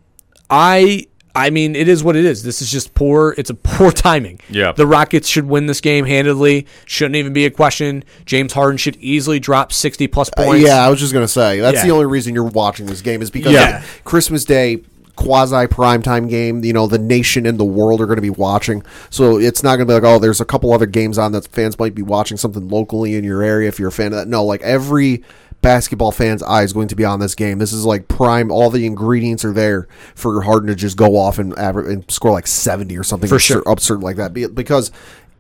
I. 0.50 1.08
I 1.36 1.52
mean, 1.52 1.76
it 1.76 1.88
is 1.88 2.04
what 2.04 2.16
it 2.16 2.26
is. 2.26 2.44
This 2.44 2.62
is 2.62 2.72
just 2.72 2.94
poor. 2.96 3.36
It's 3.38 3.50
a 3.50 3.54
poor 3.54 3.92
timing. 4.08 4.40
Yeah. 4.50 4.72
The 4.72 4.88
Rockets 4.88 5.28
should 5.28 5.46
win 5.46 5.68
this 5.68 5.80
game 5.82 6.06
handedly. 6.06 6.66
Shouldn't 6.86 7.16
even 7.16 7.34
be 7.34 7.46
a 7.46 7.52
question. 7.52 8.04
James 8.26 8.54
Harden 8.54 8.78
should 8.78 8.96
easily 8.98 9.40
drop 9.40 9.72
60 9.72 10.08
plus 10.08 10.30
Uh, 10.38 10.44
points. 10.46 10.66
yeah, 10.66 10.86
I 10.86 10.90
was 10.90 11.00
just 11.00 11.14
gonna 11.14 11.28
say 11.28 11.60
that's 11.60 11.78
Yeah. 11.78 11.84
the 11.86 11.92
only 11.92 12.08
reason 12.08 12.34
you're 12.34 12.44
watching 12.46 12.88
this 12.88 13.02
game 13.02 13.22
is 13.22 13.30
because 13.30 13.54
Yeah. 13.54 13.84
Christmas 14.04 14.44
Day 14.44 14.80
quasi 15.16 15.68
primetime 15.68 16.30
game. 16.30 16.64
You 16.64 16.72
know, 16.74 16.88
the 16.88 16.98
nation 16.98 17.46
and 17.46 17.60
the 17.60 17.66
world 17.66 18.00
are 18.02 18.06
going 18.06 18.16
to 18.16 18.22
be 18.22 18.30
watching, 18.30 18.84
so 19.10 19.38
it's 19.38 19.62
not 19.64 19.76
going 19.76 19.86
to 19.86 19.86
be 19.86 19.94
like, 19.94 20.04
oh, 20.04 20.18
there's 20.18 20.40
a 20.40 20.46
couple 20.46 20.72
other 20.74 20.86
games 20.86 21.18
on 21.18 21.34
that 21.34 21.46
fans 21.50 21.78
might 21.78 21.94
be 21.94 22.02
watching 22.02 22.38
something 22.38 22.70
locally 22.70 23.16
in 23.16 23.26
your 23.26 23.44
area 23.44 23.68
if 23.68 23.80
you're 23.80 23.90
a 23.90 23.92
fan 23.92 24.08
of 24.08 24.14
that. 24.14 24.28
No, 24.30 24.46
like 24.46 24.62
every 24.62 25.22
basketball 25.62 26.12
fan's 26.12 26.42
eye 26.44 26.64
is 26.64 26.74
going 26.74 26.88
to 26.88 26.96
be 26.96 27.06
on 27.06 27.20
this 27.20 27.36
game. 27.36 27.58
This 27.60 27.74
is 27.74 27.86
like 27.86 28.08
prime. 28.08 28.52
All 28.52 28.70
the 28.70 28.86
ingredients 28.86 29.44
are 29.46 29.54
there 29.54 29.88
for 30.16 30.42
Harden 30.44 30.68
to 30.68 30.76
just 30.76 30.98
go 30.98 31.18
off 31.18 31.38
and, 31.40 31.54
and 31.58 32.10
score 32.10 32.32
like 32.32 32.48
70 32.48 32.98
or 32.98 33.04
something 33.04 33.30
For 33.30 33.40
sure. 33.40 33.64
absurd 33.66 34.02
like 34.02 34.18
that 34.18 34.34
because. 34.54 34.92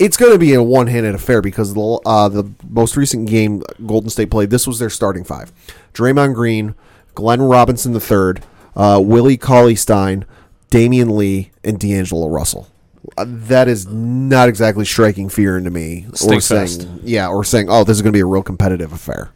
It's 0.02 0.16
going 0.16 0.32
to 0.32 0.40
be 0.40 0.54
a 0.54 0.64
one-handed 0.64 1.14
affair 1.14 1.42
because 1.42 1.74
the 1.74 2.00
uh, 2.06 2.30
the 2.30 2.50
most 2.70 2.96
recent 2.96 3.28
game 3.28 3.62
Golden 3.86 4.10
State 4.10 4.32
played, 4.32 4.50
this 4.50 4.66
was 4.66 4.80
their 4.80 4.90
starting 4.90 5.26
five: 5.26 5.52
Draymond 5.94 6.36
Green, 6.36 6.74
Glenn 7.16 7.42
Robinson 7.42 7.94
III, 7.94 8.42
uh, 8.78 9.02
Willie 9.04 9.36
Cauley 9.36 9.76
Stein, 9.76 10.24
Damion 10.72 11.18
Lee, 11.18 11.52
and 11.66 11.78
D'Angelo 11.78 12.30
Russell. 12.30 12.70
Uh, 13.18 13.26
that 13.28 13.68
is 13.68 13.88
not 13.88 14.48
exactly 14.48 14.86
striking 14.86 15.28
fear 15.28 15.58
into 15.58 15.70
me, 15.70 16.06
or 16.10 16.40
saying, 16.40 16.40
fest. 16.42 16.88
yeah, 17.04 17.28
or 17.28 17.44
saying, 17.44 17.68
oh, 17.70 17.84
this 17.84 17.98
is 17.98 18.02
going 18.02 18.14
to 18.14 18.18
be 18.18 18.22
a 18.22 18.26
real 18.26 18.42
competitive 18.42 18.94
affair. 18.94 19.32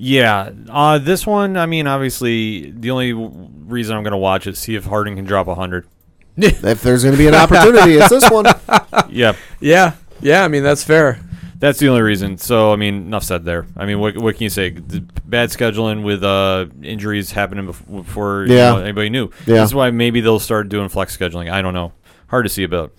Yeah, 0.00 0.50
uh, 0.70 0.98
this 0.98 1.26
one. 1.26 1.56
I 1.56 1.66
mean, 1.66 1.88
obviously, 1.88 2.70
the 2.70 2.92
only 2.92 3.10
w- 3.12 3.48
reason 3.66 3.96
I'm 3.96 4.04
going 4.04 4.12
to 4.12 4.16
watch 4.16 4.46
it 4.46 4.56
see 4.56 4.76
if 4.76 4.84
Harden 4.84 5.16
can 5.16 5.24
drop 5.24 5.48
hundred. 5.48 5.86
If 6.36 6.82
there's 6.82 7.02
going 7.02 7.14
to 7.14 7.18
be 7.18 7.26
an 7.26 7.34
opportunity, 7.34 7.94
it's 7.94 8.08
this 8.08 8.30
one. 8.30 8.46
Yeah, 9.10 9.34
Yeah. 9.60 9.94
Yeah. 10.20 10.44
I 10.44 10.48
mean, 10.48 10.62
that's 10.62 10.84
fair. 10.84 11.18
that's 11.58 11.80
the 11.80 11.88
only 11.88 12.02
reason. 12.02 12.38
So, 12.38 12.72
I 12.72 12.76
mean, 12.76 12.94
enough 13.08 13.24
said 13.24 13.44
there. 13.44 13.66
I 13.76 13.86
mean, 13.86 13.98
what, 13.98 14.16
what 14.18 14.36
can 14.36 14.44
you 14.44 14.50
say? 14.50 14.70
The 14.70 15.00
bad 15.24 15.48
scheduling 15.50 16.04
with 16.04 16.22
uh, 16.22 16.66
injuries 16.82 17.32
happening 17.32 17.66
bef- 17.66 17.96
before 18.04 18.44
you 18.46 18.54
Yeah. 18.54 18.74
know, 18.74 18.78
anybody 18.78 19.10
knew. 19.10 19.30
Yeah. 19.46 19.54
This 19.56 19.70
is 19.70 19.74
why 19.74 19.90
maybe 19.90 20.20
they'll 20.20 20.38
start 20.38 20.68
doing 20.68 20.88
flex 20.88 21.16
scheduling. 21.16 21.50
I 21.50 21.60
don't 21.60 21.74
know. 21.74 21.92
Hard 22.28 22.44
to 22.44 22.48
see 22.48 22.62
about. 22.62 22.92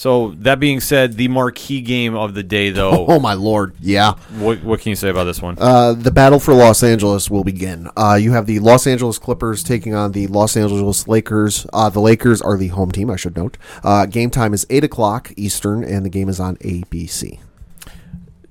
So 0.00 0.30
that 0.38 0.58
being 0.58 0.80
said, 0.80 1.18
the 1.18 1.28
marquee 1.28 1.82
game 1.82 2.16
of 2.16 2.32
the 2.32 2.42
day, 2.42 2.70
though. 2.70 3.04
Oh 3.10 3.20
my 3.20 3.34
lord, 3.34 3.74
yeah. 3.80 4.14
what, 4.38 4.64
what 4.64 4.80
can 4.80 4.88
you 4.88 4.96
say 4.96 5.10
about 5.10 5.24
this 5.24 5.42
one? 5.42 5.56
Uh, 5.58 5.92
the 5.92 6.10
battle 6.10 6.38
for 6.40 6.54
Los 6.54 6.82
Angeles 6.82 7.28
will 7.30 7.44
begin. 7.44 7.86
Uh, 7.98 8.14
you 8.18 8.32
have 8.32 8.46
the 8.46 8.60
Los 8.60 8.86
Angeles 8.86 9.18
Clippers 9.18 9.62
taking 9.62 9.94
on 9.94 10.12
the 10.12 10.26
Los 10.28 10.56
Angeles 10.56 11.06
Lakers. 11.06 11.66
Uh, 11.74 11.90
the 11.90 12.00
Lakers 12.00 12.40
are 12.40 12.56
the 12.56 12.68
home 12.68 12.90
team, 12.90 13.10
I 13.10 13.16
should 13.16 13.36
note. 13.36 13.58
Uh, 13.84 14.06
game 14.06 14.30
time 14.30 14.54
is 14.54 14.66
8 14.70 14.84
o'clock 14.84 15.32
Eastern, 15.36 15.84
and 15.84 16.02
the 16.02 16.08
game 16.08 16.30
is 16.30 16.40
on 16.40 16.56
ABC. 16.56 17.38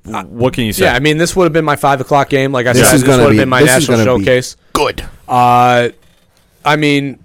what 0.03 0.53
can 0.53 0.65
you 0.65 0.73
say? 0.73 0.83
Yeah, 0.85 0.93
I 0.93 0.99
mean, 0.99 1.17
this 1.17 1.35
would 1.35 1.45
have 1.45 1.53
been 1.53 1.65
my 1.65 1.77
five 1.77 1.99
o'clock 1.99 2.29
game. 2.29 2.51
Like 2.51 2.67
I 2.67 2.73
This 2.73 2.85
said, 2.85 2.95
is 2.97 3.01
this 3.01 3.09
would 3.09 3.21
have 3.23 3.31
be- 3.31 3.37
been 3.37 3.49
my 3.49 3.61
national 3.61 3.97
gonna 3.97 4.17
be 4.19 4.23
showcase. 4.25 4.55
Good. 4.73 5.03
Uh, 5.27 5.89
I 6.63 6.75
mean, 6.75 7.23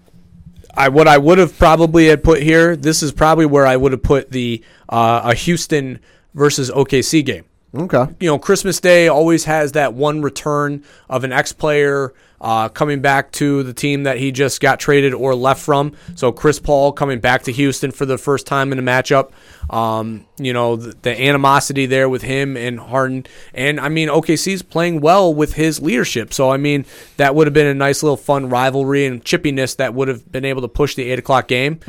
I 0.76 0.88
what 0.88 1.08
I 1.08 1.18
would 1.18 1.38
have 1.38 1.56
probably 1.58 2.06
had 2.06 2.22
put 2.22 2.42
here. 2.42 2.76
This 2.76 3.02
is 3.02 3.12
probably 3.12 3.46
where 3.46 3.66
I 3.66 3.76
would 3.76 3.92
have 3.92 4.02
put 4.02 4.30
the 4.30 4.62
uh, 4.88 5.22
a 5.24 5.34
Houston 5.34 6.00
versus 6.34 6.70
OKC 6.70 7.24
game. 7.24 7.44
Okay. 7.76 8.06
You 8.20 8.28
know, 8.28 8.38
Christmas 8.38 8.78
Day 8.80 9.08
always 9.08 9.44
has 9.44 9.72
that 9.72 9.94
one 9.94 10.22
return 10.22 10.84
of 11.08 11.24
an 11.24 11.32
ex 11.32 11.52
player 11.52 12.14
uh, 12.40 12.68
coming 12.68 13.00
back 13.00 13.32
to 13.32 13.62
the 13.62 13.72
team 13.72 14.02
that 14.02 14.18
he 14.18 14.30
just 14.30 14.60
got 14.60 14.78
traded 14.78 15.14
or 15.14 15.34
left 15.34 15.62
from. 15.62 15.92
So 16.14 16.30
Chris 16.30 16.60
Paul 16.60 16.92
coming 16.92 17.18
back 17.18 17.44
to 17.44 17.52
Houston 17.52 17.90
for 17.90 18.04
the 18.04 18.18
first 18.18 18.46
time 18.46 18.70
in 18.70 18.78
a 18.78 18.82
matchup. 18.82 19.30
Um, 19.70 20.26
you 20.38 20.52
know, 20.52 20.76
the, 20.76 20.94
the 21.02 21.22
animosity 21.22 21.86
there 21.86 22.08
with 22.08 22.22
him 22.22 22.56
and 22.56 22.78
Harden. 22.78 23.26
And 23.54 23.80
I 23.80 23.88
mean, 23.88 24.08
OKC's 24.08 24.62
playing 24.62 25.00
well 25.00 25.32
with 25.32 25.54
his 25.54 25.80
leadership. 25.80 26.34
So, 26.34 26.50
I 26.50 26.58
mean, 26.58 26.84
that 27.16 27.34
would 27.34 27.46
have 27.46 27.54
been 27.54 27.66
a 27.66 27.74
nice 27.74 28.02
little 28.02 28.18
fun 28.18 28.50
rivalry 28.50 29.06
and 29.06 29.24
chippiness 29.24 29.76
that 29.76 29.94
would 29.94 30.08
have 30.08 30.30
been 30.30 30.44
able 30.44 30.60
to 30.62 30.68
push 30.68 30.94
the 30.96 31.10
8 31.10 31.18
o'clock 31.20 31.48
game. 31.48 31.80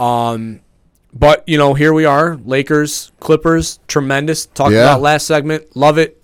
Um, 0.00 0.60
but, 1.16 1.44
you 1.46 1.56
know, 1.58 1.74
here 1.74 1.92
we 1.92 2.04
are 2.04 2.36
Lakers, 2.44 3.12
Clippers, 3.20 3.78
tremendous. 3.88 4.46
Talked 4.46 4.72
Yeah. 4.72 4.82
about 4.82 5.00
last 5.00 5.26
segment. 5.26 5.76
Love 5.76 5.98
it. 5.98 6.20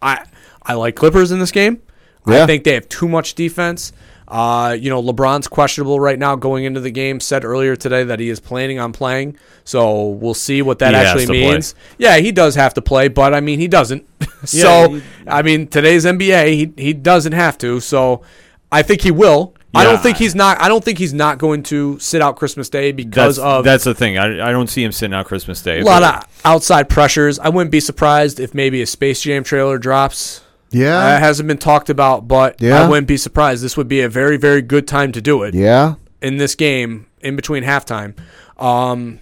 I 0.00 0.24
I 0.64 0.74
like 0.74 0.94
Clippers 0.96 1.32
in 1.32 1.38
this 1.38 1.50
game. 1.50 1.80
Yeah. 2.26 2.44
I 2.44 2.46
think 2.46 2.64
they 2.64 2.74
have 2.74 2.88
too 2.88 3.08
much 3.08 3.34
defense. 3.34 3.92
Uh, 4.28 4.74
you 4.78 4.88
know, 4.88 5.02
LeBron's 5.02 5.46
questionable 5.48 5.98
right 6.00 6.18
now 6.18 6.36
going 6.36 6.64
into 6.64 6.80
the 6.80 6.90
game. 6.90 7.20
Said 7.20 7.44
earlier 7.44 7.74
today 7.76 8.02
that 8.04 8.18
he 8.20 8.28
is 8.30 8.40
planning 8.40 8.78
on 8.78 8.92
playing. 8.92 9.36
So 9.64 10.06
we'll 10.08 10.32
see 10.34 10.62
what 10.62 10.78
that 10.78 10.94
He 10.94 11.00
actually 11.00 11.26
to 11.26 11.32
play. 11.32 11.50
means. 11.52 11.74
Yeah, 11.98 12.16
he 12.18 12.32
does 12.32 12.54
have 12.54 12.74
to 12.74 12.82
play, 12.82 13.08
but 13.08 13.34
I 13.34 13.40
mean 13.40 13.58
he 13.58 13.68
doesn't. 13.68 14.06
so 14.44 14.58
Yeah, 14.58 14.86
he- 14.98 15.02
I 15.28 15.42
mean 15.42 15.66
today's 15.66 16.04
NBA, 16.06 16.46
he 16.54 16.72
he 16.82 16.92
doesn't 16.92 17.32
have 17.32 17.58
to. 17.58 17.80
So 17.80 18.22
I 18.70 18.82
think 18.82 19.02
he 19.02 19.10
will. 19.10 19.54
I 19.74 19.84
don't 19.84 20.02
think 20.02 20.18
he's 20.18 20.34
not. 20.34 20.60
I 20.60 20.68
don't 20.68 20.84
think 20.84 20.98
he's 20.98 21.14
not 21.14 21.38
going 21.38 21.62
to 21.64 21.98
sit 21.98 22.20
out 22.20 22.36
Christmas 22.36 22.68
Day 22.68 22.92
because 22.92 23.36
that's, 23.36 23.46
of 23.46 23.64
that's 23.64 23.84
the 23.84 23.94
thing. 23.94 24.18
I, 24.18 24.48
I 24.48 24.52
don't 24.52 24.68
see 24.68 24.84
him 24.84 24.92
sitting 24.92 25.14
out 25.14 25.26
Christmas 25.26 25.62
Day. 25.62 25.80
a 25.80 25.84
lot 25.84 26.02
of 26.02 26.40
outside 26.44 26.88
pressures. 26.88 27.38
I 27.38 27.48
wouldn't 27.48 27.70
be 27.70 27.80
surprised 27.80 28.40
if 28.40 28.54
maybe 28.54 28.82
a 28.82 28.86
Space 28.86 29.22
Jam 29.22 29.44
trailer 29.44 29.78
drops. 29.78 30.42
Yeah. 30.70 30.98
That 30.98 31.22
hasn't 31.22 31.46
been 31.46 31.58
talked 31.58 31.90
about, 31.90 32.26
but 32.26 32.60
Yeah. 32.60 32.82
I 32.82 32.88
wouldn't 32.88 33.06
be 33.06 33.18
surprised. 33.18 33.62
This 33.62 33.76
would 33.76 33.88
be 33.88 34.00
a 34.00 34.08
very, 34.08 34.36
very 34.38 34.62
good 34.62 34.88
time 34.88 35.12
to 35.12 35.20
do 35.20 35.42
it 35.42 35.54
yeah. 35.54 35.94
in 36.20 36.38
this 36.38 36.54
game 36.54 37.06
in 37.20 37.36
between 37.36 37.62
halftime. 37.62 38.18
Um, 38.58 39.20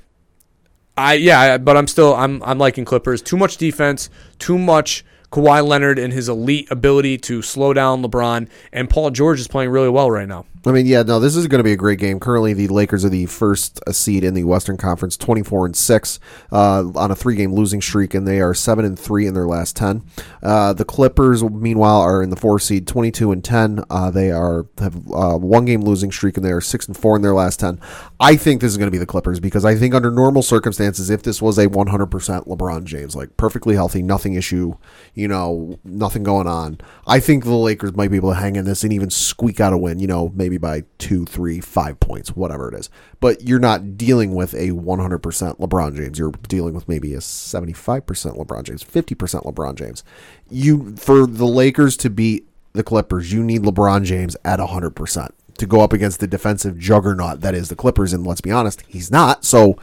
I 0.96 1.14
yeah, 1.14 1.59
but 1.59 1.76
I'm 1.76 1.86
still 1.86 2.14
I'm 2.14 2.42
I'm 2.42 2.59
liking 2.59 2.84
Clippers. 2.84 3.22
Too 3.22 3.36
much 3.36 3.57
defense, 3.57 4.11
too 4.38 4.59
much 4.59 5.05
Kawhi 5.31 5.66
Leonard 5.66 5.99
and 5.99 6.12
his 6.12 6.28
elite 6.28 6.68
ability 6.70 7.16
to 7.18 7.41
slow 7.41 7.72
down 7.72 8.03
LeBron, 8.03 8.49
and 8.72 8.91
Paul 8.91 9.11
George 9.11 9.39
is 9.39 9.47
playing 9.47 9.70
really 9.70 9.89
well 9.89 10.11
right 10.11 10.28
now. 10.28 10.47
I 10.66 10.72
mean, 10.72 10.84
yeah, 10.84 11.02
no, 11.02 11.18
this 11.20 11.36
is 11.36 11.46
going 11.46 11.61
to 11.61 11.64
be 11.64 11.72
a 11.72 11.76
great 11.76 11.98
game. 11.98 12.20
Currently, 12.20 12.52
the 12.52 12.68
Lakers 12.68 13.02
are 13.02 13.08
the 13.08 13.24
first 13.24 13.80
uh, 13.86 13.92
seed 13.92 14.22
in 14.22 14.34
the 14.34 14.44
Western 14.44 14.76
Conference, 14.76 15.16
twenty-four 15.16 15.64
and 15.64 15.74
six, 15.74 16.20
uh, 16.52 16.84
on 16.94 17.11
a 17.11 17.16
three-game 17.16 17.54
losing 17.54 17.80
streak, 17.80 18.12
and 18.12 18.28
they 18.28 18.42
are 18.42 18.52
seven 18.52 18.84
and 18.84 18.98
three 18.98 19.26
in 19.26 19.32
their 19.32 19.46
last 19.46 19.74
ten. 19.74 20.02
Uh, 20.42 20.74
the 20.74 20.84
Clippers, 20.84 21.42
meanwhile, 21.42 22.02
are 22.02 22.22
in 22.22 22.28
the 22.28 22.36
four 22.36 22.58
seed, 22.58 22.86
twenty-two 22.86 23.32
and 23.32 23.42
ten. 23.42 23.82
Uh, 23.88 24.11
they 24.11 24.30
are 24.30 24.66
have 24.76 24.96
uh, 25.14 25.38
one-game 25.38 25.80
losing 25.80 26.12
streak, 26.12 26.36
and 26.36 26.44
they 26.44 26.52
are 26.52 26.61
six 26.61 26.86
and 26.86 26.94
four 26.94 27.16
in 27.16 27.22
their 27.22 27.32
last 27.32 27.58
ten. 27.61 27.80
I 28.20 28.36
think 28.36 28.61
this 28.61 28.70
is 28.70 28.76
going 28.76 28.88
to 28.88 28.92
be 28.92 28.98
the 28.98 29.06
Clippers 29.06 29.40
because 29.40 29.64
I 29.64 29.76
think 29.76 29.94
under 29.94 30.11
normal 30.11 30.42
circumstances, 30.42 31.08
if 31.08 31.22
this 31.22 31.40
was 31.40 31.58
a 31.58 31.68
one 31.68 31.86
hundred 31.86 32.08
percent 32.08 32.46
LeBron 32.46 32.84
James, 32.84 33.16
like 33.16 33.34
perfectly 33.38 33.76
healthy, 33.76 34.02
nothing 34.02 34.34
issue, 34.34 34.74
you 35.14 35.26
know, 35.26 35.78
nothing 35.84 36.22
going 36.22 36.46
on, 36.46 36.78
I 37.06 37.18
think 37.18 37.44
the 37.44 37.54
Lakers 37.54 37.96
might 37.96 38.11
be 38.11 38.16
able 38.18 38.32
to 38.32 38.40
hang 38.40 38.56
in 38.56 38.66
this 38.66 38.84
and 38.84 38.92
even 38.92 39.08
squeak 39.08 39.58
out 39.58 39.72
a 39.72 39.78
win. 39.78 40.00
You 40.00 40.06
know, 40.06 40.30
maybe 40.34 40.49
by 40.59 40.84
two, 40.98 41.24
three, 41.24 41.61
five 41.61 42.01
points, 42.01 42.36
whatever 42.36 42.68
it 42.68 42.78
is. 42.78 42.90
But 43.20 43.42
you're 43.42 43.59
not 43.59 43.96
dealing 43.96 44.34
with 44.34 44.55
a 44.55 44.70
100% 44.70 45.20
LeBron 45.59 45.96
James. 45.96 46.18
You're 46.18 46.32
dealing 46.48 46.74
with 46.74 46.88
maybe 46.88 47.14
a 47.14 47.18
75% 47.18 48.05
LeBron 48.05 48.62
James, 48.64 48.84
50% 48.84 49.44
LeBron 49.44 49.74
James. 49.74 50.05
You 50.51 50.96
for 50.96 51.26
the 51.26 51.46
Lakers 51.46 51.96
to 51.98 52.11
beat 52.11 52.48
the 52.72 52.82
Clippers, 52.82 53.32
you 53.32 53.42
need 53.42 53.62
LeBron 53.62 54.05
James 54.05 54.36
at 54.44 54.61
100% 54.61 55.30
to 55.59 55.66
go 55.66 55.80
up 55.80 55.92
against 55.92 56.20
the 56.20 56.26
defensive 56.26 56.78
juggernaut 56.78 57.40
that 57.42 57.55
is 57.55 57.68
the 57.68 57.76
Clippers. 57.76 58.12
And 58.12 58.26
let's 58.26 58.40
be 58.40 58.51
honest, 58.51 58.82
he's 58.88 59.11
not. 59.11 59.44
So 59.44 59.76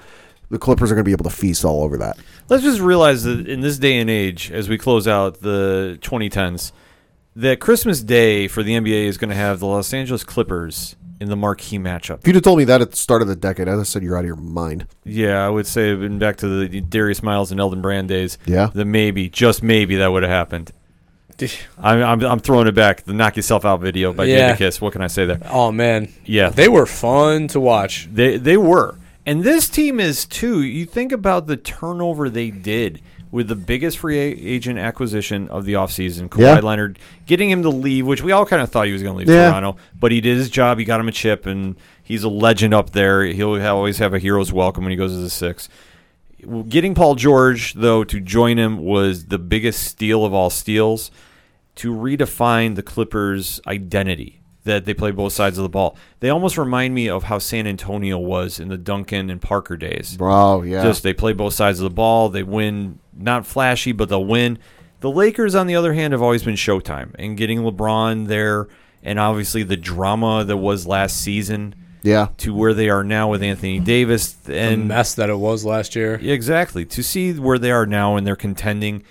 the 0.49 0.57
Clippers 0.57 0.91
are 0.91 0.95
going 0.95 1.03
to 1.03 1.07
be 1.07 1.11
able 1.11 1.29
to 1.29 1.35
feast 1.35 1.65
all 1.65 1.83
over 1.83 1.97
that. 1.97 2.17
Let's 2.49 2.63
just 2.63 2.79
realize 2.79 3.23
that 3.23 3.47
in 3.47 3.61
this 3.61 3.77
day 3.77 3.97
and 3.97 4.09
age, 4.09 4.51
as 4.51 4.69
we 4.69 4.77
close 4.77 5.07
out 5.07 5.41
the 5.41 5.99
2010s, 6.01 6.71
that 7.37 7.59
Christmas 7.59 8.01
Day 8.01 8.47
for 8.47 8.63
the 8.63 8.73
NBA 8.73 9.05
is 9.05 9.17
going 9.17 9.29
to 9.29 9.35
have 9.35 9.59
the 9.59 9.65
Los 9.67 9.93
Angeles 9.93 10.23
Clippers 10.23 10.95
in 11.19 11.29
the 11.29 11.35
marquee 11.35 11.79
matchup. 11.79 12.19
If 12.19 12.27
you'd 12.27 12.35
have 12.35 12.43
told 12.43 12.57
me 12.57 12.63
that 12.65 12.81
at 12.81 12.91
the 12.91 12.97
start 12.97 13.21
of 13.21 13.27
the 13.27 13.35
decade, 13.35 13.67
I'd 13.67 13.77
have 13.77 13.87
said 13.87 14.03
you're 14.03 14.15
out 14.17 14.21
of 14.21 14.25
your 14.27 14.35
mind. 14.35 14.87
Yeah, 15.03 15.45
I 15.45 15.49
would 15.49 15.65
say 15.67 15.93
been 15.95 16.19
back 16.19 16.37
to 16.37 16.67
the 16.67 16.81
Darius 16.81 17.23
Miles 17.23 17.51
and 17.51 17.59
Elton 17.59 17.81
Brand 17.81 18.07
days. 18.07 18.37
Yeah. 18.45 18.67
that 18.73 18.85
maybe, 18.85 19.29
just 19.29 19.61
maybe, 19.63 19.95
that 19.97 20.07
would 20.07 20.23
have 20.23 20.31
happened. 20.31 20.71
I'm, 21.77 22.01
I'm, 22.03 22.23
I'm 22.25 22.39
throwing 22.39 22.67
it 22.67 22.73
back. 22.75 23.03
The 23.03 23.13
knock 23.13 23.35
yourself 23.35 23.65
out 23.65 23.81
video 23.81 24.13
by 24.13 24.25
Yeah. 24.25 24.55
Jadakiss. 24.55 24.81
What 24.81 24.93
can 24.93 25.01
I 25.03 25.07
say 25.07 25.25
there? 25.27 25.39
Oh 25.45 25.71
man, 25.71 26.11
Yeah, 26.25 26.49
they 26.49 26.67
were 26.67 26.87
fun 26.87 27.47
to 27.49 27.59
watch. 27.59 28.09
They 28.11 28.37
they 28.37 28.57
were. 28.57 28.95
And 29.25 29.43
this 29.43 29.69
team 29.69 29.99
is 29.99 30.25
too. 30.25 30.63
You 30.63 30.85
think 30.85 31.11
about 31.11 31.45
the 31.47 31.57
turnover 31.57 32.29
they 32.29 32.49
did 32.49 33.01
with 33.37 33.47
the 33.47 33.55
biggest 33.55 33.99
free 33.99 34.17
agent 34.17 34.79
acquisition 34.79 35.47
of 35.49 35.63
the 35.65 35.73
offseason, 35.73 36.27
Kawhi 36.27 36.39
Yeah. 36.41 36.59
Leonard, 36.59 36.97
getting 37.27 37.51
him 37.51 37.61
to 37.61 37.69
leave, 37.69 38.07
which 38.07 38.23
we 38.23 38.31
all 38.31 38.47
kind 38.47 38.63
of 38.63 38.71
thought 38.71 38.87
he 38.87 38.93
was 38.93 39.03
going 39.03 39.13
to 39.13 39.17
leave 39.19 39.29
Yeah. 39.29 39.49
Toronto, 39.51 39.77
but 39.99 40.11
he 40.11 40.21
did 40.21 40.37
his 40.37 40.49
job. 40.49 40.79
He 40.79 40.85
got 40.85 40.99
him 40.99 41.07
a 41.07 41.11
chip, 41.11 41.45
and 41.45 41.75
he's 42.03 42.23
a 42.23 42.29
legend 42.29 42.73
up 42.73 42.89
there. 42.93 43.23
He'll 43.25 43.61
always 43.63 43.99
have 43.99 44.15
a 44.15 44.17
hero's 44.19 44.51
welcome 44.51 44.85
when 44.85 44.89
he 44.91 44.97
goes 44.97 45.11
to 45.13 45.19
the 45.19 45.29
six. 45.29 45.69
Getting 46.67 46.95
Paul 46.95 47.13
George, 47.13 47.75
though, 47.75 48.03
to 48.05 48.19
join 48.19 48.57
him 48.57 48.79
was 48.79 49.25
the 49.25 49.37
biggest 49.37 49.83
steal 49.83 50.25
of 50.25 50.33
all 50.33 50.49
steals 50.49 51.11
to 51.75 51.93
redefine 51.93 52.73
the 52.75 52.81
Clippers' 52.81 53.61
identity 53.67 54.41
that 54.63 54.85
they 54.85 54.93
play 54.93 55.11
both 55.11 55.31
sides 55.31 55.57
of 55.57 55.63
the 55.63 55.69
ball. 55.69 55.95
They 56.19 56.29
almost 56.29 56.57
remind 56.57 56.93
me 56.93 57.07
of 57.07 57.23
how 57.23 57.39
San 57.39 57.65
Antonio 57.67 58.17
was 58.17 58.59
in 58.59 58.67
the 58.67 58.77
Duncan 58.77 59.29
and 59.29 59.41
Parker 59.41 59.77
days. 59.77 60.17
Bro, 60.17 60.63
yeah. 60.63 60.83
Just 60.83 61.03
they 61.03 61.13
play 61.13 61.33
both 61.33 61.53
sides 61.53 61.79
of 61.79 61.83
the 61.85 61.89
ball. 61.95 62.27
They 62.29 62.43
win, 62.43 62.99
not 63.17 63.45
flashy, 63.45 63.91
but 63.91 64.09
they'll 64.09 64.25
win. 64.25 64.59
The 64.99 65.11
Lakers, 65.11 65.55
on 65.55 65.67
the 65.67 65.75
other 65.75 65.93
hand, 65.93 66.13
have 66.13 66.21
always 66.21 66.43
been 66.43 66.55
Showtime, 66.55 67.13
and 67.19 67.37
getting 67.37 67.59
LeBron 67.59 68.27
there, 68.27 68.67
and 69.03 69.19
obviously 69.19 69.63
the 69.63 69.77
drama 69.77 70.43
that 70.43 70.57
was 70.57 70.87
last 70.87 71.21
season 71.21 71.75
yeah. 72.01 72.29
to 72.37 72.53
where 72.53 72.73
they 72.73 72.89
are 72.89 73.03
now 73.03 73.29
with 73.29 73.43
Anthony 73.43 73.79
Davis 73.79 74.33
the 74.33 74.57
and 74.57 74.87
mess 74.87 75.13
that 75.15 75.29
it 75.29 75.37
was 75.37 75.65
last 75.65 75.95
year. 75.95 76.19
yeah, 76.21 76.33
exactly. 76.33 76.85
To 76.85 77.03
see 77.03 77.33
where 77.33 77.59
they 77.59 77.71
are 77.71 77.85
now 77.85 78.15
and 78.15 78.25
they're 78.25 78.35
contending, 78.35 79.03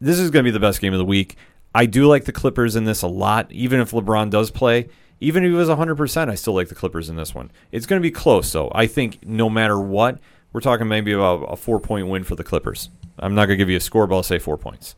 this 0.00 0.18
is 0.18 0.30
going 0.30 0.44
to 0.44 0.48
be 0.48 0.52
the 0.52 0.60
best 0.60 0.80
game 0.80 0.92
of 0.92 0.98
the 0.98 1.04
week. 1.04 1.36
I 1.74 1.84
do 1.86 2.06
like 2.06 2.24
the 2.24 2.32
Clippers 2.32 2.76
in 2.76 2.84
this 2.84 3.02
a 3.02 3.08
lot, 3.08 3.50
even 3.52 3.80
if 3.80 3.90
LeBron 3.90 4.30
does 4.30 4.50
play. 4.50 4.88
Even 5.18 5.44
if 5.44 5.50
he 5.50 5.54
was 5.54 5.68
100%, 5.68 6.28
I 6.28 6.34
still 6.34 6.54
like 6.54 6.68
the 6.68 6.74
Clippers 6.74 7.08
in 7.08 7.16
this 7.16 7.34
one. 7.34 7.50
It's 7.72 7.86
going 7.86 8.00
to 8.00 8.06
be 8.06 8.10
close, 8.10 8.52
though. 8.52 8.70
I 8.74 8.86
think 8.86 9.26
no 9.26 9.48
matter 9.48 9.80
what, 9.80 10.18
we're 10.52 10.60
talking 10.60 10.88
maybe 10.88 11.12
about 11.12 11.42
a 11.50 11.56
four 11.56 11.80
point 11.80 12.08
win 12.08 12.22
for 12.22 12.34
the 12.34 12.44
Clippers. 12.44 12.90
I'm 13.18 13.34
not 13.34 13.46
going 13.46 13.56
to 13.58 13.62
give 13.62 13.70
you 13.70 13.76
a 13.76 13.80
score, 13.80 14.06
but 14.06 14.16
I'll 14.16 14.22
say 14.22 14.38
four 14.38 14.56
points. 14.56 14.94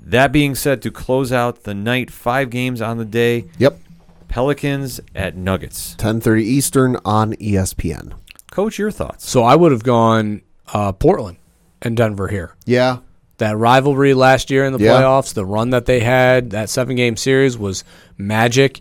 That 0.00 0.32
being 0.32 0.54
said, 0.54 0.80
to 0.82 0.90
close 0.90 1.30
out 1.32 1.64
the 1.64 1.74
night, 1.74 2.10
five 2.10 2.48
games 2.50 2.80
on 2.80 2.96
the 2.98 3.04
day 3.04 3.46
Yep. 3.58 3.78
Pelicans 4.28 5.00
at 5.14 5.36
Nuggets. 5.36 5.94
10:30 5.98 6.42
Eastern 6.42 6.96
on 7.04 7.32
ESPN. 7.34 8.12
Coach, 8.50 8.78
your 8.78 8.90
thoughts? 8.90 9.28
So 9.28 9.42
I 9.42 9.56
would 9.56 9.72
have 9.72 9.82
gone 9.82 10.42
uh, 10.72 10.92
Portland 10.92 11.36
and 11.82 11.96
Denver 11.96 12.28
here. 12.28 12.54
Yeah. 12.64 12.98
That 13.38 13.56
rivalry 13.56 14.14
last 14.14 14.50
year 14.50 14.64
in 14.64 14.72
the 14.72 14.78
Yeah. 14.78 14.92
playoffs, 15.00 15.34
the 15.34 15.44
run 15.46 15.70
that 15.70 15.86
they 15.86 16.00
had, 16.00 16.50
that 16.50 16.68
seven 16.70 16.94
game 16.96 17.16
series 17.16 17.58
was 17.58 17.84
magic. 18.16 18.80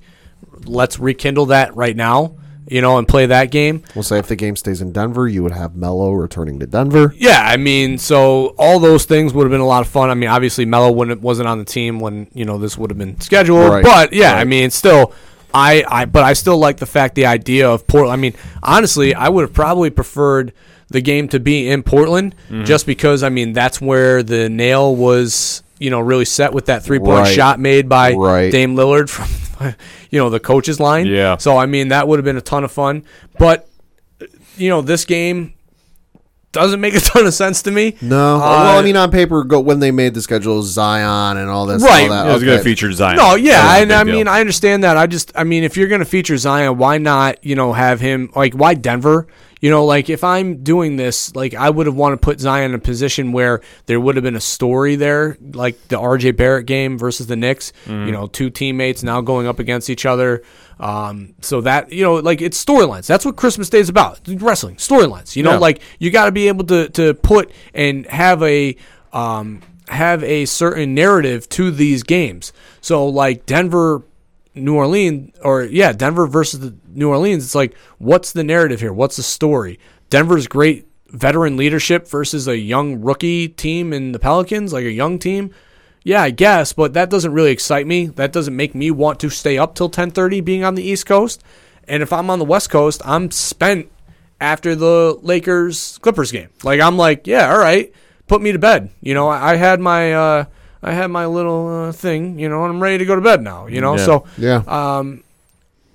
Let's 0.66 1.00
rekindle 1.00 1.48
that 1.48 1.76
right 1.76 1.96
now, 1.96 2.36
you 2.70 2.82
know, 2.82 2.98
and 2.98 3.08
play 3.08 3.26
that 3.26 3.52
game. 3.52 3.84
We'll 3.96 4.04
say 4.04 4.20
if 4.20 4.28
the 4.28 4.36
game 4.36 4.56
stays 4.56 4.82
in 4.82 4.92
Denver, 4.92 5.28
you 5.28 5.44
would 5.44 5.52
have 5.52 5.76
Melo 5.76 6.12
returning 6.12 6.60
to 6.60 6.68
Denver. 6.68 7.14
Yeah, 7.18 7.42
I 7.44 7.58
mean, 7.58 7.98
so 7.98 8.56
all 8.58 8.80
those 8.80 9.06
things 9.06 9.34
would 9.34 9.44
have 9.44 9.52
been 9.52 9.62
a 9.62 9.66
lot 9.68 9.82
of 9.82 9.88
fun. 9.88 10.10
I 10.10 10.14
mean, 10.14 10.30
obviously 10.30 10.66
Melo 10.66 10.92
wouldn't 10.92 11.22
wasn't 11.22 11.48
on 11.48 11.58
the 11.60 11.66
team 11.66 12.00
when 12.00 12.28
you 12.34 12.46
know 12.46 12.58
this 12.58 12.78
would 12.78 12.90
have 12.92 12.98
been 12.98 13.20
scheduled, 13.22 13.70
Right, 13.72 13.84
but 13.84 14.14
yeah, 14.14 14.34
I 14.36 14.44
mean, 14.44 14.70
still, 14.72 15.14
I, 15.54 15.84
I, 15.88 16.06
but 16.06 16.24
I 16.24 16.34
still 16.34 16.58
like 16.58 16.78
the 16.78 16.86
fact 16.86 17.16
the 17.16 17.26
idea 17.26 17.70
of 17.70 17.88
Portland. 17.88 18.14
I 18.14 18.18
mean, 18.18 18.34
honestly, 18.62 19.16
I 19.16 19.30
would 19.30 19.42
have 19.42 19.54
probably 19.54 19.90
preferred 19.90 20.54
the 20.90 21.02
game 21.02 21.28
to 21.30 21.40
be 21.40 21.70
in 21.70 21.84
Portland, 21.84 22.36
Mm-hmm. 22.50 22.66
just 22.66 22.86
because 22.86 23.24
I 23.24 23.30
mean 23.30 23.54
that's 23.54 23.80
where 23.82 24.24
the 24.24 24.50
nail 24.50 24.96
was, 24.96 25.62
you 25.80 25.90
know, 25.90 26.00
really 26.00 26.26
set 26.26 26.54
with 26.54 26.66
that 26.66 26.84
three 26.84 27.00
point 27.00 27.12
Right. 27.26 27.34
shot 27.36 27.60
made 27.60 27.88
by 27.90 28.14
Right. 28.14 28.52
Dame 28.52 28.76
Lillard 28.76 29.08
from, 29.10 29.26
you 30.10 30.20
know, 30.20 30.30
the 30.30 30.40
coach's 30.40 30.80
line. 30.80 31.06
Yeah. 31.08 31.38
So 31.38 31.58
I 31.58 31.66
mean, 31.66 31.90
that 31.90 32.08
would 32.08 32.20
have 32.20 32.26
been 32.26 32.38
a 32.38 32.42
ton 32.42 32.64
of 32.64 32.72
fun, 32.72 33.04
but 33.38 33.68
you 34.58 34.70
know, 34.70 34.82
this 34.82 35.06
game 35.06 35.54
doesn't 36.52 36.82
make 36.82 36.96
a 36.96 37.00
ton 37.00 37.26
of 37.26 37.34
sense 37.34 37.62
to 37.64 37.72
me. 37.72 37.96
No. 38.02 38.36
Uh, 38.38 38.40
well, 38.40 38.80
I 38.80 38.82
mean, 38.82 38.98
on 38.98 39.12
paper, 39.12 39.44
go, 39.44 39.60
when 39.60 39.80
they 39.80 39.92
made 39.92 40.14
the 40.14 40.22
schedule, 40.22 40.62
Zion 40.64 41.38
and 41.38 41.50
all 41.50 41.66
this. 41.66 41.84
Right. 41.84 42.04
All 42.04 42.10
that, 42.10 42.30
It 42.30 42.34
was 42.34 42.44
going 42.44 42.58
to 42.58 42.64
feature 42.64 42.92
Zion. 42.92 43.18
No, 43.18 43.36
yeah, 43.36 43.64
was 43.64 43.82
and 43.82 43.90
big 43.90 43.98
I 43.98 44.04
deal. 44.04 44.16
mean, 44.16 44.28
I 44.28 44.40
understand 44.40 44.84
that. 44.84 44.98
I 44.98 45.08
just, 45.08 45.32
I 45.36 45.44
mean, 45.44 45.64
if 45.64 45.78
you're 45.78 45.88
going 45.88 46.00
to 46.00 46.06
feature 46.06 46.38
Zion, 46.38 46.78
why 46.78 46.98
not, 46.98 47.44
you 47.44 47.56
know, 47.56 47.74
have 47.74 48.00
him 48.00 48.32
like 48.36 48.54
why 48.54 48.74
Denver? 48.74 49.28
You 49.62 49.70
know, 49.70 49.84
like 49.86 50.10
if 50.10 50.24
I'm 50.24 50.64
doing 50.64 50.96
this, 50.96 51.36
like 51.36 51.54
I 51.54 51.70
would 51.70 51.86
have 51.86 51.96
wanted 51.96 52.18
to 52.18 52.22
put 52.22 52.40
Zion 52.40 52.72
in 52.72 52.76
a 52.76 52.80
position 52.80 53.34
where 53.34 53.60
there 53.88 54.00
would 54.00 54.16
have 54.16 54.24
been 54.24 54.38
a 54.38 54.42
story 54.42 54.96
there, 54.96 55.38
like 55.54 55.90
the 55.90 55.98
RJ 55.98 56.38
Barrett 56.38 56.66
game 56.66 56.98
versus 56.98 57.28
the 57.28 57.36
Knicks. 57.36 57.74
Mm-hmm. 57.86 58.06
You 58.06 58.12
know, 58.14 58.28
two 58.28 58.50
teammates 58.50 59.04
now 59.04 59.20
going 59.20 59.48
up 59.48 59.60
against 59.60 59.90
each 59.90 60.06
other. 60.06 60.44
Um, 60.80 61.34
so 61.42 61.60
that 61.62 61.92
you 61.92 62.04
know, 62.04 62.16
like 62.16 62.42
it's 62.42 62.64
storylines. 62.64 63.06
That's 63.06 63.26
what 63.26 63.36
Christmas 63.36 63.70
Day 63.70 63.80
is 63.80 63.90
about. 63.90 64.22
Wrestling 64.28 64.78
storylines. 64.78 65.36
You 65.36 65.44
know, 65.44 65.52
Yeah. 65.52 65.58
like 65.58 65.82
you 66.00 66.10
got 66.10 66.26
to 66.26 66.32
be 66.32 66.48
able 66.48 66.64
to 66.68 66.88
to 66.90 67.14
put 67.16 67.52
and 67.74 68.06
have 68.08 68.42
a 68.44 68.78
um, 69.12 69.62
have 69.90 70.24
a 70.24 70.46
certain 70.46 70.94
narrative 70.94 71.50
to 71.50 71.70
these 71.72 72.04
games. 72.04 72.54
So 72.80 73.08
like 73.08 73.46
Denver, 73.46 74.04
New 74.56 74.76
Orleans, 74.76 75.38
or 75.44 75.64
yeah, 75.64 75.92
Denver 75.92 76.28
versus 76.28 76.60
the 76.60 76.76
New 76.88 77.10
Orleans. 77.10 77.44
It's 77.44 77.56
like 77.56 77.76
what's 77.98 78.32
the 78.32 78.44
narrative 78.44 78.80
here? 78.80 78.94
What's 78.94 79.18
the 79.18 79.24
story? 79.24 79.80
Denver's 80.10 80.48
great 80.48 80.88
veteran 81.08 81.58
leadership 81.58 82.08
versus 82.08 82.48
a 82.48 82.58
young 82.58 83.02
rookie 83.02 83.48
team 83.48 83.94
in 83.94 84.12
the 84.12 84.20
Pelicans, 84.20 84.74
like 84.74 84.86
a 84.86 84.92
young 84.92 85.20
team. 85.20 85.54
Yeah, 86.04 86.22
I 86.22 86.30
guess, 86.32 86.74
but 86.74 86.94
that 86.94 87.10
doesn't 87.10 87.34
really 87.34 87.52
excite 87.52 87.86
me. 87.86 88.08
That 88.08 88.32
doesn't 88.32 88.56
make 88.56 88.74
me 88.74 88.90
want 88.90 89.20
to 89.20 89.30
stay 89.30 89.58
up 89.58 89.76
till 89.76 89.90
10:30 89.90 90.44
being 90.44 90.64
on 90.64 90.76
the 90.76 90.84
East 90.84 91.06
Coast. 91.06 91.44
And 91.88 92.04
if 92.04 92.14
I'm 92.14 92.30
on 92.30 92.40
the 92.40 92.46
West 92.46 92.70
Coast, 92.70 93.02
I'm 93.04 93.32
spent 93.32 93.92
after 94.40 94.76
the 94.76 95.18
Lakers 95.22 95.98
Clippers 96.00 96.32
game. 96.32 96.50
Like 96.64 96.80
I'm 96.80 96.98
like, 96.98 97.28
yeah, 97.28 97.52
all 97.52 97.60
right, 97.60 97.92
put 98.28 98.42
me 98.42 98.52
to 98.52 98.60
bed. 98.60 98.90
You 99.02 99.14
know, 99.14 99.28
I, 99.28 99.54
I 99.54 99.56
had 99.56 99.80
my 99.80 100.14
uh, 100.14 100.46
I 100.82 100.94
had 100.94 101.08
my 101.08 101.26
little 101.26 101.68
uh, 101.88 101.92
thing, 101.92 102.40
you 102.40 102.48
know, 102.50 102.64
and 102.64 102.74
I'm 102.74 102.82
ready 102.82 102.98
to 103.00 103.06
go 103.06 103.16
to 103.16 103.22
bed 103.22 103.42
now. 103.42 103.68
You 103.68 103.82
know, 103.82 103.98
Yeah. 103.98 104.06
so 104.06 104.26
Yeah. 104.38 104.64
um, 104.68 105.24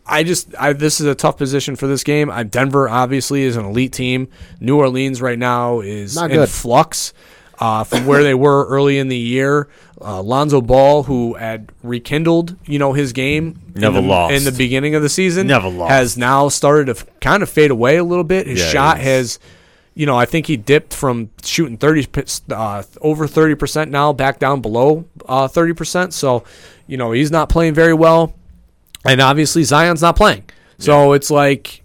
I 0.07 0.23
just 0.23 0.55
I, 0.59 0.75
this 0.75 1.01
is 1.01 1.07
a 1.07 1.15
tough 1.15 1.39
position 1.39 1.77
for 1.77 1.87
this 1.87 2.05
game. 2.05 2.31
I, 2.31 2.43
Denver 2.43 2.89
obviously 2.89 3.43
is 3.43 3.57
an 3.57 3.65
elite 3.65 3.93
team. 3.93 4.29
New 4.61 4.77
Orleans 4.77 5.23
right 5.23 5.39
now 5.39 5.81
is 5.81 6.15
Not 6.17 6.31
in 6.31 6.37
good. 6.39 6.49
flux 6.51 7.15
uh, 7.59 7.85
from 7.85 8.05
where 8.05 8.23
they 8.23 8.35
were 8.35 8.67
early 8.67 8.99
in 8.99 9.09
the 9.09 9.17
year. 9.17 9.69
Uh, 10.01 10.21
Lonzo 10.21 10.61
Ball, 10.61 11.05
who 11.05 11.35
had 11.35 11.71
rekindled, 11.83 12.57
you 12.67 12.79
know, 12.79 12.93
his 12.93 13.15
game 13.15 13.59
Never 13.75 13.97
in 13.99 14.05
the, 14.05 14.09
lost. 14.11 14.35
in 14.35 14.45
the 14.45 14.53
beginning 14.53 14.95
of 14.97 15.01
the 15.03 15.09
season, 15.09 15.47
Never 15.47 15.69
lost. 15.69 15.91
has 15.93 16.17
now 16.19 16.49
started 16.51 16.87
to 16.87 16.91
f- 17.01 17.07
kind 17.21 17.43
of 17.43 17.49
fade 17.49 17.71
away 17.71 17.97
a 17.97 18.05
little 18.05 18.25
bit. 18.25 18.47
His 18.47 18.61
Yeah, 18.61 18.69
shot 18.69 18.99
has, 18.99 19.39
you 19.95 20.07
know, 20.07 20.17
I 20.17 20.27
think 20.27 20.47
he 20.47 20.57
dipped 20.57 20.93
from 20.93 21.31
shooting 21.43 21.77
thirty 21.77 22.07
uh, 22.51 22.83
over 23.01 23.27
thirty 23.29 23.55
percent 23.55 23.91
now 23.91 24.13
back 24.13 24.39
down 24.41 24.61
below 24.61 25.05
uh, 25.27 25.47
thirty 25.47 25.73
percent. 25.73 26.13
So, 26.13 26.45
you 26.87 26.97
know, 26.97 27.13
he's 27.13 27.31
not 27.31 27.49
playing 27.49 27.75
very 27.75 27.95
well 27.95 28.35
and 29.05 29.21
obviously 29.21 29.63
Zion's 29.63 30.03
not 30.03 30.17
playing. 30.17 30.45
So 30.79 31.13
it's 31.13 31.31
like, 31.31 31.83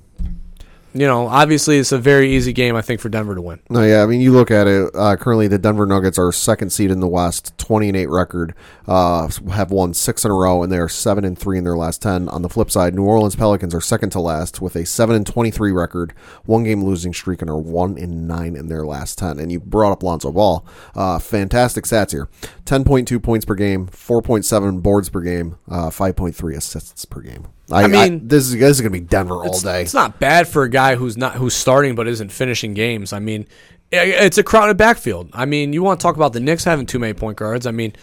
you 0.93 1.05
know, 1.05 1.27
obviously 1.27 1.77
it's 1.77 1.91
a 1.91 1.97
very 1.97 2.33
easy 2.33 2.53
game 2.53 2.75
I 2.75 2.81
think 2.81 2.99
for 2.99 3.09
Denver 3.09 3.35
to 3.35 3.41
win. 3.41 3.59
No, 3.69 3.83
yeah. 3.83 4.01
I 4.01 4.05
mean, 4.05 4.21
you 4.21 4.31
look 4.31 4.49
at 4.49 4.67
it. 4.67 4.89
Uh, 4.95 5.15
currently, 5.15 5.47
the 5.47 5.59
Denver 5.59 5.85
Nuggets 5.85 6.17
are 6.17 6.31
second 6.31 6.71
seed 6.71 6.91
in 6.91 6.99
the 6.99 7.07
West, 7.07 7.57
twenty 7.57 7.87
and 7.87 7.97
eight 7.97 8.09
record. 8.09 8.55
Uh, 8.87 9.29
have 9.51 9.71
won 9.71 9.93
six 9.93 10.25
in 10.25 10.31
a 10.31 10.33
row, 10.33 10.63
and 10.63 10.71
they 10.71 10.79
are 10.79 10.89
seven 10.89 11.23
and 11.23 11.37
three 11.37 11.57
in 11.57 11.63
their 11.63 11.77
last 11.77 12.01
ten. 12.01 12.27
On 12.29 12.41
the 12.41 12.49
flip 12.49 12.71
side, 12.71 12.95
New 12.95 13.03
Orleans 13.03 13.35
Pelicans 13.35 13.75
are 13.75 13.81
second 13.81 14.09
to 14.11 14.19
last 14.19 14.61
with 14.61 14.75
a 14.75 14.85
seven 14.85 15.15
and 15.15 15.27
twenty 15.27 15.51
three 15.51 15.71
record, 15.71 16.13
one 16.45 16.63
game 16.63 16.83
losing 16.83 17.13
streak, 17.13 17.41
and 17.41 17.49
are 17.49 17.59
one 17.59 17.97
and 17.97 18.27
nine 18.27 18.55
in 18.55 18.67
their 18.67 18.85
last 18.85 19.17
ten. 19.17 19.39
And 19.39 19.51
you 19.51 19.59
brought 19.59 19.91
up 19.91 20.03
Lonzo 20.03 20.31
Ball. 20.31 20.65
Uh, 20.95 21.19
fantastic 21.19 21.85
stats 21.85 22.11
here: 22.11 22.29
ten 22.65 22.83
point 22.83 23.07
two 23.07 23.19
points 23.19 23.45
per 23.45 23.55
game, 23.55 23.87
four 23.87 24.21
point 24.21 24.45
seven 24.45 24.79
boards 24.79 25.09
per 25.09 25.21
game, 25.21 25.57
uh, 25.69 25.89
five 25.89 26.15
point 26.15 26.35
three 26.35 26.55
assists 26.55 27.05
per 27.05 27.21
game. 27.21 27.47
I, 27.71 27.83
I 27.83 27.87
mean- 27.87 28.27
this 28.27 28.45
is 28.45 28.53
this 28.57 28.77
is 28.77 28.81
gonna 28.81 28.91
be 28.91 28.99
Denver 28.99 29.35
all 29.35 29.59
day. 29.59 29.81
it's 29.83 29.93
not 29.93 30.19
bad 30.19 30.47
for 30.47 30.63
a 30.63 30.69
guy 30.69 30.95
who's 30.95 31.17
not 31.17 31.35
who's 31.35 31.53
starting 31.53 31.95
but 31.95 32.07
isn't 32.07 32.31
finishing 32.31 32.73
games. 32.73 33.13
I 33.13 33.19
mean, 33.19 33.45
i- 33.93 33.97
it's 33.97 34.37
a 34.37 34.43
crowded 34.43 34.77
backfield. 34.77 35.29
I 35.33 35.45
mean, 35.45 35.73
you 35.73 35.83
want 35.83 35.99
to 35.99 36.03
talk 36.03 36.15
about 36.15 36.33
the 36.33 36.39
Knicks 36.39 36.63
having 36.63 36.85
too 36.85 36.99
many 36.99 37.13
point 37.13 37.37
guards. 37.37 37.65
I 37.67 37.71
mean, 37.71 37.93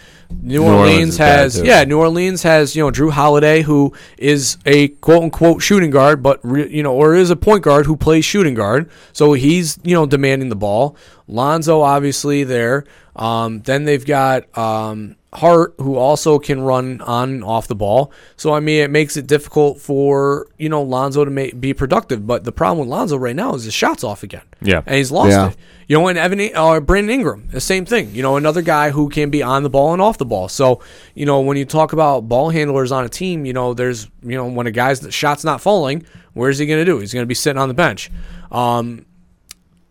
New, 0.42 0.62
Orleans 0.64 0.80
Orleans, 0.90 1.16
has 1.18 1.60
yeah, 1.60 1.84
New 1.84 1.98
Orleans 1.98 2.42
has 2.42 2.74
you 2.76 2.82
know 2.84 2.90
Jrue 2.90 3.10
Holiday 3.12 3.62
who 3.62 3.92
is 4.18 4.56
a 4.66 4.88
quote 4.88 5.22
unquote 5.22 5.62
shooting 5.62 5.90
guard, 5.90 6.22
but 6.22 6.40
re, 6.42 6.68
you 6.68 6.82
know 6.82 6.94
or 6.94 7.14
is 7.14 7.30
a 7.30 7.36
point 7.36 7.62
guard 7.62 7.86
who 7.86 7.96
plays 7.96 8.24
shooting 8.24 8.54
guard. 8.54 8.90
So 9.12 9.32
he's 9.34 9.78
you 9.84 9.94
know 9.94 10.06
demanding 10.06 10.48
the 10.48 10.56
ball. 10.56 10.96
Lonzo 11.28 11.80
obviously 11.80 12.44
there. 12.44 12.84
Um, 13.16 13.62
then 13.62 13.84
they've 13.84 14.04
got 14.04 14.56
um, 14.58 15.16
Hart, 15.36 15.74
who 15.78 15.96
also 15.96 16.38
can 16.38 16.62
run 16.62 17.00
on 17.02 17.28
and 17.30 17.44
off 17.44 17.68
the 17.68 17.74
ball. 17.74 18.10
So 18.36 18.52
I 18.54 18.60
mean, 18.60 18.82
it 18.82 18.90
makes 18.90 19.16
it 19.16 19.26
difficult 19.26 19.80
for 19.80 20.48
you 20.58 20.68
know 20.68 20.82
Lonzo 20.82 21.24
to 21.24 21.30
make, 21.30 21.60
be 21.60 21.74
productive. 21.74 22.26
But 22.26 22.44
the 22.44 22.52
problem 22.52 22.78
with 22.80 22.88
Lonzo 22.88 23.16
right 23.18 23.36
now 23.36 23.54
is 23.54 23.64
his 23.64 23.74
shots 23.74 24.02
off 24.02 24.22
again. 24.22 24.42
Yeah. 24.62 24.82
and 24.86 24.96
he's 24.96 25.10
lost 25.12 25.30
Yeah. 25.30 25.48
it. 25.50 25.56
You 25.88 25.96
know, 25.98 26.08
and 26.08 26.18
Evan 26.18 26.40
or 26.56 26.80
Brandon 26.80 27.10
Ingram, 27.14 27.48
the 27.52 27.60
same 27.60 27.84
thing. 27.84 28.12
You 28.12 28.22
know, 28.22 28.36
another 28.36 28.60
guy 28.62 28.90
who 28.90 29.08
can 29.08 29.30
be 29.30 29.40
on 29.42 29.62
the 29.62 29.70
ball 29.70 29.92
and 29.92 30.02
off 30.02 30.18
the 30.18 30.24
ball. 30.24 30.48
So 30.48 30.80
you 31.14 31.26
know, 31.26 31.40
when 31.42 31.56
you 31.56 31.64
talk 31.64 31.92
about 31.92 32.22
ball 32.28 32.50
handlers 32.50 32.90
on 32.90 33.04
a 33.04 33.08
team, 33.08 33.44
you 33.44 33.52
know, 33.52 33.72
there's 33.74 34.08
you 34.22 34.36
know 34.36 34.46
when 34.46 34.66
a 34.66 34.72
guy's 34.72 34.98
the 35.00 35.12
shot's 35.12 35.44
not 35.44 35.60
falling, 35.60 36.04
where's 36.32 36.58
he 36.58 36.66
going 36.66 36.80
to 36.80 36.84
do? 36.84 36.98
He's 36.98 37.12
going 37.12 37.22
to 37.22 37.28
be 37.28 37.34
sitting 37.34 37.60
on 37.62 37.68
the 37.68 37.74
bench. 37.74 38.10
Um, 38.50 39.06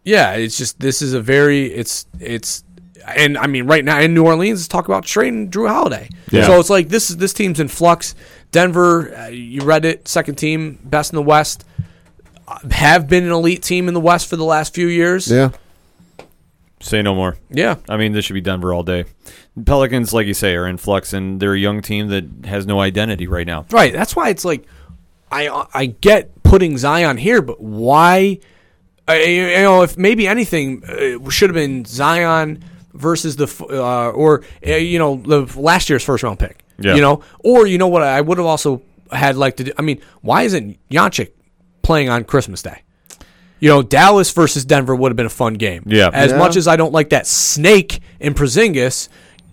yeah, 0.04 0.34
it's 0.34 0.58
just 0.58 0.80
this 0.82 1.02
is 1.02 1.14
a 1.14 1.22
very 1.22 1.68
it's 1.68 2.08
it's 2.20 2.65
and 3.08 3.38
I 3.38 3.48
mean, 3.48 3.68
right 3.68 3.84
now 3.84 4.00
in 4.00 4.14
New 4.14 4.26
Orleans, 4.26 4.60
let's 4.60 4.68
talk 4.68 4.86
about 4.86 5.04
trading 5.06 5.52
Jrue 5.52 5.70
Holiday. 5.70 6.10
Yeah. 6.32 6.46
So 6.46 6.60
it's 6.60 6.70
like 6.70 6.90
this 6.90 7.10
this 7.10 7.34
team's 7.34 7.60
in 7.60 7.68
flux. 7.68 8.16
Denver, 8.52 9.16
uh, 9.16 9.28
you 9.28 9.62
read 9.62 9.86
it, 9.86 10.08
second 10.08 10.36
team, 10.36 10.80
best 10.84 11.12
in 11.12 11.18
the 11.18 11.22
West, 11.22 11.66
uh, 12.48 12.60
have 12.72 13.08
been 13.10 13.26
an 13.26 13.32
elite 13.32 13.62
team 13.62 13.88
in 13.88 13.94
the 13.94 14.00
West 14.00 14.30
for 14.30 14.38
the 14.38 14.46
last 14.46 14.74
few 14.74 14.88
years. 14.88 15.30
Yeah. 15.30 15.52
Say 16.80 17.02
no 17.02 17.16
more. 17.16 17.38
Yeah. 17.50 17.76
I 17.90 17.98
mean, 17.98 18.14
this 18.14 18.26
should 18.26 18.34
be 18.34 18.42
Denver 18.42 18.74
all 18.74 18.84
day. 18.84 19.06
Pelicans, 19.66 20.14
like 20.14 20.28
you 20.28 20.34
say, 20.34 20.56
are 20.56 20.68
in 20.68 20.78
flux, 20.78 21.14
and 21.14 21.40
they're 21.40 21.54
a 21.54 21.60
young 21.60 21.82
team 21.82 22.10
that 22.10 22.46
has 22.46 22.66
no 22.66 22.80
identity 22.80 23.28
right 23.28 23.48
now. 23.48 23.66
Right. 23.72 23.92
That's 23.92 24.16
why 24.16 24.30
it's 24.30 24.46
like, 24.46 24.66
I 25.32 25.66
I 25.74 25.88
get 25.88 26.44
putting 26.44 26.78
Zion 26.78 27.18
here, 27.18 27.42
but 27.42 27.60
why? 27.60 28.40
I, 29.08 29.24
you 29.24 29.48
know, 29.58 29.82
if 29.82 29.98
maybe 29.98 30.28
anything 30.28 30.84
uh, 30.84 31.30
should 31.30 31.50
have 31.50 31.56
been 31.56 31.86
Zion 31.86 32.64
versus 32.96 33.36
the 33.36 33.44
f- 33.46 33.62
uh, 33.62 34.10
or 34.10 34.44
uh, 34.66 34.76
you 34.76 34.98
know 35.00 35.18
the 35.18 35.46
last 35.60 35.90
year's 35.90 36.04
first 36.04 36.24
round 36.24 36.40
pick. 36.40 36.64
Yeah. 36.80 36.96
You 36.96 37.02
know, 37.02 37.22
or 37.40 37.68
you 37.68 37.78
know 37.78 37.88
what? 37.88 38.04
I 38.04 38.20
would 38.22 38.38
have 38.38 38.48
also 38.48 38.82
had 39.12 39.36
like 39.38 39.58
to. 39.58 39.64
do 39.66 39.72
I 39.78 39.82
mean, 39.82 40.02
why 40.22 40.44
isn't 40.44 40.78
Dončić 40.90 41.30
playing 41.82 42.10
on 42.10 42.24
Christmas 42.24 42.62
Day? 42.62 42.82
You 43.60 43.70
know, 43.70 43.82
Dallas 43.82 44.32
versus 44.32 44.66
Denver 44.66 44.94
would 44.96 45.10
have 45.12 45.16
been 45.16 45.26
a 45.26 45.30
fun 45.30 45.54
game. 45.54 45.84
Yeah. 45.86 46.10
As 46.14 46.32
Yeah. 46.32 46.38
much 46.38 46.56
as 46.58 46.68
I 46.68 46.76
don't 46.76 46.92
like 46.92 47.10
that 47.12 47.26
snake 47.26 48.02
in 48.20 48.34
Porzingis, 48.34 49.08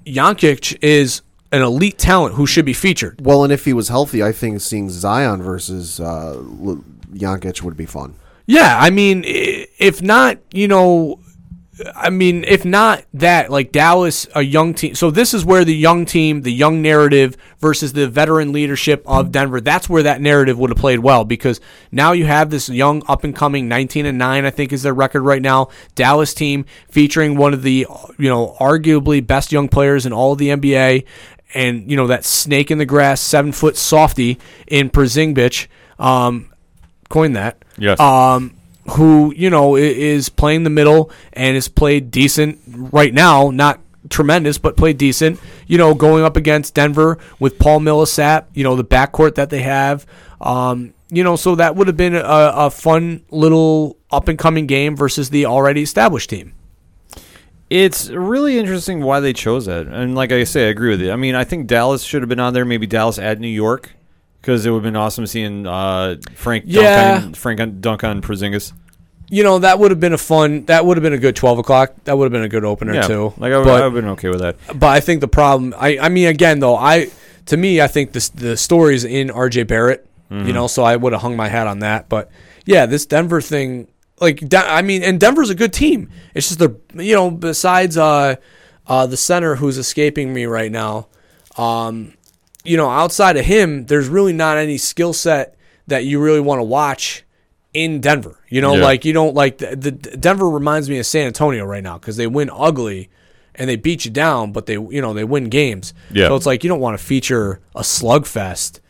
Dončić 0.06 0.78
is 0.82 1.22
an 1.52 1.62
elite 1.62 1.98
talent 1.98 2.34
who 2.34 2.46
should 2.46 2.64
be 2.64 2.72
featured. 2.72 3.20
Well, 3.24 3.44
and 3.44 3.52
if 3.52 3.64
he 3.64 3.72
was 3.72 3.88
healthy, 3.88 4.22
I 4.22 4.32
think 4.32 4.60
seeing 4.60 4.90
Zion 4.90 5.42
versus 5.42 6.00
uh, 6.00 6.32
L- 6.34 6.84
Jokic 7.12 7.62
would 7.62 7.76
be 7.76 7.86
fun. 7.86 8.14
Yeah, 8.46 8.76
I 8.80 8.90
mean, 8.90 9.22
if 9.24 10.02
not, 10.02 10.38
you 10.52 10.66
know, 10.66 11.20
I 11.96 12.10
mean, 12.10 12.44
if 12.44 12.66
not 12.66 13.02
that, 13.14 13.50
like 13.50 13.72
Dallas, 13.72 14.26
a 14.34 14.42
young 14.42 14.74
team. 14.74 14.94
So 14.94 15.10
this 15.10 15.32
is 15.32 15.42
where 15.42 15.64
the 15.64 15.74
young 15.74 16.04
team, 16.04 16.42
the 16.42 16.52
young 16.52 16.82
narrative 16.82 17.34
versus 17.60 17.94
the 17.94 18.08
veteran 18.08 18.52
leadership 18.52 19.02
of 19.06 19.32
Denver. 19.32 19.58
That's 19.58 19.88
where 19.88 20.02
that 20.02 20.20
narrative 20.20 20.58
would 20.58 20.68
have 20.68 20.76
played 20.78 20.98
well 20.98 21.24
because 21.24 21.60
now 21.90 22.12
you 22.12 22.26
have 22.26 22.50
this 22.50 22.68
young, 22.68 23.02
up 23.08 23.24
and 23.24 23.34
coming, 23.34 23.68
nineteen 23.68 24.04
and 24.04 24.18
nine, 24.18 24.44
I 24.44 24.50
think 24.50 24.70
is 24.70 24.82
their 24.82 24.92
record 24.92 25.22
right 25.22 25.40
now. 25.40 25.70
Dallas 25.94 26.34
team 26.34 26.66
featuring 26.90 27.36
one 27.38 27.54
of 27.54 27.62
the, 27.62 27.86
you 28.18 28.28
know, 28.28 28.54
arguably 28.60 29.26
best 29.26 29.50
young 29.50 29.68
players 29.68 30.04
in 30.04 30.12
all 30.12 30.32
of 30.32 30.38
the 30.38 30.48
NBA, 30.50 31.06
and 31.54 31.90
you 31.90 31.96
know 31.96 32.06
that 32.08 32.26
snake 32.26 32.70
in 32.70 32.76
the 32.76 32.86
grass, 32.86 33.20
seven 33.22 33.50
foot 33.50 33.78
softy 33.78 34.38
in 34.66 34.90
Porzingis. 34.90 35.68
Um, 35.98 36.50
coined 37.08 37.36
that 37.36 37.64
Yes. 37.78 37.98
um, 37.98 38.52
who 38.90 39.32
you 39.36 39.50
know 39.50 39.76
is 39.76 40.28
playing 40.28 40.64
the 40.64 40.70
middle 40.70 41.10
and 41.32 41.54
has 41.54 41.68
played 41.68 42.10
decent 42.10 42.58
right 42.66 43.14
now, 43.14 43.50
not 43.50 43.80
tremendous, 44.10 44.58
but 44.58 44.76
played 44.76 44.98
decent. 44.98 45.38
You 45.66 45.78
know, 45.78 45.94
going 45.94 46.24
up 46.24 46.36
against 46.36 46.74
Denver 46.74 47.18
with 47.38 47.58
Paul 47.58 47.80
Millsap, 47.80 48.50
you 48.54 48.64
know 48.64 48.76
the 48.76 48.84
backcourt 48.84 49.36
that 49.36 49.50
they 49.50 49.62
have. 49.62 50.06
Um, 50.40 50.94
you 51.08 51.22
know, 51.22 51.36
so 51.36 51.54
that 51.56 51.76
would 51.76 51.86
have 51.86 51.96
been 51.96 52.14
a, 52.14 52.22
a 52.22 52.70
fun 52.70 53.22
little 53.30 53.98
up 54.10 54.28
and 54.28 54.38
coming 54.38 54.66
game 54.66 54.96
versus 54.96 55.30
the 55.30 55.46
already 55.46 55.82
established 55.82 56.30
team. 56.30 56.54
It's 57.68 58.10
really 58.10 58.58
interesting 58.58 59.02
why 59.02 59.20
they 59.20 59.32
chose 59.32 59.66
that. 59.66 59.86
And 59.86 60.14
like 60.14 60.32
I 60.32 60.44
say, 60.44 60.66
I 60.66 60.70
agree 60.70 60.90
with 60.90 61.00
you. 61.00 61.12
I 61.12 61.16
mean, 61.16 61.34
I 61.34 61.44
think 61.44 61.66
Dallas 61.66 62.02
should 62.02 62.22
have 62.22 62.28
been 62.28 62.40
on 62.40 62.52
there. 62.52 62.64
Maybe 62.64 62.86
Dallas 62.86 63.18
at 63.18 63.40
New 63.40 63.48
York 63.48 63.90
because 64.42 64.66
it 64.66 64.70
would 64.70 64.78
have 64.78 64.82
been 64.82 64.96
awesome 64.96 65.26
seeing 65.26 65.66
uh, 65.66 66.16
Frank 66.34 66.64
Yeah. 66.66 67.12
dunk 67.20 67.24
on, 67.24 67.34
Frank 67.34 67.60
on 68.04 68.20
Porzingis. 68.20 68.72
You 69.30 69.42
know, 69.44 69.60
that 69.60 69.78
would 69.78 69.90
have 69.90 70.00
been 70.00 70.12
a 70.12 70.18
fun. 70.18 70.66
That 70.66 70.84
would 70.84 70.98
have 70.98 71.02
been 71.02 71.14
a 71.14 71.18
good 71.18 71.34
twelve 71.36 71.58
o'clock. 71.58 71.94
That 72.04 72.18
would 72.18 72.26
have 72.26 72.32
been 72.32 72.42
a 72.42 72.48
good 72.50 72.64
opener 72.66 72.92
Yeah, 72.92 73.02
too. 73.06 73.32
like 73.38 73.52
I 73.52 73.56
would, 73.58 73.64
But- 73.64 73.70
I 73.82 73.86
would 73.86 73.94
have 73.94 74.04
been 74.04 74.10
okay 74.12 74.28
with 74.28 74.40
that. 74.40 74.56
But 74.74 74.88
I 74.88 75.00
think 75.00 75.22
the 75.22 75.28
problem, 75.28 75.74
I, 75.78 75.96
I 75.98 76.08
mean, 76.10 76.26
again 76.28 76.58
though, 76.60 76.76
I 76.76 77.08
to 77.46 77.56
me, 77.56 77.80
I 77.80 77.86
think 77.86 78.12
this 78.12 78.28
the 78.28 78.56
story's 78.58 79.04
in 79.04 79.30
R.J. 79.30 79.62
Barrett. 79.64 80.06
You 80.30 80.54
know, 80.54 80.66
so 80.66 80.82
I 80.82 80.96
would 80.96 81.12
have 81.12 81.20
hung 81.20 81.36
my 81.36 81.48
hat 81.48 81.66
on 81.66 81.80
that. 81.80 82.08
But 82.08 82.30
yeah, 82.64 82.86
this 82.86 83.04
Denver 83.04 83.42
thing, 83.42 83.88
like, 84.18 84.42
I 84.54 84.80
mean, 84.80 85.02
and 85.02 85.20
Denver's 85.20 85.50
a 85.50 85.54
good 85.54 85.74
team. 85.74 86.08
It's 86.34 86.48
just 86.48 86.58
the 86.58 86.74
you 86.94 87.14
know, 87.14 87.30
besides 87.30 87.98
uh, 87.98 88.36
uh, 88.86 89.06
the 89.06 89.18
center 89.18 89.56
who's 89.56 89.76
escaping 89.76 90.32
me 90.32 90.46
right 90.46 90.72
now, 90.72 91.08
um, 91.58 92.14
you 92.64 92.76
know, 92.76 92.88
outside 92.88 93.36
of 93.36 93.44
him, 93.44 93.86
there's 93.86 94.08
really 94.08 94.32
not 94.32 94.56
any 94.58 94.78
skill 94.78 95.12
set 95.12 95.56
that 95.88 96.04
you 96.04 96.20
really 96.20 96.40
want 96.40 96.58
to 96.60 96.64
watch 96.64 97.24
in 97.74 98.00
Denver. 98.00 98.38
You 98.48 98.60
know, 98.60 98.74
Yeah. 98.76 98.82
like 98.84 99.04
you 99.04 99.12
don't 99.12 99.34
like 99.34 99.58
the, 99.58 99.74
the 99.76 99.90
Denver 99.90 100.48
reminds 100.48 100.88
me 100.88 100.98
of 100.98 101.06
San 101.06 101.26
Antonio 101.26 101.64
right 101.64 101.82
now 101.82 101.98
because 101.98 102.16
they 102.16 102.26
win 102.26 102.50
ugly 102.52 103.08
and 103.54 103.68
they 103.68 103.76
beat 103.76 104.04
you 104.04 104.10
down, 104.10 104.52
but 104.52 104.66
they 104.66 104.74
you 104.74 105.00
know 105.02 105.12
they 105.12 105.24
win 105.24 105.48
games. 105.48 105.92
Yeah. 106.12 106.28
So 106.28 106.36
it's 106.36 106.46
like 106.46 106.62
you 106.64 106.68
don't 106.68 106.80
want 106.80 106.98
to 106.98 107.04
feature 107.04 107.60
a 107.74 107.80
slugfest, 107.82 108.80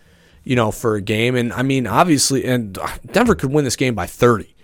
you 0.44 0.54
know, 0.56 0.70
for 0.70 0.96
a 0.96 1.00
game. 1.00 1.34
And 1.36 1.52
I 1.52 1.62
mean, 1.62 1.86
obviously, 1.86 2.44
and 2.44 2.76
uh, 2.78 2.88
Denver 3.12 3.34
could 3.34 3.50
win 3.52 3.64
this 3.64 3.76
game 3.76 3.94
by 3.94 4.06
thirty. 4.06 4.54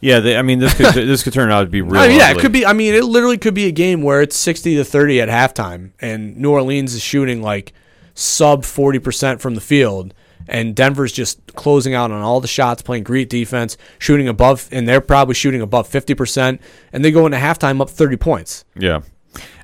Yeah, 0.00 0.20
they, 0.20 0.36
I 0.38 0.42
mean, 0.42 0.58
this 0.58 0.72
could 0.74 0.94
this 0.94 1.22
could 1.22 1.32
turn 1.34 1.50
out 1.50 1.60
to 1.60 1.66
be 1.66 1.82
real. 1.82 2.00
I 2.00 2.08
mean, 2.08 2.18
yeah, 2.18 2.30
it 2.30 2.38
could 2.38 2.52
be. 2.52 2.64
I 2.66 2.72
mean, 2.72 2.94
it 2.94 3.04
literally 3.04 3.38
could 3.38 3.54
be 3.54 3.66
a 3.66 3.72
game 3.72 4.02
where 4.02 4.22
it's 4.22 4.36
sixty 4.36 4.74
to 4.76 4.84
thirty 4.84 5.20
at 5.20 5.28
halftime, 5.28 5.90
and 6.00 6.36
New 6.38 6.50
Orleans 6.50 6.94
is 6.94 7.02
shooting 7.02 7.42
like 7.42 7.72
sub 8.16 8.64
forty 8.64 8.98
percent 8.98 9.40
from 9.40 9.54
the 9.54 9.60
field, 9.60 10.12
and 10.48 10.74
Denver's 10.74 11.12
just 11.12 11.54
closing 11.54 11.94
out 11.94 12.10
on 12.10 12.22
all 12.22 12.40
the 12.40 12.48
shots, 12.48 12.82
playing 12.82 13.04
great 13.04 13.30
defense, 13.30 13.76
shooting 14.00 14.26
above, 14.26 14.68
and 14.72 14.88
they're 14.88 15.00
probably 15.00 15.34
shooting 15.34 15.60
above 15.60 15.86
fifty 15.86 16.14
percent, 16.14 16.60
and 16.92 17.04
they 17.04 17.12
go 17.12 17.26
into 17.26 17.38
halftime 17.38 17.80
up 17.80 17.90
thirty 17.90 18.16
points. 18.16 18.64
Yeah, 18.74 19.02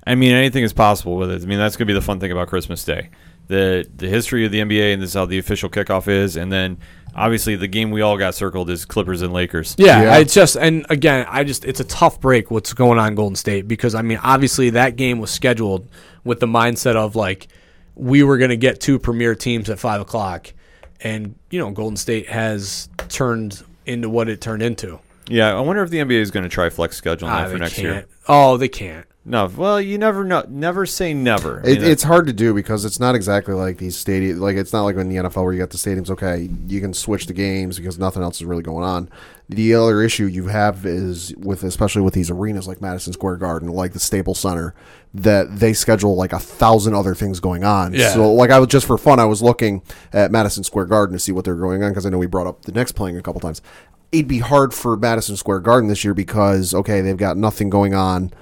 I 0.06 0.14
mean 0.14 0.32
anything 0.32 0.62
is 0.62 0.72
possible 0.72 1.16
with 1.16 1.32
it. 1.32 1.42
I 1.42 1.46
mean 1.46 1.58
that's 1.58 1.76
gonna 1.76 1.86
be 1.86 1.92
the 1.94 2.00
fun 2.00 2.20
thing 2.20 2.30
about 2.30 2.46
Christmas 2.48 2.84
Day, 2.84 3.08
the 3.48 3.84
the 3.96 4.08
history 4.08 4.44
of 4.44 4.52
the 4.52 4.60
NBA 4.60 4.92
and 4.92 5.02
this 5.02 5.08
is 5.10 5.14
how 5.14 5.26
the 5.26 5.38
official 5.38 5.68
kickoff 5.70 6.06
is, 6.06 6.36
and 6.36 6.52
then 6.52 6.78
obviously 7.14 7.56
the 7.56 7.68
game 7.68 7.90
we 7.90 8.00
all 8.00 8.16
got 8.16 8.34
circled 8.34 8.70
is 8.70 8.84
Clippers 8.86 9.20
and 9.20 9.32
Lakers. 9.34 9.74
Yeah, 9.78 10.02
Yeah. 10.02 10.18
it's 10.18 10.32
just 10.34 10.56
and 10.56 10.84
again, 10.90 11.26
I 11.28 11.44
just 11.44 11.64
it's 11.64 11.80
a 11.80 11.84
tough 11.84 12.20
break 12.20 12.50
what's 12.50 12.72
going 12.74 12.98
on 12.98 13.08
in 13.08 13.14
Golden 13.14 13.36
State 13.36 13.66
because 13.68 13.94
I 13.94 14.02
mean, 14.02 14.18
obviously 14.22 14.70
that 14.70 14.96
game 14.96 15.18
was 15.20 15.30
scheduled 15.30 15.88
with 16.24 16.40
the 16.40 16.46
mindset 16.46 16.96
of 16.96 17.14
like 17.16 17.48
we 17.94 18.22
were 18.22 18.38
going 18.38 18.50
to 18.50 18.56
get 18.56 18.80
two 18.80 18.98
premier 18.98 19.34
teams 19.34 19.68
at 19.70 19.78
five 19.78 20.00
o'clock, 20.00 20.52
and 21.00 21.34
you 21.50 21.58
know 21.58 21.70
Golden 21.70 21.96
State 21.96 22.28
has 22.28 22.88
turned 23.08 23.62
into 23.86 24.08
what 24.08 24.28
it 24.28 24.40
turned 24.40 24.62
into. 24.62 24.98
Yeah, 25.28 25.56
I 25.56 25.60
wonder 25.60 25.82
if 25.82 25.90
the 25.90 25.98
NBA 25.98 26.20
is 26.20 26.30
gonna 26.30 26.48
try 26.48 26.68
flex 26.68 27.00
scheduling 27.00 27.30
Ah, 27.30 27.46
for 27.48 27.58
next 27.58 27.74
can't. 27.74 27.84
year. 27.86 28.06
Oh, 28.28 28.56
they 28.56 28.68
can't. 28.68 29.06
No, 29.24 29.46
well 29.46 29.80
you 29.80 29.98
never 29.98 30.24
know. 30.24 30.44
Never 30.48 30.84
say 30.84 31.14
never. 31.14 31.62
I 31.64 31.68
It, 31.70 31.80
mean, 31.80 31.90
it's 31.90 32.02
hard 32.02 32.26
to 32.26 32.32
do 32.32 32.52
because 32.52 32.84
it's 32.84 32.98
not 32.98 33.14
exactly 33.14 33.54
like 33.54 33.78
these 33.78 34.02
stadiums. 34.02 34.40
Like 34.40 34.56
it's 34.56 34.72
not 34.72 34.82
like 34.82 34.96
in 34.96 35.08
the 35.08 35.16
NFL 35.16 35.44
where 35.44 35.52
you 35.52 35.60
got 35.60 35.70
the 35.70 35.78
stadiums. 35.78 36.10
Okay, 36.10 36.50
you 36.66 36.80
can 36.80 36.92
switch 36.92 37.26
the 37.26 37.32
games 37.32 37.78
because 37.78 37.98
nothing 38.00 38.22
else 38.22 38.36
is 38.36 38.44
really 38.44 38.64
going 38.64 38.84
on. 38.84 39.08
The 39.48 39.74
other 39.74 40.02
issue 40.02 40.24
you 40.26 40.48
have 40.48 40.84
is 40.86 41.34
with, 41.36 41.62
especially 41.62 42.02
with 42.02 42.14
these 42.14 42.30
arenas 42.30 42.66
like 42.66 42.80
Madison 42.80 43.12
Square 43.12 43.36
Garden, 43.36 43.68
like 43.68 43.92
the 43.92 44.00
Staples 44.00 44.40
Center, 44.40 44.74
that 45.14 45.56
they 45.56 45.72
schedule 45.72 46.16
like 46.16 46.32
a 46.32 46.38
thousand 46.40 46.94
other 46.94 47.14
things 47.14 47.38
going 47.38 47.62
on. 47.62 47.94
Yeah. 47.94 48.10
So, 48.14 48.32
like 48.32 48.50
I 48.50 48.58
was 48.58 48.68
just 48.68 48.86
for 48.86 48.98
fun, 48.98 49.20
I 49.20 49.24
was 49.26 49.40
looking 49.42 49.82
at 50.12 50.32
Madison 50.32 50.64
Square 50.64 50.86
Garden 50.86 51.12
to 51.14 51.20
see 51.20 51.30
what 51.32 51.44
they're 51.44 51.54
going 51.54 51.84
on 51.84 51.90
because 51.92 52.06
I 52.06 52.08
know 52.08 52.18
we 52.18 52.26
brought 52.26 52.48
up 52.48 52.62
the 52.62 52.72
next 52.72 52.92
playing 52.92 53.16
a 53.16 53.22
couple 53.22 53.40
times. 53.40 53.62
It'd 54.10 54.26
be 54.28 54.40
hard 54.40 54.74
for 54.74 54.96
Madison 54.96 55.36
Square 55.36 55.60
Garden 55.60 55.88
this 55.88 56.02
year 56.02 56.12
because 56.14 56.74
okay, 56.74 57.00
they've 57.02 57.16
got 57.16 57.36
nothing 57.36 57.70
going 57.70 57.94
on 57.94 58.32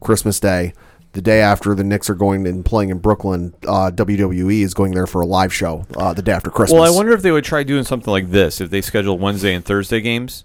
Christmas 0.00 0.40
Day. 0.40 0.72
The 1.12 1.22
day 1.22 1.40
after 1.40 1.74
the 1.74 1.84
Knicks 1.84 2.10
are 2.10 2.14
going 2.14 2.46
and 2.46 2.62
playing 2.64 2.90
in 2.90 2.98
Brooklyn, 2.98 3.54
uh, 3.66 3.90
WWE 3.92 4.60
is 4.60 4.74
going 4.74 4.92
there 4.92 5.06
for 5.06 5.22
a 5.22 5.26
live 5.26 5.52
show 5.54 5.86
uh, 5.96 6.12
the 6.12 6.20
day 6.22 6.32
after 6.32 6.50
Christmas. 6.50 6.78
well, 6.78 6.92
I 6.92 6.94
wonder 6.94 7.12
if 7.12 7.22
they 7.22 7.32
would 7.32 7.44
try 7.44 7.62
doing 7.62 7.84
something 7.84 8.10
like 8.12 8.30
this 8.30 8.60
if 8.60 8.68
they 8.70 8.82
schedule 8.82 9.18
Wednesday 9.18 9.54
and 9.54 9.64
Thursday 9.64 10.02
games, 10.02 10.44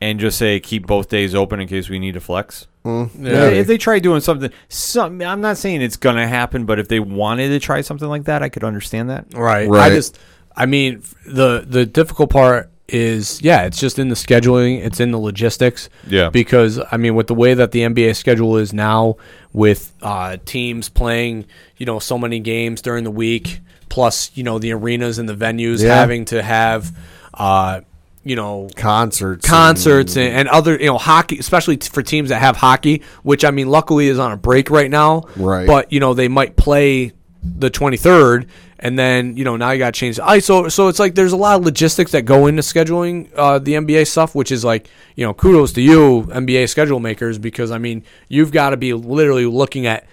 and 0.00 0.18
just 0.18 0.38
say 0.38 0.58
keep 0.58 0.86
both 0.86 1.10
days 1.10 1.34
open 1.34 1.60
in 1.60 1.68
case 1.68 1.90
we 1.90 1.98
need 1.98 2.14
to 2.14 2.20
flex. 2.20 2.66
Mm, 2.86 3.10
Yeah. 3.20 3.48
If 3.48 3.66
they 3.66 3.76
try 3.76 3.98
doing 3.98 4.22
something, 4.22 4.50
some 4.70 5.20
I'm 5.20 5.42
not 5.42 5.58
saying 5.58 5.82
it's 5.82 5.96
gonna 5.98 6.26
happen, 6.26 6.64
but 6.64 6.78
if 6.78 6.88
they 6.88 6.98
wanted 6.98 7.50
to 7.50 7.60
try 7.60 7.82
something 7.82 8.08
like 8.08 8.24
that, 8.24 8.42
I 8.42 8.48
could 8.48 8.64
understand 8.64 9.10
that. 9.10 9.26
Right. 9.34 9.68
right. 9.68 9.92
I 9.92 9.94
just, 9.94 10.18
I 10.56 10.64
mean, 10.64 11.02
the 11.26 11.62
the 11.68 11.84
difficult 11.84 12.30
part 12.30 12.70
is, 12.92 13.40
yeah, 13.42 13.62
it's 13.62 13.78
just 13.78 13.98
in 13.98 14.08
the 14.08 14.14
scheduling, 14.14 14.84
it's 14.84 15.00
in 15.00 15.10
the 15.10 15.18
logistics. 15.18 15.88
Yeah. 16.06 16.30
Because 16.30 16.80
I 16.90 16.96
mean, 16.96 17.14
with 17.14 17.26
the 17.26 17.34
way 17.34 17.54
that 17.54 17.72
the 17.72 17.80
NBA 17.80 18.16
schedule 18.16 18.56
is 18.56 18.72
now, 18.72 19.16
with 19.52 19.92
uh, 20.02 20.36
teams 20.44 20.88
playing, 20.88 21.46
you 21.76 21.86
know, 21.86 21.98
so 21.98 22.18
many 22.18 22.40
games 22.40 22.82
during 22.82 23.04
the 23.04 23.10
week, 23.10 23.60
plus 23.88 24.30
you 24.34 24.42
know 24.44 24.58
the 24.58 24.72
arenas 24.72 25.18
and 25.18 25.28
the 25.28 25.34
venues 25.34 25.82
Yeah. 25.82 25.94
having 25.96 26.24
to 26.26 26.42
have, 26.42 26.96
uh, 27.34 27.80
you 28.22 28.36
know, 28.36 28.68
concerts, 28.76 29.48
concerts 29.48 30.16
and, 30.16 30.28
and 30.36 30.48
other 30.48 30.78
you 30.78 30.86
know 30.86 30.98
hockey 30.98 31.38
especially 31.38 31.76
t- 31.78 31.88
for 31.88 32.02
teams 32.02 32.28
that 32.28 32.38
have 32.38 32.54
hockey 32.54 33.02
which 33.22 33.46
i 33.46 33.50
mean 33.50 33.66
luckily 33.68 34.08
is 34.08 34.18
on 34.18 34.30
a 34.30 34.36
break 34.36 34.68
right 34.68 34.90
now 34.90 35.24
Right. 35.36 35.66
but 35.66 35.90
you 35.90 36.00
know 36.00 36.12
they 36.12 36.28
might 36.28 36.54
play 36.54 37.12
the 37.42 37.70
23rd, 37.70 38.46
and 38.78 38.98
then 38.98 39.36
you 39.36 39.44
know 39.44 39.56
now 39.56 39.70
you 39.70 39.78
got 39.78 39.94
to 39.94 39.98
change 39.98 40.16
the 40.16 40.24
ice. 40.26 40.44
So 40.46 40.68
so 40.68 40.88
it's 40.88 40.98
like 40.98 41.14
there's 41.14 41.32
a 41.32 41.36
lot 41.36 41.58
of 41.58 41.64
logistics 41.64 42.12
that 42.12 42.22
go 42.22 42.46
into 42.46 42.62
scheduling 42.62 43.28
uh, 43.34 43.58
the 43.58 43.74
NBA 43.74 44.06
stuff, 44.06 44.34
which 44.34 44.52
is 44.52 44.64
like 44.64 44.88
you 45.16 45.24
know 45.24 45.32
kudos 45.34 45.72
to 45.74 45.80
you 45.82 46.26
NBA 46.30 46.68
schedule 46.68 47.00
makers 47.00 47.38
because 47.38 47.70
I 47.70 47.78
mean 47.78 48.04
you've 48.28 48.52
got 48.52 48.70
to 48.70 48.76
be 48.76 48.92
literally 48.94 49.46
looking 49.46 49.86
at 49.86 50.06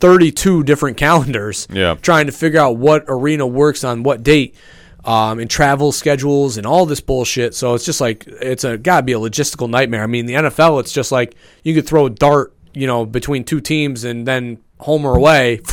32 0.00 0.62
different 0.64 0.96
calendars 0.96 1.66
Yeah. 1.70 1.94
trying 2.02 2.26
to 2.26 2.32
figure 2.32 2.60
out 2.60 2.76
what 2.76 3.04
arena 3.08 3.46
works 3.46 3.82
on 3.82 4.02
what 4.02 4.22
date 4.22 4.54
um, 5.06 5.38
and 5.38 5.48
travel 5.48 5.90
schedules 5.92 6.58
and 6.58 6.66
all 6.66 6.84
this 6.84 7.00
bullshit 7.00 7.54
so 7.54 7.74
it's 7.74 7.84
just 7.84 8.00
like 8.00 8.26
it's 8.26 8.64
a 8.64 8.76
gotta 8.76 9.02
be 9.04 9.12
a 9.12 9.18
logistical 9.18 9.70
nightmare 9.70 10.02
i 10.02 10.06
mean 10.06 10.26
the 10.26 10.34
nfl 10.34 10.80
it's 10.80 10.92
just 10.92 11.12
like 11.12 11.34
you 11.62 11.72
could 11.72 11.86
throw 11.86 12.06
a 12.06 12.10
dart 12.10 12.52
you 12.74 12.86
know 12.86 13.06
between 13.06 13.42
two 13.42 13.60
teams 13.60 14.04
and 14.04 14.26
then 14.28 14.58
home 14.80 15.06
or 15.06 15.16
away 15.16 15.60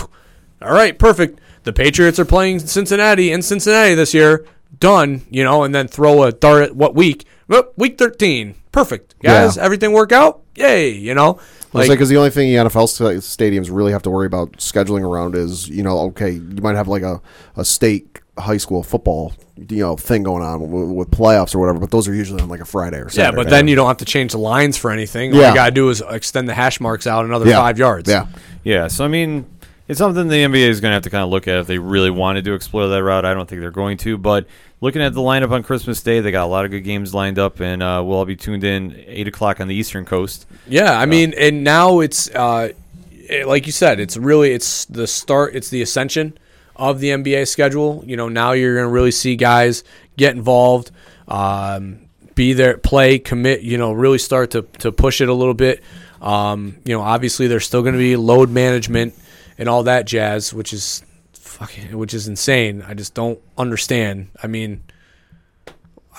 all 0.63 0.71
right 0.73 0.97
perfect 0.97 1.39
the 1.63 1.73
patriots 1.73 2.19
are 2.19 2.25
playing 2.25 2.59
cincinnati 2.59 3.31
in 3.31 3.41
cincinnati 3.41 3.95
this 3.95 4.13
year 4.13 4.45
done 4.79 5.21
you 5.29 5.43
know 5.43 5.63
and 5.63 5.73
then 5.73 5.87
throw 5.87 6.23
a 6.23 6.31
dart 6.31 6.63
at 6.63 6.75
what 6.75 6.95
week 6.95 7.25
Well, 7.47 7.65
week 7.77 7.97
13 7.97 8.55
perfect 8.71 9.19
guys 9.21 9.57
Yeah. 9.57 9.63
everything 9.63 9.91
work 9.91 10.11
out 10.11 10.41
yay 10.55 10.89
you 10.89 11.13
know 11.13 11.39
Like, 11.73 11.89
because 11.89 12.09
the 12.09 12.17
only 12.17 12.29
thing 12.29 12.49
the 12.53 12.69
NFL 12.69 12.87
stadiums 13.19 13.69
really 13.71 13.91
have 13.93 14.03
to 14.03 14.09
worry 14.11 14.27
about 14.27 14.53
scheduling 14.57 15.01
around 15.01 15.33
is, 15.35 15.67
you 15.67 15.81
know, 15.81 15.97
okay, 16.09 16.29
you 16.33 16.61
might 16.61 16.75
have 16.75 16.87
like 16.87 17.01
a, 17.01 17.19
a 17.57 17.65
state 17.65 18.19
high 18.37 18.57
school 18.57 18.83
football, 18.83 19.33
you 19.57 19.77
know, 19.79 19.95
thing 19.97 20.21
going 20.21 20.43
on 20.43 20.61
with, 20.69 20.89
with 20.91 21.09
playoffs 21.09 21.55
or 21.55 21.59
whatever, 21.59 21.79
but 21.79 21.89
those 21.89 22.07
are 22.07 22.13
usually 22.13 22.43
on 22.43 22.47
like 22.47 22.59
a 22.61 22.65
Friday 22.65 22.97
or 22.97 23.09
Saturday. 23.09 23.35
Yeah, 23.37 23.43
but 23.43 23.49
then 23.49 23.67
you 23.67 23.75
don't 23.75 23.87
have 23.87 23.97
to 23.97 24.05
change 24.05 24.33
the 24.33 24.37
lines 24.37 24.77
for 24.77 24.91
anything. 24.91 25.33
All 25.33 25.39
Yeah. 25.39 25.49
you 25.49 25.55
gotta 25.55 25.71
do 25.71 25.89
is 25.89 26.03
extend 26.07 26.47
the 26.47 26.53
hash 26.53 26.79
marks 26.79 27.07
out 27.07 27.25
another 27.25 27.47
Yeah. 27.49 27.57
five 27.57 27.79
yards. 27.79 28.07
Yeah. 28.07 28.27
Yeah, 28.63 28.87
so 28.87 29.03
I 29.03 29.07
mean, 29.07 29.45
it's 29.87 29.97
something 29.97 30.27
the 30.27 30.35
NBA 30.43 30.67
is 30.69 30.79
going 30.81 30.91
to 30.91 30.95
have 30.95 31.03
to 31.03 31.09
kind 31.09 31.23
of 31.23 31.29
look 31.29 31.47
at 31.47 31.57
if 31.57 31.67
they 31.67 31.77
really 31.77 32.09
wanted 32.09 32.45
to 32.45 32.53
explore 32.53 32.87
that 32.87 33.03
route. 33.03 33.25
I 33.25 33.33
don't 33.33 33.47
think 33.49 33.61
they're 33.61 33.71
going 33.71 33.97
to, 33.99 34.17
but 34.17 34.47
looking 34.81 35.01
at 35.01 35.13
the 35.13 35.19
lineup 35.21 35.51
on 35.51 35.61
Christmas 35.63 36.01
Day, 36.01 36.19
they 36.21 36.31
got 36.31 36.45
a 36.45 36.47
lot 36.47 36.63
of 36.65 36.71
good 36.71 36.81
games 36.81 37.13
lined 37.13 37.37
up, 37.39 37.59
and 37.59 37.83
uh, 37.83 38.01
we'll 38.05 38.17
all 38.17 38.25
be 38.25 38.35
tuned 38.35 38.63
in 38.63 38.95
eight 39.07 39.27
o'clock 39.27 39.59
on 39.59 39.67
the 39.67 39.75
Eastern 39.75 40.05
Coast. 40.05 40.45
Yeah, 40.67 40.97
I 40.99 41.05
mean, 41.05 41.33
and 41.37 41.63
now 41.63 41.99
it's 41.99 42.29
uh, 42.33 42.69
it- 43.11 43.47
like 43.47 43.65
you 43.65 43.71
said, 43.71 43.99
it's 43.99 44.15
really 44.17 44.51
it's 44.51 44.85
the 44.85 45.05
start, 45.07 45.55
it's 45.55 45.69
the 45.69 45.81
ascension 45.81 46.37
of 46.75 46.99
the 46.99 47.09
NBA 47.09 47.47
schedule. 47.47 48.03
You 48.05 48.15
know, 48.17 48.29
now 48.29 48.53
you're 48.53 48.75
going 48.75 48.85
to 48.87 48.91
really 48.91 49.11
see 49.11 49.35
guys 49.35 49.83
get 50.17 50.35
involved, 50.35 50.91
um, 51.27 51.99
be 52.35 52.53
there, 52.53 52.77
play, 52.77 53.19
commit. 53.19 53.61
You 53.61 53.77
know, 53.77 53.91
really 53.91 54.17
start 54.17 54.51
to 54.51 54.63
to 54.79 54.91
push 54.91 55.21
it 55.21 55.29
a 55.29 55.33
little 55.33 55.53
bit. 55.53 55.83
Um, 56.21 56.77
you 56.85 56.95
know, 56.95 57.01
obviously 57.01 57.47
there's 57.47 57.65
still 57.65 57.81
going 57.81 57.93
to 57.95 57.99
be 57.99 58.15
load 58.15 58.49
management 58.49 59.13
and 59.57 59.69
all 59.69 59.83
that 59.83 60.05
jazz, 60.05 60.53
which 60.53 60.73
is 60.73 61.03
fucking, 61.33 61.97
which 61.97 62.13
is 62.13 62.27
insane. 62.27 62.83
I 62.87 62.93
just 62.93 63.13
don't 63.13 63.39
understand. 63.57 64.29
I 64.41 64.47
mean, 64.47 64.83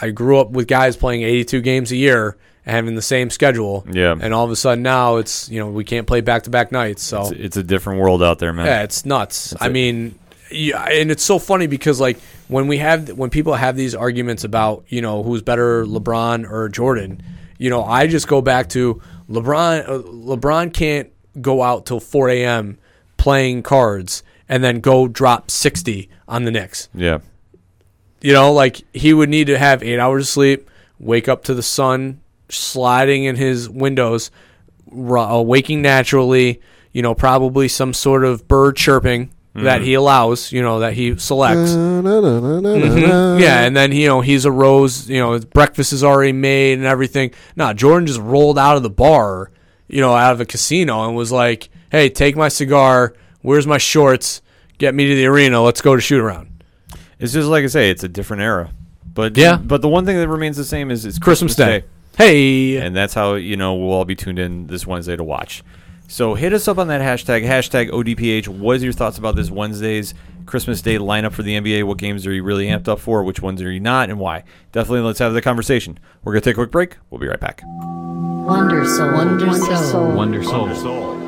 I 0.01 0.11
grew 0.11 0.39
up 0.39 0.51
with 0.51 0.66
guys 0.69 0.97
playing 0.97 1.23
82 1.23 1.61
games 1.61 1.93
a 1.93 1.97
year 1.97 2.36
and 2.66 2.74
having 2.74 2.94
the 2.94 3.02
same 3.02 3.31
schedule. 3.31 3.86
Yeah. 3.90 4.15
And 4.20 4.32
all 4.35 4.44
of 4.44 4.51
a 4.51 4.56
sudden 4.56 4.82
now 4.82 5.16
it's, 5.16 5.48
you 5.48 5.59
know, 5.61 5.69
we 5.70 5.85
can't 5.85 6.06
play 6.06 6.20
back 6.20 6.44
to 6.44 6.51
back 6.51 6.73
nights. 6.73 7.02
So, 7.02 7.23
It's, 7.23 7.31
it's 7.32 7.56
a 7.56 7.62
different 7.62 8.01
world 8.01 8.23
out 8.23 8.39
there, 8.39 8.52
man. 8.52 8.66
yeah, 8.66 8.82
it's 8.82 9.05
nuts. 9.05 9.55
I 9.61 9.66
it. 9.66 9.73
mean, 9.73 10.19
yeah, 10.51 10.85
and 10.85 11.11
it's 11.11 11.23
so 11.24 11.39
funny 11.39 11.66
because 11.66 12.01
like 12.01 12.19
when 12.48 12.66
we 12.69 12.78
have 12.78 13.09
when 13.11 13.31
people 13.31 13.55
have 13.55 13.77
these 13.77 13.94
arguments 13.94 14.44
about 14.44 14.85
you 14.89 15.01
know 15.01 15.23
who's 15.23 15.43
better, 15.43 15.85
LeBron 15.85 16.48
or 16.48 16.69
Jordan, 16.69 17.23
you 17.59 17.70
know, 17.70 17.82
I 17.82 18.06
just 18.06 18.28
go 18.28 18.40
back 18.40 18.69
to 18.70 19.01
LeBron. 19.28 19.89
Uh, 19.89 19.98
LeBron 20.02 20.73
can't 20.73 21.11
go 21.40 21.62
out 21.62 21.86
till 21.86 21.98
4 21.98 22.28
a.m. 22.28 22.78
playing 23.24 23.62
cards 23.62 24.22
and 24.51 24.62
then 24.62 24.80
go 24.80 25.09
drop 25.09 25.51
60 25.51 26.10
on 26.28 26.44
the 26.44 26.51
Knicks. 26.51 26.90
Yeah. 26.94 27.20
You 28.20 28.34
know, 28.34 28.52
like 28.52 28.82
he 28.92 29.14
would 29.14 29.30
need 29.30 29.46
to 29.46 29.56
have 29.59 29.82
eight 29.82 29.98
hours 29.98 30.24
of 30.24 30.28
sleep, 30.28 30.70
wake 30.98 31.26
up 31.26 31.44
to 31.44 31.55
the 31.55 31.62
sun 31.62 32.20
sliding 32.51 33.24
in 33.24 33.36
his 33.36 33.66
windows, 33.68 34.30
uh, 34.92 35.42
waking 35.44 35.80
naturally. 35.80 36.60
You 36.92 37.01
know, 37.02 37.14
probably 37.14 37.66
some 37.68 37.94
sort 37.94 38.24
of 38.26 38.46
bird 38.46 38.76
chirping 38.76 39.30
that 39.55 39.80
he 39.82 39.94
allows. 39.94 40.52
You 40.52 40.60
know, 40.62 40.80
that 40.80 40.92
he 40.92 41.16
selects. 41.18 41.70
Mhm. 41.72 43.40
Yeah, 43.40 43.62
and 43.64 43.74
then 43.76 43.92
you 43.92 44.06
know 44.06 44.20
he's 44.20 44.44
a 44.44 44.51
rose. 44.52 45.09
You 45.09 45.18
know, 45.20 45.32
his 45.32 45.44
breakfast 45.46 45.92
is 45.94 46.05
already 46.05 46.32
made 46.32 46.78
and 46.78 46.86
everything. 46.86 47.32
Nah, 47.56 47.72
Jordan 47.72 48.06
just 48.06 48.20
rolled 48.20 48.59
out 48.59 48.76
of 48.76 48.82
the 48.82 48.90
bar, 48.90 49.51
you 49.88 50.01
know, 50.01 50.14
out 50.14 50.32
of 50.32 50.40
a 50.40 50.44
casino 50.46 51.06
and 51.06 51.16
was 51.16 51.32
like, 51.32 51.68
"Hey, 51.95 52.09
take 52.09 52.37
my 52.37 52.49
cigar. 52.49 53.15
Where's 53.43 53.66
my 53.66 53.79
shorts? 53.79 54.43
Get 54.79 54.95
me 54.95 55.07
to 55.07 55.15
the 55.15 55.27
arena. 55.27 55.62
Let's 55.62 55.81
go 55.81 55.95
to 55.95 56.01
shoot 56.01 56.21
around." 56.21 56.49
It's 57.19 57.33
just 57.33 57.49
like 57.49 57.65
I 57.65 57.69
say, 57.69 57.91
it's 57.91 58.03
a 58.05 58.09
different 58.09 58.43
era. 58.43 58.71
But 59.15 59.37
Yeah. 59.37 59.57
but 59.57 59.81
the 59.81 59.89
one 59.89 60.05
thing 60.05 60.16
that 60.16 60.29
remains 60.29 60.57
the 60.57 60.65
same 60.65 60.91
is 60.91 61.05
it's 61.07 61.19
Christmas 61.19 61.55
Day. 61.55 61.85
Hey, 62.19 62.77
and 62.79 62.95
that's 62.95 63.15
how 63.15 63.35
you 63.35 63.57
know 63.57 63.75
we'll 63.75 63.93
all 63.93 64.05
be 64.05 64.15
tuned 64.15 64.39
in 64.39 64.66
this 64.66 64.87
Wednesday 64.87 65.16
to 65.16 65.25
watch. 65.25 65.62
So 66.09 66.35
hit 66.35 66.53
us 66.53 66.69
up 66.69 66.79
on 66.79 66.89
that 66.89 67.01
hashtag 67.01 67.45
hashtag 67.47 67.91
ODPH. 67.91 68.47
What 68.49 68.77
is 68.77 68.83
your 68.85 68.93
thoughts 68.93 69.16
about 69.19 69.37
this 69.37 69.51
Wednesday's 69.51 70.15
Christmas 70.47 70.83
Day 70.83 70.97
lineup 70.99 71.33
for 71.33 71.43
the 71.43 71.55
NBA? 71.57 71.85
What 71.85 71.99
games 71.99 72.27
are 72.27 72.33
you 72.33 72.43
really 72.43 72.66
amped 72.66 72.89
up 72.89 72.99
for? 73.01 73.23
Which 73.25 73.41
ones 73.41 73.62
are 73.62 73.71
you 73.71 73.81
not, 73.81 74.11
and 74.11 74.19
why? 74.19 74.45
Definitely, 74.73 75.01
let's 75.01 75.19
have 75.21 75.33
the 75.33 75.41
conversation. 75.43 75.99
We're 76.23 76.33
gonna 76.35 76.43
take 76.43 76.55
a 76.55 76.57
quick 76.57 76.71
break. 76.73 76.97
We'll 77.11 77.21
be 77.21 77.27
right 77.29 77.41
back. 77.41 77.62
Wonder 77.65 78.85
soul. 78.85 79.12
Wonder 79.12 79.53
Soul. 79.55 80.12
Wonder 80.12 80.43
Soul. 80.45 81.23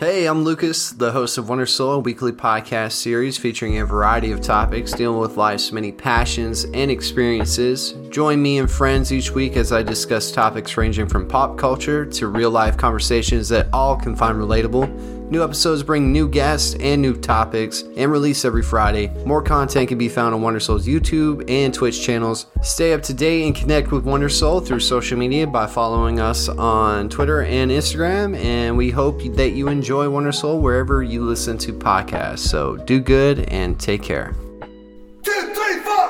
Hey, 0.00 0.24
I'm 0.24 0.44
Lucas, 0.44 0.92
the 0.92 1.12
host 1.12 1.36
of 1.36 1.50
Wonder 1.50 1.66
Soul, 1.66 1.92
a 1.92 1.98
weekly 1.98 2.32
podcast 2.32 2.92
series 2.92 3.36
featuring 3.36 3.76
a 3.76 3.84
variety 3.84 4.32
of 4.32 4.40
topics 4.40 4.92
dealing 4.92 5.20
with 5.20 5.36
life's 5.36 5.72
many 5.72 5.92
passions 5.92 6.64
and 6.64 6.90
experiences. 6.90 7.92
Join 8.08 8.40
me 8.40 8.56
and 8.56 8.70
friends 8.70 9.12
each 9.12 9.32
week 9.32 9.58
as 9.58 9.72
I 9.72 9.82
discuss 9.82 10.32
topics 10.32 10.78
ranging 10.78 11.06
from 11.06 11.28
pop 11.28 11.58
culture 11.58 12.06
to 12.06 12.28
real 12.28 12.50
life 12.50 12.78
conversations 12.78 13.50
that 13.50 13.68
all 13.74 13.94
can 13.94 14.16
find 14.16 14.38
relatable. 14.38 15.19
New 15.30 15.44
episodes 15.44 15.84
bring 15.84 16.10
new 16.10 16.28
guests 16.28 16.74
and 16.80 17.00
new 17.00 17.16
topics 17.16 17.84
and 17.96 18.10
release 18.10 18.44
every 18.44 18.62
Friday. 18.62 19.06
More 19.24 19.40
content 19.40 19.88
can 19.88 19.96
be 19.96 20.08
found 20.08 20.34
on 20.34 20.42
Wonder 20.42 20.58
Soul's 20.58 20.88
YouTube 20.88 21.48
and 21.48 21.72
Twitch 21.72 22.02
channels. 22.02 22.46
Stay 22.62 22.92
up 22.92 23.02
to 23.04 23.14
date 23.14 23.46
and 23.46 23.54
connect 23.54 23.92
with 23.92 24.04
Wonder 24.04 24.28
Soul 24.28 24.58
through 24.58 24.80
social 24.80 25.16
media 25.16 25.46
by 25.46 25.68
following 25.68 26.18
us 26.18 26.48
on 26.48 27.08
Twitter 27.08 27.42
and 27.42 27.70
Instagram. 27.70 28.36
And 28.36 28.76
we 28.76 28.90
hope 28.90 29.22
that 29.36 29.50
you 29.50 29.68
enjoy 29.68 30.10
Wonder 30.10 30.32
Soul 30.32 30.60
wherever 30.60 31.00
you 31.04 31.22
listen 31.22 31.56
to 31.58 31.72
podcasts. 31.72 32.40
So 32.40 32.76
do 32.78 32.98
good 32.98 33.40
and 33.50 33.78
take 33.78 34.02
care. 34.02 34.34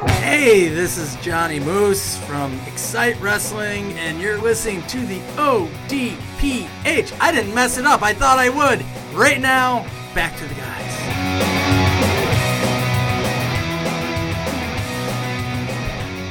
Hey, 0.06 0.68
this 0.68 0.96
is 0.96 1.14
Johnny 1.16 1.60
Moose 1.60 2.16
from 2.24 2.58
Excite 2.60 3.20
Wrestling, 3.20 3.92
and 3.98 4.18
you're 4.18 4.40
listening 4.40 4.80
to 4.86 4.98
the 4.98 5.18
ODPH. 5.36 7.20
I 7.20 7.30
didn't 7.30 7.54
mess 7.54 7.76
it 7.76 7.84
up, 7.84 8.02
I 8.02 8.14
thought 8.14 8.38
I 8.38 8.48
would. 8.48 8.82
Right 9.14 9.38
now, 9.38 9.86
back 10.14 10.38
to 10.38 10.46
the 10.46 10.54
guys. 10.54 10.96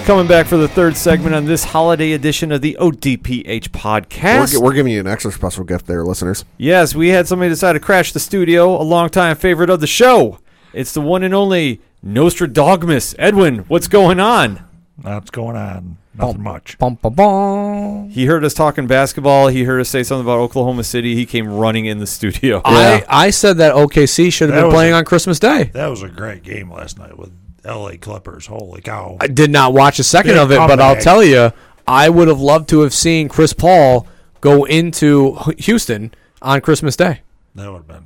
Coming 0.07 0.25
back 0.25 0.47
for 0.47 0.57
the 0.57 0.67
third 0.67 0.97
segment 0.97 1.35
on 1.35 1.45
this 1.45 1.63
holiday 1.63 2.13
edition 2.13 2.51
of 2.51 2.61
the 2.61 2.75
ODPH 2.79 3.45
We're, 3.47 3.79
podcast. 3.79 4.59
we're 4.59 4.73
giving 4.73 4.93
you 4.93 5.01
an 5.01 5.05
extra 5.05 5.31
special 5.31 5.63
gift 5.63 5.85
there, 5.85 6.03
listeners. 6.03 6.43
Yes, 6.57 6.95
we 6.95 7.09
had 7.09 7.27
somebody 7.27 7.49
decide 7.49 7.73
to 7.73 7.79
crash 7.79 8.13
the 8.13 8.19
studio, 8.19 8.81
a 8.81 8.81
longtime 8.81 9.35
favorite 9.35 9.69
of 9.69 9.79
the 9.79 9.85
show. 9.85 10.39
It's 10.73 10.93
the 10.93 11.01
one 11.01 11.21
and 11.21 11.35
only 11.35 11.81
Nostradogmus. 12.05 13.15
Edwin, 13.19 13.59
what's 13.67 13.87
going 13.87 14.19
on? 14.19 14.63
What's 15.01 15.29
going 15.29 15.55
on? 15.55 15.97
Nothing 16.15 16.43
much. 16.43 16.77
bum, 16.77 16.95
bum, 16.95 17.13
bum. 17.13 18.09
He 18.09 18.25
heard 18.25 18.43
us 18.43 18.53
talking 18.53 18.87
basketball. 18.87 19.47
He 19.47 19.63
heard 19.63 19.79
us 19.79 19.87
say 19.89 20.03
something 20.03 20.25
about 20.25 20.39
Oklahoma 20.39 20.83
City. 20.83 21.15
He 21.15 21.25
came 21.25 21.47
running 21.47 21.85
in 21.85 21.99
the 21.99 22.07
studio. 22.07 22.61
I, 22.65 23.05
I 23.07 23.29
said 23.29 23.57
that 23.57 23.73
OKC 23.73 24.31
should 24.33 24.49
have 24.49 24.63
been 24.63 24.71
playing 24.71 24.93
a- 24.93 24.97
on 24.97 25.05
Christmas 25.05 25.39
Day. 25.39 25.65
That 25.73 25.87
was 25.87 26.03
a 26.03 26.09
great 26.09 26.43
game 26.43 26.71
last 26.71 26.97
night 26.99 27.17
with 27.17 27.31
L.A. 27.63 27.97
Clippers. 27.97 28.47
Holy 28.47 28.81
cow! 28.81 29.17
I 29.21 29.27
did 29.27 29.49
not 29.51 29.73
watch 29.73 29.99
a 29.99 30.03
second 30.03 30.31
Big 30.33 30.39
of 30.41 30.51
it, 30.51 30.57
but 30.57 30.81
I'll 30.81 30.95
tell 30.97 31.23
you, 31.23 31.51
I 31.87 32.09
would 32.09 32.27
have 32.27 32.41
loved 32.41 32.67
to 32.69 32.81
have 32.81 32.93
seen 32.93 33.29
Chris 33.29 33.53
Paul 33.53 34.05
go 34.41 34.65
into 34.65 35.35
Houston 35.59 36.13
on 36.41 36.59
Christmas 36.61 36.95
Day. 36.97 37.21
That 37.55 37.71
would 37.71 37.77
have 37.79 37.87
been. 37.87 38.03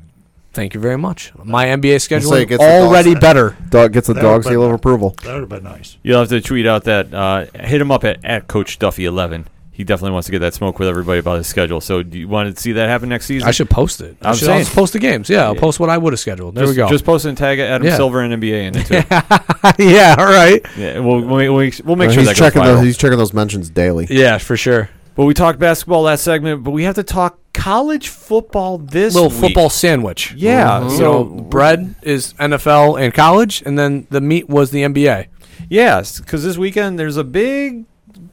Thank 0.54 0.74
you 0.76 0.80
very 0.80 0.98
much. 0.98 1.32
My 1.44 1.66
NBA 1.66 2.00
schedule 2.00 2.30
say 2.32 2.38
it 2.38 2.52
is 2.52 2.58
gets 2.58 2.64
the 2.64 2.70
already 2.70 3.14
dogs- 3.16 3.22
better. 3.22 3.58
Dog 3.70 3.92
gets 3.94 4.08
the 4.08 4.14
That 4.14 4.22
dog 4.22 4.32
would've 4.38 4.52
seal 4.52 4.62
been- 4.62 4.70
of 4.70 4.76
approval. 4.76 5.16
That 5.24 5.34
would 5.34 5.40
have 5.42 5.50
been 5.50 5.64
nice. 5.64 5.98
You'll 6.04 6.20
have 6.20 6.30
to 6.30 6.42
tweet 6.42 6.68
out 6.68 6.84
that. 6.84 7.14
Uh, 7.14 7.46
hit 7.60 7.82
him 7.82 7.92
up 7.92 8.04
at, 8.04 8.24
at 8.24 8.48
Coach 8.48 8.78
Duffy11. 8.80 9.46
He 9.72 9.84
definitely 9.84 10.12
wants 10.12 10.28
to 10.28 10.32
get 10.32 10.38
that 10.40 10.54
smoke 10.54 10.78
with 10.78 10.88
everybody 10.88 11.18
about 11.18 11.38
his 11.38 11.48
schedule. 11.48 11.82
So, 11.82 12.04
do 12.04 12.20
you 12.20 12.28
want 12.28 12.56
to 12.56 12.62
see 12.62 12.74
that 12.74 12.88
happen 12.88 13.10
next 13.10 13.26
season? 13.26 13.48
I 13.48 13.52
should 13.52 13.72
post 13.72 14.02
it. 14.02 14.16
I 14.22 14.30
I'm 14.30 14.36
should 14.36 14.46
saying. 14.46 14.60
also 14.60 14.74
post 14.76 14.94
the 14.94 15.00
games. 15.00 15.28
Yeah, 15.32 15.46
I'll 15.48 15.56
Yeah. 15.56 15.60
post 15.62 15.80
what 15.80 15.90
I 15.90 15.98
would 15.98 16.14
have 16.14 16.20
scheduled. 16.20 16.54
There 16.54 16.64
just, 16.66 16.74
we 16.74 16.76
go. 16.78 16.88
Just 16.90 17.04
post 17.06 17.26
it 17.26 17.30
and 17.30 17.38
tag 17.40 17.58
Adam 17.58 17.88
Yeah. 17.88 17.96
Silver 17.96 18.22
and 18.22 18.32
NBA 18.40 18.68
in 18.68 18.78
it 18.78 18.86
too. 18.86 18.94
yeah, 19.84 20.16
all 20.20 20.26
right. 20.28 20.64
yeah, 20.78 21.00
we'll, 21.00 21.22
we'll, 21.22 21.54
we'll, 21.56 21.72
we'll 21.86 21.96
make 21.96 22.10
Uh, 22.10 22.12
sure 22.12 22.22
he's 22.22 22.28
that 22.28 22.38
goes 22.38 22.38
checking 22.38 22.62
viral. 22.62 22.66
those, 22.76 22.84
he's 22.84 22.98
checking 22.98 23.18
those 23.18 23.34
mentions 23.34 23.72
daily. 23.72 24.06
Yeah, 24.12 24.38
for 24.38 24.56
sure. 24.56 24.90
But 25.16 25.26
we 25.26 25.34
talked 25.34 25.58
basketball 25.58 26.04
last 26.04 26.24
segment, 26.24 26.64
but 26.64 26.70
we 26.72 26.84
have 26.84 26.96
to 26.96 27.04
talk 27.04 27.40
college 27.64 28.10
football 28.10 28.78
this 28.78 29.14
little 29.16 29.30
week. 29.30 29.40
football 29.40 29.70
sandwich. 29.70 30.34
Yeah, 30.36 30.84
You 30.84 30.90
so- 30.98 31.04
know, 31.04 31.24
bread 31.24 31.96
is 32.02 32.34
NFL 32.40 32.96
and 33.02 33.14
college, 33.14 33.64
and 33.66 33.78
then 33.80 34.06
the 34.10 34.20
meat 34.22 34.50
was 34.50 34.72
the 34.72 34.84
NBA. 34.84 35.28
Yes, 35.70 36.20
because 36.20 36.44
this 36.44 36.58
weekend 36.58 37.00
there's 37.00 37.16
a 37.18 37.24
big 37.24 37.86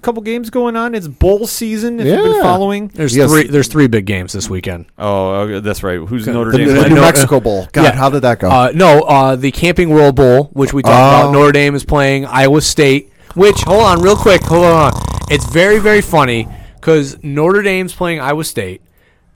couple 0.03 0.23
games 0.23 0.51
going 0.51 0.75
on. 0.77 0.95
It's 0.95 1.07
bowl 1.07 1.47
season. 1.47 2.01
If 2.01 2.07
you've 2.07 2.17
been 2.25 2.43
following, 2.43 2.91
There's 2.95 3.15
Yes. 3.17 3.31
three. 3.31 3.45
There's 3.47 3.69
three 3.69 3.87
big 3.87 4.05
games 4.07 4.33
this 4.33 4.51
weekend. 4.51 4.87
oh, 4.99 5.31
okay, 5.43 5.61
that's 5.61 5.83
right. 5.83 5.99
Who's 6.01 6.27
Notre 6.27 6.51
The, 6.53 6.59
Dame? 6.59 6.69
the 6.69 6.75
playing? 6.75 6.95
New 6.95 7.01
Mexico 7.01 7.39
Bowl. 7.41 7.69
God, 7.73 7.83
yeah. 7.85 7.93
how 7.93 8.11
did 8.11 8.23
that 8.23 8.41
go? 8.41 8.49
Uh, 8.51 8.73
no, 8.75 9.03
uh, 9.03 9.37
the 9.37 9.51
Camping 9.53 9.91
World 9.91 10.17
Bowl, 10.17 10.51
which 10.55 10.73
we 10.73 10.83
talked 10.83 10.95
Oh. 10.95 11.21
about. 11.29 11.33
Notre 11.33 11.53
Dame 11.53 11.75
is 11.75 11.85
playing 11.85 12.27
Iowa 12.27 12.61
State. 12.63 13.13
Which 13.35 13.61
hold 13.63 13.83
on, 13.83 14.03
real 14.03 14.17
quick, 14.17 14.43
hold 14.43 14.65
on. 14.65 14.93
It's 15.31 15.45
very 15.53 15.79
very 15.79 16.01
funny 16.01 16.49
because 16.81 17.17
Notre 17.23 17.63
Dame's 17.63 17.93
playing 17.95 18.21
Iowa 18.21 18.43
State. 18.45 18.81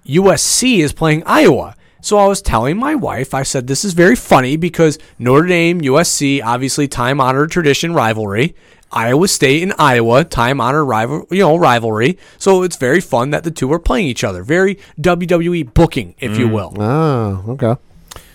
USC 0.06 0.78
is 0.78 0.92
playing 0.92 1.22
Iowa. 1.24 1.74
So 2.00 2.18
I 2.18 2.26
was 2.26 2.42
telling 2.42 2.76
my 2.76 2.94
wife, 2.94 3.32
I 3.32 3.42
said 3.42 3.66
this 3.66 3.84
is 3.84 3.94
very 3.94 4.14
funny 4.14 4.56
because 4.56 4.98
Notre 5.18 5.46
Dame, 5.46 5.80
USC, 5.80 6.42
obviously 6.44 6.86
time 6.86 7.20
honored 7.20 7.50
tradition 7.50 7.94
rivalry. 7.94 8.54
Iowa 8.92 9.26
State 9.26 9.62
and 9.62 9.72
Iowa, 9.78 10.22
time 10.24 10.60
honored 10.60 10.86
rival, 10.86 11.26
you 11.30 11.40
know, 11.40 11.56
rivalry. 11.56 12.18
So 12.38 12.62
it's 12.62 12.76
very 12.76 13.00
fun 13.00 13.30
that 13.30 13.42
the 13.42 13.50
two 13.50 13.72
are 13.72 13.78
playing 13.78 14.06
each 14.06 14.22
other. 14.22 14.42
Very 14.44 14.76
WWE 15.00 15.72
booking, 15.72 16.14
if 16.18 16.38
you 16.38 16.48
mm. 16.48 16.52
will. 16.52 16.74
oh, 16.78 17.44
okay. 17.52 17.80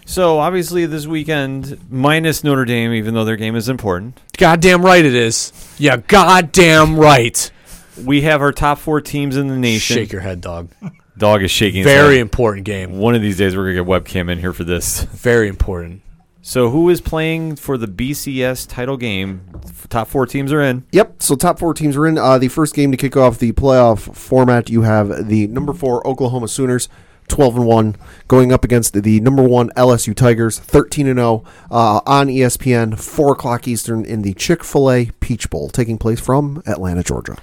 So 0.06 0.40
obviously 0.40 0.88
this 0.88 1.06
weekend, 1.06 1.78
minus 1.92 2.44
Notre 2.44 2.66
Dame, 2.66 2.94
even 2.94 3.14
though 3.14 3.26
their 3.26 3.36
game 3.36 3.56
is 3.56 3.70
important, 3.70 4.20
Goddamn 4.38 4.84
right 4.84 5.06
it 5.06 5.14
is. 5.14 5.54
Yeah, 5.78 5.98
goddamn 5.98 6.98
right. 6.98 7.52
we 8.04 8.22
have 8.22 8.42
our 8.42 8.52
top 8.52 8.80
four 8.80 9.00
teams 9.02 9.38
in 9.38 9.48
the 9.48 9.56
nation. 9.56 9.96
Shake 9.96 10.12
your 10.12 10.22
head, 10.22 10.42
dog. 10.42 10.70
Dog 11.20 11.44
is 11.44 11.52
shaking. 11.52 11.84
Very 11.84 12.16
head. 12.16 12.22
important 12.22 12.66
game. 12.66 12.98
One 12.98 13.14
of 13.14 13.22
these 13.22 13.38
days, 13.38 13.56
we're 13.56 13.74
gonna 13.74 13.84
get 13.84 14.06
webcam 14.06 14.32
in 14.32 14.40
here 14.40 14.54
for 14.54 14.64
this. 14.64 15.04
Very 15.12 15.48
important. 15.48 16.02
So, 16.42 16.70
who 16.70 16.90
is 16.90 17.02
playing 17.02 17.58
for 17.58 17.78
the 17.78 17.86
BCS 17.86 18.68
title 18.68 18.96
game? 18.96 19.42
Top 19.90 20.08
four 20.08 20.26
teams 20.26 20.54
are 20.54 20.62
in. 20.62 20.86
Yep. 20.94 21.22
So 21.22 21.36
top 21.36 21.60
four 21.60 21.74
teams 21.74 21.98
are 21.98 22.08
in. 22.08 22.18
Uh, 22.18 22.38
the 22.38 22.48
first 22.48 22.74
game 22.74 22.92
to 22.92 22.98
kick 22.98 23.18
off 23.18 23.38
the 23.38 23.52
playoff 23.52 24.16
format, 24.16 24.70
you 24.70 24.84
have 24.84 25.28
the 25.28 25.48
number 25.48 25.74
four 25.74 26.06
Oklahoma 26.08 26.48
Sooners, 26.48 26.88
twelve 27.28 27.58
and 27.58 27.66
one, 27.66 27.98
going 28.30 28.54
up 28.54 28.64
against 28.64 28.94
the 28.94 29.20
number 29.20 29.44
one 29.44 29.70
LSU 29.72 30.16
Tigers, 30.16 30.58
thirteen 30.58 31.08
and 31.08 31.18
zero, 31.20 31.44
uh, 31.70 32.00
on 32.06 32.28
ESPN, 32.28 32.98
four 32.98 33.34
o'clock 33.34 33.68
Eastern 33.68 34.06
in 34.06 34.22
the 34.22 34.34
Chick 34.34 34.64
Fil 34.64 34.90
A 34.90 35.12
Peach 35.20 35.50
Bowl, 35.50 35.70
taking 35.70 35.98
place 35.98 36.22
from 36.22 36.64
Atlanta, 36.66 37.04
Georgia. 37.04 37.38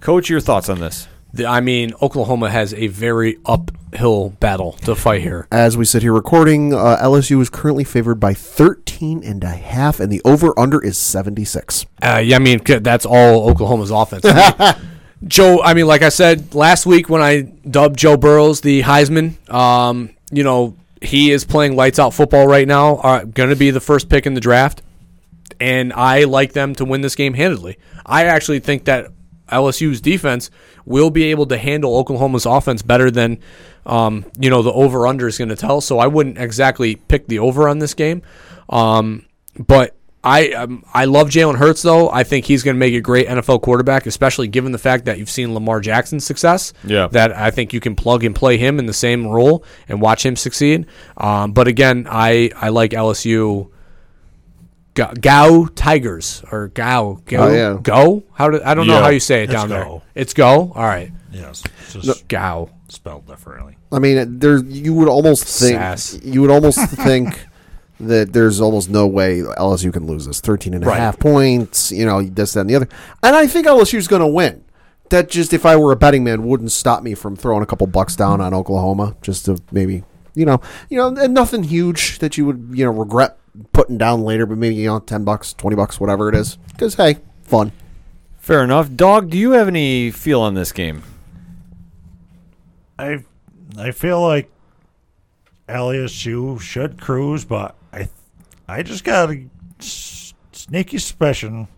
Coach, 0.00 0.28
your 0.28 0.40
thoughts 0.40 0.68
on 0.68 0.80
this? 0.80 1.06
I 1.46 1.60
mean, 1.60 1.94
Oklahoma 2.02 2.50
has 2.50 2.74
a 2.74 2.88
very 2.88 3.38
uphill 3.46 4.30
battle 4.40 4.72
to 4.84 4.94
fight 4.94 5.22
here. 5.22 5.46
As 5.50 5.76
we 5.76 5.84
sit 5.84 6.02
here 6.02 6.12
recording, 6.12 6.74
uh, 6.74 6.98
LSU 7.00 7.40
is 7.40 7.48
currently 7.48 7.84
favored 7.84 8.16
by 8.16 8.34
13 8.34 9.22
and 9.24 9.42
a 9.42 9.50
half, 9.50 9.98
and 9.98 10.12
the 10.12 10.20
over 10.24 10.58
under 10.58 10.82
is 10.82 10.98
76. 10.98 11.86
Uh, 12.02 12.20
yeah, 12.22 12.36
I 12.36 12.38
mean, 12.38 12.60
that's 12.64 13.06
all 13.06 13.48
Oklahoma's 13.48 13.90
offense. 13.90 14.24
I 14.26 14.76
mean, 14.78 14.88
Joe, 15.28 15.62
I 15.62 15.74
mean, 15.74 15.86
like 15.86 16.02
I 16.02 16.08
said 16.10 16.54
last 16.54 16.84
week 16.84 17.08
when 17.08 17.22
I 17.22 17.42
dubbed 17.42 17.98
Joe 17.98 18.16
Burrows 18.16 18.60
the 18.60 18.82
Heisman, 18.82 19.48
um, 19.52 20.10
you 20.30 20.42
know, 20.42 20.76
he 21.00 21.30
is 21.30 21.44
playing 21.44 21.76
lights 21.76 21.98
out 21.98 22.12
football 22.12 22.46
right 22.46 22.66
now. 22.66 22.96
Uh, 22.96 23.24
going 23.24 23.50
to 23.50 23.56
be 23.56 23.70
the 23.70 23.80
first 23.80 24.08
pick 24.08 24.26
in 24.26 24.34
the 24.34 24.40
draft, 24.40 24.82
and 25.60 25.92
I 25.92 26.24
like 26.24 26.52
them 26.52 26.74
to 26.76 26.84
win 26.84 27.00
this 27.00 27.14
game 27.14 27.34
handedly. 27.34 27.78
I 28.04 28.24
actually 28.26 28.60
think 28.60 28.84
that 28.84 29.10
LSU's 29.52 30.00
defense 30.00 30.50
will 30.84 31.10
be 31.10 31.24
able 31.24 31.46
to 31.46 31.58
handle 31.58 31.96
Oklahoma's 31.96 32.46
offense 32.46 32.82
better 32.82 33.10
than, 33.10 33.38
um, 33.86 34.24
you 34.38 34.50
know, 34.50 34.62
the 34.62 34.72
over 34.72 35.06
under 35.06 35.28
is 35.28 35.38
going 35.38 35.50
to 35.50 35.56
tell. 35.56 35.80
So 35.80 35.98
I 35.98 36.06
wouldn't 36.06 36.38
exactly 36.38 36.96
pick 36.96 37.26
the 37.26 37.38
over 37.38 37.68
on 37.68 37.78
this 37.78 37.94
game, 37.94 38.22
um, 38.68 39.26
but. 39.58 39.96
I 40.24 40.52
um, 40.52 40.84
I 40.94 41.06
love 41.06 41.30
Jalen 41.30 41.56
Hurts 41.56 41.82
though. 41.82 42.08
I 42.08 42.22
think 42.22 42.44
he's 42.44 42.62
going 42.62 42.76
to 42.76 42.78
make 42.78 42.94
a 42.94 43.00
great 43.00 43.26
NFL 43.26 43.60
quarterback, 43.62 44.06
especially 44.06 44.46
given 44.46 44.70
the 44.70 44.78
fact 44.78 45.06
that 45.06 45.18
you've 45.18 45.28
seen 45.28 45.52
Lamar 45.52 45.80
Jackson's 45.80 46.24
success. 46.24 46.72
Yeah. 46.84 47.08
that 47.08 47.32
I 47.36 47.50
think 47.50 47.72
you 47.72 47.80
can 47.80 47.96
plug 47.96 48.22
and 48.22 48.32
play 48.32 48.56
him 48.56 48.78
in 48.78 48.86
the 48.86 48.92
same 48.92 49.26
role 49.26 49.64
and 49.88 50.00
watch 50.00 50.24
him 50.24 50.36
succeed. 50.36 50.86
Um, 51.16 51.50
but 51.50 51.66
again, 51.66 52.06
I 52.08 52.50
I 52.54 52.68
like 52.68 52.92
LSU. 52.92 53.68
Go, 54.94 55.10
Geaux 55.20 55.68
Tigers 55.74 56.42
or 56.52 56.68
Geaux 56.68 57.20
Go 57.24 57.38
Oh, 57.44 57.50
yeah. 57.52 57.78
Go. 57.82 58.24
How 58.34 58.50
do 58.50 58.60
I 58.64 58.74
don't 58.74 58.86
know 58.86 59.00
how 59.00 59.08
you 59.08 59.20
say 59.20 59.40
it 59.40 59.44
It's 59.44 59.52
down 59.52 59.68
there. 59.70 59.84
Go. 59.84 60.02
It's 60.14 60.34
Go. 60.34 60.72
All 60.74 60.84
right, 60.84 61.10
Yes. 61.30 61.62
It's 61.80 61.94
just 61.94 62.28
Geaux. 62.28 62.68
spelled 62.88 63.26
differently. 63.26 63.78
I 63.90 63.98
mean, 63.98 64.18
uh, 64.18 64.24
there 64.28 64.58
you 64.58 64.92
would 64.94 65.08
almost 65.08 65.44
think 65.44 65.76
Sass. 65.78 66.18
you 66.22 66.40
would 66.42 66.50
almost 66.50 66.78
think 66.90 67.46
that 68.00 68.32
there's 68.32 68.60
almost 68.60 68.90
no 68.90 69.06
way 69.06 69.38
LSU 69.40 69.92
can 69.92 70.06
lose 70.06 70.26
this 70.26 70.40
13 70.40 70.74
and 70.74 70.84
a 70.84 70.86
Right. 70.88 70.98
half 70.98 71.18
points, 71.18 71.90
you 71.92 72.04
know, 72.04 72.22
this 72.22 72.52
that 72.54 72.60
and 72.62 72.70
the 72.70 72.74
other. 72.76 72.88
And 73.22 73.34
I 73.36 73.46
think 73.46 73.66
LSU's 73.66 74.08
going 74.08 74.20
to 74.20 74.26
win. 74.26 74.64
That 75.10 75.28
just 75.28 75.52
if 75.52 75.64
I 75.66 75.76
were 75.76 75.92
a 75.92 75.96
betting 75.96 76.24
man 76.24 76.42
wouldn't 76.44 76.72
stop 76.72 77.02
me 77.02 77.14
from 77.14 77.36
throwing 77.36 77.62
a 77.62 77.66
couple 77.66 77.86
bucks 77.86 78.16
down 78.16 78.40
on 78.40 78.54
Oklahoma 78.54 79.14
just 79.22 79.44
to 79.44 79.58
maybe, 79.70 80.04
you 80.34 80.46
know, 80.46 80.60
you 80.88 80.96
know, 80.96 81.08
and 81.14 81.34
nothing 81.34 81.64
huge 81.64 82.18
that 82.20 82.36
you 82.38 82.46
would, 82.46 82.70
you 82.72 82.84
know, 82.86 82.90
regret 82.92 83.36
putting 83.72 83.98
down 83.98 84.22
later, 84.22 84.46
but 84.46 84.58
maybe, 84.58 84.74
you 84.76 84.86
know, 84.86 84.98
10 84.98 85.24
bucks, 85.24 85.52
20 85.54 85.76
bucks, 85.76 86.00
whatever 86.00 86.28
it 86.28 86.34
is. 86.34 86.58
Cuz 86.78 86.94
hey, 86.94 87.18
fun. 87.42 87.72
Fair 88.38 88.64
enough. 88.64 88.94
Dog, 88.94 89.30
do 89.30 89.38
you 89.38 89.52
have 89.52 89.68
any 89.68 90.10
feel 90.10 90.40
on 90.40 90.54
this 90.54 90.72
game? 90.72 91.02
I 92.98 93.24
I 93.78 93.90
feel 93.90 94.20
like 94.20 94.50
LSU 95.68 96.60
should 96.60 97.00
cruise, 97.00 97.44
but 97.44 97.74
I 97.92 98.08
I 98.68 98.82
just 98.82 99.04
got 99.04 99.30
a 99.30 99.44
s- 99.80 100.34
sneaky 100.52 100.98
suspicion 100.98 101.68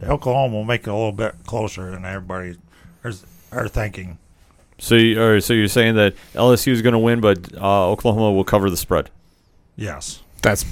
that 0.00 0.10
Oklahoma 0.10 0.54
will 0.54 0.64
make 0.64 0.82
it 0.82 0.90
a 0.90 0.94
little 0.94 1.12
bit 1.12 1.34
closer 1.46 1.90
than 1.90 2.04
everybody 2.04 2.56
is, 3.04 3.24
are 3.52 3.68
thinking. 3.68 4.18
So, 4.78 4.94
you, 4.94 5.20
or, 5.22 5.40
so 5.42 5.52
you're 5.52 5.68
saying 5.68 5.96
that 5.96 6.14
LSU 6.32 6.72
is 6.72 6.80
going 6.80 6.94
to 6.94 6.98
win, 6.98 7.20
but 7.20 7.54
uh, 7.54 7.90
Oklahoma 7.90 8.32
will 8.32 8.44
cover 8.44 8.70
the 8.70 8.78
spread? 8.78 9.10
Yes. 9.76 10.22
That's 10.40 10.64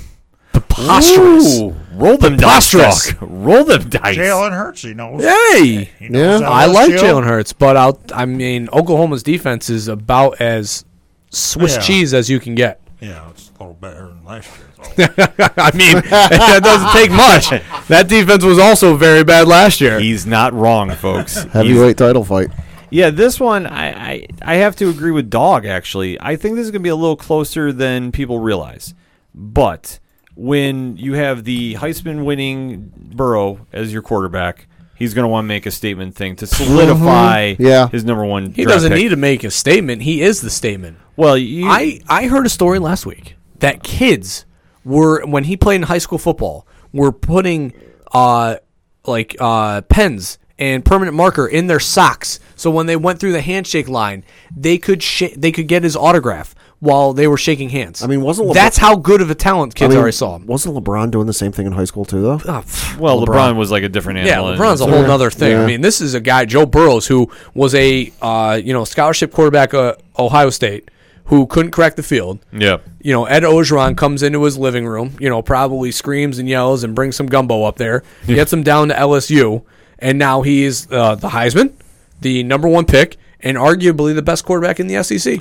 preposterous. 0.53 1.61
Ooh, 1.61 1.75
roll 1.93 2.17
them 2.17 2.37
dice. 2.37 2.71
Preposterous. 2.71 3.13
Dog. 3.15 3.31
Roll 3.31 3.65
them 3.65 3.89
dice. 3.89 4.17
Jalen 4.17 4.53
Hurts, 4.53 4.83
he 4.83 4.95
knows. 4.95 5.23
Hey, 5.25 5.91
He 5.99 6.09
knows 6.09 6.41
Yeah. 6.41 6.49
I 6.51 6.67
like 6.67 6.91
LSU. 6.91 6.99
Jalen 6.99 7.25
Hurts, 7.25 7.53
but 7.53 7.77
I'll, 7.77 8.01
I 8.15 8.25
mean, 8.27 8.69
Oklahoma's 8.73 9.23
defense 9.23 9.71
is 9.71 9.89
about 9.89 10.41
as 10.41 10.85
Swiss 11.31 11.75
Yeah. 11.77 11.81
cheese 11.83 12.15
as 12.15 12.29
you 12.31 12.41
can 12.41 12.55
get. 12.55 12.81
Yeah, 13.01 13.31
it's 13.31 13.51
a 13.51 13.63
little 13.63 13.75
better 13.75 14.09
than 14.09 14.25
last 14.25 14.51
year. 14.59 14.67
so. 15.07 15.15
I 15.57 15.71
mean, 15.77 15.95
that 16.11 16.61
doesn't 16.65 16.91
take 16.91 17.11
much. 17.13 17.51
That 17.89 18.09
defense 18.09 18.43
was 18.45 18.59
also 18.59 18.97
very 18.97 19.23
bad 19.23 19.47
last 19.47 19.81
year. 19.81 20.01
He's 20.01 20.27
not 20.27 20.53
wrong, 20.53 20.91
folks. 20.93 21.43
Heavyweight 21.53 21.97
title 21.97 22.25
fight. 22.25 22.49
Yeah, 22.91 23.11
this 23.11 23.39
one 23.39 23.67
I, 23.67 23.91
I 24.13 24.27
I 24.43 24.55
have 24.57 24.75
to 24.77 24.89
agree 24.89 25.11
with 25.11 25.29
Dog. 25.31 25.67
Actually, 25.67 26.19
I 26.21 26.37
think 26.37 26.57
this 26.57 26.65
is 26.65 26.71
going 26.71 26.81
to 26.81 26.85
be 26.87 26.89
a 26.89 26.97
little 26.97 27.17
closer 27.17 27.71
than 27.73 28.11
people 28.13 28.39
realize. 28.41 28.95
But 29.39 29.99
when 30.35 30.97
you 30.97 31.15
have 31.15 31.45
the 31.45 31.75
Heisman 31.75 32.25
winning 32.25 32.93
Burrow 33.15 33.67
as 33.73 33.93
your 33.93 34.03
quarterback, 34.03 34.67
he's 34.97 35.15
going 35.15 35.23
to 35.25 35.29
want 35.29 35.45
to 35.45 35.49
make 35.49 35.65
a 35.67 35.71
statement 35.71 36.15
thing 36.17 36.37
to 36.37 36.47
solidify 36.47 37.55
Yeah. 37.59 37.89
his 37.89 38.05
number 38.05 38.25
one. 38.25 38.53
He 38.53 38.65
draft 38.65 38.75
doesn't 38.77 38.93
pick. 38.93 38.99
need 39.03 39.09
to 39.11 39.17
make 39.17 39.45
a 39.45 39.51
statement. 39.51 40.03
He 40.03 40.23
is 40.23 40.41
the 40.41 40.51
statement. 40.51 40.99
Well, 41.17 41.39
you, 41.39 41.67
I, 41.69 42.01
I 42.09 42.27
heard 42.27 42.47
a 42.47 42.51
story 42.51 42.79
last 42.79 43.07
week 43.07 43.37
that 43.61 43.83
kids 43.83 44.45
were 44.85 45.25
when 45.27 45.45
he 45.45 45.57
played 45.57 45.77
in 45.77 45.83
high 45.83 45.99
school 45.99 46.19
football 46.19 46.67
were 46.93 47.13
putting 47.13 47.73
uh 48.13 48.57
like 49.05 49.37
uh 49.41 49.83
pens 49.83 50.39
and 50.59 50.85
permanent 50.85 51.17
marker 51.17 51.47
in 51.47 51.67
their 51.67 51.81
socks 51.81 52.41
so 52.57 52.71
when 52.71 52.87
they 52.87 52.97
went 52.97 53.19
through 53.21 53.33
the 53.33 53.41
handshake 53.43 53.89
line 53.89 54.25
they 54.57 54.79
could 54.79 55.03
sh- 55.03 55.35
they 55.37 55.53
could 55.53 55.67
get 55.69 55.83
his 55.83 55.95
autograph 55.97 56.55
while 56.81 57.13
they 57.13 57.27
were 57.27 57.37
shaking 57.37 57.71
hands. 57.71 58.03
I 58.03 58.07
mean, 58.07 58.21
wasn't 58.23 58.49
LeBron- 58.51 58.55
that's 58.55 58.77
how 58.79 58.95
good 58.97 59.21
of 59.21 59.31
a 59.31 59.35
talent 59.35 59.75
kids 59.75 59.93
I 59.95 59.97
mean, 59.97 60.05
are. 60.05 60.09
I 60.09 60.11
saw 60.11 60.37
him. 60.37 60.47
Wasn't 60.47 60.75
LeBron 60.77 61.11
doing 61.11 61.27
the 61.27 61.33
same 61.33 61.51
thing 61.51 61.67
in 61.67 61.73
high 61.73 61.85
school 61.85 62.05
too, 62.05 62.23
though? 62.23 62.41
Ah, 62.47 62.65
well, 62.99 63.21
LeBron. 63.25 63.57
was 63.57 63.71
like 63.73 63.83
a 63.83 63.89
different 63.89 64.21
animal. 64.21 64.53
Yeah. 64.53 64.59
LeBron's 64.59 64.81
a 64.81 64.85
and- 64.85 64.93
whole 64.93 65.03
nother 65.03 65.31
thing. 65.31 65.53
Yeah. 65.53 65.63
I 65.63 65.67
mean, 65.67 65.81
this 65.81 66.01
is 66.01 66.15
a 66.15 66.21
guy, 66.21 66.45
Joe 66.45 66.67
Burrows, 66.67 67.07
who 67.09 67.31
was 67.55 67.75
a 67.75 68.13
uh, 68.23 68.61
you 68.63 68.73
know 68.73 68.85
scholarship 68.85 69.33
quarterback 69.33 69.75
at 69.75 70.01
Ohio 70.19 70.51
State, 70.51 70.89
who 71.25 71.47
couldn't 71.47 71.73
crack 71.73 71.97
the 71.97 72.03
field. 72.05 72.39
Yeah. 72.53 72.79
You 73.01 73.13
know, 73.13 73.25
Ed 73.25 73.43
Orgeron 73.43 73.97
comes 73.97 74.23
into 74.23 74.45
his 74.45 74.57
living 74.57 74.87
room. 74.87 75.17
You 75.19 75.29
know, 75.31 75.43
probably 75.43 75.91
screams 75.91 76.39
and 76.39 76.49
yells 76.49 76.85
and 76.85 76.95
brings 76.95 77.17
some 77.17 77.27
gumbo 77.27 77.65
up 77.65 77.77
there. 77.77 78.05
Gets 78.27 78.53
him 78.53 78.63
down 78.63 78.89
to 78.89 78.95
LSU, 78.95 79.65
and 79.99 80.17
now 80.19 80.43
he's 80.43 80.87
uh, 80.93 81.17
the 81.17 81.31
Heisman, 81.31 81.73
the 82.21 82.45
number 82.45 82.69
one 82.69 82.85
pick, 82.87 83.17
and 83.41 83.57
arguably 83.57 84.15
the 84.15 84.23
best 84.23 84.45
quarterback 84.45 84.79
in 84.79 84.87
the 84.87 85.03
SEC. 85.03 85.41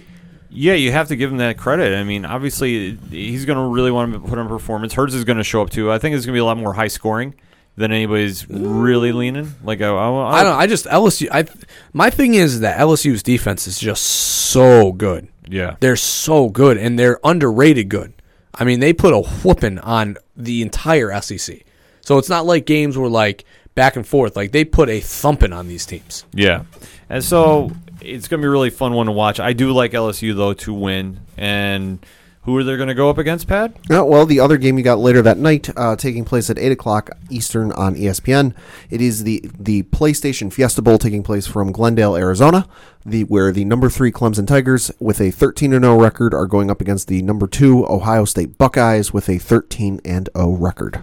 Yeah, 0.49 0.73
you 0.73 0.91
have 0.91 1.09
to 1.09 1.15
give 1.15 1.31
him 1.31 1.37
that 1.37 1.57
credit. 1.57 1.95
I 1.95 2.03
mean, 2.03 2.25
obviously, 2.25 2.95
he's 3.09 3.45
going 3.45 3.57
to 3.57 3.73
really 3.73 3.91
want 3.91 4.13
to 4.13 4.19
put 4.19 4.39
on 4.39 4.47
performance. 4.47 4.93
Hurts 4.93 5.13
is 5.13 5.23
going 5.23 5.37
to 5.37 5.43
show 5.43 5.61
up 5.61 5.69
too. 5.69 5.91
I 5.91 5.99
think 5.99 6.15
it's 6.15 6.25
going 6.25 6.33
to 6.33 6.37
be 6.37 6.41
a 6.41 6.45
lot 6.45 6.57
more 6.57 6.73
high 6.73 6.87
scoring 6.87 7.35
than 7.77 7.91
anybody's 7.91 8.49
really 8.49 9.11
leaning? 9.13 9.53
Like 9.63 9.81
I, 9.81 9.87
I, 9.87 10.39
I 10.39 10.43
don't. 10.43 10.59
I 10.59 10.67
just 10.67 10.85
LSU. 10.85 11.29
I 11.31 11.45
my 11.93 12.09
thing 12.09 12.33
is 12.33 12.61
that 12.61 12.79
LSU's 12.79 13.23
defense 13.23 13.67
is 13.67 13.79
just 13.79 14.03
so 14.03 14.91
good. 14.91 15.29
Yeah. 15.49 15.77
they're 15.79 15.95
so 15.95 16.49
good 16.49 16.77
and 16.77 16.99
they're 16.99 17.21
underrated 17.23 17.87
good. 17.87 18.13
I 18.53 18.65
mean, 18.65 18.81
they 18.81 18.91
put 18.91 19.13
a 19.13 19.21
whooping 19.21 19.79
on 19.79 20.17
the 20.35 20.61
entire 20.61 21.21
SEC. 21.21 21.61
So 22.01 22.17
it's 22.17 22.27
not 22.27 22.45
like 22.45 22.65
games 22.65 22.97
were 22.97 23.07
like 23.07 23.45
back 23.75 23.95
and 23.95 24.05
forth. 24.05 24.35
Like 24.35 24.51
they 24.51 24.65
put 24.65 24.89
a 24.89 24.99
thumping 24.99 25.53
on 25.53 25.67
these 25.67 25.85
teams. 25.85 26.25
Yeah, 26.33 26.63
and 27.09 27.23
so 27.23 27.71
it's 28.07 28.27
gonna 28.27 28.41
be 28.41 28.47
a 28.47 28.51
really 28.51 28.69
fun 28.69 28.93
one 28.93 29.07
to 29.07 29.11
watch. 29.11 29.39
I 29.39 29.53
do 29.53 29.71
like 29.71 29.91
LSU 29.91 30.35
though 30.35 30.53
to 30.53 30.73
win, 30.73 31.19
and 31.35 32.03
who 32.43 32.55
are 32.55 32.63
they 32.63 32.77
gonna 32.77 32.95
go 32.95 33.09
up 33.09 33.17
against? 33.17 33.47
Pat? 33.47 33.75
Uh, 33.91 34.05
well, 34.05 34.25
the 34.25 34.39
other 34.39 34.57
game 34.57 34.77
you 34.77 34.83
got 34.83 34.99
later 34.99 35.21
that 35.21 35.37
night, 35.37 35.69
uh, 35.75 35.95
taking 35.97 36.23
place 36.23 36.49
at 36.49 36.57
eight 36.57 36.71
o'clock 36.71 37.09
Eastern 37.29 37.73
on 37.73 37.95
ESPN. 37.95 38.55
It 38.89 39.01
is 39.01 39.23
the 39.25 39.49
the 39.59 39.83
PlayStation 39.83 40.51
Fiesta 40.51 40.81
Bowl 40.81 40.97
taking 40.97 41.23
place 41.23 41.45
from 41.45 41.71
Glendale, 41.71 42.15
Arizona, 42.15 42.67
the 43.05 43.25
where 43.25 43.51
the 43.51 43.65
number 43.65 43.89
three 43.89 44.11
Clemson 44.11 44.47
Tigers 44.47 44.89
with 44.99 45.19
a 45.19 45.31
thirteen 45.31 45.73
and 45.73 45.83
zero 45.83 45.99
record 45.99 46.33
are 46.33 46.47
going 46.47 46.71
up 46.71 46.79
against 46.79 47.09
the 47.09 47.21
number 47.21 47.47
two 47.47 47.85
Ohio 47.87 48.23
State 48.23 48.57
Buckeyes 48.57 49.11
with 49.11 49.27
a 49.27 49.37
thirteen 49.37 49.99
and 50.05 50.29
zero 50.35 50.51
record. 50.51 51.01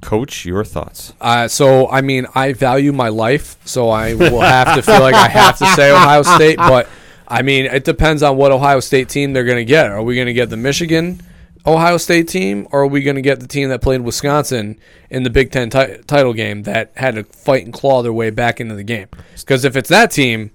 Coach, 0.00 0.44
your 0.44 0.64
thoughts? 0.64 1.12
Uh, 1.20 1.48
so 1.48 1.88
I 1.88 2.00
mean, 2.00 2.26
I 2.34 2.52
value 2.52 2.92
my 2.92 3.08
life, 3.08 3.56
so 3.64 3.88
I 3.88 4.14
will 4.14 4.40
have 4.40 4.76
to 4.76 4.82
feel 4.82 5.00
like 5.00 5.14
I 5.14 5.28
have 5.28 5.58
to 5.58 5.66
say 5.68 5.90
Ohio 5.90 6.22
State. 6.22 6.58
But 6.58 6.88
I 7.26 7.42
mean, 7.42 7.64
it 7.66 7.84
depends 7.84 8.22
on 8.22 8.36
what 8.36 8.52
Ohio 8.52 8.80
State 8.80 9.08
team 9.08 9.32
they're 9.32 9.44
going 9.44 9.56
to 9.58 9.64
get. 9.64 9.90
Are 9.90 10.02
we 10.02 10.14
going 10.14 10.26
to 10.26 10.32
get 10.32 10.50
the 10.50 10.56
Michigan 10.56 11.20
Ohio 11.66 11.96
State 11.96 12.28
team, 12.28 12.68
or 12.70 12.82
are 12.82 12.86
we 12.86 13.02
going 13.02 13.16
to 13.16 13.22
get 13.22 13.40
the 13.40 13.48
team 13.48 13.70
that 13.70 13.82
played 13.82 14.02
Wisconsin 14.02 14.78
in 15.10 15.24
the 15.24 15.30
Big 15.30 15.50
Ten 15.50 15.68
ti- 15.68 15.98
title 16.06 16.32
game 16.32 16.62
that 16.62 16.92
had 16.96 17.16
to 17.16 17.24
fight 17.24 17.64
and 17.64 17.72
claw 17.72 18.02
their 18.02 18.12
way 18.12 18.30
back 18.30 18.60
into 18.60 18.76
the 18.76 18.84
game? 18.84 19.08
Because 19.34 19.64
if 19.64 19.76
it's 19.76 19.88
that 19.88 20.12
team, 20.12 20.52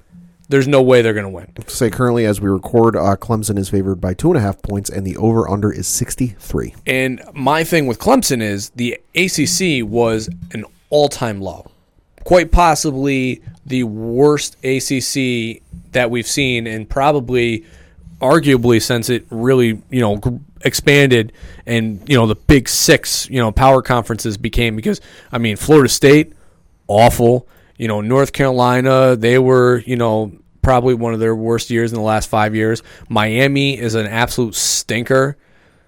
there's 0.52 0.68
no 0.68 0.82
way 0.82 1.02
they're 1.02 1.14
going 1.14 1.26
to 1.26 1.30
win. 1.30 1.52
Say 1.68 1.90
currently 1.90 2.26
as 2.26 2.40
we 2.40 2.49
record, 2.49 2.95
uh, 2.95 3.15
Clemson 3.15 3.57
is 3.57 3.69
favored 3.69 3.99
by 3.99 4.14
two 4.14 4.30
and 4.30 4.38
a 4.38 4.41
half 4.41 4.61
points, 4.61 4.90
and 4.90 5.06
the 5.06 5.18
over 5.18 5.49
under 5.49 5.72
is 5.72 5.88
sixty 5.88 6.28
three. 6.40 6.76
And 6.86 7.22
my 7.34 7.64
thing 7.64 7.88
with 7.88 7.99
Clemson 7.99 8.41
is 8.41 8.69
the 8.72 8.99
ACC 9.15 9.88
was 9.90 10.30
an 10.52 10.65
all 10.90 11.10
time 11.10 11.41
low. 11.41 11.72
Quite 12.23 12.52
possibly 12.52 13.41
the 13.65 13.84
worst 13.84 14.56
ACC 14.64 15.64
that 15.91 16.11
we've 16.11 16.28
seen, 16.28 16.68
and 16.68 16.88
probably 16.88 17.65
arguably 18.22 18.82
since 18.82 19.10
it 19.10 19.26
really, 19.32 19.82
you 19.90 19.99
know, 19.99 20.19
expanded 20.64 21.34
and, 21.65 22.07
you 22.07 22.15
know, 22.15 22.28
the 22.28 22.36
big 22.36 22.69
six, 22.69 23.28
you 23.30 23.40
know, 23.40 23.52
power 23.52 23.82
conferences 23.82 24.38
became 24.38 24.76
because, 24.76 25.02
I 25.32 25.40
mean, 25.40 25.57
Florida 25.57 25.90
State, 25.90 26.34
awful. 26.88 27.48
You 27.78 27.88
know, 27.88 27.99
North 27.99 28.32
Carolina, 28.32 29.15
they 29.15 29.40
were, 29.40 29.80
you 29.88 29.95
know, 29.95 30.32
probably 30.62 30.94
one 30.94 31.14
of 31.14 31.20
their 31.20 31.36
worst 31.36 31.70
years 31.70 31.92
in 31.92 31.98
the 31.98 32.04
last 32.04 32.30
five 32.30 32.56
years. 32.56 32.84
Miami 33.10 33.78
is 33.78 33.96
an 33.96 34.08
absolute 34.08 34.56
stinker. 34.56 35.38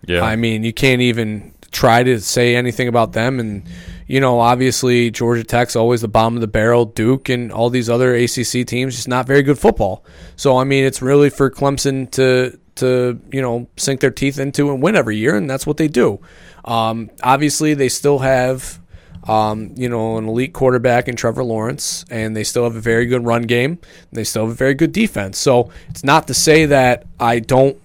Yeah. 0.06 0.22
I 0.22 0.36
mean, 0.36 0.64
you 0.64 0.74
can't 0.74 1.02
even 1.02 1.54
try 1.72 2.04
to 2.04 2.20
say 2.20 2.56
anything 2.56 2.88
about 2.88 3.14
them. 3.14 3.40
And, 3.40 3.64
you 4.08 4.20
know, 4.20 4.40
obviously, 4.40 5.12
Georgia 5.12 5.44
Tech's 5.44 5.76
always 5.76 6.02
the 6.02 6.08
bottom 6.08 6.36
of 6.36 6.42
the 6.42 6.48
barrel. 6.48 6.86
Duke 6.86 7.30
and 7.30 7.52
all 7.52 7.70
these 7.70 7.90
other 7.90 8.16
ACC 8.16 8.66
teams, 8.66 8.96
just 8.96 9.08
not 9.08 9.28
very 9.28 9.42
good 9.42 9.60
football. 9.60 10.06
So, 10.36 10.58
I 10.58 10.64
mean, 10.64 10.84
it's 10.86 11.02
really 11.02 11.30
for 11.30 11.50
Clemson 11.50 12.10
to, 12.12 12.60
to 12.76 13.20
you 13.32 13.42
know, 13.42 13.68
sink 13.78 14.02
their 14.02 14.12
teeth 14.12 14.40
into 14.40 14.72
and 14.72 14.82
win 14.82 14.96
every 14.96 15.18
year. 15.18 15.36
And 15.36 15.50
that's 15.50 15.66
what 15.66 15.78
they 15.78 15.88
do. 15.88 16.20
Um, 16.66 17.10
obviously, 17.22 17.74
they 17.74 17.90
still 17.90 18.20
have. 18.20 18.80
Um, 19.26 19.72
you 19.76 19.88
know, 19.88 20.18
an 20.18 20.28
elite 20.28 20.52
quarterback 20.52 21.08
in 21.08 21.16
Trevor 21.16 21.46
Lawrence, 21.46 22.04
and 22.10 22.36
they 22.36 22.44
still 22.44 22.66
have 22.66 22.76
a 22.76 22.82
very 22.82 23.06
good 23.06 23.24
run 23.26 23.44
game. 23.44 23.80
They 24.12 24.26
still 24.26 24.44
have 24.44 24.52
a 24.52 24.56
very 24.56 24.74
good 24.74 24.92
defense. 24.92 25.38
So 25.38 25.72
it's 25.90 26.04
not 26.04 26.28
to 26.28 26.34
say 26.34 26.66
that 26.66 27.06
I 27.20 27.40
don't 27.40 27.78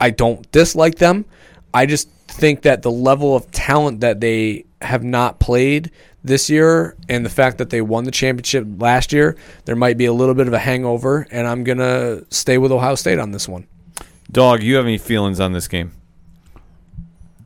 I 0.00 0.10
don't 0.10 0.50
dislike 0.50 0.96
them. 0.96 1.24
I 1.72 1.86
just 1.86 2.10
think 2.10 2.62
that 2.62 2.82
the 2.82 2.90
level 2.90 3.36
of 3.36 3.50
talent 3.50 4.00
that 4.00 4.20
they 4.20 4.64
have 4.80 5.02
not 5.02 5.38
played 5.40 5.90
this 6.22 6.50
year 6.50 6.96
and 7.08 7.24
the 7.24 7.30
fact 7.30 7.58
that 7.58 7.70
they 7.70 7.80
won 7.80 8.04
the 8.04 8.10
championship 8.10 8.66
last 8.78 9.12
year, 9.12 9.36
there 9.64 9.76
might 9.76 9.96
be 9.96 10.06
a 10.06 10.12
little 10.12 10.34
bit 10.34 10.46
of 10.46 10.52
a 10.52 10.58
hangover, 10.58 11.26
and 11.30 11.46
I'm 11.46 11.64
going 11.64 11.78
to 11.78 12.24
stay 12.30 12.58
with 12.58 12.72
Ohio 12.72 12.94
State 12.94 13.18
on 13.18 13.32
this 13.32 13.48
one. 13.48 13.66
Dog, 14.30 14.62
you 14.62 14.76
have 14.76 14.84
any 14.84 14.98
feelings 14.98 15.40
on 15.40 15.52
this 15.52 15.68
game? 15.68 15.92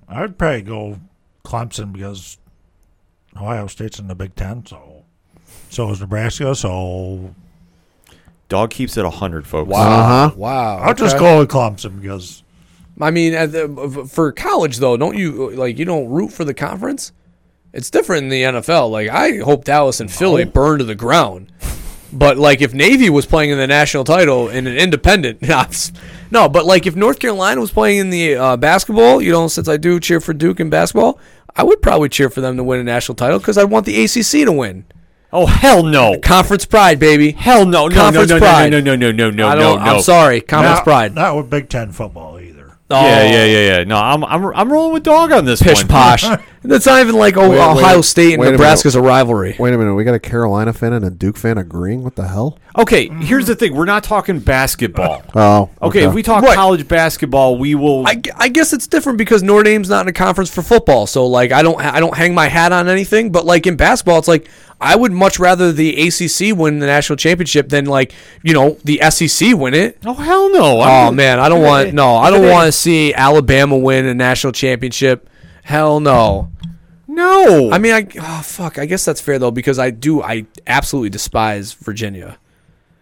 I'd 0.09 0.37
probably 0.37 0.63
go 0.63 0.99
Clemson 1.45 1.93
because 1.93 2.39
Ohio 3.37 3.67
State's 3.67 3.99
in 3.99 4.09
the 4.09 4.15
Big 4.15 4.35
Ten, 4.35 4.67
so 4.67 5.05
so 5.71 5.91
is 5.91 6.01
Nebraska. 6.01 6.55
So 6.55 7.35
Dog 8.49 8.71
keeps 8.71 8.97
it 8.97 9.07
hundred, 9.07 9.47
folks. 9.47 9.73
Uh-huh. 9.73 10.33
Wow. 10.37 10.79
I'll 10.79 10.95
just 10.95 11.17
okay. 11.17 11.25
go 11.25 11.39
with 11.39 11.49
Clemson 11.49 12.01
because 12.01 12.43
I 13.01 13.11
mean, 13.11 13.35
at 13.35 13.53
the, 13.53 14.09
for 14.11 14.33
college, 14.33 14.77
though, 14.77 14.97
don't 14.97 15.17
you, 15.17 15.51
like, 15.53 15.79
you 15.79 15.85
don't 15.85 16.09
root 16.11 16.33
for 16.33 16.45
the 16.45 16.55
conference? 16.55 17.13
It's 17.73 17.91
different 17.91 18.25
in 18.25 18.29
the 18.29 18.43
NFL. 18.43 18.91
Like, 18.91 19.09
I 19.09 19.39
hope 19.39 19.65
Dallas 19.65 20.01
and 20.01 20.13
Philly 20.13 20.45
burn 20.45 20.79
to 20.79 20.85
the 20.85 20.95
ground. 20.95 21.51
But 22.13 22.37
like 22.37 22.61
if 22.61 22.75
Navy 22.75 23.09
was 23.09 23.25
playing 23.25 23.51
in 23.51 23.59
the 23.59 23.67
national 23.67 24.05
title 24.05 24.51
in 24.51 24.67
an 24.67 24.77
independent, 24.77 25.41
no, 26.31 26.47
but 26.47 26.67
like 26.67 26.87
if 26.87 26.95
North 26.95 27.19
Carolina 27.19 27.59
was 27.59 27.71
playing 27.71 28.01
in 28.01 28.11
the 28.11 28.35
uh, 28.35 28.57
basketball, 28.59 29.23
you 29.23 29.33
know, 29.33 29.49
since 29.49 29.67
I 29.67 29.79
do 29.79 29.99
cheer 29.99 30.21
for 30.21 30.35
Duke 30.35 30.61
in 30.61 30.69
basketball, 30.69 31.19
I 31.55 31.65
would 31.65 31.83
probably 31.83 32.09
cheer 32.09 32.31
for 32.31 32.41
them 32.41 32.57
to 32.57 32.65
win 32.65 32.81
a 32.81 32.85
national 32.85 33.17
title 33.17 33.39
because 33.39 33.59
I 33.59 33.65
want 33.65 33.87
the 33.87 34.03
ACC 34.03 34.47
to 34.47 34.53
win. 34.53 34.85
Oh 35.33 35.47
hell 35.47 35.83
no! 35.83 36.19
Conference 36.19 36.67
pride, 36.67 36.99
baby. 36.99 37.33
Hell 37.33 37.65
no! 37.65 37.89
No! 37.89 37.97
Conference 37.97 38.31
no! 38.31 38.37
No! 38.37 38.41
pride. 38.41 38.71
No! 38.71 38.81
No! 38.81 38.97
No! 38.97 39.11
No! 39.11 39.31
No! 39.31 39.49
I 39.49 39.55
No! 39.55 39.77
No! 39.77 39.81
I'm 39.81 40.03
sorry. 40.03 40.43
Conference 40.43 40.79
not, 40.79 40.85
pride. 40.85 41.15
not 41.15 41.37
with 41.37 41.49
Big 41.49 41.71
Ten 41.71 41.91
football 41.93 42.32
either. 42.93 43.09
Yeah, 43.09 43.25
yeah, 43.25 43.43
oh. 43.43 43.47
yeah, 43.47 43.79
yeah. 43.79 43.85
No, 43.85 43.97
I'm, 43.97 44.25
I'm, 44.25 44.45
I'm 44.55 44.73
rolling 44.73 44.93
with 44.93 45.03
dog 45.03 45.33
on 45.33 45.45
this 45.45 45.63
Pish 45.63 45.79
one. 45.79 45.89
posh. 45.89 46.25
That's 46.65 46.87
not 46.87 47.01
even 47.01 47.17
like 47.17 47.37
oh, 47.37 47.51
Wait, 47.51 47.59
Ohio 47.59 47.97
wait, 47.97 48.05
State 48.05 48.35
and 48.35 48.41
wait 48.41 48.49
a 48.49 48.53
Nebraska's 48.53 48.95
a 48.95 49.03
rivalry. 49.03 49.57
Wait 49.59 49.75
a 49.75 49.79
minute, 49.79 49.95
we 49.95 50.05
got 50.05 50.15
a 50.15 50.21
Carolina 50.21 50.73
fan 50.73 50.93
and 50.93 51.05
a 51.05 51.11
Duke 51.11 51.37
fan 51.37 51.59
agreeing. 51.59 52.05
What 52.05 52.15
the 52.15 52.29
hell? 52.29 52.57
Okay, 52.79 53.09
mm-hmm. 53.09 53.21
here's 53.23 53.47
the 53.49 53.57
thing: 53.57 53.75
we're 53.75 53.85
not 53.85 54.05
talking 54.05 54.39
basketball. 54.39 55.23
Oh, 55.35 55.71
Okay, 55.81 56.05
if 56.05 56.15
we 56.15 56.23
talk 56.23 56.45
Right. 56.45 56.55
college 56.55 56.87
basketball, 56.87 57.57
we 57.57 57.75
will. 57.75 58.07
I, 58.07 58.21
I 58.37 58.49
guess 58.49 58.73
it's 58.73 58.87
different 58.87 59.19
because 59.19 59.43
Notre 59.43 59.63
Dame's 59.65 59.89
not 59.89 60.03
in 60.03 60.09
a 60.09 60.13
conference 60.13 60.55
for 60.55 60.63
football, 60.63 61.07
so 61.07 61.27
like 61.27 61.53
I 61.53 61.63
don't 61.63 61.81
I 61.81 62.01
don't 62.01 62.17
hang 62.17 62.35
my 62.35 62.49
hat 62.49 62.71
on 62.71 62.89
anything. 62.89 63.33
But 63.33 63.45
like 63.45 63.67
in 63.67 63.77
basketball, 63.77 64.19
it's 64.19 64.29
like 64.29 64.49
I 64.83 64.97
would 64.97 65.13
much 65.13 65.39
rather 65.39 65.71
the 65.73 65.91
ACC 66.09 66.57
win 66.57 66.81
the 66.81 66.87
national 66.87 67.17
championship 67.17 67.69
than 67.69 67.87
like 67.87 68.13
you 68.43 68.53
know 68.53 68.77
the 68.85 69.01
SEC 69.11 69.55
win 69.57 69.75
it. 69.75 69.99
oh 70.05 70.15
hell 70.15 70.51
no! 70.53 70.79
Oh 70.79 70.81
I'm- 70.81 71.17
man, 71.17 71.39
I 71.39 71.49
don't 71.49 71.63
want 71.63 71.95
no, 72.03 72.17
I 72.17 72.31
don't 72.31 72.49
want 72.51 72.67
to 72.67 72.73
see 72.73 73.15
Alabama 73.15 73.77
win 73.79 74.07
a 74.07 74.15
national 74.15 74.53
championship. 74.53 75.29
Hell 75.65 76.01
no. 76.01 76.51
no. 77.07 77.71
I 77.73 77.79
mean, 77.79 77.95
I 77.95 78.07
oh 78.19 78.43
fuck. 78.43 78.79
I 78.79 78.87
guess 78.87 79.05
that's 79.05 79.21
fair 79.21 79.39
though 79.39 79.51
because 79.53 79.79
I 79.79 79.91
do 79.91 80.23
I 80.23 80.47
absolutely 80.67 81.11
despise 81.11 81.73
Virginia. 81.73 82.39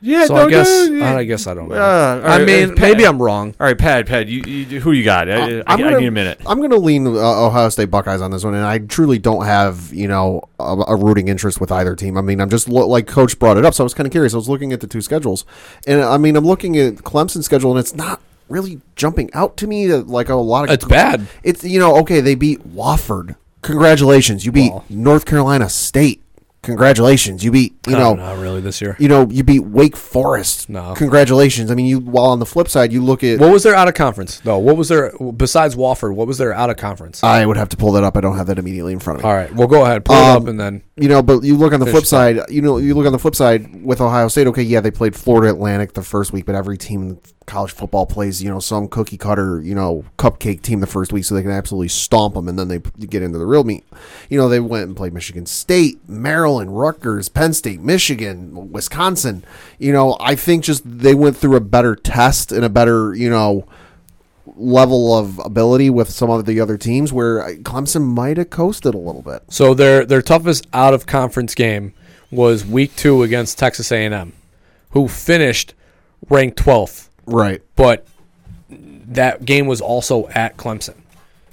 Yeah. 0.00 0.26
So 0.26 0.34
no, 0.34 0.46
I 0.46 0.50
guess 0.50 0.68
no, 0.88 0.94
yeah. 0.96 1.16
I 1.16 1.24
guess 1.24 1.46
I 1.46 1.54
don't 1.54 1.68
know. 1.68 1.74
Uh, 1.74 2.22
I 2.24 2.38
right, 2.38 2.46
mean, 2.46 2.70
uh, 2.70 2.74
Pat- 2.74 2.78
maybe 2.80 3.06
I'm 3.06 3.20
wrong. 3.20 3.54
All 3.60 3.66
right, 3.66 3.76
Pad, 3.78 4.06
Pad, 4.06 4.28
you, 4.28 4.42
you 4.42 4.80
who 4.80 4.92
you 4.92 5.04
got? 5.04 5.30
I, 5.30 5.34
I, 5.34 5.46
I'm 5.58 5.62
I 5.66 5.76
gonna- 5.76 6.00
need 6.00 6.06
a 6.06 6.10
minute. 6.10 6.40
I'm 6.46 6.58
going 6.58 6.70
to 6.70 6.78
lean 6.78 7.06
uh, 7.06 7.10
Ohio 7.10 7.68
State 7.68 7.90
Buckeyes 7.90 8.20
on 8.20 8.30
this 8.30 8.44
one, 8.44 8.54
and 8.54 8.64
I 8.64 8.78
truly 8.78 9.18
don't 9.18 9.44
have 9.44 9.92
you 9.92 10.08
know 10.08 10.42
a, 10.58 10.76
a 10.88 10.96
rooting 10.96 11.28
interest 11.28 11.60
with 11.60 11.70
either 11.72 11.94
team. 11.96 12.16
I 12.16 12.20
mean, 12.22 12.40
I'm 12.40 12.50
just 12.50 12.68
lo- 12.68 12.86
like 12.88 13.06
Coach 13.06 13.38
brought 13.38 13.56
it 13.56 13.64
up, 13.64 13.74
so 13.74 13.82
I 13.82 13.86
was 13.86 13.94
kind 13.94 14.06
of 14.06 14.10
curious. 14.12 14.32
I 14.34 14.36
was 14.36 14.48
looking 14.48 14.72
at 14.72 14.80
the 14.80 14.86
two 14.86 15.00
schedules, 15.00 15.44
and 15.86 16.00
I 16.02 16.16
mean, 16.18 16.36
I'm 16.36 16.46
looking 16.46 16.76
at 16.78 16.96
Clemson's 16.96 17.44
schedule, 17.46 17.70
and 17.70 17.78
it's 17.80 17.94
not 17.94 18.20
really 18.48 18.80
jumping 18.96 19.30
out 19.32 19.56
to 19.58 19.66
me 19.66 19.86
that, 19.86 20.08
like 20.08 20.28
a 20.28 20.34
lot 20.34 20.64
of 20.64 20.70
It's 20.70 20.84
bad. 20.84 21.26
It's 21.42 21.62
you 21.62 21.78
know 21.78 21.96
okay, 21.98 22.20
they 22.20 22.34
beat 22.34 22.66
Wofford. 22.74 23.36
Congratulations, 23.62 24.46
you 24.46 24.52
beat 24.52 24.72
Well. 24.72 24.84
North 24.88 25.26
Carolina 25.26 25.68
State. 25.68 26.22
Congratulations, 26.62 27.42
you 27.42 27.50
beat 27.50 27.74
you 27.86 27.94
know. 27.94 28.14
not 28.14 28.38
really 28.38 28.60
this 28.60 28.82
year. 28.82 28.94
You 28.98 29.08
know, 29.08 29.26
you 29.30 29.42
beat 29.42 29.60
Wake 29.60 29.96
Forest. 29.96 30.68
No. 30.68 30.94
Congratulations. 30.94 31.70
I 31.70 31.74
mean, 31.74 31.86
you. 31.86 32.00
While 32.00 32.26
on 32.26 32.38
the 32.38 32.44
flip 32.46 32.68
side, 32.68 32.92
you 32.92 33.02
look 33.02 33.24
at. 33.24 33.40
What 33.40 33.50
was 33.50 33.62
their 33.62 33.74
out 33.74 33.88
of 33.88 33.94
conference 33.94 34.40
though? 34.40 34.58
What 34.58 34.76
was 34.76 34.88
their 34.88 35.12
besides 35.36 35.74
Wofford? 35.74 36.14
What 36.14 36.26
was 36.26 36.36
their 36.36 36.52
out 36.52 36.68
of 36.68 36.76
conference? 36.76 37.24
I 37.24 37.46
would 37.46 37.56
have 37.56 37.70
to 37.70 37.78
pull 37.78 37.92
that 37.92 38.04
up. 38.04 38.14
I 38.16 38.20
don't 38.20 38.36
have 38.36 38.46
that 38.48 38.58
immediately 38.58 38.92
in 38.92 39.00
front 39.00 39.18
of 39.20 39.24
me. 39.24 39.30
All 39.30 39.34
right, 39.36 39.54
well 39.54 39.68
go 39.68 39.84
ahead, 39.84 40.04
pull 40.04 40.16
it 40.16 40.22
Um, 40.22 40.42
up 40.42 40.48
and 40.48 40.60
then 40.60 40.82
You 40.96 41.08
know, 41.08 41.22
but 41.22 41.42
you 41.42 41.56
look 41.56 41.72
on 41.72 41.80
the 41.80 41.86
flip 41.86 42.02
it 42.04 42.06
side. 42.08 42.40
You 42.50 42.60
know, 42.60 42.76
you 42.76 42.94
look 42.94 43.06
on 43.06 43.12
the 43.12 43.18
flip 43.18 43.34
side 43.34 43.82
with 43.82 44.02
Ohio 44.02 44.28
State. 44.28 44.46
Okay, 44.48 44.62
yeah, 44.62 44.80
they 44.80 44.90
played 44.90 45.16
Florida 45.16 45.50
Atlantic 45.50 45.94
the 45.94 46.02
first 46.02 46.30
week, 46.32 46.44
but 46.44 46.54
every 46.54 46.76
team 46.76 47.20
college 47.50 47.72
football 47.72 48.06
plays, 48.06 48.42
you 48.42 48.48
know, 48.48 48.60
some 48.60 48.88
cookie 48.88 49.16
cutter, 49.18 49.60
you 49.60 49.74
know, 49.74 50.04
cupcake 50.16 50.62
team 50.62 50.80
the 50.80 50.86
first 50.86 51.12
week, 51.12 51.24
so 51.24 51.34
they 51.34 51.42
can 51.42 51.50
absolutely 51.50 51.88
stomp 51.88 52.34
them, 52.34 52.48
and 52.48 52.58
then 52.58 52.68
they 52.68 52.78
get 53.06 53.22
into 53.22 53.38
the 53.38 53.46
real 53.46 53.64
meat. 53.64 53.84
You 54.28 54.38
know, 54.38 54.48
they 54.48 54.60
went 54.60 54.86
and 54.86 54.96
played 54.96 55.12
Michigan 55.12 55.46
State, 55.46 56.08
Maryland, 56.08 56.78
Rutgers, 56.78 57.28
Penn 57.28 57.52
State, 57.52 57.80
Michigan, 57.80 58.72
Wisconsin. 58.72 59.44
You 59.78 59.92
know, 59.92 60.16
I 60.20 60.36
think 60.36 60.64
just 60.64 60.82
they 60.84 61.14
went 61.14 61.36
through 61.36 61.56
a 61.56 61.60
better 61.60 61.96
test 61.96 62.52
and 62.52 62.64
a 62.64 62.68
better, 62.68 63.14
you 63.14 63.28
know, 63.28 63.66
level 64.56 65.16
of 65.16 65.38
ability 65.40 65.90
with 65.90 66.10
some 66.10 66.30
of 66.30 66.44
the 66.44 66.60
other 66.60 66.76
teams 66.76 67.12
where 67.12 67.42
uh, 67.42 67.50
Clemson 67.62 68.04
might 68.04 68.36
have 68.36 68.50
coasted 68.50 68.94
a 68.94 68.98
little 68.98 69.22
bit. 69.22 69.42
So 69.48 69.74
their 69.74 70.04
their 70.04 70.22
toughest 70.22 70.66
out 70.72 70.94
of 70.94 71.06
conference 71.06 71.54
game 71.54 71.94
was 72.30 72.64
week 72.64 72.94
two 72.96 73.22
against 73.22 73.58
Texas 73.58 73.90
A 73.90 74.04
and 74.04 74.14
M, 74.14 74.32
who 74.90 75.08
finished 75.08 75.74
ranked 76.28 76.58
twelfth. 76.58 77.09
Right. 77.30 77.62
But 77.76 78.06
that 78.68 79.44
game 79.44 79.66
was 79.66 79.80
also 79.80 80.28
at 80.28 80.56
Clemson, 80.56 80.96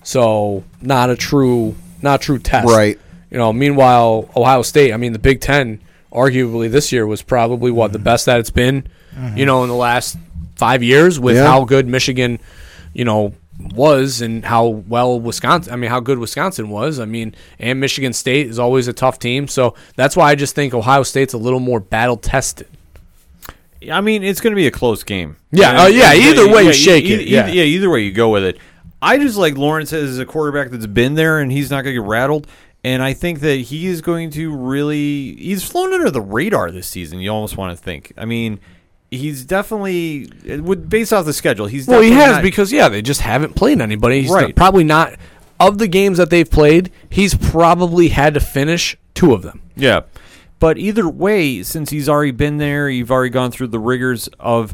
so 0.04 0.64
not 0.82 1.10
a 1.10 1.16
true 1.16 1.76
not 2.02 2.22
a 2.22 2.24
true 2.24 2.40
test. 2.40 2.68
Right. 2.68 3.00
You 3.32 3.38
know. 3.38 3.52
Meanwhile, 3.54 4.30
Ohio 4.36 4.62
State. 4.62 4.94
I 4.94 4.98
mean, 4.98 5.14
the 5.14 5.20
Big 5.20 5.42
Ten, 5.42 5.82
arguably 6.12 6.70
this 6.70 6.92
year 6.92 7.06
was 7.08 7.22
probably 7.22 7.72
what 7.72 7.92
the 7.92 7.98
mm-hmm. 7.98 8.06
best 8.06 8.26
that 8.26 8.40
it's 8.40 8.50
been. 8.50 8.88
You 9.14 9.22
mm-hmm. 9.22 9.46
know, 9.46 9.64
in 9.64 9.70
the 9.70 9.76
last 9.76 10.18
five 10.56 10.84
years 10.84 11.20
with 11.20 11.36
Yeah. 11.36 11.48
how 11.48 11.64
good 11.66 11.88
Michigan, 11.88 12.40
you 12.94 13.06
know, 13.06 13.34
was 13.60 14.22
and 14.22 14.46
how 14.46 14.68
well 14.68 15.20
Wisconsin. 15.20 15.74
I 15.74 15.76
mean, 15.76 15.90
how 15.90 16.00
good 16.00 16.20
Wisconsin 16.20 16.70
was. 16.70 17.00
I 17.00 17.06
mean, 17.06 17.34
and 17.60 17.80
Michigan 17.80 18.14
State 18.14 18.48
is 18.48 18.60
always 18.60 18.88
a 18.88 18.94
tough 18.94 19.18
team. 19.20 19.48
So 19.48 19.74
that's 19.96 20.16
why 20.16 20.30
I 20.30 20.36
just 20.36 20.56
think 20.56 20.74
Ohio 20.74 21.04
State's 21.04 21.34
a 21.34 21.38
little 21.38 21.60
more 21.60 21.80
battle 21.80 22.18
tested. 22.18 22.68
I 23.92 24.02
mean, 24.02 24.24
it's 24.24 24.42
going 24.42 24.52
to 24.52 24.56
be 24.56 24.68
a 24.68 24.72
close 24.72 25.04
game. 25.04 25.38
Yeah, 25.52 25.84
uh, 25.84 25.88
yeah, 25.88 26.14
either 26.14 26.52
way 26.52 26.64
you 26.64 26.70
e- 26.70 26.74
shake 26.74 27.06
e- 27.06 27.14
it, 27.14 27.22
e- 27.22 27.32
yeah. 27.32 27.48
yeah, 27.48 27.64
either 27.64 27.90
way 27.90 28.02
you 28.04 28.12
go 28.12 28.30
with 28.30 28.44
it. 28.44 28.58
I 29.02 29.18
just 29.18 29.38
like 29.38 29.58
Lawrence 29.58 29.94
as 29.94 30.18
a 30.20 30.26
quarterback 30.26 30.72
that's 30.72 30.88
been 30.88 31.14
there 31.16 31.40
and 31.40 31.52
he's 31.52 31.70
not 31.70 31.84
going 31.84 31.96
to 31.96 32.02
get 32.02 32.08
rattled. 32.08 32.48
And 32.84 33.02
I 33.04 33.14
think 33.14 33.40
that 33.42 33.56
he 33.56 33.88
is 33.88 34.02
going 34.02 34.30
to 34.32 34.56
really. 34.56 35.36
He's 35.36 35.64
flown 35.64 35.94
under 35.94 36.10
the 36.10 36.22
radar 36.22 36.72
this 36.72 36.88
season. 36.88 37.20
You 37.20 37.32
almost 37.32 37.58
want 37.58 37.76
to 37.78 37.84
think. 37.84 38.14
I 38.18 38.26
mean, 38.26 38.60
he's 39.12 39.46
definitely 39.46 40.28
based 40.88 41.12
off 41.14 41.26
the 41.26 41.34
schedule. 41.34 41.66
He's 41.68 41.88
Well, 41.88 42.02
he 42.02 42.12
has 42.12 42.34
not- 42.36 42.44
because 42.44 42.72
yeah, 42.72 42.88
they 42.90 43.02
just 43.02 43.22
haven't 43.22 43.56
played 43.56 43.82
anybody. 43.82 44.22
He's 44.22 44.32
Right. 44.32 44.56
probably 44.56 44.84
not 44.84 45.14
of 45.60 45.80
the 45.80 45.88
games 45.88 46.18
that 46.18 46.30
they've 46.30 46.50
played. 46.50 46.92
He's 47.10 47.34
probably 47.36 48.10
had 48.10 48.34
to 48.36 48.40
finish 48.40 48.96
two 49.16 49.34
of 49.34 49.42
them. 49.42 49.62
Yeah. 49.76 50.02
But 50.60 50.78
either 50.78 51.08
way, 51.08 51.62
since 51.64 51.90
he's 51.92 52.10
already 52.10 52.32
been 52.32 52.58
there, 52.58 52.90
you've 52.90 53.12
already 53.12 53.30
gone 53.30 53.52
through 53.52 53.68
the 53.68 53.80
rigors 53.80 54.28
of 54.40 54.74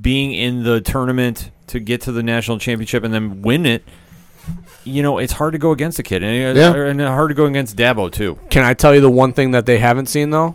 being 0.00 0.32
in 0.32 0.62
the 0.62 0.80
tournament 0.80 1.50
to 1.68 1.80
get 1.80 2.02
to 2.02 2.12
the 2.12 2.22
national 2.22 2.58
championship 2.58 3.02
and 3.02 3.12
then 3.12 3.42
win 3.42 3.66
it. 3.66 3.82
You 4.84 5.02
know, 5.02 5.18
it's 5.18 5.32
hard 5.32 5.52
to 5.54 5.58
go 5.58 5.72
against 5.72 5.98
a 5.98 6.04
kid, 6.04 6.22
and, 6.22 6.56
uh, 6.56 6.60
Yeah. 6.60 6.84
and 6.86 7.00
hard 7.00 7.30
to 7.30 7.34
go 7.34 7.46
against 7.46 7.76
Dabo 7.76 8.10
too. 8.12 8.38
Can 8.50 8.62
I 8.62 8.74
tell 8.74 8.94
you 8.94 9.00
the 9.00 9.10
one 9.10 9.32
thing 9.32 9.50
that 9.50 9.66
they 9.66 9.78
haven't 9.78 10.06
seen 10.06 10.30
though? 10.30 10.54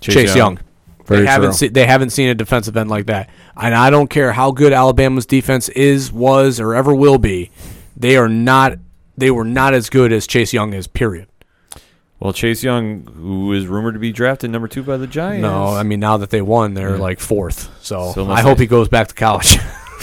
Chase 0.00 0.14
Chase, 0.14 0.36
Young. 0.36 0.36
Young. 0.36 0.58
Very 1.06 1.20
they 1.22 1.26
haven't 1.26 1.52
seen 1.54 1.72
they 1.72 1.86
haven't 1.86 2.10
seen 2.10 2.28
a 2.28 2.34
defensive 2.34 2.76
end 2.76 2.88
like 2.90 3.06
that. 3.06 3.28
And 3.56 3.74
I 3.74 3.90
don't 3.90 4.08
care 4.08 4.32
how 4.32 4.52
good 4.52 4.72
Alabama's 4.72 5.26
defense 5.26 5.68
is, 5.70 6.12
was, 6.12 6.60
or 6.60 6.74
ever 6.74 6.94
will 6.94 7.18
be. 7.18 7.50
They 7.96 8.16
are 8.16 8.28
not. 8.28 8.78
They 9.18 9.30
were 9.30 9.44
not 9.44 9.74
as 9.74 9.90
good 9.90 10.12
as 10.12 10.26
Chase 10.26 10.52
Young 10.52 10.72
is. 10.72 10.86
Period. 10.86 11.26
Well, 12.24 12.32
Chase 12.32 12.64
Young, 12.64 13.06
who 13.20 13.52
is 13.52 13.66
rumored 13.66 13.92
to 13.94 14.00
be 14.00 14.10
drafted 14.10 14.50
number 14.50 14.66
two 14.66 14.82
by 14.82 14.96
the 14.96 15.06
Giants. 15.06 15.42
No, 15.42 15.66
I 15.66 15.82
mean 15.82 16.00
now 16.00 16.16
that 16.16 16.30
they 16.30 16.40
won, 16.40 16.72
they're 16.72 16.96
Yeah. 16.96 17.02
like 17.02 17.20
fourth. 17.20 17.68
So, 17.84 18.12
So 18.14 18.22
unless 18.22 18.38
I 18.38 18.42
hope 18.42 18.56
they- 18.56 18.64
he 18.64 18.66
goes 18.68 18.88
back 18.88 19.08
to 19.08 19.14
college. 19.14 19.58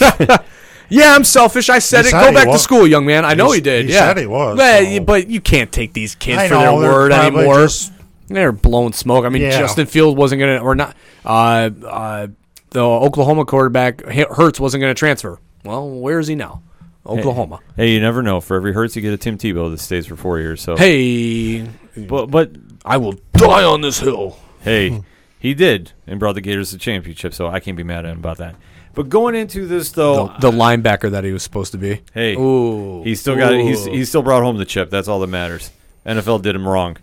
yeah, 0.88 1.14
I'm 1.14 1.24
selfish. 1.24 1.68
I 1.68 1.80
said 1.80 2.02
He 2.04 2.08
it. 2.08 2.10
said 2.12 2.20
Go 2.20 2.28
he 2.28 2.34
back 2.34 2.44
to 2.44 2.50
was. 2.50 2.62
school, 2.62 2.86
young 2.86 3.04
man. 3.06 3.24
I 3.24 3.34
know 3.34 3.46
He 3.50 3.54
he, 3.54 3.58
s- 3.58 3.64
did. 3.64 3.86
he 3.86 3.92
yeah, 3.92 4.06
said 4.06 4.18
he 4.18 4.26
was, 4.26 4.56
But, 4.56 4.84
so- 4.84 5.00
but 5.00 5.28
you 5.28 5.40
can't 5.40 5.72
take 5.72 5.92
these 5.94 6.14
kids 6.14 6.38
I 6.42 6.48
for 6.48 6.54
know, 6.54 6.80
their 6.80 6.90
they're 6.90 6.98
word 7.00 7.10
probably 7.10 7.38
anymore. 7.40 7.62
just- 7.64 7.92
They're 8.28 8.52
blowing 8.52 8.92
smoke. 8.92 9.24
I 9.24 9.28
mean, 9.28 9.42
Yeah. 9.42 9.58
Justin 9.58 9.86
Fields 9.86 10.16
wasn't 10.16 10.40
gonna, 10.40 10.58
or 10.58 10.74
not. 10.76 10.96
Uh, 11.26 11.70
uh, 11.86 12.26
the 12.70 12.80
Oklahoma 12.82 13.44
quarterback 13.46 14.00
H- 14.06 14.28
Hurts 14.30 14.60
wasn't 14.60 14.80
gonna 14.80 14.94
transfer. 14.94 15.38
Well, 15.64 15.88
where 15.90 16.18
is 16.20 16.28
he 16.28 16.34
now? 16.36 16.62
Oklahoma. 17.04 17.58
Hey, 17.76 17.90
you 17.90 18.00
never 18.00 18.22
know. 18.22 18.40
For 18.40 18.56
every 18.56 18.72
Hurts, 18.72 18.94
you 18.94 19.02
get 19.02 19.12
a 19.12 19.16
Tim 19.16 19.36
Tebow 19.36 19.72
that 19.72 19.80
stays 19.80 20.06
for 20.06 20.14
four 20.14 20.38
years. 20.38 20.60
So 20.62 20.76
Hey, 20.76 21.66
but 21.96 22.26
but 22.26 22.50
I 22.84 22.96
will 22.96 23.14
die 23.32 23.64
on 23.64 23.80
this 23.80 23.98
hill. 24.00 24.38
Hey, 24.60 24.90
hmm. 24.90 24.98
he 25.38 25.54
did 25.54 25.92
and 26.06 26.18
brought 26.20 26.34
the 26.34 26.40
Gators 26.40 26.70
to 26.70 26.76
the 26.76 26.80
championship. 26.80 27.34
So 27.34 27.48
I 27.48 27.60
can't 27.60 27.76
be 27.76 27.82
mad 27.82 28.04
at 28.04 28.12
him 28.12 28.18
about 28.18 28.38
that. 28.38 28.56
But 28.94 29.08
going 29.08 29.34
into 29.34 29.66
this 29.66 29.90
though, 29.92 30.28
The, 30.38 30.50
the 30.50 30.56
linebacker 30.56 31.10
that 31.10 31.24
he 31.24 31.32
was 31.32 31.42
supposed 31.42 31.72
to 31.72 31.78
be. 31.78 32.02
Hey, 32.12 32.34
Ooh, 32.36 33.02
he 33.02 33.14
still 33.14 33.36
got 33.36 33.52
it. 33.52 33.64
He's 33.64 33.84
he 33.84 34.04
still 34.04 34.22
brought 34.22 34.42
home 34.42 34.56
the 34.58 34.64
chip. 34.64 34.90
That's 34.90 35.08
all 35.08 35.20
that 35.20 35.28
matters. 35.28 35.70
NFL 36.04 36.42
did 36.42 36.54
him 36.54 36.66
wrong. 36.66 36.96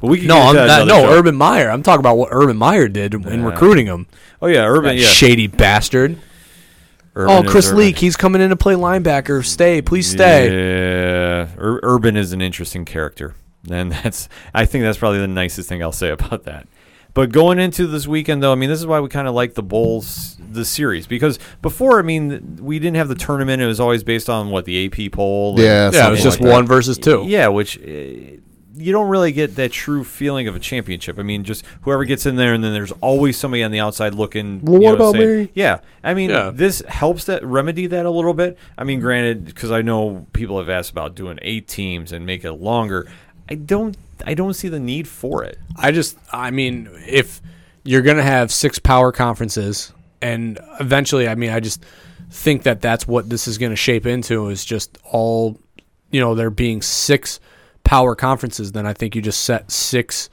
But 0.00 0.08
we 0.08 0.18
can 0.18 0.28
No, 0.28 0.52
get 0.52 0.66
that 0.66 0.78
not, 0.80 0.88
no, 0.88 1.02
show. 1.02 1.12
Urban 1.12 1.36
Meyer. 1.36 1.70
I'm 1.70 1.82
talking 1.82 2.00
about 2.00 2.16
what 2.16 2.28
Urban 2.30 2.56
Meyer 2.56 2.88
did 2.88 3.14
in 3.14 3.44
recruiting 3.44 3.86
him. 3.86 4.06
Oh 4.42 4.46
yeah, 4.46 4.66
Urban. 4.66 4.96
That 4.96 5.02
yeah, 5.02 5.08
shady 5.08 5.46
bastard. 5.46 6.18
Urban 7.14 7.46
oh, 7.46 7.50
Chris 7.50 7.68
Urban. 7.68 7.78
Leak, 7.78 7.98
he's 7.98 8.16
coming 8.16 8.42
in 8.42 8.50
to 8.50 8.56
play 8.56 8.74
linebacker. 8.74 9.42
Stay, 9.44 9.80
please 9.80 10.10
stay. 10.10 10.48
Yeah, 10.50 11.48
Ur- 11.58 11.80
Urban 11.82 12.14
is 12.16 12.32
an 12.32 12.42
interesting 12.42 12.84
character, 12.84 13.34
and 13.70 13.92
that's 13.92 14.28
I 14.54 14.64
think 14.66 14.82
that's 14.82 14.98
probably 14.98 15.18
the 15.20 15.26
nicest 15.28 15.68
thing 15.68 15.82
I'll 15.82 15.92
say 15.92 16.10
about 16.18 16.44
that. 16.44 16.68
But 17.14 17.32
going 17.32 17.58
into 17.58 17.86
this 17.86 18.06
weekend, 18.06 18.42
though, 18.42 18.52
I 18.52 18.56
mean, 18.56 18.68
this 18.68 18.78
is 18.78 18.86
why 18.86 19.00
we 19.00 19.08
kind 19.08 19.26
of 19.26 19.32
like 19.34 19.54
the 19.54 19.62
bowls, 19.62 20.36
the 20.50 20.66
series, 20.66 21.06
because 21.06 21.38
before, 21.62 21.98
I 21.98 22.02
mean, 22.02 22.58
we 22.60 22.78
didn't 22.78 22.96
have 22.96 23.08
the 23.08 23.14
tournament; 23.14 23.62
it 23.62 23.66
was 23.66 23.80
always 23.80 24.04
based 24.04 24.28
on 24.28 24.50
what 24.50 24.66
the 24.66 24.84
AP 24.86 25.12
poll. 25.12 25.52
and- 25.54 25.58
Yeah, 25.60 25.90
Yeah, 25.94 26.08
it 26.08 26.10
was 26.10 26.22
just 26.22 26.40
like 26.40 26.48
that. 26.48 26.52
one 26.52 26.66
versus 26.66 26.98
two. 26.98 27.24
Yeah, 27.26 27.48
which 27.48 27.78
uh, 27.78 28.36
you 28.78 28.92
don't 28.92 29.08
really 29.08 29.32
get 29.32 29.56
that 29.56 29.72
true 29.72 30.04
feeling 30.04 30.46
of 30.46 30.54
a 30.56 30.58
championship. 30.58 31.18
I 31.18 31.22
mean, 31.22 31.42
just 31.44 31.64
whoever 31.80 32.04
gets 32.04 32.26
in 32.26 32.36
there, 32.36 32.52
and 32.52 32.62
then 32.62 32.74
there's 32.74 32.92
always 33.00 33.38
somebody 33.38 33.62
on 33.62 33.70
the 33.70 33.80
outside 33.80 34.12
looking. 34.14 34.60
Well, 34.62 34.82
you 34.82 34.88
what 34.90 34.98
know, 34.98 35.08
about 35.08 35.12
saying- 35.18 35.38
me? 35.44 35.50
Yeah, 35.54 35.78
I 36.04 36.12
mean, 36.12 36.28
Yeah. 36.28 36.50
this 36.52 36.82
helps 36.86 37.24
that 37.24 37.42
remedy 37.42 37.86
that 37.86 38.04
a 38.04 38.10
little 38.10 38.34
bit. 38.34 38.58
I 38.76 38.84
mean, 38.84 39.00
granted, 39.00 39.46
because 39.46 39.70
I 39.70 39.80
know 39.80 40.26
people 40.34 40.58
have 40.58 40.68
asked 40.68 40.90
about 40.90 41.14
doing 41.14 41.38
eight 41.40 41.66
teams 41.66 42.12
and 42.12 42.26
make 42.26 42.44
it 42.44 42.52
longer. 42.52 43.08
I 43.48 43.54
don't. 43.54 43.96
I 44.24 44.34
don't 44.34 44.54
see 44.54 44.68
the 44.68 44.80
need 44.80 45.06
for 45.06 45.44
it. 45.44 45.58
I 45.76 45.92
just, 45.92 46.16
I 46.32 46.50
mean, 46.50 46.88
if 47.06 47.42
you're 47.84 48.02
going 48.02 48.16
to 48.16 48.22
have 48.22 48.50
six 48.50 48.78
power 48.78 49.12
conferences, 49.12 49.92
and 50.22 50.58
eventually, 50.80 51.28
I 51.28 51.34
mean, 51.34 51.50
I 51.50 51.60
just 51.60 51.84
think 52.30 52.62
that 52.62 52.80
that's 52.80 53.06
what 53.06 53.28
this 53.28 53.46
is 53.46 53.58
going 53.58 53.70
to 53.70 53.76
shape 53.76 54.06
into 54.06 54.48
is 54.48 54.64
just 54.64 54.98
all, 55.04 55.60
you 56.10 56.20
know, 56.20 56.34
there 56.34 56.50
being 56.50 56.80
six 56.80 57.40
power 57.84 58.14
conferences. 58.14 58.72
Then 58.72 58.86
I 58.86 58.94
think 58.94 59.14
you 59.14 59.20
just 59.20 59.44
set 59.44 59.70
six 59.70 60.30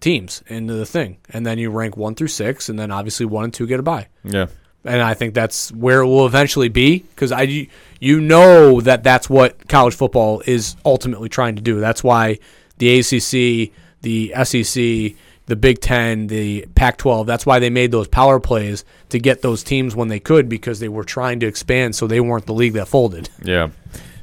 teams 0.00 0.42
into 0.46 0.72
the 0.72 0.86
thing, 0.86 1.18
and 1.28 1.44
then 1.44 1.58
you 1.58 1.70
rank 1.70 1.96
one 1.96 2.14
through 2.14 2.28
six, 2.28 2.70
and 2.70 2.78
then 2.78 2.90
obviously 2.90 3.26
one 3.26 3.44
and 3.44 3.54
two 3.54 3.66
get 3.66 3.80
a 3.80 3.82
bye. 3.82 4.08
Yeah. 4.24 4.46
And 4.86 5.02
I 5.02 5.14
think 5.14 5.34
that's 5.34 5.72
where 5.72 6.00
it 6.00 6.06
will 6.06 6.26
eventually 6.26 6.68
be 6.68 6.98
because 6.98 7.32
I 7.32 7.68
you 8.00 8.20
know 8.20 8.80
that 8.80 9.02
that's 9.02 9.28
what 9.28 9.68
college 9.68 9.94
football 9.94 10.42
is 10.46 10.76
ultimately 10.84 11.28
trying 11.28 11.56
to 11.56 11.62
do. 11.62 11.80
That's 11.80 12.04
why 12.04 12.38
the 12.78 12.98
ACC, 13.00 13.72
the 14.02 14.32
SEC, 14.44 15.16
the 15.46 15.56
Big 15.56 15.80
Ten, 15.80 16.26
the 16.26 16.66
Pac-12. 16.74 17.26
That's 17.26 17.46
why 17.46 17.58
they 17.58 17.70
made 17.70 17.90
those 17.92 18.08
power 18.08 18.40
plays 18.40 18.84
to 19.10 19.18
get 19.18 19.42
those 19.42 19.62
teams 19.62 19.94
when 19.96 20.08
they 20.08 20.20
could 20.20 20.48
because 20.48 20.80
they 20.80 20.88
were 20.88 21.04
trying 21.04 21.40
to 21.40 21.46
expand, 21.46 21.94
so 21.94 22.06
they 22.06 22.20
weren't 22.20 22.46
the 22.46 22.54
league 22.54 22.74
that 22.74 22.88
folded. 22.88 23.30
Yeah. 23.42 23.70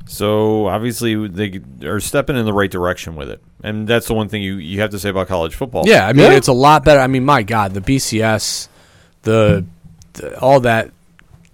So 0.06 0.68
obviously 0.68 1.28
they 1.28 1.62
are 1.86 2.00
stepping 2.00 2.36
in 2.36 2.46
the 2.46 2.54
right 2.54 2.70
direction 2.70 3.16
with 3.16 3.30
it, 3.30 3.42
and 3.64 3.88
that's 3.88 4.08
the 4.08 4.14
one 4.14 4.28
thing 4.28 4.42
you, 4.44 4.56
you 4.56 4.82
have 4.82 4.92
to 4.92 5.00
say 5.00 5.10
about 5.10 5.28
college 5.30 5.56
football. 5.56 5.84
Yeah, 5.88 6.06
I 6.06 6.14
mean 6.14 6.32
it's 6.34 6.50
a 6.50 6.54
lot 6.54 6.84
better. 6.84 7.00
I 7.00 7.08
mean, 7.08 7.24
my 7.24 7.42
God, 7.42 7.74
the 7.74 7.82
BCS, 7.82 8.68
the, 9.22 9.32
the 9.32 9.66
all 10.40 10.60
that, 10.62 10.92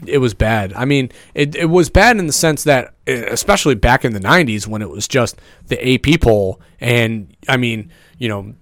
it 0.05 0.19
was 0.19 0.33
bad. 0.33 0.73
I 0.73 0.85
mean, 0.85 1.11
it 1.33 1.55
it 1.55 1.65
was 1.65 1.89
bad 1.89 2.17
in 2.17 2.27
the 2.27 2.33
sense 2.33 2.63
that, 2.63 2.93
especially 3.05 3.75
back 3.75 4.05
in 4.05 4.13
the 4.13 4.19
'90s 4.19 4.67
when 4.67 4.81
it 4.81 4.89
was 4.89 5.07
just 5.07 5.41
the 5.67 5.93
AP 5.93 6.21
poll, 6.21 6.61
and 6.79 7.35
I 7.47 7.57
mean, 7.57 7.91
you 8.17 8.29
know, 8.29 8.53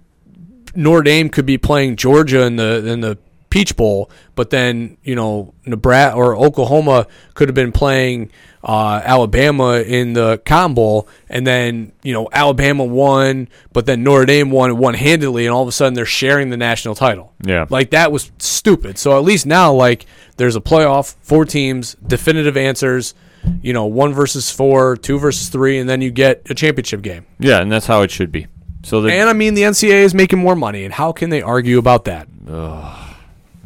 Notre 0.74 1.02
Dame 1.02 1.28
could 1.28 1.46
be 1.46 1.58
playing 1.58 1.96
Georgia 1.96 2.42
in 2.42 2.56
the 2.56 2.86
in 2.86 3.00
the 3.00 3.18
Peach 3.50 3.76
Bowl, 3.76 4.10
but 4.34 4.50
then 4.50 4.96
you 5.02 5.14
know 5.14 5.54
Nebraska 5.64 6.16
or 6.16 6.36
Oklahoma 6.36 7.06
could 7.34 7.48
have 7.48 7.54
been 7.54 7.72
playing 7.72 8.30
uh, 8.62 9.00
Alabama 9.04 9.80
in 9.80 10.12
the 10.12 10.40
Cotton 10.44 10.74
Bowl, 10.74 11.08
and 11.28 11.46
then 11.46 11.92
you 12.02 12.12
know 12.12 12.28
Alabama 12.32 12.84
won, 12.84 13.48
but 13.72 13.86
then 13.86 14.02
Notre 14.02 14.26
Dame 14.26 14.50
won 14.50 14.76
one 14.76 14.94
handedly, 14.94 15.46
and 15.46 15.54
all 15.54 15.62
of 15.62 15.68
a 15.68 15.72
sudden 15.72 15.94
they're 15.94 16.06
sharing 16.06 16.50
the 16.50 16.56
national 16.56 16.94
title. 16.94 17.32
Yeah. 17.42 17.66
like 17.70 17.90
that 17.90 18.12
was 18.12 18.30
stupid. 18.38 18.98
So 18.98 19.16
at 19.16 19.24
least 19.24 19.46
now, 19.46 19.72
like 19.72 20.06
there's 20.36 20.56
a 20.56 20.60
playoff, 20.60 21.14
four 21.22 21.44
teams, 21.44 21.96
definitive 22.06 22.56
answers. 22.56 23.14
You 23.62 23.72
know, 23.72 23.86
one 23.86 24.12
versus 24.12 24.50
four, 24.50 24.96
two 24.96 25.18
versus 25.18 25.48
three, 25.48 25.78
and 25.78 25.88
then 25.88 26.02
you 26.02 26.10
get 26.10 26.42
a 26.50 26.54
championship 26.54 27.02
game. 27.02 27.24
Yeah, 27.38 27.60
and 27.60 27.70
that's 27.70 27.86
how 27.86 28.02
it 28.02 28.10
should 28.10 28.32
be. 28.32 28.48
So 28.82 29.06
And 29.06 29.28
I 29.28 29.32
mean, 29.32 29.54
the 29.54 29.62
NCAA 29.62 30.02
is 30.02 30.12
making 30.12 30.40
more 30.40 30.56
money, 30.56 30.84
and 30.84 30.92
how 30.92 31.12
can 31.12 31.30
they 31.30 31.40
argue 31.40 31.78
about 31.78 32.04
that? 32.06 32.26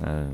Uh, 0.03 0.25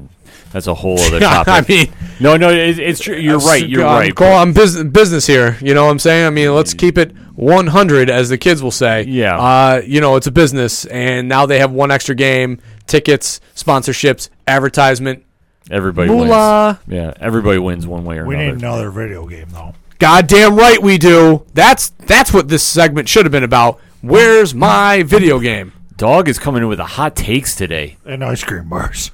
that's 0.53 0.67
a 0.67 0.75
whole 0.75 0.99
other 0.99 1.21
topic. 1.21 1.49
I 1.53 1.65
mean, 1.69 1.93
no, 2.21 2.37
no, 2.37 2.51
it, 2.51 2.79
it's 2.79 3.01
true. 3.01 3.17
You're 3.17 3.39
right. 3.39 3.67
You're 3.69 3.85
I'm 3.87 3.99
right. 4.01 4.15
Call, 4.15 4.33
I'm 4.39 4.53
business 4.53 4.85
business 4.85 5.27
here. 5.27 5.59
You 5.61 5.75
know 5.75 5.85
what 5.85 5.91
I'm 5.91 5.99
saying? 5.99 6.27
I 6.27 6.31
mean, 6.31 6.55
let's 6.55 6.75
keep 6.75 6.97
it 6.97 7.15
100, 7.35 8.11
as 8.11 8.29
the 8.31 8.39
kids 8.39 8.63
will 8.63 8.71
say. 8.71 9.03
Yeah. 9.03 9.39
Uh, 9.39 9.83
you 9.85 10.01
know, 10.01 10.17
it's 10.17 10.27
a 10.27 10.33
business, 10.33 10.87
and 10.87 11.29
now 11.29 11.47
they 11.47 11.59
have 11.59 11.71
one 11.71 11.91
extra 11.91 12.15
game, 12.15 12.61
tickets, 12.87 13.41
sponsorships, 13.55 14.29
advertisement. 14.47 15.25
Everybody 15.71 16.09
Moolah. 16.09 16.81
wins. 16.87 16.99
Yeah, 16.99 17.13
everybody 17.21 17.59
wins 17.59 17.87
one 17.87 18.05
way 18.05 18.19
or 18.19 18.27
We 18.27 18.35
another. 18.35 18.47
We 18.49 18.55
need 18.55 18.65
another 18.65 18.91
video 18.91 19.27
game 19.27 19.49
though. 19.51 19.75
Goddamn 19.99 20.57
right 20.57 20.81
we 20.81 20.97
do. 20.97 21.45
That's 21.53 21.91
that's 21.91 22.33
what 22.33 22.49
this 22.49 22.63
segment 22.63 23.09
should 23.09 23.27
have 23.27 23.33
been 23.33 23.45
about. 23.45 23.79
Where's 24.01 24.55
my 24.55 25.03
video 25.03 25.41
game? 25.41 25.73
Dog 25.97 26.29
is 26.29 26.39
coming 26.39 26.63
in 26.63 26.69
with 26.69 26.79
the 26.79 26.85
hot 26.87 27.17
takes 27.17 27.55
today. 27.57 27.97
And 28.07 28.25
ice 28.25 28.45
cream 28.45 28.69
bars. 28.69 29.11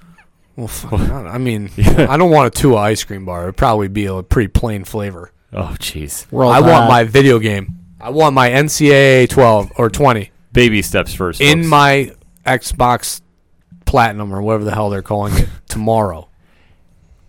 Well, 0.56 0.68
fuck, 0.68 0.92
I 1.00 1.38
mean, 1.38 1.70
I 1.78 2.16
don't 2.16 2.30
want 2.30 2.46
a 2.56 2.58
two 2.60 2.76
ice 2.76 3.02
cream 3.04 3.24
bar. 3.24 3.44
It'd 3.44 3.56
probably 3.56 3.88
be 3.88 4.06
a 4.06 4.22
pretty 4.22 4.48
plain 4.48 4.84
flavor. 4.84 5.32
Oh, 5.52 5.74
jeez. 5.78 6.26
I 6.32 6.60
want 6.60 6.88
my 6.88 7.04
video 7.04 7.38
game. 7.38 7.78
I 8.00 8.10
want 8.10 8.34
my 8.34 8.50
NCAA 8.50 9.28
12 9.28 9.72
or 9.76 9.88
20 9.90 10.30
Baby 10.52 10.82
steps 10.82 11.14
first. 11.14 11.40
in 11.40 11.58
folks. 11.60 11.68
my 11.68 12.12
Xbox 12.46 13.20
Platinum 13.86 14.32
or 14.34 14.42
whatever 14.42 14.64
the 14.64 14.74
hell 14.74 14.90
they're 14.90 15.02
calling 15.02 15.34
it 15.36 15.48
tomorrow. 15.68 16.28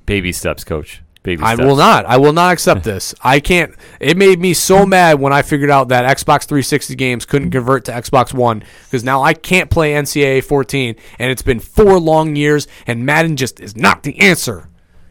baby 0.05 0.31
steps, 0.31 0.63
coach. 0.63 1.01
Baby 1.25 1.41
I 1.41 1.55
steps. 1.55 1.65
will 1.65 1.75
not. 1.75 2.05
I 2.05 2.17
will 2.17 2.33
not 2.33 2.53
accept 2.53 2.83
this. 2.85 3.15
I 3.19 3.39
can't. 3.39 3.73
It 3.99 4.15
made 4.15 4.39
me 4.39 4.53
so 4.53 4.85
mad 4.85 5.19
when 5.19 5.33
I 5.33 5.41
figured 5.41 5.71
out 5.71 5.87
that 5.87 6.05
Xbox 6.17 6.43
360 6.43 6.93
games 6.93 7.25
couldn't 7.25 7.49
convert 7.49 7.83
to 7.85 7.91
Xbox 7.91 8.31
One 8.31 8.63
because 8.83 9.03
now 9.03 9.23
I 9.23 9.33
can't 9.33 9.71
play 9.71 9.93
NCAA 9.93 10.43
14, 10.43 10.95
and 11.17 11.31
it's 11.31 11.41
been 11.41 11.59
four 11.59 11.99
long 11.99 12.35
years, 12.35 12.67
and 12.85 13.07
Madden 13.07 13.37
just 13.37 13.59
is 13.59 13.75
not 13.75 14.03
the 14.03 14.19
answer. 14.19 14.69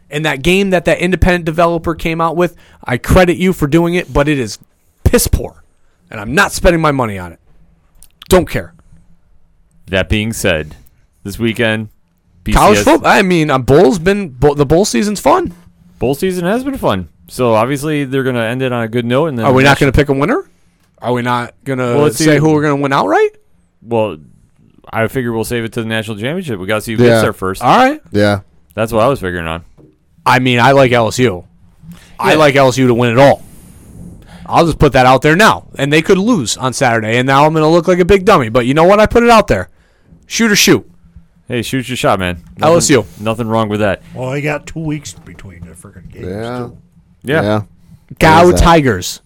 And 0.08 0.24
that 0.24 0.44
game 0.44 0.70
that 0.70 0.84
that 0.84 0.98
independent 0.98 1.46
developer 1.46 1.96
came 1.96 2.20
out 2.20 2.36
with, 2.36 2.54
I 2.84 2.96
credit 2.96 3.36
you 3.36 3.52
for 3.52 3.66
doing 3.66 3.94
it, 3.94 4.12
but 4.12 4.28
it 4.28 4.38
is 4.38 4.60
piss 5.02 5.26
poor, 5.26 5.64
and 6.10 6.20
I'm 6.20 6.32
not 6.32 6.52
spending 6.52 6.80
my 6.80 6.92
money 6.92 7.18
on 7.18 7.32
it. 7.32 7.40
Don't 8.28 8.48
care. 8.48 8.72
That 9.86 10.08
being 10.08 10.32
said, 10.32 10.76
this 11.24 11.40
weekend, 11.40 11.88
BCS, 12.44 12.54
College 12.54 12.78
football. 12.78 13.10
I 13.10 13.22
mean, 13.22 13.50
uh, 13.50 13.58
Bulls 13.58 13.98
been 13.98 14.28
bull, 14.28 14.54
the 14.54 14.64
bowl 14.64 14.84
season's 14.84 15.18
fun. 15.18 15.52
Bowl 15.98 16.14
season 16.14 16.44
has 16.44 16.64
been 16.64 16.76
fun. 16.78 17.08
So 17.28 17.54
obviously 17.54 18.04
they're 18.04 18.22
going 18.22 18.34
to 18.36 18.42
end 18.42 18.62
it 18.62 18.72
on 18.72 18.82
a 18.82 18.88
good 18.88 19.04
note. 19.04 19.26
And 19.26 19.38
then 19.38 19.46
Are 19.46 19.52
we 19.52 19.62
not 19.62 19.78
going 19.78 19.90
to 19.92 19.96
pick 19.96 20.08
a 20.08 20.12
winner? 20.12 20.48
Are 21.00 21.12
we 21.12 21.22
not 21.22 21.54
going 21.64 21.78
to 21.78 21.84
Well, 21.84 22.02
let's 22.02 22.16
say 22.18 22.24
see. 22.24 22.36
who 22.36 22.52
we're 22.52 22.62
going 22.62 22.76
to 22.76 22.82
win 22.82 22.92
outright? 22.92 23.36
Well, 23.82 24.18
I 24.90 25.06
figure 25.08 25.32
we'll 25.32 25.44
save 25.44 25.64
it 25.64 25.72
to 25.74 25.80
the 25.82 25.88
national 25.88 26.16
championship. 26.18 26.58
We 26.58 26.66
got 26.66 26.76
to 26.76 26.80
see 26.82 26.94
who 26.94 27.02
Yeah. 27.02 27.10
gets 27.10 27.22
there 27.22 27.32
first. 27.32 27.62
All 27.62 27.76
right. 27.76 28.00
Yeah. 28.10 28.40
That's 28.74 28.92
what 28.92 29.02
I 29.02 29.08
was 29.08 29.20
figuring 29.20 29.46
on. 29.46 29.64
I 30.26 30.38
mean, 30.38 30.58
I 30.60 30.72
like 30.72 30.90
LSU. 30.92 31.44
I 32.18 32.34
like 32.34 32.54
LSU 32.54 32.86
to 32.86 32.94
win 32.94 33.12
it 33.12 33.18
all. 33.18 33.42
I'll 34.46 34.66
just 34.66 34.78
put 34.78 34.92
that 34.92 35.06
out 35.06 35.22
there 35.22 35.36
now. 35.36 35.68
And 35.78 35.92
they 35.92 36.02
could 36.02 36.18
lose 36.18 36.56
on 36.56 36.72
Saturday, 36.72 37.16
and 37.18 37.26
now 37.26 37.46
I'm 37.46 37.52
going 37.52 37.62
to 37.62 37.68
look 37.68 37.88
like 37.88 37.98
a 37.98 38.04
big 38.04 38.24
dummy. 38.24 38.48
But 38.50 38.66
you 38.66 38.74
know 38.74 38.84
what? 38.84 39.00
I 39.00 39.06
put 39.06 39.22
it 39.22 39.30
out 39.30 39.48
there. 39.48 39.68
Shoot 40.26 40.50
or 40.52 40.56
shoot. 40.56 40.88
Hey, 41.48 41.62
shoot 41.62 41.88
your 41.88 41.96
shot, 41.96 42.18
man. 42.18 42.36
LSU. 42.56 43.04
Nothing 43.20 43.48
wrong 43.48 43.68
with 43.68 43.80
that. 43.80 44.02
Well, 44.14 44.30
they 44.30 44.40
got 44.40 44.66
two 44.66 44.80
weeks 44.80 45.12
between 45.12 45.60
the 45.60 45.72
freaking 45.72 46.10
games. 46.10 46.26
Yeah. 46.26 46.58
too. 46.58 46.78
Yeah. 47.22 47.42
Yeah. 47.42 47.62
Geaux? 48.18 48.52
Tigers. 48.56 49.20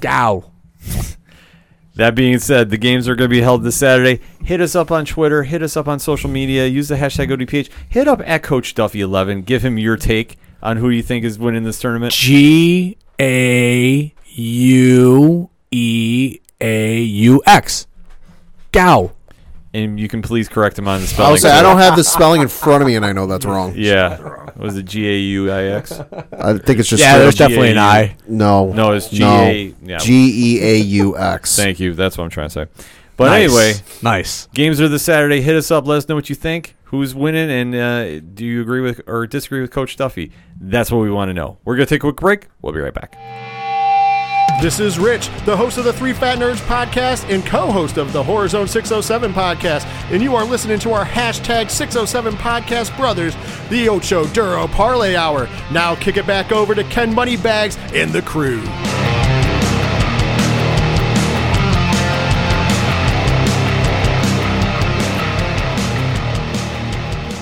Geaux. 0.00 0.50
That 1.94 2.14
being 2.14 2.38
said, 2.38 2.70
the 2.70 2.78
games 2.78 3.06
are 3.06 3.14
going 3.14 3.28
to 3.28 3.34
be 3.34 3.42
held 3.42 3.64
this 3.64 3.76
Saturday. 3.76 4.22
Hit 4.42 4.62
us 4.62 4.74
up 4.74 4.90
on 4.90 5.04
Twitter. 5.04 5.42
Hit 5.42 5.62
us 5.62 5.76
up 5.76 5.88
on 5.88 5.98
social 5.98 6.30
media. 6.30 6.66
Use 6.66 6.88
the 6.88 6.94
hashtag 6.94 7.28
ODPH. 7.28 7.68
Hit 7.86 8.08
up 8.08 8.22
at 8.26 8.42
Coach 8.42 8.74
Duffy11. 8.74 9.44
Give 9.44 9.62
him 9.62 9.76
your 9.76 9.98
take 9.98 10.38
on 10.62 10.78
who 10.78 10.88
you 10.88 11.02
think 11.02 11.22
is 11.22 11.38
winning 11.38 11.64
this 11.64 11.78
tournament. 11.78 12.14
G 12.14 12.96
A 13.20 14.14
U 14.24 15.50
E 15.70 16.38
A 16.62 16.98
U 17.02 17.42
X. 17.44 17.86
Geaux. 18.72 19.12
And 19.74 19.98
you 19.98 20.06
can 20.06 20.20
please 20.20 20.50
correct 20.50 20.78
him 20.78 20.86
on 20.86 21.00
the 21.00 21.06
spelling. 21.06 21.30
I'll 21.32 21.38
say 21.38 21.50
I 21.50 21.62
don't 21.62 21.78
have 21.78 21.96
the 21.96 22.04
spelling 22.04 22.42
in 22.42 22.48
front 22.48 22.82
of 22.82 22.86
me, 22.86 22.94
and 22.96 23.06
I 23.06 23.12
know 23.12 23.26
that's 23.26 23.46
wrong. 23.46 23.72
Yeah. 23.76 24.50
Was 24.56 24.76
it 24.76 24.84
G 24.84 25.08
A 25.08 25.16
U 25.18 25.50
I 25.50 25.62
X? 25.64 25.92
I 25.92 26.58
think 26.58 26.78
it's 26.78 26.88
just 26.90 27.02
Yeah, 27.02 27.12
straight 27.12 27.22
there's 27.22 27.34
up 27.40 27.48
definitely 27.48 27.70
an 27.70 27.78
I. 27.78 28.16
No, 28.28 28.70
No, 28.72 28.92
it's 28.92 29.10
no. 29.12 29.50
G-A- 29.50 29.74
yeah. 29.82 29.96
G 29.98 30.58
E 30.58 30.62
A 30.62 30.76
U 30.76 31.16
X. 31.18 31.56
Thank 31.56 31.80
you. 31.80 31.94
That's 31.94 32.18
what 32.18 32.24
I'm 32.24 32.30
trying 32.30 32.48
to 32.50 32.52
say. 32.52 32.66
But 33.16 33.26
Nice. 33.30 33.44
anyway, 33.50 33.72
Nice. 34.02 34.46
games 34.54 34.78
are 34.80 34.88
this 34.88 35.02
Saturday. 35.04 35.40
Hit 35.40 35.56
us 35.56 35.70
up. 35.70 35.86
Let 35.86 35.96
us 35.98 36.08
know 36.08 36.14
what 36.16 36.28
you 36.28 36.34
think. 36.34 36.76
Who's 36.84 37.14
winning, 37.14 37.50
and 37.50 37.74
uh, 37.74 38.20
do 38.20 38.44
you 38.44 38.60
agree 38.60 38.82
with 38.82 39.00
or 39.06 39.26
disagree 39.26 39.62
with 39.62 39.70
Coach 39.70 39.96
Duffy? 39.96 40.32
That's 40.60 40.90
what 40.92 40.98
we 41.00 41.10
want 41.10 41.30
to 41.30 41.32
know. 41.34 41.56
We're 41.64 41.76
gonna 41.76 41.86
take 41.86 42.00
a 42.04 42.06
quick 42.12 42.16
break. 42.16 42.48
We'll 42.60 42.74
be 42.74 42.80
right 42.80 42.92
back. 42.92 43.16
This 44.62 44.78
is 44.78 44.96
Rich, 44.96 45.28
the 45.44 45.56
host 45.56 45.76
of 45.76 45.82
the 45.82 45.92
Three 45.92 46.12
Fat 46.12 46.38
Nerds 46.38 46.64
podcast 46.68 47.28
and 47.28 47.44
co 47.44 47.72
host 47.72 47.96
of 47.96 48.12
the 48.12 48.22
Horror 48.22 48.46
Zone 48.46 48.68
607 48.68 49.32
podcast. 49.32 49.84
And 50.12 50.22
you 50.22 50.36
are 50.36 50.44
listening 50.44 50.78
to 50.78 50.92
our 50.92 51.04
hashtag 51.04 51.68
607 51.68 52.34
podcast 52.34 52.96
brothers, 52.96 53.34
the 53.70 53.88
Ocho 53.88 54.24
Duro 54.28 54.68
Parlay 54.68 55.16
Hour. 55.16 55.48
Now 55.72 55.96
kick 55.96 56.16
it 56.16 56.28
back 56.28 56.52
over 56.52 56.76
to 56.76 56.84
Ken 56.84 57.12
Moneybags 57.12 57.76
and 57.92 58.12
the 58.12 58.22
crew. 58.22 58.62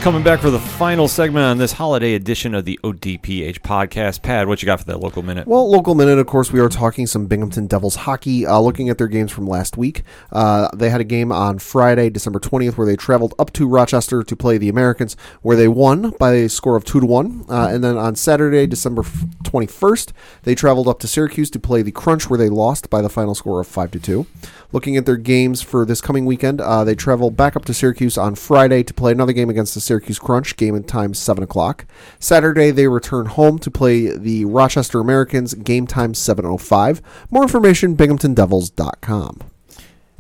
Coming 0.01 0.23
back 0.23 0.41
for 0.41 0.51
the 0.51 0.59
final 0.59 1.09
segment 1.09 1.45
on 1.45 1.59
this 1.59 1.73
holiday 1.73 2.15
edition 2.15 2.55
of 2.55 2.65
the 2.65 2.81
ODPH 2.83 3.61
podcast. 3.61 4.23
Pad, 4.23 4.49
what 4.49 4.63
you 4.63 4.67
got 4.67 4.81
for 4.81 4.87
that 4.87 4.99
local 4.99 5.23
minute? 5.23 5.47
Well, 5.47 5.71
local 5.71 5.95
minute, 5.95 6.19
of 6.19 6.27
course, 6.27 6.51
we 6.51 6.59
are 6.59 6.71
talking 6.71 7.07
some 7.07 7.27
Binghamton 7.27 7.67
Devils 7.67 7.97
hockey. 7.97 8.47
Uh, 8.47 8.59
looking 8.61 8.89
at 8.89 8.97
their 8.97 9.09
games 9.09 9.31
from 9.31 9.47
last 9.47 9.77
week, 9.77 10.03
uh, 10.33 10.69
they 10.75 10.89
had 10.89 11.03
a 11.03 11.05
game 11.05 11.31
on 11.31 11.59
Friday, 11.59 12.09
December 12.09 12.41
twentieth, 12.41 12.79
where 12.79 12.87
they 12.87 12.97
traveled 12.97 13.35
up 13.39 13.53
to 13.53 13.69
Rochester 13.69 14.23
to 14.23 14.35
play 14.35 14.57
the 14.57 14.71
Americans, 14.71 15.17
where 15.43 15.57
they 15.57 15.69
won 15.69 16.15
by 16.19 16.33
a 16.33 16.49
score 16.49 16.77
of 16.77 16.85
two 16.85 17.01
to 17.01 17.07
one. 17.07 17.45
Uh, 17.51 17.69
and 17.71 17.85
then 17.85 17.99
on 17.99 18.17
Saturday, 18.17 18.67
December 18.67 19.05
twenty 19.45 19.67
first, 19.67 20.15
they 20.45 20.55
traveled 20.55 20.89
up 20.89 20.99
to 21.01 21.07
Syracuse 21.07 21.51
to 21.51 21.61
play 21.61 21.83
the 21.83 21.93
Crunch, 21.93 22.31
where 22.31 22.39
they 22.39 22.49
lost 22.49 22.89
by 22.89 23.03
the 23.03 23.11
final 23.11 23.35
score 23.35 23.61
of 23.61 23.67
five 23.67 23.91
to 23.91 24.01
two. 24.01 24.27
Looking 24.73 24.97
at 24.97 25.07
their 25.07 25.17
games 25.17 25.63
for 25.63 25.85
this 25.85 26.01
coming 26.01 26.27
weekend, 26.27 26.61
uh, 26.61 26.85
they 26.85 26.95
travel 26.95 27.31
back 27.31 27.57
up 27.57 27.65
to 27.65 27.75
Syracuse 27.75 28.17
on 28.17 28.35
Friday 28.35 28.83
to 28.85 28.95
play 28.95 29.13
another 29.13 29.33
game 29.33 29.51
against 29.51 29.75
the 29.75 29.81
Syracuse 29.81 30.19
Crunch, 30.19 30.57
game 30.57 30.75
and 30.75 30.87
time 30.87 31.13
7 31.13 31.43
o'clock. 31.43 31.87
Saturday, 32.19 32.71
they 32.71 32.87
return 32.87 33.27
home 33.27 33.59
to 33.59 33.71
play 33.71 34.17
the 34.17 34.45
Rochester 34.45 35.01
Americans, 35.01 35.55
game 35.55 35.87
time 35.87 36.13
7.05. 36.13 37.01
More 37.31 37.43
information, 37.43 37.97
binghamtondevils.com. 37.97 39.41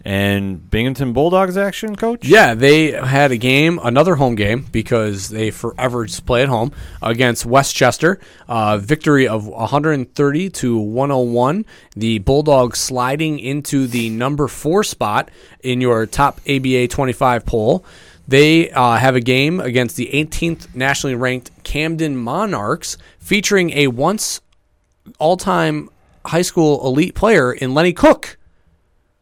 And 0.02 0.70
Binghamton 0.70 1.12
Bulldogs 1.12 1.58
action, 1.58 1.94
coach? 1.94 2.24
Yeah, 2.24 2.54
they 2.54 2.92
had 2.92 3.32
a 3.32 3.36
game, 3.36 3.78
another 3.82 4.14
home 4.14 4.34
game, 4.34 4.66
because 4.72 5.28
they 5.28 5.50
forever 5.50 6.06
play 6.24 6.42
at 6.42 6.48
home 6.48 6.72
against 7.02 7.44
Westchester. 7.44 8.18
Uh, 8.48 8.78
victory 8.78 9.28
of 9.28 9.46
130 9.46 10.50
to 10.50 10.78
101. 10.78 11.66
The 11.94 12.18
Bulldogs 12.20 12.78
sliding 12.78 13.38
into 13.38 13.86
the 13.86 14.08
number 14.08 14.48
four 14.48 14.84
spot 14.84 15.30
in 15.62 15.82
your 15.82 16.06
top 16.06 16.40
ABA 16.48 16.88
25 16.88 17.44
poll. 17.44 17.84
They 18.26 18.70
uh, 18.70 18.96
have 18.96 19.16
a 19.16 19.20
game 19.20 19.60
against 19.60 19.96
the 19.96 20.08
18th 20.12 20.74
nationally 20.74 21.16
ranked 21.16 21.50
Camden 21.62 22.16
Monarchs, 22.16 22.96
featuring 23.18 23.70
a 23.70 23.88
once 23.88 24.40
all-time 25.18 25.90
high 26.24 26.42
school 26.42 26.86
elite 26.86 27.14
player 27.14 27.52
in 27.52 27.74
Lenny 27.74 27.92
Cooke 27.92 28.38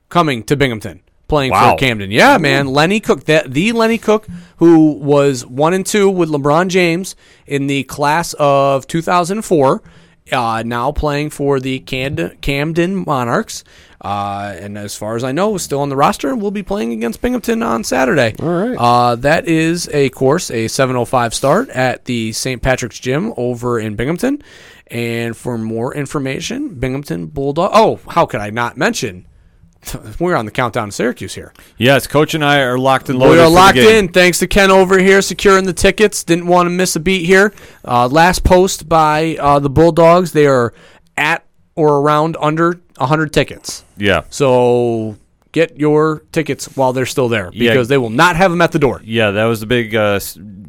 coming 0.09 0.43
to 0.45 0.57
Binghamton 0.57 1.01
playing 1.29 1.51
Wow. 1.51 1.73
for 1.73 1.77
Camden. 1.79 2.11
Yeah, 2.11 2.39
man, 2.39 2.69
Lenny 2.69 3.01
Cooke, 3.01 3.25
that 3.25 3.53
the 3.53 3.73
Lenny 3.73 3.99
Cook 3.99 4.27
who 4.57 4.93
was 4.93 5.45
one 5.45 5.75
and 5.75 5.85
two 5.85 6.09
with 6.09 6.31
LeBron 6.31 6.69
James 6.69 7.15
in 7.47 7.67
the 7.67 7.83
class 7.85 8.35
of 8.39 8.87
2004, 8.87 9.83
uh, 10.33 10.63
now 10.65 10.91
playing 10.93 11.31
for 11.31 11.61
the 11.61 11.81
Camden, 11.81 12.37
Camden 12.41 13.05
Monarchs. 13.07 13.63
Uh, 14.01 14.55
and 14.59 14.79
as 14.79 14.95
far 14.97 15.17
as 15.17 15.25
I 15.25 15.33
know, 15.33 15.55
is 15.57 15.63
still 15.63 15.81
on 15.81 15.89
the 15.89 15.97
roster 15.97 16.29
and 16.31 16.41
will 16.41 16.51
be 16.53 16.63
playing 16.63 16.93
against 16.93 17.21
Binghamton 17.21 17.63
on 17.63 17.83
Saturday. 17.85 18.35
All 18.41 18.49
right. 18.49 18.77
Uh, 18.79 19.17
that 19.17 19.47
is 19.49 19.89
a 19.93 20.09
course, 20.11 20.51
a 20.51 20.67
7:05 20.69 21.35
start 21.35 21.69
at 21.71 22.05
the 22.05 22.33
St. 22.33 22.63
Patrick's 22.63 22.99
Gym 23.01 23.35
over 23.37 23.79
in 23.81 23.97
Binghamton. 23.97 24.43
And 24.87 25.37
for 25.37 25.59
more 25.59 25.95
information, 25.95 26.75
Binghamton 26.77 27.27
Bulldog. 27.27 27.71
Oh, 27.75 27.99
how 28.09 28.25
could 28.25 28.41
I 28.41 28.51
not 28.51 28.77
mention? 28.77 29.27
We're 30.19 30.37
on 30.37 30.45
the 30.45 30.51
countdown 30.51 30.89
to 30.89 30.93
Syracuse 30.93 31.35
here. 31.35 31.53
Yes, 31.77 32.07
coach 32.07 32.35
and 32.35 32.45
I 32.45 32.61
are 32.61 32.79
locked 32.79 33.09
and 33.09 33.19
loaded. 33.19 33.35
We 33.35 33.41
are 33.41 33.49
locked 33.49 33.79
in. 33.79 34.09
Thanks 34.09 34.39
to 34.41 34.47
Ken 34.47 34.71
over 34.71 34.99
here 34.99 35.23
securing 35.23 35.65
the 35.65 35.73
tickets. 35.73 36.25
Didn't 36.25 36.47
want 36.47 36.67
to 36.67 36.71
miss 36.71 36.97
a 36.97 37.01
beat 37.01 37.25
here. 37.25 37.55
Uh, 37.85 38.09
last 38.09 38.45
post 38.45 38.89
by 38.89 39.37
uh, 39.37 39.59
the 39.59 39.71
Bulldogs. 39.71 40.33
They 40.33 40.47
are 40.47 40.75
at 41.17 41.45
or 41.75 42.01
around 42.01 42.37
under 42.41 42.81
100 42.97 43.33
tickets. 43.33 43.85
Yeah. 43.97 44.23
So 44.31 45.17
get 45.53 45.79
your 45.79 46.23
tickets 46.33 46.77
while 46.77 46.93
they're 46.93 47.07
still 47.07 47.29
there 47.29 47.51
Yeah. 47.53 47.71
because 47.73 47.89
they 47.89 47.99
will 47.99 48.11
not 48.11 48.37
have 48.37 48.51
them 48.51 48.61
at 48.61 48.73
the 48.73 48.79
door. 48.79 49.01
Yeah, 49.05 49.31
that 49.33 49.45
was 49.45 49.61
the 49.61 49.67
big 49.67 49.95
uh, 49.95 50.21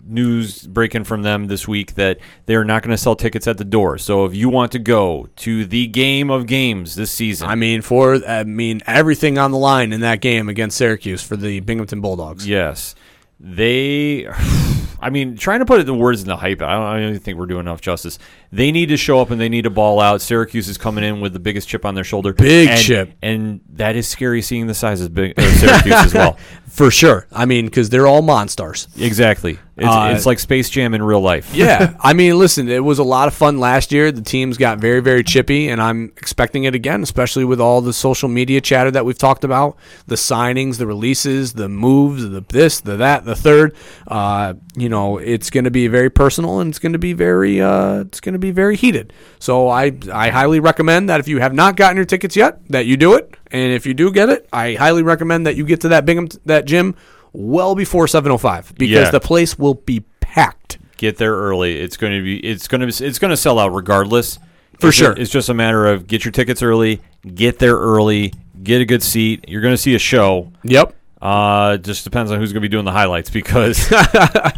news 0.08 0.66
breaking 0.66 1.04
from 1.04 1.22
them 1.22 1.48
this 1.48 1.68
week 1.68 1.96
that 1.96 2.20
they 2.46 2.56
are 2.56 2.64
not 2.66 2.82
going 2.82 2.92
to 2.92 2.98
sell 2.98 3.16
tickets 3.16 3.48
at 3.48 3.58
the 3.58 3.66
door. 3.66 3.98
So 3.98 4.26
if 4.26 4.34
you 4.34 4.50
want 4.50 4.72
to 4.72 4.80
go 4.80 5.28
to 5.38 5.66
the 5.66 5.88
game 5.88 6.30
of 6.30 6.48
games 6.48 6.96
this 6.96 7.12
season, 7.12 7.48
I 7.48 7.56
mean, 7.56 7.82
for 7.82 8.16
I 8.28 8.44
mean 8.46 8.82
everything 8.88 9.38
on 9.38 9.52
the 9.52 9.58
line 9.58 9.92
in 9.94 10.02
that 10.02 10.22
game 10.22 10.50
against 10.50 10.78
Syracuse 10.78 11.22
for 11.22 11.36
the 11.36 11.60
Binghamton 11.60 12.02
Bulldogs. 12.02 12.48
yes, 12.48 12.96
they 13.40 14.28
I 15.02 15.10
mean, 15.12 15.38
trying 15.38 15.60
to 15.60 15.66
put 15.66 15.80
it 15.80 15.86
the 15.86 15.94
words 15.94 16.22
in 16.22 16.28
the 16.28 16.36
hype. 16.36 16.62
I 16.62 16.74
don't, 16.74 16.84
I 16.86 17.00
don't 17.00 17.20
think 17.20 17.38
we're 17.38 17.46
doing 17.46 17.62
enough 17.62 17.80
justice. 17.80 18.20
They 18.52 18.72
need 18.72 18.90
to 18.90 18.98
show 18.98 19.20
up 19.22 19.30
and 19.32 19.40
they 19.40 19.50
need 19.50 19.64
to 19.64 19.70
ball 19.70 20.00
out. 20.00 20.22
Syracuse 20.22 20.68
is 20.68 20.78
coming 20.78 21.04
in 21.04 21.22
with 21.22 21.34
the 21.34 21.40
biggest 21.40 21.68
chip 21.68 21.86
on 21.86 21.94
their 21.96 22.04
shoulder, 22.04 22.34
Big 22.34 22.70
and, 22.70 22.82
chip. 22.82 23.14
and 23.22 23.62
that 23.74 23.96
is 23.96 24.08
scary 24.08 24.42
seeing 24.42 24.66
the 24.68 24.74
size 24.74 25.02
of 25.02 25.14
big, 25.14 25.40
Syracuse 25.40 25.94
as 25.94 26.14
well. 26.14 26.38
For 26.70 26.92
sure. 26.92 27.26
I 27.32 27.46
mean, 27.46 27.66
because 27.66 27.90
they're 27.90 28.06
all 28.08 28.22
monsters. 28.22 28.88
Exactly. 28.98 29.58
It's, 29.76 29.88
Uh, 29.88 30.14
it's 30.16 30.26
like 30.26 30.38
Space 30.40 30.70
Jam 30.70 30.94
in 30.94 31.02
real 31.02 31.20
life. 31.22 31.54
yeah, 31.56 31.96
I 32.02 32.14
mean, 32.14 32.38
listen, 32.38 32.70
it 32.70 32.84
was 32.84 33.00
a 33.00 33.04
lot 33.04 33.28
of 33.28 33.34
fun 33.34 33.60
last 33.60 33.92
year. 33.92 34.12
The 34.12 34.22
teams 34.22 34.58
got 34.58 34.78
very, 34.78 35.00
very 35.00 35.24
chippy, 35.24 35.70
and 35.70 35.82
I'm 35.82 36.12
expecting 36.18 36.66
it 36.66 36.76
again, 36.76 37.02
especially 37.02 37.44
with 37.44 37.60
all 37.60 37.82
the 37.82 37.92
social 37.94 38.30
media 38.30 38.62
chatter 38.62 38.92
that 38.92 39.04
we've 39.04 39.18
talked 39.18 39.44
about, 39.44 39.78
the 40.08 40.16
signings, 40.16 40.78
the 40.78 40.86
releases, 40.86 41.54
the 41.54 41.70
moves, 41.70 42.28
the 42.30 42.42
this, 42.50 42.82
the 42.82 42.98
that, 42.98 43.26
the 43.26 43.36
third. 43.36 43.74
Uh, 44.08 44.54
you 44.76 44.90
know, 44.90 45.18
it's 45.18 45.50
going 45.50 45.64
to 45.66 45.72
be 45.72 45.88
very 45.88 46.10
personal, 46.10 46.60
and 46.60 46.70
it's 46.70 46.80
going 46.80 46.94
to 46.94 47.00
be 47.00 47.14
very, 47.14 47.62
uh, 47.62 48.02
it's 48.02 48.20
going 48.20 48.34
to 48.34 48.39
be 48.40 48.52
very 48.52 48.76
heated. 48.76 49.14
So 49.40 49.68
I, 49.70 49.92
I 50.12 50.30
highly 50.30 50.60
recommend 50.60 51.10
that 51.10 51.20
if 51.20 51.28
you 51.28 51.40
have 51.40 51.54
not 51.54 51.76
gotten 51.76 51.96
your 51.98 52.06
tickets 52.06 52.36
yet, 52.36 52.60
that 52.70 52.86
you 52.86 52.98
do 52.98 53.14
it, 53.14 53.36
and 53.52 53.72
if 53.74 53.86
you 53.86 53.94
do 53.94 54.12
get 54.12 54.30
it, 54.30 54.48
I 54.54 54.74
highly 54.74 55.04
recommend 55.04 55.46
that 55.48 55.56
you 55.56 55.66
get 55.66 55.82
to 55.82 55.90
that 55.90 56.06
Bingham, 56.06 56.28
that 56.46 56.66
gym, 56.66 56.96
well 57.34 57.76
before 57.76 58.06
7:05 58.08 58.74
because 58.76 58.90
Yeah. 59.06 59.12
the 59.12 59.20
place 59.20 59.58
will 59.60 59.76
be 59.76 60.02
packed. 60.20 60.78
get 60.98 61.18
there 61.18 61.34
early. 61.34 61.80
It's 61.80 61.96
going 61.98 62.14
to 62.14 62.24
be 62.24 62.38
it's 62.40 62.68
going 62.68 62.82
to 62.82 62.88
be, 62.88 63.06
it's 63.06 63.20
going 63.20 63.32
to 63.32 63.38
sell 63.38 63.60
out 63.60 63.74
regardless. 63.74 64.38
For 64.80 64.88
It's 64.90 64.98
sure. 64.98 65.14
it's 65.18 65.30
just 65.32 65.50
a 65.50 65.54
matter 65.54 65.86
of 65.88 66.08
get 66.08 66.24
your 66.26 66.32
tickets 66.32 66.62
early, 66.64 67.02
get 67.36 67.60
there 67.60 67.76
early, 67.78 68.34
get 68.64 68.82
a 68.82 68.86
good 68.86 69.04
seat. 69.04 69.46
You're 69.48 69.62
going 69.62 69.74
to 69.74 69.78
see 69.78 69.94
a 69.96 70.00
show. 70.00 70.52
Yep. 70.64 70.96
Uh, 71.22 71.76
just 71.78 72.06
depends 72.06 72.32
on 72.32 72.40
who's 72.40 72.54
going 72.54 72.62
to 72.62 72.68
be 72.68 72.72
doing 72.72 72.86
the 72.86 72.94
highlights 72.94 73.30
because 73.30 73.78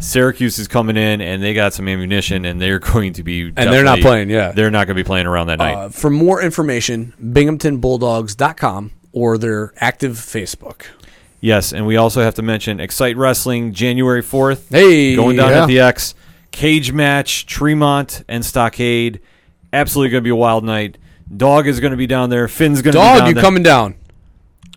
Syracuse 0.00 0.60
is 0.60 0.68
coming 0.68 0.96
in 0.96 1.20
and 1.20 1.42
they 1.42 1.54
got 1.54 1.74
some 1.74 1.88
ammunition 1.88 2.44
and 2.44 2.60
they're 2.60 2.78
going 2.78 3.14
to 3.14 3.24
be 3.24 3.52
And 3.56 3.56
they're 3.56 3.82
not 3.82 3.98
playing, 3.98 4.30
yeah. 4.30 4.52
they're 4.52 4.70
not 4.70 4.86
going 4.86 4.96
to 4.96 5.02
be 5.02 5.06
playing 5.06 5.26
around 5.26 5.48
that 5.48 5.58
night. 5.58 5.74
Uh, 5.74 5.88
for 5.88 6.08
more 6.08 6.40
information, 6.40 7.14
binghamtonbulldogs.com 7.20 8.92
or 9.12 9.38
their 9.38 9.72
active 9.78 10.12
Facebook. 10.12 10.86
Yes, 11.40 11.72
and 11.72 11.84
we 11.84 11.96
also 11.96 12.22
have 12.22 12.36
to 12.36 12.42
mention 12.42 12.78
Excite 12.78 13.16
Wrestling 13.16 13.72
January 13.72 14.22
4th. 14.22 14.70
Hey, 14.70 15.16
going 15.16 15.36
down 15.36 15.50
yeah. 15.50 15.62
at 15.62 15.66
the 15.66 15.80
X. 15.80 16.14
Cage 16.52 16.92
match, 16.92 17.46
Tremont 17.46 18.22
and 18.28 18.44
Stockade. 18.44 19.20
Absolutely 19.72 20.10
going 20.10 20.22
to 20.22 20.24
be 20.24 20.30
a 20.30 20.36
wild 20.36 20.62
night. 20.62 20.98
Dog 21.34 21.66
is 21.66 21.80
going 21.80 21.90
to 21.90 21.96
be 21.96 22.06
down 22.06 22.30
there. 22.30 22.46
Finn's 22.46 22.82
going 22.82 22.92
to 22.92 22.98
be 22.98 23.02
Dog, 23.02 23.26
you 23.26 23.34
there. 23.34 23.42
coming 23.42 23.62
down? 23.62 23.96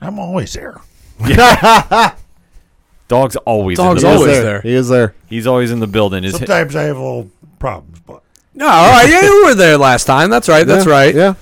I'm 0.02 0.18
always 0.18 0.54
there. 0.54 0.82
Dog's 3.08 3.36
always 3.38 3.78
Dog's 3.78 4.04
in 4.04 4.10
the 4.10 4.16
always 4.16 4.28
building. 4.34 4.44
there. 4.44 4.62
He 4.62 4.74
is 4.74 4.90
there. 4.90 5.14
He's 5.28 5.46
always 5.48 5.72
in 5.72 5.80
the 5.80 5.88
building. 5.88 6.24
His 6.24 6.36
Sometimes 6.36 6.76
I 6.76 6.84
have 6.84 6.98
little 6.98 7.30
problems, 7.60 8.00
but 8.00 8.22
No, 8.54 8.68
all 8.68 8.92
right, 8.92 9.10
yeah, 9.10 9.22
you 9.22 9.46
were 9.46 9.54
there 9.56 9.78
last 9.78 10.06
time. 10.06 10.30
That's 10.30 10.50
right. 10.50 10.66
That's 10.66 10.86
Yeah, 10.86 10.92
right. 10.92 11.16
Yeah. 11.16 11.34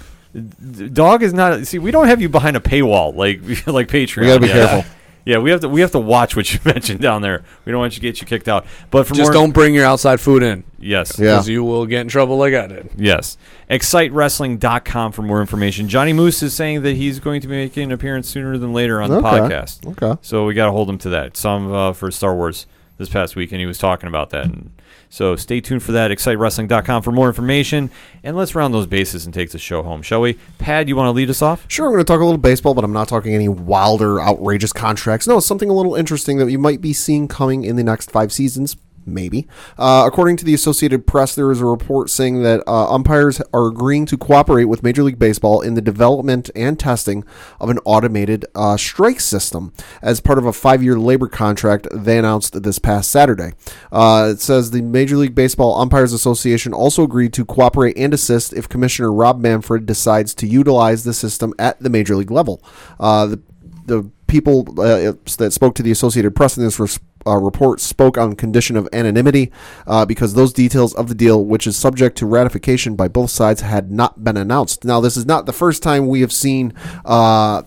Dog 0.92 1.24
is 1.24 1.34
not. 1.34 1.66
See, 1.68 1.80
we 1.80 1.92
don't 1.92 2.08
have 2.08 2.22
you 2.22 2.28
behind 2.28 2.58
a 2.58 2.60
paywall 2.60 3.16
like 3.16 3.40
like 3.68 3.88
Patreon. 3.88 4.22
We 4.22 4.28
gotta 4.28 4.40
be 4.42 4.48
Yeah. 4.48 4.54
careful. 4.68 4.92
Yeah, 5.26 5.38
we 5.38 5.52
have 5.52 5.62
to 5.62 5.70
we 5.70 5.82
have 5.82 5.92
to 5.92 6.00
watch 6.00 6.36
what 6.36 6.54
you 6.54 6.60
mentioned 6.66 7.00
down 7.00 7.22
there. 7.22 7.44
We 7.66 7.72
don't 7.72 7.80
want 7.80 7.94
you 7.94 8.02
to 8.02 8.02
get 8.02 8.20
you 8.20 8.28
kicked 8.28 8.48
out. 8.48 8.66
But 8.92 9.08
for 9.08 9.14
Just 9.14 9.28
more, 9.28 9.34
don't 9.34 9.52
bring 9.52 9.74
your 9.74 9.86
outside 9.86 10.20
food 10.20 10.44
in. 10.44 10.64
Yes. 10.80 11.18
Yeah. 11.18 11.36
Because 11.36 11.48
you 11.48 11.64
will 11.64 11.86
get 11.86 12.02
in 12.02 12.10
trouble 12.10 12.38
like 12.38 12.54
I 12.54 12.68
did. 12.68 12.90
Yes. 12.98 13.38
ExciteWrestling.com 13.70 15.12
for 15.14 15.22
more 15.22 15.40
information. 15.42 15.88
Johnny 15.88 16.14
Moose 16.14 16.44
is 16.44 16.54
saying 16.54 16.82
that 16.84 16.96
he's 16.96 17.20
going 17.20 17.42
to 17.42 17.48
be 17.48 17.56
making 17.56 17.84
an 17.84 17.92
appearance 17.92 18.28
sooner 18.30 18.58
than 18.58 18.74
later 18.74 19.02
on 19.02 19.10
the 19.10 19.22
podcast. 19.22 19.88
Okay. 19.92 20.20
So 20.22 20.46
we 20.46 20.54
got 20.54 20.66
to 20.66 20.72
hold 20.72 20.90
him 20.90 20.98
to 21.00 21.10
that. 21.10 21.38
Some 21.38 21.72
uh, 21.72 21.94
for 21.94 22.12
Star 22.12 22.36
Wars 22.36 22.68
this 22.98 23.10
past 23.10 23.36
week, 23.36 23.52
and 23.52 23.60
he 23.62 23.66
was 23.66 23.78
talking 23.78 24.08
about 24.08 24.32
that. 24.32 24.46
And 24.46 24.72
so 25.14 25.36
stay 25.36 25.62
tuned 25.62 25.84
for 25.84 25.92
that. 25.92 26.10
ExciteWrestling.com 26.10 27.04
for 27.04 27.12
more 27.12 27.28
information. 27.28 27.92
And 28.24 28.36
let's 28.36 28.56
round 28.56 28.74
those 28.74 28.88
bases 28.88 29.26
and 29.26 29.34
take 29.34 29.52
the 29.52 29.60
show 29.60 29.84
home, 29.84 30.02
shall 30.02 30.22
we? 30.22 30.40
Pad, 30.58 30.90
you 30.90 30.96
want 30.96 31.06
to 31.06 31.12
lead 31.12 31.30
us 31.30 31.44
off? 31.44 31.66
Sure, 31.68 31.86
I'm 31.86 31.92
going 31.92 32.04
to 32.04 32.04
talk 32.04 32.20
a 32.20 32.26
little 32.26 32.40
baseball, 32.40 32.74
but 32.74 32.84
I'm 32.84 32.94
not 32.94 33.10
talking 33.10 33.36
any 33.36 33.48
wilder, 33.48 34.20
outrageous 34.20 34.74
contracts. 34.74 35.28
No, 35.28 35.40
something 35.40 35.70
a 35.70 35.74
little 35.74 35.94
interesting 35.94 36.40
that 36.40 36.50
you 36.50 36.58
might 36.58 36.82
be 36.82 36.94
seeing 36.94 37.28
coming 37.28 37.64
in 37.64 37.76
the 37.76 37.84
next 37.84 38.10
five 38.10 38.34
seasons. 38.34 38.76
Maybe. 39.06 39.48
Uh, 39.78 40.04
according 40.08 40.38
to 40.38 40.46
the 40.46 40.54
Associated 40.54 41.06
Press, 41.06 41.36
there 41.36 41.52
is 41.52 41.62
a 41.62 41.66
report 41.66 42.10
saying 42.10 42.44
that 42.44 42.64
uh, 42.68 42.94
umpires 42.94 43.42
are 43.54 43.68
agreeing 43.68 44.06
to 44.08 44.18
cooperate 44.18 44.66
with 44.66 44.84
Major 44.84 45.04
League 45.04 45.20
Baseball 45.20 45.62
in 45.62 45.74
the 45.74 45.82
development 45.82 46.50
and 46.56 46.80
testing 46.80 47.26
of 47.60 47.70
an 47.70 47.80
automated 47.86 48.46
uh, 48.56 48.78
strike 48.78 49.20
system 49.20 49.74
as 50.02 50.20
part 50.20 50.38
of 50.38 50.46
a 50.46 50.54
five 50.54 50.82
year 50.82 50.98
labor 50.98 51.28
contract 51.28 51.88
they 51.92 52.18
announced 52.18 52.64
this 52.64 52.80
past 52.80 53.12
Saturday. 53.12 53.54
Uh, 53.92 54.30
it 54.32 54.42
says 54.42 54.72
the 54.72 54.82
Major 54.82 55.18
League 55.18 55.36
Baseball 55.36 55.80
Umpires 55.80 56.14
Association 56.14 56.74
also 56.74 57.04
agreed 57.04 57.34
to 57.34 57.46
cooperate 57.46 57.98
and 57.98 58.14
assist 58.14 58.54
if 58.54 58.70
Commissioner 58.70 59.12
Rob 59.12 59.40
Manfred 59.40 59.86
decides 59.86 60.34
to 60.36 60.48
utilize 60.48 61.04
the 61.04 61.14
system 61.14 61.54
at 61.60 61.80
the 61.80 61.90
Major 61.90 62.16
League 62.16 62.32
level. 62.32 62.64
Uh, 63.00 63.26
the, 63.26 63.42
the 63.86 64.12
people 64.28 64.66
uh, 64.82 65.14
that 65.38 65.52
spoke 65.52 65.76
to 65.76 65.84
the 65.84 65.92
Associated 65.92 66.36
Press 66.36 66.58
in 66.58 66.64
this 66.64 66.80
res- 66.80 67.00
uh, 67.26 67.38
report 67.38 67.80
spoke 67.80 68.18
on 68.18 68.36
condition 68.36 68.76
of 68.76 68.88
anonymity 68.94 69.52
uh, 69.88 70.06
because 70.06 70.34
those 70.34 70.54
details 70.54 70.94
of 70.94 71.08
the 71.08 71.16
deal, 71.16 71.44
which 71.44 71.68
is 71.68 71.76
subject 71.76 72.18
to 72.18 72.26
ratification 72.26 72.96
by 72.96 73.08
both 73.08 73.30
sides, 73.30 73.62
had 73.62 73.92
not 73.92 74.24
been 74.24 74.38
announced. 74.38 74.86
Now, 74.86 75.00
this 75.00 75.18
is 75.18 75.26
not 75.26 75.46
the 75.46 75.54
first 75.54 75.84
time 75.84 76.08
we 76.08 76.22
have 76.22 76.32
seen. 76.32 76.74
Uh, 77.06 77.64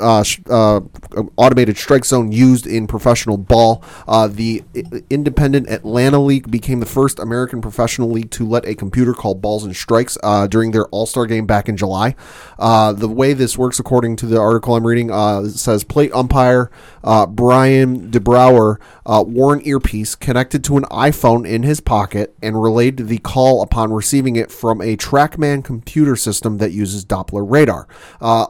uh, 0.00 0.24
uh, 0.48 0.80
automated 1.36 1.76
strike 1.76 2.04
zone 2.04 2.32
used 2.32 2.66
in 2.66 2.86
professional 2.86 3.36
ball. 3.36 3.84
Uh, 4.08 4.26
the 4.26 4.64
Independent 5.10 5.68
Atlantic 5.70 6.20
League 6.20 6.50
became 6.50 6.80
the 6.80 6.86
first 6.86 7.18
American 7.18 7.60
professional 7.60 8.10
league 8.10 8.30
to 8.30 8.46
let 8.46 8.64
a 8.66 8.74
computer 8.74 9.12
call 9.12 9.34
balls 9.34 9.64
and 9.64 9.74
strikes 9.76 10.16
uh, 10.22 10.46
during 10.46 10.70
their 10.70 10.86
All 10.86 11.06
Star 11.06 11.26
game 11.26 11.46
back 11.46 11.68
in 11.68 11.76
July. 11.76 12.14
Uh, 12.58 12.92
the 12.92 13.08
way 13.08 13.32
this 13.32 13.58
works, 13.58 13.78
according 13.78 14.16
to 14.16 14.26
the 14.26 14.40
article 14.40 14.74
I'm 14.74 14.86
reading, 14.86 15.10
says 15.50 15.84
plate 15.84 16.12
umpire 16.12 16.70
Brian 17.28 18.10
deBrauwere 18.10 18.78
wore 19.04 19.54
an 19.54 19.66
earpiece 19.66 20.14
connected 20.14 20.64
to 20.64 20.76
an 20.76 20.84
iPhone 20.84 21.46
in 21.46 21.62
his 21.62 21.80
pocket 21.80 22.34
and 22.42 22.60
relayed 22.62 22.96
the 22.96 23.18
call 23.18 23.62
upon 23.62 23.92
receiving 23.92 24.36
it 24.36 24.50
from 24.50 24.80
a 24.80 24.96
TrackMan 24.96 25.64
computer 25.64 26.16
system 26.16 26.58
that 26.58 26.72
uses 26.72 27.04
Doppler 27.04 27.44
radar. 27.48 27.86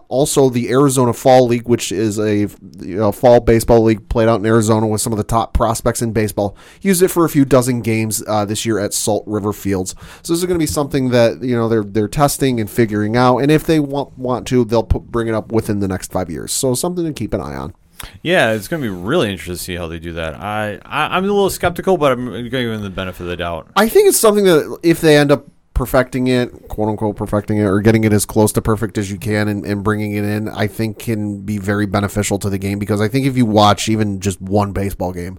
Also, 0.08 0.48
the 0.48 0.70
Arizona 0.70 1.12
Fall 1.16 1.46
League, 1.46 1.68
which 1.68 1.92
is 1.92 2.18
a 2.18 2.48
you 2.80 2.96
know, 2.96 3.12
fall 3.12 3.40
baseball 3.40 3.82
league 3.82 4.08
played 4.08 4.28
out 4.28 4.40
in 4.40 4.46
Arizona 4.46 4.86
with 4.86 5.00
some 5.00 5.12
of 5.12 5.16
the 5.16 5.24
top 5.24 5.54
prospects 5.54 6.02
in 6.02 6.12
baseball, 6.12 6.56
used 6.82 7.02
it 7.02 7.08
for 7.08 7.24
a 7.24 7.28
few 7.28 7.44
dozen 7.44 7.80
games 7.80 8.22
uh, 8.26 8.44
this 8.44 8.64
year 8.64 8.78
at 8.78 8.94
Salt 8.94 9.24
River 9.26 9.52
Fields. 9.52 9.94
So 10.22 10.32
this 10.32 10.40
is 10.40 10.44
going 10.44 10.58
to 10.58 10.62
be 10.62 10.66
something 10.66 11.10
that 11.10 11.42
you 11.42 11.56
know 11.56 11.68
they're 11.68 11.84
they're 11.84 12.08
testing 12.08 12.60
and 12.60 12.70
figuring 12.70 13.16
out, 13.16 13.38
and 13.38 13.50
if 13.50 13.64
they 13.64 13.80
want 13.80 14.16
want 14.18 14.46
to, 14.48 14.64
they'll 14.64 14.82
put, 14.82 15.04
bring 15.04 15.28
it 15.28 15.34
up 15.34 15.52
within 15.52 15.80
the 15.80 15.88
next 15.88 16.12
five 16.12 16.30
years. 16.30 16.52
So 16.52 16.74
something 16.74 17.04
to 17.04 17.12
keep 17.12 17.34
an 17.34 17.40
eye 17.40 17.56
on. 17.56 17.74
Yeah, 18.22 18.52
it's 18.52 18.68
going 18.68 18.82
to 18.82 18.88
be 18.88 18.94
really 18.94 19.30
interesting 19.30 19.54
to 19.54 19.62
see 19.62 19.74
how 19.74 19.88
they 19.88 19.98
do 19.98 20.12
that. 20.12 20.34
I, 20.34 20.78
I 20.84 21.16
I'm 21.16 21.24
a 21.24 21.26
little 21.26 21.50
skeptical, 21.50 21.96
but 21.96 22.12
I'm 22.12 22.26
going 22.26 22.44
to 22.44 22.50
give 22.50 22.70
them 22.70 22.82
the 22.82 22.90
benefit 22.90 23.22
of 23.22 23.28
the 23.28 23.36
doubt. 23.36 23.70
I 23.76 23.88
think 23.88 24.08
it's 24.08 24.18
something 24.18 24.44
that 24.44 24.78
if 24.82 25.00
they 25.00 25.16
end 25.16 25.32
up 25.32 25.46
perfecting 25.76 26.26
it, 26.26 26.68
quote 26.68 26.88
unquote 26.88 27.16
perfecting 27.16 27.58
it, 27.58 27.64
or 27.64 27.80
getting 27.82 28.04
it 28.04 28.12
as 28.12 28.24
close 28.24 28.50
to 28.50 28.62
perfect 28.62 28.96
as 28.96 29.10
you 29.10 29.18
can 29.18 29.46
and, 29.46 29.66
and 29.66 29.84
bringing 29.84 30.12
it 30.12 30.24
in, 30.24 30.48
I 30.48 30.66
think 30.66 30.98
can 30.98 31.42
be 31.42 31.58
very 31.58 31.84
beneficial 31.84 32.38
to 32.38 32.48
the 32.48 32.56
game 32.56 32.78
because 32.78 32.98
I 33.02 33.08
think 33.08 33.26
if 33.26 33.36
you 33.36 33.44
watch 33.44 33.86
even 33.90 34.20
just 34.20 34.40
one 34.40 34.72
baseball 34.72 35.12
game, 35.12 35.38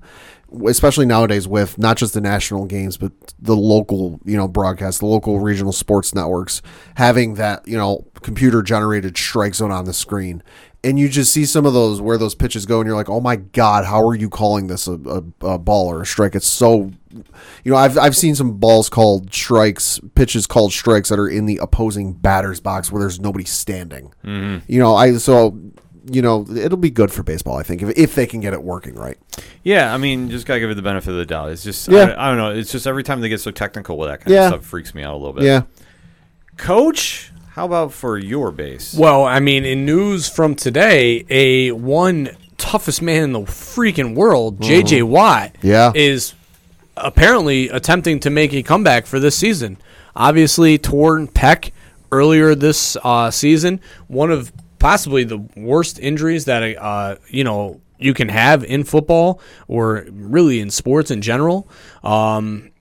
especially 0.68 1.06
nowadays 1.06 1.48
with 1.48 1.78
not 1.78 1.98
just 1.98 2.14
the 2.14 2.22
national 2.22 2.65
games 2.65 2.95
but 2.98 3.11
the 3.40 3.56
local 3.56 4.19
you 4.24 4.38
know 4.38 4.48
broadcast 4.48 4.99
the 4.99 5.06
local 5.06 5.40
regional 5.40 5.74
sports 5.74 6.15
networks 6.15 6.61
having 6.95 7.34
that 7.36 7.68
you 7.68 7.78
know 7.78 8.06
computer 8.22 8.61
generated 8.61 9.18
strike 9.18 9.56
zone 9.56 9.72
on 9.72 9.86
the 9.86 9.94
screen. 9.94 10.41
And 10.84 10.98
you 10.98 11.10
just 11.10 11.34
see 11.34 11.45
some 11.45 11.65
of 11.65 11.74
those 11.74 11.99
where 11.99 12.18
those 12.18 12.36
pitches 12.36 12.65
go 12.65 12.80
and 12.80 12.88
you're 12.88 12.95
like 12.95 13.10
oh 13.10 13.19
my 13.19 13.36
god 13.36 13.84
how 13.86 14.07
are 14.07 14.15
you 14.15 14.30
calling 14.30 14.68
this 14.68 14.88
a, 14.88 14.94
a, 14.94 15.24
a 15.45 15.57
ball 15.57 15.88
or 15.91 16.02
a 16.03 16.06
strike? 16.06 16.34
It's 16.36 16.48
so 16.48 16.91
you 17.64 17.72
know 17.72 17.76
I've, 17.76 17.98
I've 17.98 18.15
seen 18.15 18.36
some 18.36 18.57
balls 18.57 18.88
called 18.88 19.34
strikes 19.34 19.99
pitches 20.15 20.48
called 20.48 20.72
strikes 20.72 21.10
that 21.10 21.19
are 21.19 21.28
in 21.28 21.45
the 21.45 21.57
opposing 21.57 22.14
batter's 22.14 22.60
box 22.61 22.91
where 22.91 22.99
there's 23.02 23.19
nobody 23.19 23.44
standing. 23.45 24.14
Mhm. 24.24 24.61
you 24.68 24.80
know 24.80 24.95
i 24.95 25.11
so 25.18 25.57
you 26.09 26.21
know 26.21 26.45
it'll 26.55 26.77
be 26.77 26.89
good 26.89 27.11
for 27.11 27.23
baseball 27.23 27.57
i 27.57 27.63
think 27.63 27.81
if, 27.81 27.89
if 27.97 28.15
they 28.15 28.25
can 28.25 28.39
get 28.39 28.53
it 28.53 28.61
working 28.63 28.95
right 28.95 29.17
Yeah, 29.63 29.93
I 29.93 29.97
mean, 29.97 30.29
just 30.29 30.45
gotta 30.45 30.59
give 30.61 30.69
it 30.69 30.75
the 30.75 30.81
benefit 30.81 31.09
of 31.11 31.17
the 31.17 31.25
doubt. 31.25 31.49
It's 31.51 31.63
just, 31.63 31.89
Yeah. 31.89 32.15
I, 32.17 32.25
I 32.25 32.29
don't 32.29 32.38
know. 32.38 32.51
It's 32.51 32.71
just 32.71 32.88
every 32.88 33.03
time 33.03 33.19
they 33.19 33.27
get 33.27 33.41
so 33.41 33.51
technical 33.51 33.97
with 33.97 34.09
that 34.09 34.21
kind 34.21 34.34
Yeah. 34.34 34.45
of 34.45 34.53
stuff, 34.53 34.65
freaks 34.65 34.95
me 34.95 35.03
out 35.03 35.13
a 35.13 35.17
little 35.17 35.34
bit. 35.34 35.43
Yeah. 35.43 35.63
Coach, 36.55 37.31
how 37.51 37.65
about 37.65 37.91
for 37.93 38.17
your 38.17 38.51
base? 38.51 38.93
Well, 38.93 39.25
I 39.25 39.39
mean, 39.39 39.65
in 39.65 39.85
news 39.85 40.29
from 40.29 40.55
today, 40.55 41.25
a 41.29 41.71
one 41.71 42.29
toughest 42.57 43.01
man 43.01 43.23
in 43.23 43.31
the 43.34 43.41
freaking 43.41 44.15
world, 44.15 44.61
J.J. 44.61 45.01
Mhm. 45.01 45.07
Watt, 45.09 45.55
Yeah. 45.61 45.91
is 45.93 46.34
apparently 46.95 47.69
attempting 47.69 48.19
to 48.21 48.29
make 48.29 48.53
a 48.53 48.63
comeback 48.63 49.05
for 49.05 49.19
this 49.19 49.35
season. 49.35 49.77
Obviously, 50.15 50.77
torn 50.77 51.27
pec 51.27 51.71
earlier 52.11 52.55
this 52.55 52.97
uh, 53.03 53.29
season, 53.29 53.79
one 54.07 54.31
of 54.31 54.51
possibly 54.80 55.24
the 55.24 55.38
worst 55.56 55.99
injuries 55.99 56.45
that 56.45 56.64
a 56.64 56.82
uh, 56.82 57.16
you 57.30 57.44
know 57.44 57.82
you 57.99 58.14
can 58.14 58.30
have 58.30 58.64
in 58.64 58.84
football 58.84 59.40
or 59.68 60.06
really 60.12 60.60
in 60.60 60.70
sports 60.70 61.10
in 61.12 61.22
general. 61.22 61.68
Um, 62.04 62.72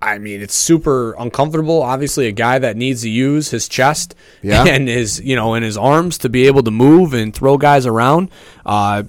I 0.00 0.18
mean, 0.18 0.40
it's 0.42 0.54
super 0.54 1.14
uncomfortable. 1.18 1.82
Obviously, 1.82 2.26
a 2.26 2.32
guy 2.32 2.58
that 2.58 2.76
needs 2.76 3.02
to 3.02 3.08
use 3.10 3.50
his 3.50 3.66
chest 3.68 4.14
Yeah. 4.42 4.64
and 4.64 4.88
his, 4.88 5.20
you 5.20 5.36
know, 5.36 5.54
and 5.54 5.64
his 5.64 5.76
arms 5.78 6.18
to 6.18 6.28
be 6.28 6.46
able 6.46 6.62
to 6.64 6.70
move 6.70 7.12
and 7.14 7.34
throw 7.34 7.56
guys 7.58 7.86
around. 7.86 8.30
Uh, 8.64 9.04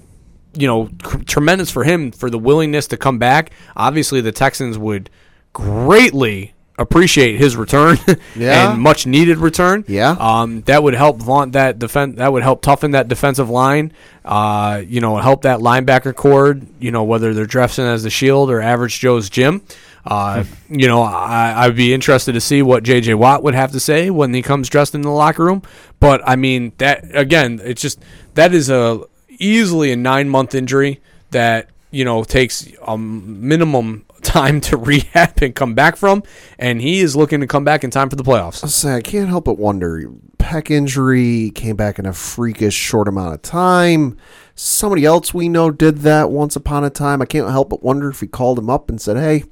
you 0.54 0.66
know, 0.66 0.88
tr- 1.02 1.18
tremendous 1.24 1.70
for 1.70 1.84
him 1.84 2.10
for 2.10 2.30
the 2.30 2.38
willingness 2.38 2.86
to 2.88 2.96
come 2.96 3.18
back. 3.18 3.50
Obviously, 3.76 4.20
the 4.22 4.32
Texans 4.32 4.76
would 4.78 5.08
greatly 5.52 6.54
appreciate 6.78 7.38
his 7.38 7.56
return 7.56 7.98
Yeah. 8.36 8.72
and 8.72 8.80
much 8.80 9.06
needed 9.06 9.38
return. 9.38 9.84
Yeah. 9.88 10.16
Um, 10.18 10.62
that 10.62 10.82
would 10.82 10.94
help 10.94 11.18
vaunt 11.20 11.52
that 11.52 11.78
defense. 11.78 12.16
That 12.16 12.32
would 12.32 12.42
help 12.42 12.62
toughen 12.62 12.92
that 12.92 13.08
defensive 13.08 13.50
line. 13.50 13.92
Uh, 14.24 14.82
you 14.86 15.00
know, 15.00 15.16
help 15.16 15.42
that 15.42 15.58
linebacker 15.60 16.14
cord. 16.14 16.66
You 16.78 16.90
know, 16.92 17.04
whether 17.04 17.34
they're 17.34 17.46
dressing 17.46 17.84
as 17.84 18.02
the 18.04 18.10
Shield 18.10 18.50
or 18.50 18.60
Average 18.60 19.00
Joe's 19.00 19.28
Gym. 19.28 19.62
Uh, 20.06 20.44
you 20.70 20.86
know, 20.88 21.02
I, 21.02 21.64
I'd 21.66 21.76
be 21.76 21.92
interested 21.92 22.32
to 22.32 22.40
see 22.40 22.62
what 22.62 22.82
J.J. 22.82 23.12
Watt 23.14 23.42
would 23.42 23.54
have 23.54 23.72
to 23.72 23.80
say 23.80 24.08
when 24.08 24.32
he 24.32 24.40
comes 24.40 24.70
dressed 24.70 24.94
in 24.94 25.02
the 25.02 25.10
locker 25.10 25.44
room. 25.44 25.62
But 26.00 26.22
I 26.26 26.36
mean, 26.36 26.72
that 26.78 27.04
again, 27.14 27.60
it's 27.62 27.82
just 27.82 27.98
that 28.34 28.54
is 28.54 28.70
a 28.70 29.02
easily 29.28 29.92
a 29.92 29.96
nine 29.96 30.28
month 30.28 30.54
injury 30.54 31.00
that 31.30 31.68
you 31.90 32.04
know 32.04 32.24
takes 32.24 32.68
a 32.86 32.96
minimum 32.96 34.04
time 34.28 34.60
to 34.60 34.76
rehab 34.76 35.42
and 35.42 35.54
come 35.54 35.74
back 35.74 35.96
from, 35.96 36.22
and 36.58 36.80
he 36.80 37.00
is 37.00 37.16
looking 37.16 37.40
to 37.40 37.46
come 37.46 37.64
back 37.64 37.82
in 37.82 37.90
time 37.90 38.10
for 38.10 38.16
the 38.16 38.22
playoffs. 38.22 38.62
I 38.62 38.68
say 38.68 38.94
I 38.94 39.00
can't 39.00 39.28
help 39.28 39.46
but 39.46 39.58
wonder. 39.58 40.10
Peck 40.38 40.70
injury 40.70 41.50
came 41.54 41.76
back 41.76 41.98
in 41.98 42.06
a 42.06 42.12
freakish 42.12 42.74
short 42.74 43.08
amount 43.08 43.34
of 43.34 43.42
time. 43.42 44.16
Somebody 44.54 45.04
else 45.04 45.32
we 45.32 45.48
know 45.48 45.70
did 45.70 45.98
that 45.98 46.30
once 46.30 46.56
upon 46.56 46.84
a 46.84 46.90
time. 46.90 47.22
I 47.22 47.26
can't 47.26 47.50
help 47.50 47.70
but 47.70 47.82
wonder 47.82 48.10
if 48.10 48.20
he 48.20 48.26
called 48.26 48.58
him 48.58 48.70
up 48.70 48.88
and 48.88 49.00
said, 49.00 49.16
"Hey, 49.16 49.44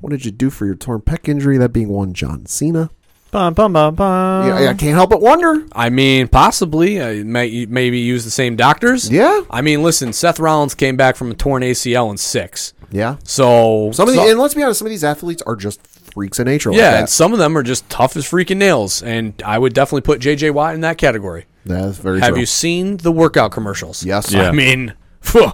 what 0.00 0.10
did 0.10 0.24
you 0.24 0.30
do 0.30 0.50
for 0.50 0.66
your 0.66 0.74
torn 0.74 1.00
pec 1.00 1.28
injury?" 1.28 1.58
That 1.58 1.72
being 1.72 1.88
one 1.88 2.12
John 2.12 2.46
Cena. 2.46 2.90
Bum, 3.34 3.52
bum, 3.52 3.72
bum, 3.72 3.96
bum. 3.96 4.46
Yeah, 4.46 4.70
I 4.70 4.74
can't 4.74 4.94
help 4.94 5.10
but 5.10 5.20
wonder. 5.20 5.66
I 5.72 5.90
mean, 5.90 6.28
possibly, 6.28 7.00
uh, 7.00 7.24
may, 7.24 7.66
maybe 7.66 7.98
use 7.98 8.24
the 8.24 8.30
same 8.30 8.54
doctors. 8.54 9.10
Yeah. 9.10 9.40
I 9.50 9.60
mean, 9.60 9.82
listen, 9.82 10.12
Seth 10.12 10.38
Rollins 10.38 10.76
came 10.76 10.96
back 10.96 11.16
from 11.16 11.32
a 11.32 11.34
torn 11.34 11.64
ACL 11.64 12.12
in 12.12 12.16
six. 12.16 12.73
Yeah. 12.94 13.16
So 13.24 13.90
Some 13.92 14.08
of 14.08 14.14
the, 14.14 14.20
so- 14.22 14.30
and 14.30 14.38
let's 14.38 14.54
be 14.54 14.62
honest, 14.62 14.78
some 14.78 14.86
of 14.86 14.90
these 14.90 15.02
athletes 15.04 15.42
are 15.42 15.56
just 15.56 15.84
freaks 15.86 16.38
of 16.38 16.46
nature. 16.46 16.70
Like 16.70 16.78
yeah, 16.78 16.90
that. 16.92 16.98
and 17.00 17.08
some 17.08 17.32
of 17.32 17.40
them 17.40 17.58
are 17.58 17.64
just 17.64 17.88
tough 17.90 18.16
as 18.16 18.24
freaking 18.24 18.56
nails, 18.58 19.02
and 19.02 19.34
I 19.44 19.58
would 19.58 19.74
definitely 19.74 20.02
put 20.02 20.20
J.J. 20.20 20.50
Watt 20.50 20.74
in 20.74 20.80
that 20.82 20.96
category. 20.96 21.46
That's 21.66 21.98
very 21.98 22.20
Have 22.20 22.30
true. 22.30 22.40
you 22.40 22.46
seen 22.46 22.98
the 22.98 23.10
workout 23.10 23.50
commercials? 23.50 24.04
Yes. 24.04 24.32
Yeah. 24.32 24.48
I 24.48 24.52
mean, 24.52 24.94
phew, 25.20 25.52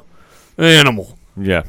animal. 0.58 1.16
Yeah. 1.36 1.62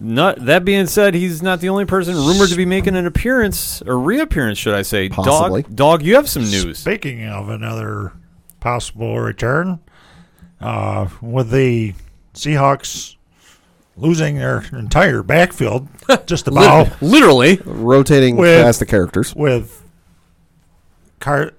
Not 0.00 0.44
that 0.46 0.64
being 0.64 0.86
said, 0.86 1.14
he's 1.14 1.40
not 1.40 1.60
the 1.60 1.68
only 1.68 1.84
person 1.84 2.16
rumored 2.16 2.48
to 2.48 2.56
be 2.56 2.64
making 2.66 2.96
an 2.96 3.06
appearance 3.06 3.80
or 3.82 3.98
reappearance, 3.98 4.58
should 4.58 4.74
I 4.74 4.82
say? 4.82 5.08
Possibly. 5.08 5.62
Dog, 5.62 5.76
dog, 5.76 6.02
you 6.02 6.16
have 6.16 6.28
some 6.28 6.42
news. 6.42 6.80
Speaking 6.80 7.26
of 7.28 7.48
another 7.48 8.12
possible 8.58 9.20
return, 9.20 9.78
uh, 10.60 11.06
with 11.22 11.50
the 11.50 11.94
Seahawks 12.34 13.14
losing 13.96 14.36
their 14.36 14.64
entire 14.72 15.22
backfield, 15.22 15.88
just 16.26 16.48
about 16.48 17.00
Literally, 17.02 17.60
rotating 17.64 18.36
With- 18.36 18.62
past 18.62 18.80
the 18.80 18.86
characters. 18.86 19.34
with 19.34 19.82
Car- 21.20 21.52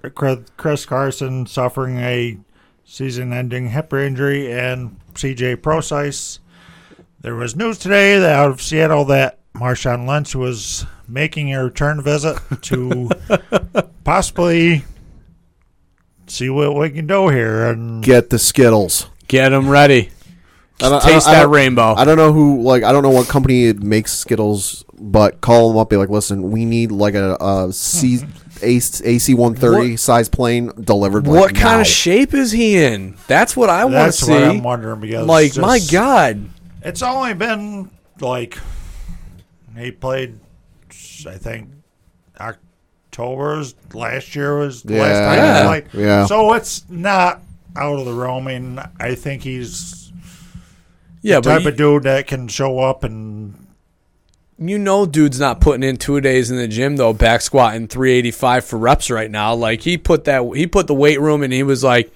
Chris 0.56 0.86
Carson 0.86 1.46
suffering 1.46 1.98
a 1.98 2.38
season-ending 2.84 3.70
hip 3.70 3.92
injury 3.92 4.52
and 4.52 4.96
CJ 5.14 5.60
Prosise. 5.62 6.38
There 7.20 7.34
was 7.34 7.56
news 7.56 7.78
today 7.78 8.18
that 8.18 8.32
out 8.36 8.50
of 8.50 8.62
Seattle 8.62 9.04
that 9.06 9.38
Marshawn 9.54 10.06
Lynch 10.06 10.36
was 10.36 10.86
making 11.08 11.52
a 11.52 11.64
return 11.64 12.00
visit 12.02 12.38
to 12.62 13.08
possibly 14.04 14.84
see 16.28 16.50
what 16.50 16.76
we 16.76 16.90
can 16.90 17.06
do 17.06 17.28
here. 17.28 17.66
And 17.70 18.04
Get 18.04 18.30
the 18.30 18.38
Skittles. 18.38 19.08
get 19.26 19.48
them 19.48 19.68
ready. 19.68 20.10
I 20.82 20.88
don't- 20.90 21.04
I 21.04 21.10
Taste 21.12 21.26
don't- 21.26 21.34
I 21.34 21.36
that 21.38 21.42
don't- 21.44 21.52
rainbow. 21.52 21.94
I 21.96 22.04
don't 22.04 22.16
know 22.18 22.32
who, 22.32 22.62
like, 22.62 22.82
I 22.82 22.92
don't 22.92 23.02
know 23.02 23.10
what 23.10 23.28
company 23.28 23.72
makes 23.72 24.12
Skittles, 24.12 24.84
but 24.98 25.40
call 25.40 25.68
them 25.70 25.78
up. 25.78 25.88
Be 25.90 25.96
like, 25.96 26.10
listen, 26.10 26.50
we 26.50 26.64
need 26.66 26.92
like 26.92 27.14
a, 27.14 27.34
a 27.40 27.72
C, 27.72 28.20
AC 28.62 29.34
one 29.34 29.54
thirty 29.54 29.96
size 29.96 30.28
plane 30.28 30.70
delivered. 30.80 31.26
what 31.26 31.52
like, 31.52 31.54
kind 31.54 31.76
now. 31.76 31.80
of 31.80 31.86
shape 31.86 32.34
is 32.34 32.52
he 32.52 32.76
in? 32.82 33.16
That's 33.26 33.56
what 33.56 33.68
I 33.70 33.84
want 33.86 34.12
to 34.14 34.24
see. 34.24 34.30
what 34.32 34.42
I'm 34.44 34.62
wondering 34.62 35.00
because 35.00 35.26
like, 35.26 35.48
just- 35.52 35.58
my 35.60 35.78
God, 35.90 36.48
It's 36.82 37.02
only 37.02 37.34
been 37.34 37.90
like 38.20 38.58
he 39.78 39.90
played, 39.90 40.38
I 41.28 41.36
think, 41.36 41.68
October's 42.40 43.74
last 43.94 44.34
year 44.36 44.58
was 44.58 44.82
the 44.82 44.98
last 44.98 45.18
time 45.18 45.38
Yeah. 45.38 45.62
he 45.62 45.66
played. 45.68 46.04
Yeah. 46.04 46.26
So 46.26 46.52
it's 46.54 46.84
not 46.88 47.40
out 47.76 47.98
of 47.98 48.04
the 48.04 48.12
realm. 48.12 48.46
I 48.48 48.88
I 49.00 49.14
think 49.14 49.42
he's 49.42 50.05
yeah, 51.26 51.40
type 51.40 51.62
you, 51.62 51.68
of 51.68 51.76
dude 51.76 52.02
that 52.04 52.26
can 52.26 52.48
show 52.48 52.78
up 52.78 53.04
and 53.04 53.66
you 54.58 54.78
know, 54.78 55.04
dude's 55.04 55.38
not 55.38 55.60
putting 55.60 55.82
in 55.82 55.98
two 55.98 56.20
days 56.20 56.50
in 56.50 56.56
the 56.56 56.68
gym 56.68 56.96
though, 56.96 57.12
back 57.12 57.42
squatting 57.42 57.88
385 57.88 58.64
for 58.64 58.78
reps 58.78 59.10
right 59.10 59.30
now. 59.30 59.54
Like 59.54 59.82
he 59.82 59.98
put 59.98 60.24
that, 60.24 60.42
he 60.54 60.66
put 60.66 60.86
the 60.86 60.94
weight 60.94 61.20
room, 61.20 61.42
and 61.42 61.52
he 61.52 61.62
was 61.62 61.84
like, 61.84 62.10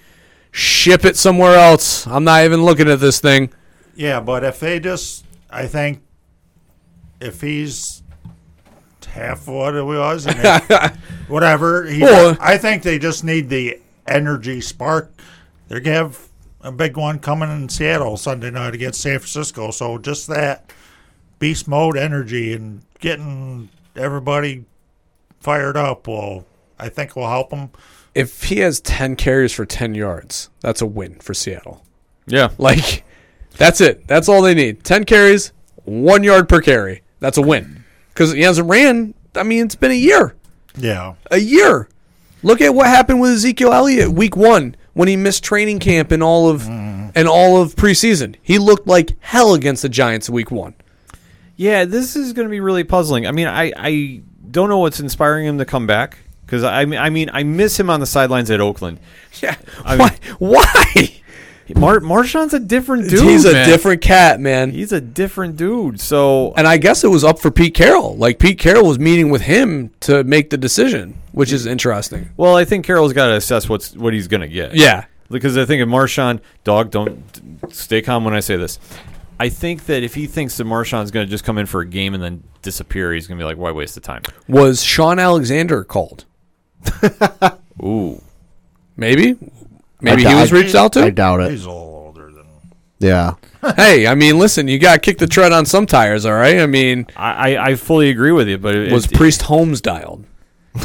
"Ship 0.51 1.05
it 1.05 1.17
somewhere 1.17 1.57
else. 1.57 2.07
I'm 2.07 2.25
not 2.25 2.45
even 2.45 2.65
looking 2.65 2.89
at 2.89 3.01
this 3.01 3.21
thing." 3.21 3.51
yeah. 3.95 4.21
But 4.21 4.45
if 4.45 4.61
they 4.61 4.81
just, 4.81 5.27
I 5.51 5.67
think, 5.67 6.01
if 7.21 7.43
he's 7.43 8.03
half 9.07 9.47
what 9.47 9.75
it 9.75 9.83
was, 9.83 10.27
whatever, 11.29 11.85
he, 11.85 12.03
Well- 12.03 12.39
I 12.41 12.57
think 12.57 12.85
they 12.85 12.99
just 12.99 13.23
need 13.23 13.51
the 13.51 13.81
energy 14.07 14.63
spark. 14.63 15.13
They're 15.69 15.81
gonna 15.81 15.97
have 15.97 16.30
a 16.63 16.73
big 16.73 16.97
one 16.97 17.19
coming 17.19 17.51
in 17.51 17.69
Seattle 17.69 18.17
Sunday 18.17 18.51
night 18.51 18.75
against 18.75 19.01
San 19.01 19.19
Francisco. 19.19 19.71
So 19.71 19.99
just 19.99 20.27
that 20.29 20.73
beast 21.39 21.67
mode 21.67 21.97
energy 21.97 22.53
and 22.53 22.83
getting 22.99 23.71
everybody 23.97 24.65
fired 25.41 25.77
up 25.77 26.07
will, 26.07 26.47
I 26.79 26.89
think, 26.89 27.17
will 27.17 27.29
help 27.29 27.51
them. 27.51 27.71
If 28.15 28.45
he 28.45 28.59
has 28.59 28.81
10 28.81 29.17
carries 29.17 29.53
for 29.53 29.65
10 29.65 29.95
yards, 29.95 30.51
that's 30.61 30.83
a 30.83 30.87
win 30.87 31.15
for 31.21 31.33
Seattle. 31.33 31.85
Yeah. 32.27 32.51
Like, 32.59 33.05
that's 33.57 33.81
it. 33.81 34.07
That's 34.07 34.29
all 34.29 34.43
they 34.43 34.55
need. 34.55 34.85
10 34.85 35.05
carries, 35.05 35.53
one 35.85 36.25
yard 36.25 36.49
per 36.49 36.61
carry. 36.61 37.03
That's 37.21 37.39
a 37.39 37.43
win. 37.43 37.85
Because 38.09 38.33
he 38.33 38.43
hasn't 38.43 38.69
ran, 38.69 39.15
I 39.35 39.43
mean, 39.43 39.65
it's 39.65 39.77
been 39.77 39.93
a 39.93 39.95
year. 39.95 40.35
Yeah. 40.77 41.15
A 41.31 41.39
year. 41.39 41.89
Look 42.43 42.61
at 42.61 42.75
what 42.75 42.87
happened 42.87 43.21
with 43.21 43.33
Ezekiel 43.33 43.73
Elliott 43.73 44.13
week 44.13 44.37
one 44.37 44.77
when 44.93 45.09
he 45.09 45.17
missed 45.17 45.45
training 45.45 45.79
camp 45.79 46.13
and 46.13 46.23
all 46.23 46.49
of 46.49 46.69
and 46.69 47.29
all 47.29 47.61
of 47.61 47.75
preseason. 47.77 48.37
He 48.43 48.59
looked 48.59 48.87
like 48.87 49.15
hell 49.21 49.55
against 49.55 49.83
the 49.83 49.89
Giants 49.89 50.31
week 50.31 50.51
one. 50.51 50.75
Yeah, 51.57 51.85
this 51.85 52.17
is 52.17 52.33
going 52.33 52.47
to 52.47 52.51
be 52.51 52.61
really 52.61 52.85
puzzling. 52.85 53.27
I 53.27 53.33
mean, 53.33 53.47
I, 53.47 53.73
I 53.77 54.23
don't 54.51 54.69
know 54.69 54.79
what's 54.79 55.01
inspiring 55.01 55.47
him 55.47 55.59
to 55.59 55.65
come 55.65 55.87
back 55.87 56.19
because 56.47 56.65
I 56.65 56.85
mean, 56.85 56.99
I 56.99 57.11
mean, 57.11 57.31
I 57.33 57.43
miss 57.43 57.79
him 57.79 57.91
on 57.91 58.01
the 58.01 58.07
sidelines 58.07 58.51
at 58.51 58.61
Oakland. 58.61 58.99
Yeah. 59.41 59.55
I 59.85 59.97
Why? 59.97 60.19
Why? 60.39 61.21
Mar- 61.77 62.01
Marshawn's 62.01 62.53
a 62.53 62.59
different 62.59 63.09
dude. 63.09 63.23
He's 63.23 63.45
a 63.45 63.53
man. 63.53 63.69
different 63.69 64.03
cat, 64.03 64.41
man. 64.41 64.71
He's 64.73 64.91
a 64.91 65.01
different 65.01 65.57
dude. 65.57 66.01
So 66.01 66.53
And 66.57 66.67
I 66.67 66.77
guess 66.77 67.05
it 67.05 67.09
was 67.09 67.23
up 67.23 67.39
for 67.39 67.51
Pete 67.53 67.75
Carroll. 67.75 68.17
Like 68.17 68.41
Pete 68.41 68.59
Carroll 68.59 68.89
was 68.89 68.99
meeting 68.99 69.31
with 69.31 69.43
him 69.43 69.93
to 70.01 70.25
make 70.25 70.51
the 70.51 70.59
decision, 70.59 71.20
which 71.33 71.53
is 71.53 71.67
interesting. 71.67 72.31
Well, 72.37 72.57
I 72.57 72.65
think 72.65 72.85
Carroll's 72.87 73.13
got 73.13 73.29
to 73.29 73.35
assess 73.37 73.69
what's 73.69 73.95
what 73.97 74.13
he's 74.13 74.29
going 74.29 74.41
to 74.43 74.49
get. 74.49 74.75
Yeah. 74.75 75.05
because 75.31 75.57
I 75.57 75.65
think 75.65 75.83
if 75.83 75.89
Marshawn, 75.89 76.41
dog, 76.65 76.91
don't 76.91 77.23
stay 77.73 78.03
calm 78.03 78.25
when 78.25 78.35
I 78.35 78.41
say 78.41 78.57
this. 78.57 78.79
I 79.39 79.49
think 79.49 79.87
that 79.87 80.03
if 80.03 80.15
he 80.15 80.27
thinks 80.27 80.57
that 80.59 80.65
Marshawn's 80.67 81.11
going 81.11 81.27
to 81.27 81.31
just 81.31 81.45
come 81.45 81.57
in 81.57 81.65
for 81.67 81.81
a 81.81 81.87
game 81.87 82.13
and 82.15 82.23
then 82.23 82.43
disappear, 82.63 83.13
he's 83.15 83.27
going 83.27 83.39
to 83.39 83.43
be 83.43 83.47
like, 83.47 83.57
"Why 83.57 83.71
waste 83.71 83.95
the 83.95 84.01
time?" 84.03 84.23
Was 84.49 84.83
Shaun 84.83 85.19
Alexander 85.19 85.83
called? 85.85 86.27
Ooh, 87.83 88.21
Maybe. 88.97 89.37
Maybe 90.03 90.27
I 90.27 90.35
he 90.35 90.41
was 90.41 90.53
I- 90.53 90.57
reached 90.57 90.75
out 90.75 90.93
to. 90.95 91.05
I 91.05 91.11
doubt 91.11 91.41
it. 91.41 91.51
He's 91.53 91.65
a 91.65 91.69
little 91.71 91.83
older 92.07 92.31
than. 92.31 92.45
Yeah. 92.99 93.35
hey, 93.77 94.07
I 94.07 94.15
mean, 94.15 94.39
listen, 94.39 94.69
you 94.69 94.79
got 94.79 94.95
to 94.95 95.01
kick 95.01 95.19
the 95.19 95.27
tread 95.27 95.53
on 95.53 95.65
some 95.67 95.87
tires, 95.87 96.25
all 96.27 96.33
right? 96.35 96.59
I 96.61 96.67
mean, 96.67 97.07
I, 97.17 97.55
I, 97.55 97.65
I 97.71 97.75
fully 97.77 98.11
agree 98.11 98.33
with 98.33 98.49
you, 98.49 98.59
but 98.59 98.75
it, 98.75 98.93
was 98.93 99.07
it- 99.07 99.13
Priest 99.15 99.43
Holmes 99.43 99.81
dialed? 99.81 100.25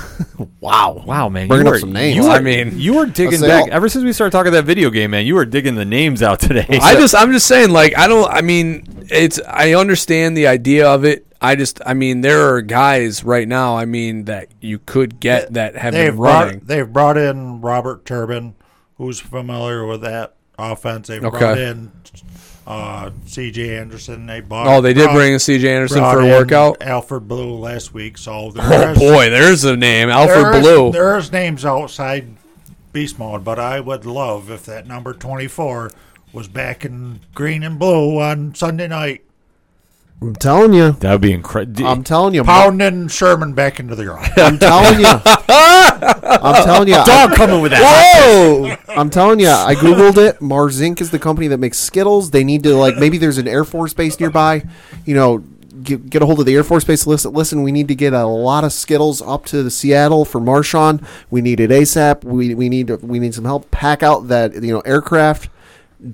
Wow. 0.59 1.03
Wow, 1.05 1.29
man, 1.29 1.47
Bringing 1.47 1.67
you 1.67 1.73
up 1.73 1.79
some 1.79 1.93
names. 1.93 2.15
You 2.15 2.25
are, 2.25 2.37
I 2.37 2.41
mean, 2.41 2.79
you 2.79 2.95
were 2.95 3.05
digging 3.05 3.39
back 3.41 3.63
all- 3.65 3.73
ever 3.73 3.87
since 3.87 4.03
we 4.03 4.11
started 4.13 4.31
talking 4.31 4.51
that 4.53 4.65
video 4.65 4.89
game, 4.89 5.11
man. 5.11 5.25
You 5.25 5.35
were 5.35 5.45
digging 5.45 5.75
the 5.75 5.85
names 5.85 6.23
out 6.23 6.39
today. 6.39 6.65
I 6.81 6.95
just, 6.99 7.13
I'm 7.15 7.31
just 7.31 7.45
saying, 7.47 7.69
like, 7.69 7.95
I 7.97 8.07
don't, 8.07 8.29
I 8.31 8.41
mean, 8.41 9.05
it's, 9.11 9.39
I 9.47 9.73
understand 9.75 10.35
the 10.35 10.47
idea 10.47 10.87
of 10.89 11.05
it. 11.05 11.25
I 11.39 11.55
just, 11.55 11.81
I 11.85 11.93
mean, 11.93 12.21
there 12.21 12.53
are 12.55 12.61
guys 12.63 13.23
right 13.23 13.47
now, 13.47 13.77
I 13.77 13.85
mean, 13.85 14.25
that 14.25 14.47
you 14.59 14.79
could 14.79 15.19
get 15.19 15.53
that 15.53 15.75
have 15.75 15.93
They've 15.93 16.11
been 16.13 16.19
running. 16.19 16.57
brought, 16.59 16.67
they've 16.67 16.91
brought 16.93 17.17
in 17.17 17.61
Robert 17.61 18.03
Turbin, 18.05 18.55
who's 18.97 19.19
familiar 19.19 19.85
with 19.85 20.01
that 20.01 20.35
offense. 20.57 21.07
They've 21.09 21.23
Okay. 21.23 21.37
brought 21.37 21.57
in 21.59 21.91
uh, 22.67 23.11
C.J. 23.25 23.77
Anderson. 23.77 24.25
They 24.25 24.41
bought. 24.41 24.67
Oh, 24.67 24.81
they 24.81 24.93
did 24.93 25.03
brought- 25.05 25.15
bring 25.15 25.39
C.J. 25.39 25.73
Anderson 25.73 25.99
for 25.99 26.21
a 26.21 26.25
workout? 26.25 26.81
Alfred 26.81 27.27
Blue 27.27 27.55
last 27.55 27.93
week. 27.93 28.17
So 28.17 28.31
Oh 28.33 28.51
there's, 28.51 28.97
boy, 28.97 29.29
there's 29.29 29.63
a 29.63 29.75
name, 29.75 30.09
Alfred 30.09 30.61
Blue. 30.61 30.91
There's 30.91 31.31
names 31.31 31.65
outside 31.65 32.27
beast 32.93 33.19
mode, 33.19 33.43
but 33.43 33.59
I 33.59 33.79
would 33.81 34.05
love 34.05 34.49
if 34.49 34.65
that 34.65 34.87
number 34.87 35.13
24 35.13 35.91
was 36.31 36.47
back 36.47 36.85
in 36.85 37.19
green 37.33 37.61
and 37.61 37.77
blue 37.77 38.19
on 38.21 38.55
Sunday 38.55 38.87
night, 38.87 39.24
I'm 40.21 40.35
telling 40.35 40.73
you. 40.73 40.93
That 40.93 41.11
would 41.11 41.21
be 41.21 41.33
incredible. 41.33 41.85
I'm 41.85 42.03
telling 42.03 42.33
you. 42.33 42.43
pounding 42.43 43.09
Sherman 43.09 43.53
back 43.53 43.79
into 43.79 43.95
the 43.95 44.05
ground. 44.05 44.31
I'm 44.37 44.57
telling 44.57 44.99
you. 44.99 45.05
I'm 45.27 46.63
telling 46.63 46.87
you. 46.87 46.95
Dog 46.95 47.33
coming 47.35 47.61
with 47.61 47.71
that. 47.71 47.81
Whoa! 47.83 48.75
I'm 48.87 49.09
telling 49.09 49.39
you. 49.39 49.49
I 49.49 49.75
googled 49.75 50.17
it. 50.17 50.41
Mars 50.41 50.79
Inc. 50.79 51.01
is 51.01 51.11
the 51.11 51.19
company 51.19 51.47
that 51.47 51.59
makes 51.59 51.77
Skittles. 51.77 52.31
They 52.31 52.43
need 52.43 52.63
to 52.63 52.75
like 52.75 52.97
maybe 52.97 53.17
there's 53.17 53.37
an 53.37 53.47
Air 53.47 53.65
Force 53.65 53.93
base 53.93 54.19
nearby. 54.19 54.65
You 55.05 55.15
know, 55.15 55.37
get, 55.83 56.09
get 56.09 56.21
a 56.21 56.25
hold 56.25 56.39
of 56.39 56.45
the 56.45 56.55
Air 56.55 56.63
Force 56.63 56.83
base. 56.83 57.05
Listen, 57.05 57.33
listen. 57.33 57.63
We 57.63 57.71
need 57.71 57.87
to 57.89 57.95
get 57.95 58.13
a 58.13 58.25
lot 58.25 58.63
of 58.63 58.73
Skittles 58.73 59.21
up 59.21 59.45
to 59.47 59.63
the 59.63 59.71
Seattle 59.71 60.25
for 60.25 60.39
Marshawn. 60.39 61.05
We 61.29 61.41
need 61.41 61.59
it 61.59 61.69
ASAP. 61.69 62.23
We 62.23 62.55
we 62.55 62.69
need 62.69 62.89
we 62.89 63.19
need 63.19 63.35
some 63.35 63.45
help. 63.45 63.69
Pack 63.69 64.01
out 64.01 64.27
that 64.29 64.53
you 64.55 64.73
know 64.73 64.81
aircraft 64.81 65.49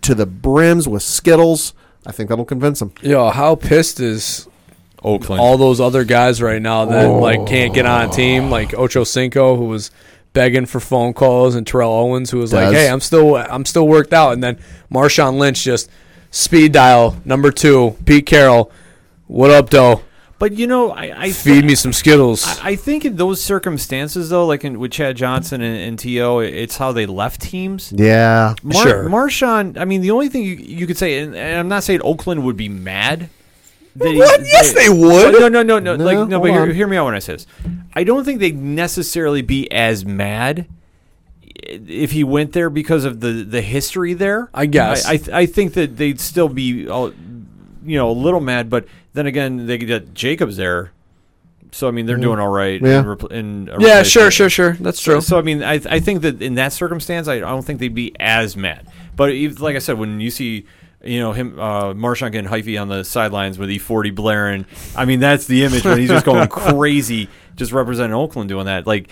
to 0.02 0.16
the 0.16 0.26
brims 0.26 0.88
with 0.88 1.04
Skittles. 1.04 1.74
I 2.06 2.12
think 2.12 2.30
that'll 2.30 2.46
convince 2.46 2.80
them. 2.80 2.94
Yo, 3.02 3.30
how 3.30 3.56
pissed 3.56 4.00
is 4.00 4.48
Oakland. 5.04 5.40
all 5.40 5.58
those 5.58 5.80
other 5.80 6.04
guys 6.04 6.42
right 6.42 6.62
now 6.62 6.86
that 6.86 7.06
oh. 7.06 7.20
like 7.20 7.46
can't 7.48 7.74
get 7.74 7.86
on 7.86 8.10
a 8.10 8.12
team, 8.12 8.50
like 8.50 8.74
Ocho 8.74 9.04
Cinco, 9.04 9.56
who 9.56 9.66
was 9.66 9.92
begging 10.34 10.66
for 10.66 10.80
phone 10.80 11.14
calls, 11.14 11.56
and 11.56 11.66
Terrell 11.66 11.92
Owens, 11.92 12.32
who 12.32 12.40
was 12.40 12.54
like, 12.54 12.74
"Hey, 12.74 12.90
I'm 12.90 13.02
still 13.02 13.36
I'm 13.36 13.66
still 13.66 13.88
worked 13.88 14.14
out," 14.14 14.34
and 14.34 14.44
then 14.44 14.60
Marshawn 14.92 15.38
Lynch 15.38 15.64
just 15.64 15.90
speed 16.32 16.72
dial 16.72 17.18
number 17.26 17.52
two, 17.52 17.98
Pete 18.06 18.26
Carroll. 18.26 18.72
What 19.28 19.52
up, 19.52 19.70
Doe? 19.70 20.02
But 20.42 20.54
you 20.54 20.66
know, 20.66 20.90
I, 20.92 21.26
I 21.26 21.32
Feed 21.32 21.64
me 21.66 21.76
some 21.76 21.94
Skittles. 21.94 22.44
I, 22.48 22.72
I 22.72 22.76
think 22.76 23.06
in 23.06 23.16
those 23.16 23.40
circumstances, 23.44 24.30
though, 24.32 24.48
like 24.48 24.64
in, 24.66 24.80
with 24.80 24.92
Chad 24.92 25.16
Johnson 25.16 25.62
and, 25.62 25.78
and 25.78 26.00
To, 26.00 26.40
it's 26.40 26.78
how 26.78 26.92
they 26.92 27.06
left 27.06 27.42
teams. 27.42 27.94
Yeah. 27.96 28.56
Mar- 28.64 28.82
Sure. 28.84 29.08
Marshawn. 29.08 29.78
I 29.78 29.86
mean, 29.86 30.02
the 30.02 30.10
only 30.10 30.30
thing 30.30 30.42
you, 30.42 30.56
you 30.56 30.88
could 30.88 30.98
say, 30.98 31.20
and, 31.20 31.36
and 31.36 31.60
I'm 31.60 31.68
not 31.68 31.84
saying 31.84 32.02
Oakland 32.04 32.44
would 32.44 32.58
be 32.58 32.70
mad. 32.70 33.30
that 33.98 34.10
he- 34.12 34.18
What? 34.18 34.42
Yes, 34.42 34.74
they 34.74 34.90
would. 34.90 35.34
No, 35.40 35.48
no, 35.48 35.62
no, 35.62 35.78
no. 35.78 35.96
No, 35.96 36.04
like 36.04 36.28
no, 36.28 36.40
but 36.40 36.50
hear, 36.50 36.66
hear 36.74 36.88
me 36.88 36.98
out 36.98 37.06
when 37.06 37.14
I 37.14 37.20
say 37.20 37.34
this. 37.34 37.46
I 37.94 38.04
don't 38.04 38.26
think 38.26 38.40
they'd 38.40 38.58
necessarily 38.58 39.44
be 39.44 39.72
as 39.72 40.06
mad 40.06 40.66
if 41.54 42.14
he 42.14 42.24
went 42.24 42.54
there 42.54 42.72
because 42.72 43.06
of 43.06 43.20
the 43.20 43.32
the 43.44 43.62
history 43.62 44.16
there. 44.16 44.50
I 44.56 44.66
guess. 44.66 45.06
I 45.06 45.12
I, 45.12 45.18
th- 45.18 45.30
I 45.30 45.46
think 45.46 45.74
that 45.76 45.98
they'd 45.98 46.20
still 46.20 46.50
be, 46.50 46.88
uh, 46.88 47.12
you 47.84 47.98
know, 47.98 48.10
a 48.10 48.14
little 48.14 48.40
mad. 48.40 48.70
But 48.70 48.88
then 49.14 49.28
again, 49.28 49.66
they 49.66 49.78
get 49.78 50.14
Jacobs 50.14 50.58
there. 50.58 50.92
So 51.74 51.88
I 51.88 51.92
mean, 51.92 52.06
they're 52.06 52.18
doing 52.18 52.40
all 52.40 52.50
right. 52.50 52.82
Yeah. 52.82 53.00
in 53.00 53.06
repl- 53.06 53.32
in 53.32 53.70
a 53.72 53.82
yeah, 53.82 54.04
sure, 54.04 54.30
sure, 54.30 54.50
sure. 54.50 54.74
That's 54.74 55.02
true. 55.02 55.22
so 55.22 55.38
I 55.38 55.42
mean, 55.42 55.64
I 55.64 55.76
I 55.90 56.00
think 56.00 56.22
that 56.24 56.42
in 56.42 56.56
that 56.56 56.74
circumstance, 56.74 57.28
I, 57.28 57.36
I 57.36 57.40
don't 57.40 57.64
think 57.64 57.80
they'd 57.80 57.96
be 57.96 58.14
as 58.20 58.58
mad. 58.58 58.88
But 59.16 59.32
if, 59.32 59.60
like 59.60 59.76
I 59.76 59.80
said, 59.80 59.98
when 59.98 60.20
you 60.20 60.32
see. 60.32 60.66
You 61.04 61.20
know 61.20 61.32
him, 61.32 61.60
uh, 61.60 61.96
Marshawn 61.96 62.32
getting 62.32 62.48
hyphy 62.48 62.80
on 62.80 62.88
the 62.88 63.04
sidelines 63.04 63.58
with 63.58 63.70
E40 63.70 64.14
blaring. 64.14 64.68
I 64.96 65.06
mean, 65.06 65.20
that's 65.20 65.48
the 65.48 65.64
image 65.64 65.84
when 65.84 65.98
he's 65.98 66.12
just 66.12 66.28
going 66.28 66.48
crazy, 66.48 67.28
just 67.56 67.72
representing 67.72 68.14
Oakland 68.14 68.50
doing 68.50 68.68
that. 68.68 68.86
Like, 68.86 69.10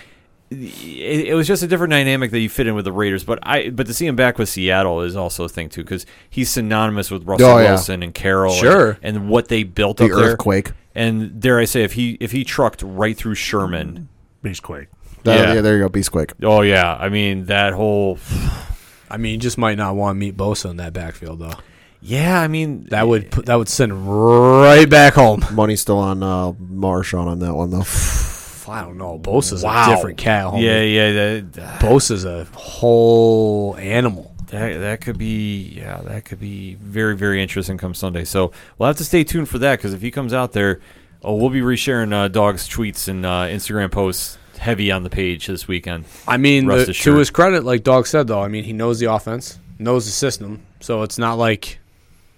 it, 0.50 1.28
it 1.28 1.34
was 1.34 1.46
just 1.46 1.62
a 1.62 1.66
different 1.66 1.92
dynamic 1.92 2.30
that 2.32 2.40
you 2.40 2.48
fit 2.48 2.66
in 2.66 2.74
with 2.74 2.84
the 2.84 2.92
Raiders. 2.92 3.24
But 3.24 3.38
I, 3.42 3.70
but 3.70 3.86
to 3.86 3.94
see 3.94 4.06
him 4.06 4.16
back 4.16 4.38
with 4.38 4.48
Seattle 4.48 5.02
is 5.02 5.16
also 5.16 5.44
a 5.44 5.48
thing 5.48 5.68
too, 5.68 5.82
because 5.82 6.06
he's 6.28 6.50
synonymous 6.50 7.10
with 7.10 7.24
Russell 7.24 7.46
Oh, 7.48 7.58
yeah. 7.58 7.70
Wilson 7.70 8.02
and 8.02 8.12
Carroll, 8.14 8.52
Sure. 8.54 8.98
and, 9.02 9.28
what 9.28 9.48
they 9.48 9.62
built 9.62 9.98
The 9.98 10.04
up 10.06 10.10
there. 10.10 10.18
earthquake. 10.32 10.72
And 10.94 11.40
dare 11.40 11.58
I 11.60 11.64
say, 11.66 11.82
if 11.84 11.92
he 11.92 12.16
if 12.20 12.32
he 12.32 12.42
trucked 12.44 12.82
right 12.82 13.16
through 13.16 13.36
Sherman, 13.36 14.08
Beastquake. 14.44 14.88
That- 15.24 15.38
Yeah. 15.38 15.54
yeah. 15.54 15.60
There 15.60 15.76
you 15.76 15.82
go. 15.82 15.88
Beastquake. 15.88 16.32
oh 16.42 16.62
yeah, 16.62 16.96
I 16.98 17.08
mean 17.10 17.44
that 17.46 17.72
whole 17.74 18.18
I 19.10 19.16
mean, 19.16 19.32
you 19.32 19.38
just 19.38 19.56
might 19.58 19.76
not 19.78 19.94
want 19.96 20.16
to 20.16 20.18
meet 20.18 20.36
Bosa 20.36 20.70
in 20.70 20.76
that 20.78 20.92
backfield, 20.92 21.38
though. 21.40 21.54
yeah, 22.00 22.40
I 22.40 22.48
mean 22.48 22.86
That 22.90 23.06
would 23.06 23.30
put, 23.30 23.46
that 23.46 23.54
would 23.56 23.68
send 23.68 23.92
right 24.08 24.88
back 24.90 25.14
home. 25.14 25.44
Money's 25.52 25.80
still 25.80 25.98
on 25.98 26.22
uh, 26.24 26.52
Marshawn 26.52 27.26
on 27.26 27.38
that 27.40 27.54
one 27.54 27.70
though. 27.70 27.84
I 28.70 28.82
don't 28.82 28.96
know. 28.98 29.18
Bosa's 29.18 29.62
Wow. 29.64 29.92
a 29.92 29.94
different 29.96 30.18
cat. 30.18 30.46
Homie. 30.46 30.62
Yeah, 30.62 30.82
yeah, 30.82 31.40
that, 31.52 31.80
Bosa's 31.80 32.24
a 32.24 32.44
whole 32.54 33.76
animal. 33.78 34.34
that 34.48 34.78
that 34.80 35.00
could 35.00 35.18
be 35.18 35.74
yeah, 35.76 36.00
that 36.04 36.24
could 36.24 36.40
be 36.40 36.74
very 36.76 37.16
very 37.16 37.42
interesting 37.42 37.78
come 37.78 37.94
Sunday. 37.94 38.24
So 38.24 38.52
we'll 38.78 38.86
have 38.88 38.96
to 38.96 39.04
stay 39.04 39.24
tuned 39.24 39.48
for 39.48 39.58
that 39.58 39.76
because 39.78 39.92
if 39.92 40.00
he 40.02 40.10
comes 40.10 40.32
out 40.32 40.52
there, 40.52 40.80
oh, 41.22 41.34
we'll 41.36 41.50
be 41.50 41.60
resharing 41.60 42.12
uh, 42.12 42.28
dogs 42.28 42.68
tweets 42.68 43.06
and 43.08 43.24
uh, 43.26 43.42
Instagram 43.46 43.90
posts 43.92 44.38
heavy 44.58 44.90
on 44.92 45.02
the 45.04 45.10
page 45.10 45.46
this 45.46 45.66
weekend. 45.68 46.04
I 46.28 46.36
mean, 46.36 46.66
the, 46.66 46.86
to 46.92 47.16
his 47.16 47.30
credit, 47.30 47.64
like 47.64 47.82
Dog 47.82 48.06
said, 48.06 48.26
though, 48.26 48.42
I 48.42 48.48
mean, 48.48 48.64
he 48.64 48.72
knows 48.74 48.98
the 48.98 49.10
offense, 49.10 49.58
knows 49.78 50.04
the 50.04 50.12
system, 50.12 50.66
so 50.80 51.02
it's 51.02 51.16
not 51.16 51.34
like 51.38 51.78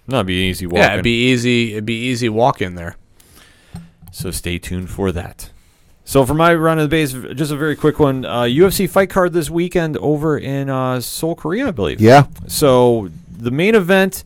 Not 0.07 0.25
be 0.25 0.35
easy 0.49 0.65
walk. 0.65 0.77
yeah, 0.77 0.93
it'd 0.93 1.03
be 1.03 1.31
easy. 1.31 1.73
It'd 1.73 1.85
be 1.85 1.99
easy 2.05 2.29
walk 2.29 2.61
in 2.61 2.75
there. 2.75 2.95
So 4.11 4.29
stay 4.31 4.59
tuned 4.59 4.89
for 4.91 5.11
that. 5.11 5.49
So 6.05 6.25
for 6.25 6.33
my 6.33 6.53
run 6.53 6.79
of 6.79 6.83
the 6.83 6.89
base, 6.89 7.13
just 7.35 7.51
a 7.51 7.55
very 7.55 7.75
quick 7.75 7.99
one. 7.99 8.25
Uh, 8.25 8.41
UFC 8.43 8.89
fight 8.89 9.09
card 9.09 9.33
this 9.33 9.49
weekend 9.49 9.97
over 9.97 10.37
in 10.37 10.69
uh, 10.69 10.99
Seoul, 10.99 11.35
Korea, 11.35 11.69
I 11.69 11.71
believe. 11.71 12.01
Yeah. 12.01 12.27
So 12.47 13.09
the 13.31 13.51
main 13.51 13.73
event 13.75 14.23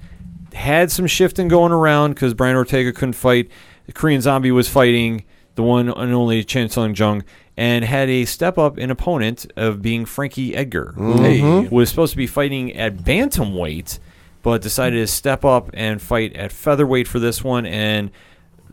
had 0.53 0.91
some 0.91 1.05
shifting 1.07 1.47
going 1.47 1.71
around 1.71 2.15
because 2.15 2.33
Brian 2.33 2.55
Ortega 2.55 2.91
couldn't 2.91 3.13
fight. 3.13 3.49
The 3.85 3.93
Korean 3.93 4.21
Zombie 4.21 4.51
was 4.51 4.67
fighting 4.67 5.23
the 5.55 5.63
one 5.63 5.89
and 5.89 6.13
only 6.13 6.43
Chan 6.43 6.69
Sung 6.69 6.95
Jung 6.95 7.23
and 7.55 7.83
had 7.83 8.09
a 8.09 8.25
step 8.25 8.57
up 8.57 8.77
in 8.77 8.91
opponent 8.91 9.51
of 9.55 9.81
being 9.81 10.05
Frankie 10.05 10.55
Edgar, 10.55 10.93
who 10.95 11.67
was 11.71 11.89
supposed 11.89 12.11
to 12.11 12.17
be 12.17 12.27
fighting 12.27 12.75
at 12.75 12.97
bantamweight, 12.97 13.97
but 14.43 14.61
decided 14.61 14.97
to 14.97 15.07
step 15.07 15.43
up 15.43 15.69
and 15.73 15.99
fight 16.01 16.35
at 16.35 16.51
featherweight 16.51 17.07
for 17.07 17.17
this 17.19 17.43
one. 17.43 17.65
And 17.65 18.11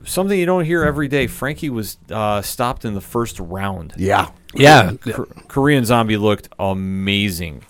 something 0.05 0.39
you 0.39 0.47
don't 0.47 0.65
hear 0.65 0.83
every 0.85 1.09
day, 1.09 1.27
Frankie 1.27 1.71
was 1.71 1.97
uh, 2.11 2.43
stopped 2.43 2.85
in 2.85 2.95
the 2.95 3.01
first 3.01 3.39
round. 3.41 3.95
Yeah. 3.97 4.31
Yeah, 4.55 4.93
K- 5.03 5.13
Korean 5.49 5.85
Zombie 5.85 6.17
looked 6.17 6.49
amazing, 6.61 7.63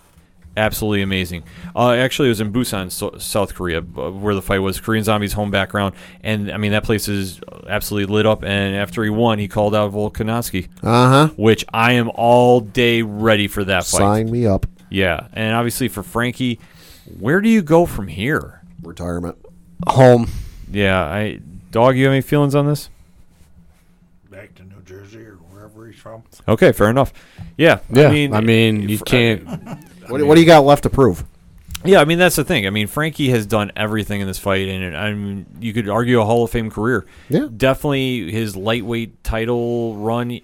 absolutely 0.54 1.00
amazing. 1.00 1.44
Uh, 1.74 1.92
actually, 1.92 2.28
it 2.28 2.32
was 2.32 2.40
in 2.42 2.52
Busan, 2.52 2.90
so, 2.92 3.16
South 3.16 3.54
Korea, 3.54 3.78
uh, 3.78 4.10
where 4.10 4.34
the 4.34 4.42
fight 4.42 4.58
was. 4.58 4.80
Korean 4.80 5.02
Zombie's 5.02 5.32
home 5.32 5.50
background, 5.50 5.94
and 6.22 6.52
I 6.52 6.58
mean 6.58 6.72
that 6.72 6.84
place 6.84 7.08
is 7.08 7.40
absolutely 7.66 8.12
lit 8.14 8.26
up. 8.26 8.42
And 8.44 8.76
after 8.76 9.02
he 9.02 9.08
won, 9.08 9.38
he 9.38 9.48
called 9.48 9.74
out 9.74 9.92
Volkanovski, 9.92 10.68
Uh 10.82 11.08
huh. 11.08 11.28
which 11.38 11.64
I 11.72 11.92
am 11.94 12.10
all 12.14 12.60
day 12.60 13.00
ready 13.00 13.48
for 13.48 13.64
that 13.64 13.86
fight. 13.86 13.98
Sign 13.98 14.30
me 14.30 14.46
up. 14.46 14.66
Yeah, 14.90 15.28
and 15.32 15.54
obviously 15.54 15.88
for 15.88 16.02
Frankie, 16.02 16.60
where 17.18 17.40
do 17.40 17.48
you 17.48 17.62
go 17.62 17.86
from 17.86 18.08
here? 18.08 18.60
Retirement. 18.82 19.38
home. 19.86 20.28
Yeah, 20.70 21.02
I 21.02 21.40
dog. 21.74 21.96
You 21.96 22.04
have 22.04 22.12
any 22.12 22.22
feelings 22.22 22.54
on 22.54 22.66
this? 22.66 22.88
Back 24.30 24.54
to 24.56 24.64
New 24.64 24.80
Jersey 24.84 25.18
or 25.18 25.34
wherever 25.50 25.86
he's 25.86 25.98
from. 25.98 26.22
Okay, 26.48 26.72
fair 26.72 26.88
enough. 26.88 27.12
Yeah, 27.56 27.80
Yeah, 27.90 28.08
I 28.08 28.40
mean, 28.40 28.88
you 28.88 28.98
fr- 28.98 29.04
can't. 29.04 29.48
What, 30.08 30.22
what 30.22 30.34
do 30.34 30.42
you 30.42 30.46
got 30.46 30.64
left 30.66 30.82
to 30.82 30.90
prove? 30.90 31.24
Yeah, 31.82 32.00
I 32.02 32.04
mean 32.04 32.18
that's 32.18 32.36
the 32.36 32.44
thing. 32.44 32.66
I 32.66 32.70
mean 32.70 32.86
Frankie 32.86 33.30
has 33.30 33.46
done 33.46 33.72
everything 33.74 34.20
in 34.20 34.26
this 34.26 34.38
fight, 34.38 34.68
and 34.68 34.94
I 34.94 35.14
mean 35.14 35.46
you 35.60 35.72
could 35.72 35.88
argue 35.88 36.20
a 36.20 36.24
Hall 36.26 36.44
of 36.44 36.50
Fame 36.50 36.70
career. 36.70 37.06
Yeah. 37.30 37.48
definitely 37.56 38.30
his 38.30 38.54
lightweight 38.54 39.24
title 39.24 39.96
run 39.96 40.40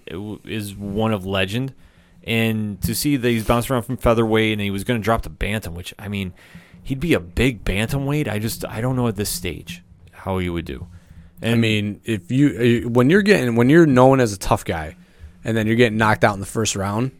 is 0.46 0.74
one 0.74 1.12
of 1.12 1.26
legend. 1.26 1.74
And 2.24 2.80
to 2.82 2.94
see 2.94 3.16
that 3.18 3.28
he's 3.28 3.44
bounced 3.46 3.70
around 3.70 3.82
from 3.82 3.98
featherweight 3.98 4.52
and 4.52 4.62
he 4.62 4.70
was 4.70 4.82
going 4.84 4.98
to 4.98 5.04
drop 5.04 5.22
to 5.22 5.30
bantam, 5.30 5.74
which 5.74 5.92
I 5.98 6.08
mean, 6.08 6.32
he'd 6.82 7.00
be 7.00 7.12
a 7.12 7.20
big 7.20 7.64
bantamweight. 7.64 8.28
I 8.28 8.38
just 8.38 8.64
I 8.64 8.80
don't 8.80 8.96
know 8.96 9.08
at 9.08 9.16
this 9.16 9.28
stage 9.30 9.82
how 10.12 10.38
he 10.38 10.48
would 10.48 10.64
do. 10.64 10.86
I 11.42 11.54
mean, 11.54 12.00
if 12.04 12.30
you 12.30 12.84
uh, 12.84 12.88
when 12.90 13.08
you're 13.10 13.22
getting 13.22 13.56
when 13.56 13.70
you're 13.70 13.86
known 13.86 14.20
as 14.20 14.32
a 14.32 14.38
tough 14.38 14.64
guy, 14.64 14.96
and 15.44 15.56
then 15.56 15.66
you're 15.66 15.76
getting 15.76 15.98
knocked 15.98 16.24
out 16.24 16.34
in 16.34 16.40
the 16.40 16.46
first 16.46 16.76
round, 16.76 17.12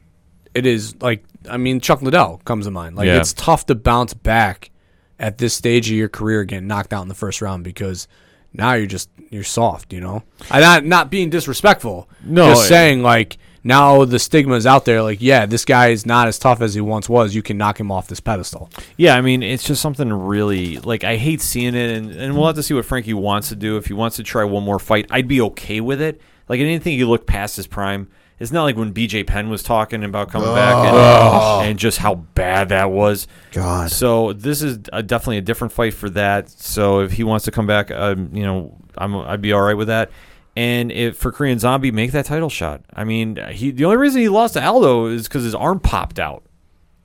it 0.54 0.66
is 0.66 0.94
like 1.00 1.24
I 1.48 1.56
mean 1.56 1.80
Chuck 1.80 2.02
Liddell 2.02 2.40
comes 2.44 2.66
to 2.66 2.70
mind. 2.70 2.96
Like 2.96 3.06
Yeah. 3.06 3.18
it's 3.18 3.32
tough 3.32 3.66
to 3.66 3.74
bounce 3.74 4.12
back 4.14 4.70
at 5.18 5.38
this 5.38 5.54
stage 5.54 5.90
of 5.90 5.96
your 5.96 6.08
career 6.08 6.44
getting 6.44 6.66
knocked 6.66 6.92
out 6.92 7.02
in 7.02 7.08
the 7.08 7.14
first 7.14 7.40
round 7.40 7.64
because 7.64 8.08
now 8.52 8.74
you're 8.74 8.86
just 8.86 9.08
you're 9.30 9.44
soft. 9.44 9.92
You 9.92 10.00
know, 10.00 10.22
I'm 10.50 10.60
not 10.60 10.84
not 10.84 11.10
being 11.10 11.30
disrespectful. 11.30 12.08
No, 12.24 12.48
just 12.50 12.68
saying 12.68 13.02
like 13.02 13.38
now 13.62 14.04
the 14.04 14.18
stigma 14.18 14.54
is 14.54 14.66
out 14.66 14.84
there. 14.84 15.02
Like 15.02 15.20
yeah, 15.20 15.46
this 15.46 15.64
guy 15.64 15.88
is 15.88 16.06
not 16.06 16.28
as 16.28 16.38
tough 16.38 16.60
as 16.60 16.74
he 16.74 16.80
once 16.80 17.08
was. 17.08 17.34
You 17.34 17.42
can 17.42 17.58
knock 17.58 17.78
him 17.78 17.90
off 17.92 18.08
this 18.08 18.20
pedestal. 18.20 18.70
Yeah, 18.96 19.16
I 19.16 19.20
mean, 19.20 19.42
it's 19.42 19.64
just 19.64 19.82
something 19.82 20.12
really 20.12 20.78
like 20.78 21.04
I 21.04 21.16
hate 21.16 21.40
seeing 21.40 21.74
it, 21.74 21.90
and, 21.96 22.10
and 22.12 22.36
we'll 22.36 22.46
have 22.46 22.56
to 22.56 22.62
see 22.62 22.74
what 22.74 22.84
Frankie 22.84 23.14
wants 23.14 23.48
to 23.50 23.56
do. 23.56 23.76
If 23.76 23.86
he 23.86 23.92
wants 23.92 24.16
to 24.16 24.22
try 24.22 24.44
one 24.44 24.62
more 24.64 24.78
fight, 24.78 25.06
I'd 25.10 25.28
be 25.28 25.40
okay 25.42 25.80
with 25.80 26.00
it. 26.00 26.20
Like 26.48 26.58
anything 26.58 26.72
didn't 26.74 26.84
think 26.84 26.98
he 26.98 27.04
looked 27.04 27.26
past 27.28 27.54
his 27.56 27.66
prime, 27.68 28.08
It's 28.40 28.50
not 28.50 28.64
like 28.64 28.76
when 28.76 28.92
BJ 28.92 29.24
Penn 29.26 29.50
was 29.50 29.62
talking 29.62 30.02
about 30.02 30.30
coming 30.32 30.52
back 30.52 30.74
Oh. 30.76 31.60
and, 31.60 31.70
and 31.70 31.78
just 31.78 31.98
how 31.98 32.16
bad 32.16 32.70
that 32.70 32.90
was. 32.90 33.28
God. 33.52 33.90
So 33.92 34.32
this 34.32 34.60
is 34.62 34.80
a, 34.92 35.00
definitely 35.02 35.36
a 35.38 35.42
different 35.42 35.72
fight 35.72 35.94
for 35.94 36.10
that. 36.10 36.50
So 36.50 37.00
if 37.02 37.12
he 37.12 37.22
wants 37.22 37.44
to 37.44 37.52
come 37.52 37.66
back, 37.68 37.90
um, 37.92 38.30
you 38.34 38.42
know, 38.42 38.76
I'm 38.98 39.14
I'd 39.14 39.40
be 39.40 39.52
all 39.52 39.60
right 39.62 39.76
with 39.76 39.86
that. 39.88 40.10
And 40.56 40.90
if 40.90 41.16
for 41.16 41.30
Korean 41.32 41.58
Zombie, 41.58 41.90
make 41.92 42.12
that 42.12 42.26
title 42.26 42.50
shot. 42.50 42.82
I 42.92 43.04
mean, 43.04 43.36
he 43.52 43.70
the 43.70 43.84
only 43.84 43.96
reason 43.96 44.20
he 44.20 44.28
lost 44.28 44.54
to 44.54 44.64
Aldo 44.64 45.06
is 45.06 45.28
because 45.28 45.44
his 45.44 45.54
arm 45.54 45.78
popped 45.80 46.18
out 46.18 46.42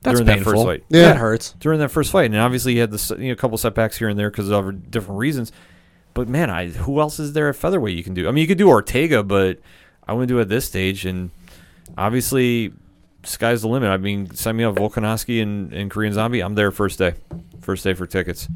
That's 0.02 0.16
during 0.16 0.26
that 0.26 0.34
painful. 0.36 0.52
first 0.52 0.64
fight. 0.64 0.84
Yeah. 0.88 1.02
That 1.02 1.16
hurts. 1.16 1.54
during 1.60 1.78
that 1.78 1.90
first 1.90 2.10
fight, 2.10 2.26
and 2.26 2.36
obviously 2.36 2.72
he 2.74 2.78
had 2.78 2.90
the 2.90 3.16
you 3.18 3.28
know, 3.28 3.32
a 3.32 3.36
couple 3.36 3.56
setbacks 3.56 3.96
here 3.96 4.08
and 4.08 4.18
there 4.18 4.30
because 4.30 4.50
of 4.50 4.90
different 4.90 5.18
reasons. 5.18 5.52
But 6.12 6.28
man, 6.28 6.50
I 6.50 6.68
who 6.68 7.00
else 7.00 7.20
is 7.20 7.34
there 7.34 7.48
at 7.48 7.56
featherweight 7.56 7.96
you 7.96 8.02
can 8.02 8.14
do? 8.14 8.26
I 8.28 8.32
mean, 8.32 8.42
you 8.42 8.48
could 8.48 8.58
do 8.58 8.68
Ortega, 8.68 9.22
but 9.22 9.58
I 10.08 10.12
wouldn't 10.12 10.28
do 10.28 10.38
it 10.38 10.42
at 10.42 10.48
this 10.48 10.64
stage. 10.64 11.06
And 11.06 11.30
obviously, 11.96 12.72
sky's 13.22 13.62
the 13.62 13.68
limit. 13.68 13.90
I 13.90 13.96
mean, 13.96 14.34
send 14.34 14.56
me 14.58 14.64
up 14.64 14.74
Volkanovski 14.74 15.42
and, 15.42 15.72
and 15.72 15.90
Korean 15.90 16.12
Zombie. 16.12 16.40
I'm 16.40 16.54
there 16.54 16.70
first 16.70 16.98
day, 16.98 17.14
first 17.60 17.84
day 17.84 17.94
for 17.94 18.06
tickets. 18.06 18.48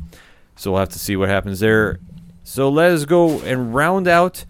So 0.56 0.72
we'll 0.72 0.80
have 0.80 0.88
to 0.90 0.98
see 0.98 1.16
what 1.16 1.28
happens 1.28 1.60
there. 1.60 2.00
So 2.44 2.68
let 2.70 2.92
us 2.92 3.04
go 3.04 3.40
and 3.42 3.74
round 3.74 4.08
out 4.08 4.44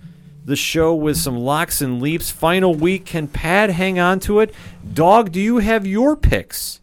the 0.51 0.57
show 0.57 0.95
with 0.95 1.17
some 1.17 1.39
locks 1.39 1.81
and 1.81 2.03
leaps. 2.03 2.31
Final 2.31 2.75
week. 2.75 3.07
Can 3.07 3.29
Pad 3.29 3.71
hang 3.71 3.99
on 3.99 4.21
to 4.21 4.41
it? 4.41 4.53
Dog, 4.93 5.33
do 5.33 5.41
you 5.41 5.59
have 5.59 5.87
your 5.87 6.17
picks? 6.17 6.81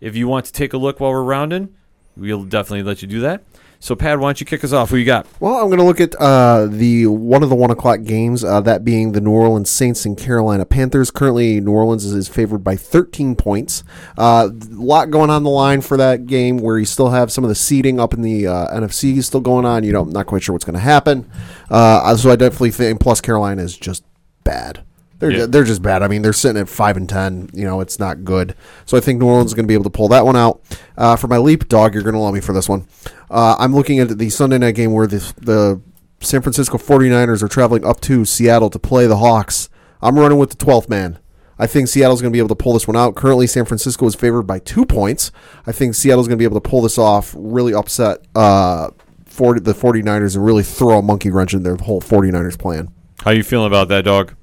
If 0.00 0.16
you 0.16 0.26
want 0.26 0.46
to 0.46 0.52
take 0.52 0.72
a 0.72 0.78
look 0.78 0.98
while 0.98 1.12
we're 1.12 1.22
rounding, 1.22 1.72
we'll 2.16 2.42
definitely 2.44 2.82
let 2.82 3.02
you 3.02 3.08
do 3.08 3.20
that. 3.20 3.44
So, 3.82 3.96
Pad, 3.96 4.20
why 4.20 4.28
don't 4.28 4.38
you 4.38 4.46
kick 4.46 4.62
us 4.62 4.72
off? 4.72 4.90
Who 4.90 4.96
you 4.96 5.04
got? 5.04 5.26
Well, 5.40 5.54
I'm 5.54 5.66
going 5.66 5.80
to 5.80 5.84
look 5.84 6.00
at 6.00 6.14
uh, 6.20 6.66
the 6.66 7.08
one 7.08 7.42
of 7.42 7.48
the 7.48 7.56
one 7.56 7.72
o'clock 7.72 8.04
games. 8.04 8.44
Uh, 8.44 8.60
that 8.60 8.84
being 8.84 9.10
the 9.10 9.20
New 9.20 9.32
Orleans 9.32 9.70
Saints 9.70 10.06
and 10.06 10.16
Carolina 10.16 10.64
Panthers. 10.64 11.10
Currently, 11.10 11.60
New 11.60 11.72
Orleans 11.72 12.04
is, 12.04 12.28
favored 12.28 12.62
by 12.62 12.76
13 12.76 13.34
points. 13.34 13.82
A 14.16 14.20
uh, 14.20 14.50
lot 14.68 15.10
going 15.10 15.30
on 15.30 15.42
the 15.42 15.50
line 15.50 15.80
for 15.80 15.96
that 15.96 16.26
game, 16.26 16.58
where 16.58 16.78
you 16.78 16.84
still 16.84 17.10
have 17.10 17.32
some 17.32 17.42
of 17.42 17.48
the 17.48 17.56
seeding 17.56 17.98
up 17.98 18.14
in 18.14 18.22
the 18.22 18.46
uh, 18.46 18.68
NFC 18.68 19.20
still 19.20 19.40
going 19.40 19.64
on. 19.64 19.82
You 19.82 19.92
know, 19.92 20.04
not 20.04 20.26
quite 20.26 20.44
sure 20.44 20.52
what's 20.52 20.64
going 20.64 20.74
to 20.74 20.80
happen. 20.80 21.28
Uh, 21.68 22.14
so 22.14 22.30
I 22.30 22.36
definitely 22.36 22.70
think. 22.70 23.00
Plus, 23.00 23.20
Carolina 23.20 23.62
is 23.62 23.76
just 23.76 24.04
bad. 24.44 24.84
They're, 25.22 25.30
Yeah. 25.30 25.46
they're 25.46 25.62
just 25.62 25.82
bad. 25.82 26.02
I 26.02 26.08
mean, 26.08 26.22
they're 26.22 26.32
sitting 26.32 26.60
at 26.60 26.68
five 26.68 26.96
and 26.96 27.08
ten. 27.08 27.48
You 27.52 27.64
know, 27.64 27.80
it's 27.80 28.00
not 28.00 28.24
good. 28.24 28.56
So 28.86 28.96
I 28.96 29.00
think 29.00 29.20
New 29.20 29.26
Orleans 29.28 29.50
is 29.50 29.54
going 29.54 29.64
to 29.64 29.68
be 29.68 29.74
able 29.74 29.84
to 29.84 29.90
pull 29.90 30.08
that 30.08 30.26
one 30.26 30.34
out. 30.36 30.60
Uh, 30.98 31.14
for 31.14 31.28
my 31.28 31.38
leap 31.38 31.68
dog, 31.68 31.94
you're 31.94 32.02
going 32.02 32.14
to 32.14 32.18
love 32.20 32.34
me 32.34 32.40
for 32.40 32.52
this 32.52 32.68
one. 32.68 32.88
Uh, 33.30 33.54
I'm 33.58 33.72
looking 33.72 34.00
at 34.00 34.18
the 34.18 34.30
Sunday 34.30 34.58
night 34.58 34.74
game 34.74 34.92
where 34.92 35.06
the 35.06 35.18
the 35.40 35.80
San 36.18 36.42
Francisco 36.42 36.76
49ers 36.76 37.40
are 37.42 37.46
traveling 37.48 37.84
up 37.86 38.00
to 38.00 38.24
Seattle 38.24 38.68
to 38.70 38.78
play 38.80 39.06
the 39.06 39.18
Hawks. 39.18 39.68
I'm 40.00 40.18
running 40.18 40.38
with 40.38 40.50
the 40.50 40.56
12th 40.64 40.88
man. 40.88 41.20
I 41.58 41.68
think 41.68 41.86
Seattle's 41.86 42.20
going 42.20 42.32
to 42.32 42.36
be 42.36 42.40
able 42.40 42.48
to 42.48 42.54
pull 42.56 42.72
this 42.72 42.88
one 42.88 42.96
out. 42.96 43.14
Currently, 43.14 43.46
San 43.46 43.64
Francisco 43.64 44.06
is 44.06 44.16
favored 44.16 44.42
by 44.42 44.58
two 44.58 44.84
points. 44.84 45.30
I 45.66 45.70
think 45.72 45.94
Seattle's 45.94 46.26
going 46.26 46.36
to 46.36 46.42
be 46.42 46.44
able 46.44 46.60
to 46.60 46.68
pull 46.68 46.82
this 46.82 46.98
off, 46.98 47.32
really 47.38 47.72
upset 47.74 48.18
uh, 48.34 48.90
40, 49.26 49.60
the 49.60 49.72
49ers 49.72 50.34
and 50.34 50.44
really 50.44 50.64
throw 50.64 50.98
a 50.98 51.02
monkey 51.02 51.30
wrench 51.30 51.54
in 51.54 51.62
their 51.62 51.76
whole 51.76 52.00
49ers 52.00 52.58
plan. 52.58 52.90
How 53.20 53.30
are 53.30 53.34
you 53.34 53.44
feeling 53.44 53.68
about 53.68 53.86
that, 53.88 54.04
dog? 54.04 54.34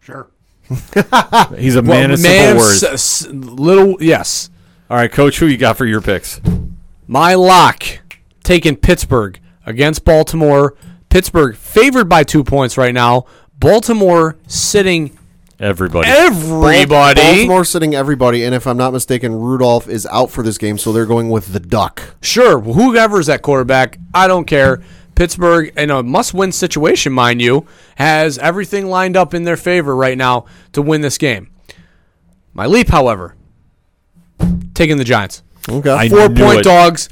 Sure. 0.00 0.30
He's 1.56 1.76
a 1.76 1.82
Well, 1.82 1.98
man 2.00 2.10
of 2.12 2.20
man 2.20 2.20
simple 2.20 2.50
of 2.50 2.56
words. 2.58 2.82
s- 2.84 3.24
s- 3.24 3.26
little 3.32 3.96
yes. 4.00 4.50
All 4.88 4.96
right, 4.96 5.10
Coach, 5.10 5.38
who 5.38 5.46
you 5.46 5.56
got 5.56 5.76
for 5.76 5.86
your 5.86 6.00
picks? 6.00 6.40
My 7.06 7.34
lock 7.34 7.84
taking 8.44 8.76
Pittsburgh 8.76 9.38
against 9.66 10.04
Baltimore. 10.04 10.74
Pittsburgh 11.08 11.56
favored 11.56 12.08
by 12.08 12.22
two 12.24 12.44
points 12.44 12.76
right 12.78 12.94
now. 12.94 13.24
Baltimore 13.58 14.36
sitting 14.46 15.16
Everybody. 15.58 16.08
everybody. 16.08 17.20
Baltimore 17.20 17.64
sitting 17.64 17.94
everybody, 17.94 18.44
and 18.44 18.54
if 18.54 18.66
I'm 18.66 18.76
not 18.78 18.92
mistaken, 18.92 19.34
Rudolph 19.34 19.88
is 19.88 20.06
out 20.06 20.30
for 20.30 20.42
this 20.42 20.56
game, 20.56 20.78
so 20.78 20.92
they're 20.92 21.04
going 21.04 21.28
with 21.28 21.52
the 21.52 21.60
duck. 21.60 22.00
Sure, 22.22 22.58
whoever's 22.60 23.28
at 23.28 23.42
quarterback, 23.42 23.98
I 24.14 24.26
don't 24.26 24.46
care. 24.46 24.80
Pittsburgh, 25.20 25.70
in 25.76 25.90
a 25.90 26.02
must-win 26.02 26.50
situation, 26.50 27.12
mind 27.12 27.42
you, 27.42 27.66
has 27.96 28.38
everything 28.38 28.86
lined 28.86 29.18
up 29.18 29.34
in 29.34 29.42
their 29.42 29.58
favor 29.58 29.94
right 29.94 30.16
now 30.16 30.46
to 30.72 30.80
win 30.80 31.02
this 31.02 31.18
game. 31.18 31.50
My 32.54 32.64
leap, 32.64 32.88
however, 32.88 33.36
taking 34.72 34.96
the 34.96 35.04
Giants. 35.04 35.42
Okay. 35.68 36.08
Four 36.08 36.30
point 36.30 36.60
it. 36.60 36.64
dogs. 36.64 37.10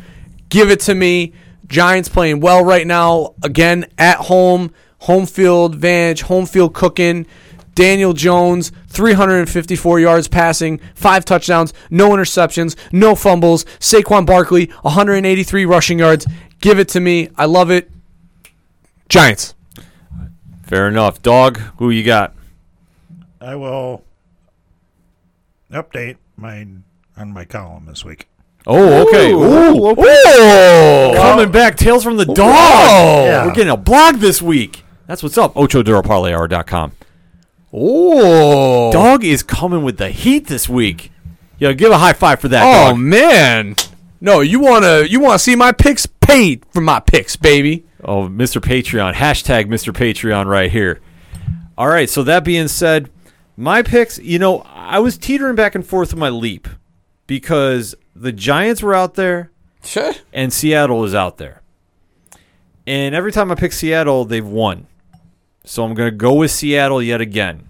Give 0.48 0.70
it 0.70 0.80
to 0.80 0.94
me. 0.94 1.34
Giants 1.66 2.08
playing 2.08 2.40
well 2.40 2.64
right 2.64 2.86
now. 2.86 3.34
Again, 3.42 3.84
at 3.98 4.16
home, 4.16 4.72
home 5.00 5.26
field 5.26 5.74
advantage, 5.74 6.22
home 6.22 6.46
field 6.46 6.72
cooking. 6.72 7.26
Daniel 7.74 8.14
Jones, 8.14 8.72
354 8.86 10.00
yards 10.00 10.28
passing, 10.28 10.80
five 10.94 11.26
touchdowns, 11.26 11.74
no 11.90 12.08
interceptions, 12.12 12.74
no 12.90 13.14
fumbles. 13.14 13.66
Saquon 13.80 14.24
Barkley, 14.24 14.70
183 14.80 15.66
rushing 15.66 15.98
yards. 15.98 16.26
Give 16.62 16.78
it 16.78 16.88
to 16.88 17.00
me. 17.00 17.28
I 17.36 17.44
love 17.44 17.70
it. 17.70 17.90
Giants. 19.08 19.54
Fair 20.62 20.88
enough. 20.88 21.22
Dog, 21.22 21.58
who 21.78 21.90
you 21.90 22.04
got? 22.04 22.34
I 23.40 23.54
will 23.56 24.04
update 25.72 26.16
my 26.36 26.66
on 27.16 27.32
my 27.32 27.44
column 27.44 27.86
this 27.86 28.04
week. 28.04 28.28
Oh, 28.66 29.06
okay. 29.08 29.32
Ooh, 29.32 29.94
Oh! 29.96 31.12
Coming 31.16 31.50
back, 31.50 31.76
Tales 31.76 32.04
from 32.04 32.16
the 32.18 32.26
oh, 32.28 32.34
Dog. 32.34 32.46
Yeah. 32.46 33.46
We're 33.46 33.54
getting 33.54 33.72
a 33.72 33.76
blog 33.76 34.16
this 34.16 34.42
week. 34.42 34.84
That's 35.06 35.22
what's 35.22 35.38
up. 35.38 35.54
OchoDuroParlayHour.com. 35.54 36.92
Oh! 37.72 38.92
Dog 38.92 39.24
is 39.24 39.42
coming 39.42 39.82
with 39.82 39.96
the 39.96 40.10
heat 40.10 40.48
this 40.48 40.68
week. 40.68 41.12
Yo, 41.58 41.72
give 41.74 41.90
a 41.92 41.98
high 41.98 42.12
five 42.12 42.40
for 42.40 42.48
that, 42.48 42.62
Oh 42.62 42.90
dog. 42.90 42.98
man. 42.98 43.74
No, 44.20 44.40
you 44.40 44.60
wanna 44.60 45.02
you 45.02 45.20
wanna 45.20 45.38
see 45.38 45.54
my 45.56 45.72
picks 45.72 46.06
paid 46.06 46.64
for 46.70 46.80
my 46.80 47.00
picks, 47.00 47.36
baby. 47.36 47.84
Oh, 48.04 48.28
Mr. 48.28 48.60
Patreon. 48.60 49.14
Hashtag 49.14 49.66
Mr. 49.66 49.92
Patreon 49.92 50.46
right 50.46 50.70
here. 50.70 51.00
All 51.76 51.88
right, 51.88 52.08
so 52.08 52.22
that 52.24 52.44
being 52.44 52.68
said, 52.68 53.10
my 53.56 53.82
picks, 53.82 54.18
you 54.18 54.38
know, 54.38 54.60
I 54.66 54.98
was 55.00 55.16
teetering 55.18 55.54
back 55.56 55.74
and 55.74 55.86
forth 55.86 56.12
with 56.12 56.18
my 56.18 56.28
leap 56.28 56.68
because 57.26 57.94
the 58.14 58.32
Giants 58.32 58.82
were 58.82 58.94
out 58.94 59.14
there 59.14 59.50
Sure. 59.84 60.12
and 60.32 60.52
Seattle 60.52 61.04
is 61.04 61.14
out 61.14 61.38
there. 61.38 61.62
And 62.86 63.14
every 63.14 63.32
time 63.32 63.50
I 63.52 63.54
pick 63.54 63.72
Seattle, 63.72 64.24
they've 64.24 64.46
won. 64.46 64.86
So 65.64 65.84
I'm 65.84 65.94
going 65.94 66.10
to 66.10 66.16
go 66.16 66.34
with 66.34 66.50
Seattle 66.50 67.02
yet 67.02 67.20
again 67.20 67.68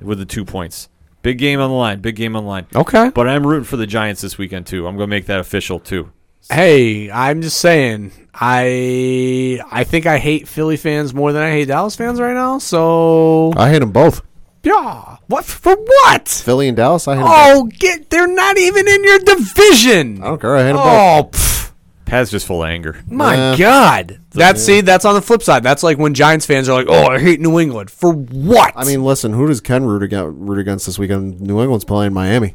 with 0.00 0.18
the 0.18 0.24
two 0.26 0.44
points. 0.44 0.88
Big 1.22 1.38
game 1.38 1.60
on 1.60 1.70
the 1.70 1.76
line. 1.76 2.00
Big 2.00 2.16
game 2.16 2.34
on 2.34 2.44
the 2.44 2.48
line. 2.48 2.66
Okay. 2.74 3.10
But 3.14 3.28
I'm 3.28 3.46
rooting 3.46 3.64
for 3.64 3.76
the 3.76 3.86
Giants 3.86 4.22
this 4.22 4.38
weekend, 4.38 4.66
too. 4.66 4.86
I'm 4.88 4.96
going 4.96 5.06
to 5.08 5.10
make 5.10 5.26
that 5.26 5.38
official, 5.38 5.78
too. 5.78 6.10
Hey, 6.48 7.10
I'm 7.10 7.42
just 7.42 7.58
saying. 7.60 8.12
I 8.34 9.60
I 9.70 9.84
think 9.84 10.06
I 10.06 10.18
hate 10.18 10.48
Philly 10.48 10.76
fans 10.76 11.12
more 11.12 11.32
than 11.32 11.42
I 11.42 11.50
hate 11.50 11.66
Dallas 11.68 11.96
fans 11.96 12.20
right 12.20 12.34
now. 12.34 12.58
So 12.58 13.52
I 13.56 13.68
hate 13.70 13.80
them 13.80 13.92
both. 13.92 14.22
yeah, 14.62 15.16
what 15.26 15.44
for 15.44 15.76
what? 15.76 16.28
Philly 16.28 16.68
and 16.68 16.76
Dallas, 16.76 17.06
I 17.06 17.16
hate 17.16 17.22
them 17.22 17.28
Oh, 17.30 17.64
get 17.78 18.10
they're 18.10 18.26
not 18.26 18.58
even 18.58 18.88
in 18.88 19.04
your 19.04 19.18
division. 19.20 20.22
I 20.22 20.26
don't 20.28 20.40
care. 20.40 20.56
I 20.56 20.60
hate 20.62 20.72
them 20.72 20.76
both. 20.76 20.86
Oh, 20.86 21.28
pff, 21.32 21.72
Pat's 22.06 22.30
just 22.30 22.46
full 22.46 22.62
of 22.62 22.68
anger. 22.70 23.02
my 23.08 23.52
Yeah. 23.52 23.56
God. 23.56 24.20
That's 24.30 24.62
see, 24.62 24.80
that's 24.80 25.04
on 25.04 25.14
the 25.14 25.22
flip 25.22 25.42
side. 25.42 25.62
That's 25.62 25.82
like 25.82 25.98
when 25.98 26.14
Giants 26.14 26.46
fans 26.46 26.68
are 26.68 26.72
like, 26.82 26.86
"Oh, 26.88 27.06
I 27.08 27.18
hate 27.20 27.40
New 27.40 27.58
England 27.60 27.90
for 27.90 28.12
what?" 28.12 28.72
I 28.76 28.84
mean, 28.84 29.04
listen, 29.04 29.32
who 29.32 29.46
does 29.48 29.60
Ken 29.60 29.84
root 29.84 30.02
against, 30.02 30.36
root 30.38 30.58
against 30.58 30.86
this 30.86 30.98
weekend? 30.98 31.40
New 31.40 31.60
England's 31.60 31.84
playing 31.84 32.12
Miami. 32.14 32.54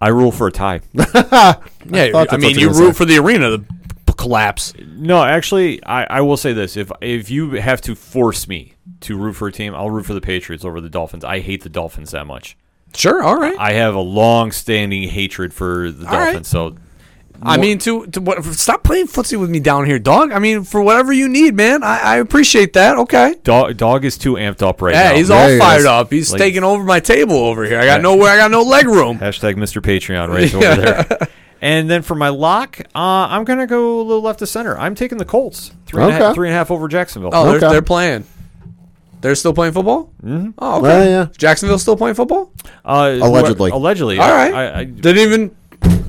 I 0.00 0.08
rule 0.08 0.32
for 0.32 0.46
a 0.46 0.52
tie. 0.52 0.80
yeah, 0.92 1.10
thought 1.12 2.32
I, 2.32 2.36
mean, 2.36 2.58
you 2.58 2.68
you 2.68 2.68
root 2.68 2.88
say. 2.88 2.98
for 2.98 3.04
the 3.04 3.18
arena 3.18 3.50
to 3.50 3.58
p- 3.58 4.14
collapse. 4.16 4.74
No, 4.78 5.22
actually, 5.22 5.82
I, 5.84 6.04
I 6.04 6.20
will 6.20 6.36
say 6.36 6.52
this: 6.52 6.76
if 6.76 6.90
if 7.00 7.30
you 7.30 7.52
have 7.52 7.80
to 7.82 7.94
force 7.94 8.48
me 8.48 8.74
to 9.00 9.16
root 9.16 9.34
for 9.34 9.48
a 9.48 9.52
team, 9.52 9.74
I'll 9.74 9.90
root 9.90 10.06
for 10.06 10.14
the 10.14 10.20
Patriots 10.20 10.64
over 10.64 10.80
the 10.80 10.90
Dolphins. 10.90 11.24
I 11.24 11.40
hate 11.40 11.62
the 11.62 11.68
Dolphins 11.68 12.10
that 12.10 12.26
much. 12.26 12.56
Sure, 12.94 13.22
all 13.22 13.36
right. 13.36 13.58
I 13.58 13.72
have 13.72 13.94
a 13.94 14.00
long-standing 14.00 15.08
hatred 15.08 15.52
for 15.52 15.90
the 15.90 16.06
All 16.06 16.12
right. 16.12 16.24
Dolphins. 16.26 16.48
So, 16.48 16.76
I 17.42 17.56
mean, 17.58 17.78
to, 17.80 18.06
to 18.06 18.20
what? 18.20 18.42
Stop 18.44 18.84
playing 18.84 19.06
footsie 19.06 19.38
with 19.38 19.50
me 19.50 19.60
down 19.60 19.84
here, 19.84 19.98
dog. 19.98 20.32
I 20.32 20.38
mean, 20.38 20.64
for 20.64 20.80
whatever 20.80 21.12
you 21.12 21.28
need, 21.28 21.54
man. 21.54 21.82
I, 21.82 21.98
I 21.98 22.16
appreciate 22.16 22.72
that. 22.74 22.96
Okay. 22.98 23.34
dog, 23.44 23.76
dog 23.76 24.04
is 24.04 24.16
too 24.16 24.34
amped 24.34 24.62
up 24.62 24.80
right 24.80 24.94
Yeah, 24.94 25.10
now. 25.10 25.16
he's 25.16 25.28
Yeah, 25.28 25.42
all 25.42 25.48
he 25.48 25.58
fired 25.58 25.78
is. 25.80 25.84
up. 25.86 26.10
He's 26.10 26.32
Like- 26.32 26.38
taking 26.40 26.64
over 26.64 26.82
my 26.84 27.00
table 27.00 27.36
over 27.36 27.64
here. 27.64 27.78
I 27.78 27.84
got 27.84 27.96
Yeah. 27.96 28.02
nowhere. 28.02 28.30
I 28.32 28.36
got 28.36 28.50
no 28.50 28.62
leg 28.62 28.86
room. 28.86 29.18
Hashtag 29.18 29.56
Mr. 29.56 29.82
Patreon 29.82 30.28
right 30.28 30.54
over 30.54 30.80
there. 30.82 31.18
And 31.60 31.88
then 31.88 32.02
for 32.02 32.14
my 32.14 32.28
lock, 32.28 32.78
uh, 32.94 32.98
I'm 32.98 33.44
gonna 33.44 33.66
go 33.66 33.98
a 33.98 34.02
little 34.02 34.20
left 34.20 34.40
to 34.40 34.46
center. 34.46 34.78
I'm 34.78 34.94
taking 34.94 35.16
the 35.16 35.24
Colts, 35.24 35.70
three 35.86 36.02
and 36.02 36.10
a 36.10 36.14
half- 36.14 36.22
Okay. 36.22 36.34
three 36.34 36.48
and 36.48 36.54
a 36.54 36.58
half 36.58 36.70
over 36.70 36.88
Jacksonville. 36.88 37.30
Oh, 37.32 37.46
they're, 37.46 37.56
Okay. 37.56 37.68
they're 37.70 37.80
playing. 37.80 38.24
They're 39.22 39.34
still 39.34 39.54
playing 39.54 39.72
football. 39.72 40.10
Mm-hmm. 40.22 40.50
Oh, 40.58 40.72
okay. 40.80 40.82
Well, 40.82 41.08
yeah. 41.08 41.26
Jacksonville 41.38 41.78
still 41.78 41.96
playing 41.96 42.16
football. 42.16 42.52
Uh, 42.84 43.16
Allegedly. 43.22 43.70
allegedly. 43.70 44.18
All 44.18 44.28
right. 44.30 44.52
I, 44.52 44.80
I, 44.80 44.84
Didn't 44.84 45.22
even 45.22 45.56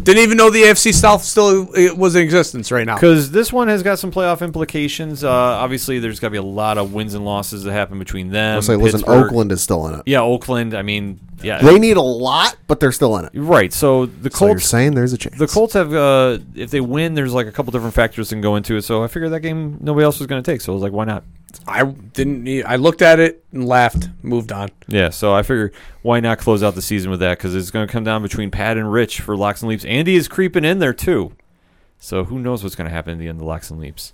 Didn't 0.05 0.23
even 0.23 0.37
know 0.37 0.49
the 0.49 0.63
AFC 0.63 0.93
South 0.93 1.23
still 1.23 1.67
was 1.97 2.15
in 2.15 2.21
existence 2.21 2.71
right 2.71 2.85
now. 2.85 2.95
Because 2.95 3.31
this 3.31 3.51
one 3.51 3.67
has 3.67 3.83
got 3.83 3.99
some 3.99 4.11
playoff 4.11 4.41
implications. 4.41 5.23
Uh, 5.23 5.29
obviously, 5.31 5.99
there's 5.99 6.19
got 6.19 6.27
to 6.27 6.31
be 6.31 6.37
a 6.37 6.43
lot 6.43 6.77
of 6.77 6.93
wins 6.93 7.13
and 7.15 7.25
losses 7.25 7.63
that 7.63 7.71
happen 7.73 7.99
between 7.99 8.29
them. 8.29 8.55
I'll 8.55 8.61
say, 8.61 8.75
listen, 8.75 9.03
Oakland 9.07 9.51
is 9.51 9.61
still 9.61 9.87
in 9.87 9.95
it. 9.95 10.03
Yeah, 10.05 10.21
Oakland. 10.21 10.73
I 10.75 10.83
mean, 10.83 11.19
yeah, 11.41 11.61
They 11.61 11.79
need 11.79 11.97
a 11.97 12.01
lot, 12.01 12.55
but 12.67 12.79
they're 12.79 12.91
still 12.91 13.17
in 13.17 13.25
it. 13.25 13.31
right. 13.33 13.73
So 13.73 14.05
the 14.05 14.29
So 14.31 14.47
you're 14.47 14.59
saying 14.59 14.95
there's 14.95 15.13
a 15.13 15.17
chance. 15.17 15.37
the 15.37 15.47
Colts 15.47 15.73
have, 15.73 15.93
uh, 15.93 16.37
if 16.55 16.71
they 16.71 16.81
win, 16.81 17.15
there's 17.15 17.33
like 17.33 17.47
a 17.47 17.51
couple 17.51 17.71
different 17.71 17.93
factors 17.95 18.29
that 18.29 18.35
can 18.35 18.41
go 18.41 18.55
into 18.55 18.75
it. 18.77 18.83
So 18.83 19.03
I 19.03 19.07
figured 19.07 19.31
that 19.31 19.41
game 19.41 19.77
nobody 19.81 20.05
else 20.05 20.19
was 20.19 20.27
going 20.27 20.41
to 20.41 20.51
take. 20.51 20.61
So 20.61 20.71
I 20.71 20.75
was 20.75 20.83
like, 20.83 20.93
why 20.93 21.05
not? 21.05 21.23
I 21.67 21.83
didn't. 21.83 22.43
need- 22.43 22.65
I 22.65 22.75
looked 22.75 23.01
at 23.01 23.19
it 23.19 23.43
and 23.51 23.67
laughed. 23.67 24.09
Moved 24.21 24.51
on. 24.51 24.69
Yeah, 24.87 25.09
so 25.09 25.33
I 25.33 25.43
figure 25.43 25.71
why 26.01 26.19
not 26.19 26.37
close 26.39 26.61
out 26.63 26.75
the 26.75 26.81
season 26.81 27.11
with 27.11 27.19
that 27.21 27.37
because 27.37 27.55
it's 27.55 27.71
going 27.71 27.87
to 27.87 27.91
come 27.91 28.03
down 28.03 28.21
between 28.21 28.51
Pat 28.51 28.77
and 28.77 28.91
Rich 28.91 29.21
for 29.21 29.35
locks 29.35 29.61
and 29.61 29.69
leaps. 29.69 29.85
Andy 29.85 30.15
is 30.15 30.27
creeping 30.27 30.65
in 30.65 30.79
there 30.79 30.93
too, 30.93 31.33
so 31.99 32.23
who 32.25 32.39
knows 32.39 32.63
what's 32.63 32.75
going 32.75 32.87
to 32.89 32.93
happen 32.93 33.13
at 33.13 33.19
the 33.19 33.27
end 33.27 33.39
of 33.41 33.47
locks 33.47 33.69
and 33.69 33.79
leaps. 33.79 34.13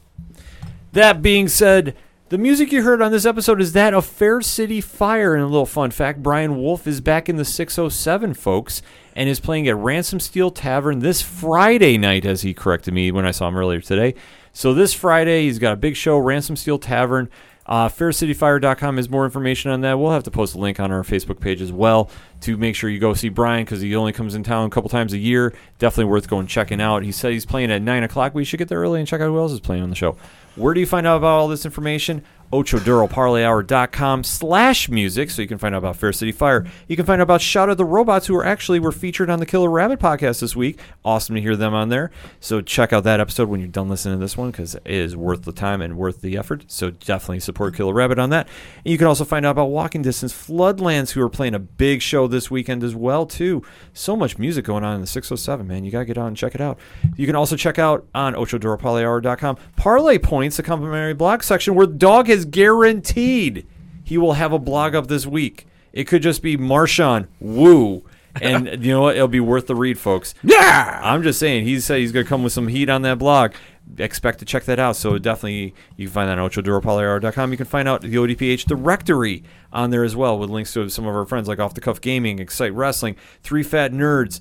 That 0.93 1.22
being 1.22 1.47
said, 1.47 1.95
the 2.30 2.38
music 2.38 2.72
you 2.72 2.84
heard 2.84 3.01
on 3.01 3.11
this 3.11 3.26
episode 3.26 3.59
is 3.61 3.73
that 3.73 3.93
of 3.93 4.05
Fair 4.05 4.41
City 4.41 4.80
Fire. 4.81 5.34
And 5.34 5.43
a 5.43 5.47
little 5.47 5.65
fun 5.65 5.91
fact: 5.91 6.23
Brian 6.23 6.57
Wolf 6.61 6.88
is 6.88 7.01
back 7.01 7.27
in 7.27 7.35
the 7.35 7.45
607, 7.45 8.34
folks, 8.34 8.81
and 9.15 9.27
is 9.30 9.39
playing 9.39 9.68
at 9.68 9.76
Ransom 9.76 10.19
Steel 10.19 10.51
Tavern 10.51 10.99
this 10.99 11.22
Friday 11.22 11.97
night, 11.97 12.26
as 12.26 12.41
he 12.41 12.53
corrected 12.53 12.93
me 12.93 13.11
when 13.11 13.26
I 13.26 13.31
saw 13.31 13.47
him 13.49 13.57
earlier 13.57 13.81
today. 13.81 14.15
So 14.53 14.73
this 14.73 14.94
Friday, 14.94 15.44
he's 15.44 15.60
got 15.60 15.73
a 15.73 15.78
big 15.78 15.95
show, 15.95 16.18
Ransom 16.18 16.56
Steel 16.56 16.78
Tavern. 16.78 17.30
Uh, 17.65 17.88
FairCityFire.com 17.88 18.98
has 18.98 19.10
more 19.10 19.23
information 19.23 19.72
on 19.72 19.82
that. 19.82 19.98
We'll 19.98 20.11
have 20.11 20.23
to 20.23 20.32
post 20.32 20.56
a 20.56 20.57
link 20.57 20.80
on 20.80 20.91
our 20.91 21.03
Facebook 21.03 21.40
page 21.40 21.61
as 21.61 21.72
well 21.72 22.10
to 22.41 22.57
make 22.57 22.76
sure 22.76 22.90
you 22.90 22.99
go 22.99 23.14
see 23.14 23.30
Brian 23.30 23.64
because 23.64 23.82
he 23.82 23.95
only 23.95 24.11
comes 24.11 24.36
in 24.36 24.44
town 24.44 24.68
a 24.68 24.69
couple 24.69 24.90
times 24.90 25.14
a 25.14 25.18
year. 25.18 25.53
Definitely 25.80 26.11
worth 26.11 26.28
going 26.28 26.48
checking 26.48 26.82
out. 26.82 27.03
He 27.03 27.11
said 27.11 27.32
he's 27.32 27.45
playing 27.45 27.72
at 27.72 27.82
9 27.82 28.03
o'clock. 28.03 28.34
We 28.34 28.44
should 28.44 28.57
get 28.57 28.68
there 28.68 28.80
early 28.80 28.99
and 28.99 29.07
check 29.07 29.22
out 29.22 29.28
who 29.28 29.38
else 29.38 29.53
is 29.53 29.60
playing 29.60 29.84
on 29.84 29.90
the 29.90 29.95
show. 29.95 30.18
Where 30.56 30.73
do 30.73 30.80
you 30.80 30.86
find 30.86 31.07
out 31.07 31.18
about 31.18 31.40
all 31.40 31.48
this 31.48 31.64
information? 31.65 32.26
OchoDuroParlayHour.com 32.52 34.23
slash 34.23 34.90
music, 34.90 35.30
so 35.30 35.41
you 35.41 35.48
can 35.48 35.57
find 35.57 35.73
out 35.73 35.80
about 35.80 35.95
Fair 35.95 36.11
City 36.11 36.32
Fire. 36.32 36.65
You 36.88 36.95
can 36.95 37.06
find 37.06 37.22
out 37.22 37.23
about 37.23 37.41
Shout 37.41 37.69
at 37.69 37.78
the 37.78 37.86
Robots, 37.86 38.28
who 38.28 38.36
are 38.36 38.45
actually 38.45 38.80
were 38.80 38.91
featured 38.91 39.30
on 39.30 39.40
the 39.40 39.45
Killer 39.45 39.69
Rabbit 39.69 39.99
podcast 39.99 40.41
this 40.41 40.56
week. 40.56 40.80
Awesome 41.06 41.36
to 41.36 41.41
hear 41.41 41.56
them 41.56 41.73
on 41.73 41.90
there. 41.90 42.11
So 42.40 42.61
check 42.61 42.91
out 42.94 43.03
that 43.06 43.19
episode 43.19 43.49
when 43.49 43.60
you're 43.60 43.69
done 43.69 43.90
listening 43.90 44.18
to 44.18 44.19
this 44.19 44.38
one, 44.38 44.52
because 44.52 44.76
it 44.76 44.82
is 44.86 45.15
worth 45.15 45.44
the 45.44 45.52
time 45.52 45.82
and 45.82 45.98
worth 45.98 46.22
the 46.22 46.38
effort. 46.38 46.65
So 46.68 46.91
definitely 46.91 47.40
support 47.40 47.76
Killer 47.76 47.94
Rabbit 47.94 48.19
on 48.19 48.30
that. 48.32 48.48
And 48.84 48.91
you 48.91 48.98
can 48.98 49.07
also 49.07 49.26
find 49.26 49.45
out 49.45 49.52
about 49.52 49.65
Walking 49.65 50.02
Distance 50.02 50.34
Floodlands, 50.34 51.11
who 51.11 51.22
are 51.22 51.30
playing 51.30 51.56
a 51.56 51.60
big 51.60 52.02
show 52.02 52.28
this 52.28 52.52
weekend 52.52 52.84
as 52.84 52.95
well, 52.95 53.26
too. 53.26 53.64
So 53.94 54.15
much 54.15 54.38
music 54.38 54.65
going 54.65 54.84
on 54.84 54.95
in 54.95 55.02
the 55.02 55.07
607, 55.07 55.65
man. 55.68 55.84
You 55.84 55.91
got 55.91 55.99
to 55.99 56.06
get 56.06 56.18
on 56.18 56.28
and 56.28 56.38
check 56.38 56.56
it 56.56 56.61
out. 56.61 56.78
You 57.15 57.26
can 57.26 57.36
also 57.36 57.56
check 57.56 57.80
out 57.80 58.07
on 58.14 58.34
OchoDuroParlayHour.com 58.34 59.57
Parlay 59.76 60.18
Points, 60.18 60.57
the 60.57 60.64
complimentary 60.64 61.14
blog 61.14 61.44
section 61.44 61.76
where 61.76 61.88
Dog 61.88 62.28
has 62.28 62.40
guaranteed 62.45 63.65
he 64.03 64.18
will 64.18 64.34
have 64.34 64.51
a 64.51 64.59
blog 64.59 64.95
up 64.95 65.07
this 65.07 65.26
week. 65.26 65.65
It 65.93 66.05
could 66.05 66.22
just 66.22 66.41
be 66.41 66.57
Marshawn 66.57 67.27
Woo. 67.39 68.03
And 68.35 68.68
you 68.85 68.91
know 68.91 69.01
what? 69.01 69.15
It'll 69.15 69.27
be 69.27 69.39
worth 69.39 69.68
the 69.68 69.76
read, 69.76 69.99
folks. 69.99 70.34
Yeah. 70.43 70.99
I'm 71.03 71.23
just 71.23 71.39
saying, 71.39 71.65
he 71.65 71.80
said 71.80 71.99
he's 71.99 72.11
going 72.11 72.26
to 72.26 72.30
come 72.30 72.43
with 72.43 72.53
some 72.53 72.68
heat 72.68 72.89
on 72.89 73.01
that 73.03 73.18
blog. 73.18 73.53
Expect 73.97 74.39
to 74.39 74.45
check 74.45 74.63
that 74.65 74.80
out. 74.80 74.95
So 74.95 75.18
definitely, 75.18 75.73
you 75.97 76.07
can 76.07 76.13
find 76.13 76.30
that 76.30 76.39
on 76.39 76.49
OchoDuroParlayHour.com. 76.49 77.51
You 77.51 77.57
can 77.57 77.65
find 77.65 77.88
out 77.88 78.01
the 78.01 78.13
ODPH 78.13 78.65
directory 78.65 79.43
on 79.73 79.89
there 79.89 80.03
as 80.03 80.15
well 80.15 80.38
with 80.38 80.49
links 80.49 80.73
to 80.73 80.89
some 80.89 81.05
of 81.05 81.15
our 81.15 81.26
friends 81.26 81.47
like 81.47 81.59
Off 81.59 81.73
the 81.73 81.81
Cuff 81.81 81.99
Gaming, 81.99 82.39
Excite 82.39 82.73
Wrestling, 82.73 83.18
Three 83.43 83.63
Fat 83.63 83.91
Nerds, 83.91 84.39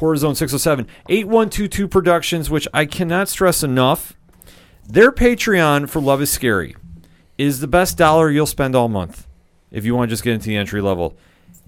Horizon 0.00 0.34
607, 0.34 0.86
8122 1.08 1.88
Productions, 1.88 2.48
which 2.48 2.68
I 2.72 2.86
cannot 2.86 3.28
stress 3.28 3.62
enough. 3.62 4.14
Their 4.88 5.12
Patreon 5.12 5.88
for 5.88 6.00
Love 6.00 6.22
is 6.22 6.30
Scary 6.30 6.76
is 7.38 7.60
the 7.60 7.66
best 7.66 7.98
dollar 7.98 8.30
you'll 8.30 8.46
spend 8.46 8.74
all 8.74 8.88
month 8.88 9.26
if 9.70 9.84
you 9.84 9.94
want 9.94 10.08
to 10.08 10.12
just 10.12 10.22
get 10.22 10.34
into 10.34 10.48
the 10.48 10.56
entry 10.56 10.80
level. 10.80 11.16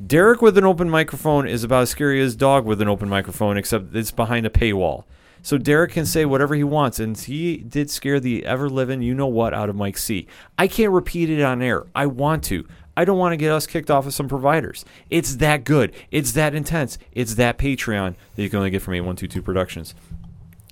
Derek 0.05 0.40
with 0.40 0.57
an 0.57 0.65
open 0.65 0.89
microphone 0.89 1.49
is 1.49 1.65
about 1.65 1.82
as 1.82 1.90
scary 1.90 2.20
as 2.20 2.36
Dog 2.36 2.65
with 2.65 2.81
an 2.81 2.89
open 2.89 3.09
microphone, 3.09 3.57
except 3.57 3.95
it's 3.97 4.12
behind 4.12 4.47
a 4.47 4.51
paywall. 4.51 5.05
So 5.43 5.59
Derek 5.59 5.93
can 5.93 6.07
say 6.07 6.24
whatever 6.24 6.55
he 6.55 6.65
wants, 6.65 6.99
and 6.99 7.16
he 7.19 7.59
did 7.59 7.90
scare 7.90 8.20
the 8.20 8.45
ever 8.45 8.69
living 8.69 9.03
you 9.03 9.15
know 9.15 9.27
what 9.27 9.55
out 9.55 9.69
of 9.69 9.77
Mike 9.77 9.99
C. 9.99 10.27
I 10.57 10.69
can't 10.69 10.93
repeat 10.93 11.31
it 11.31 11.43
on 11.43 11.62
air. 11.62 11.85
I 11.95 12.07
want 12.07 12.45
to. 12.45 12.66
I 12.97 13.05
don't 13.05 13.19
want 13.19 13.32
to 13.32 13.36
get 13.36 13.53
us 13.53 13.66
kicked 13.66 13.90
off 13.90 14.07
of 14.07 14.15
some 14.15 14.28
providers. 14.28 14.85
It's 15.09 15.36
that 15.36 15.65
good. 15.65 15.95
It's 16.11 16.32
that 16.32 16.55
intense. 16.55 16.99
It's 17.12 17.36
that 17.36 17.57
Patreon 17.57 18.16
that 18.35 18.43
you 18.43 18.51
can 18.51 18.59
only 18.59 18.70
get 18.70 18.82
from 18.82 18.95
8122 18.95 19.43
Productions. 19.43 19.95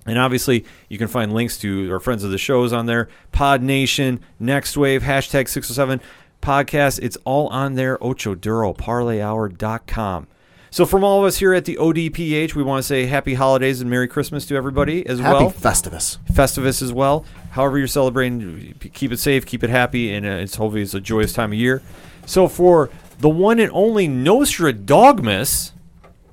And 0.07 0.17
obviously, 0.17 0.65
you 0.89 0.97
can 0.97 1.07
find 1.07 1.33
links 1.33 1.57
to 1.59 1.91
our 1.91 1.99
friends 1.99 2.23
of 2.23 2.31
the 2.31 2.37
shows 2.37 2.71
on 2.73 2.85
there 2.85 3.09
Pod 3.31 3.61
Nation, 3.61 4.19
Next 4.39 4.77
Wave, 4.77 5.03
hashtag 5.03 5.49
607 5.49 6.01
podcast. 6.41 6.99
It's 7.01 7.17
all 7.25 7.47
on 7.49 7.75
there, 7.75 7.97
OchoDuroParlayHour.com. 7.97 10.27
So, 10.69 10.85
from 10.85 11.03
all 11.03 11.19
of 11.19 11.25
us 11.25 11.37
here 11.37 11.53
at 11.53 11.65
the 11.65 11.77
ODPH, 11.77 12.53
we 12.53 12.61
want 12.61 12.83
to 12.83 12.87
say 12.87 13.05
happy 13.05 13.33
holidays 13.35 13.79
and 13.81 13.89
Merry 13.89 14.07
Christmas 14.07 14.45
to 14.47 14.55
everybody 14.55 15.05
as 15.07 15.19
Happy 15.19 15.45
well. 15.45 15.51
Festivus. 15.51 16.17
Festivus 16.31 16.81
as 16.81 16.91
well. 16.91 17.25
However, 17.51 17.77
you're 17.77 17.87
celebrating, 17.87 18.75
keep 18.93 19.11
it 19.11 19.19
safe, 19.19 19.45
keep 19.45 19.63
it 19.63 19.69
happy, 19.69 20.13
and 20.13 20.25
uh, 20.25 20.29
it's 20.29 20.55
hopefully 20.55 20.81
it's 20.81 20.93
a 20.93 20.99
joyous 20.99 21.31
time 21.33 21.53
of 21.53 21.57
year. 21.57 21.81
So, 22.25 22.47
for 22.49 22.89
the 23.19 23.29
one 23.29 23.59
and 23.59 23.71
only 23.73 24.07
Nostra 24.07 24.73
Dogmas, 24.73 25.71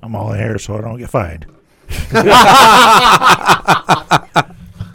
I'm 0.03 0.15
all 0.15 0.33
here 0.33 0.59
so 0.59 0.77
I 0.77 0.81
don't 0.81 0.99
get 0.99 1.09
fined. 1.09 1.45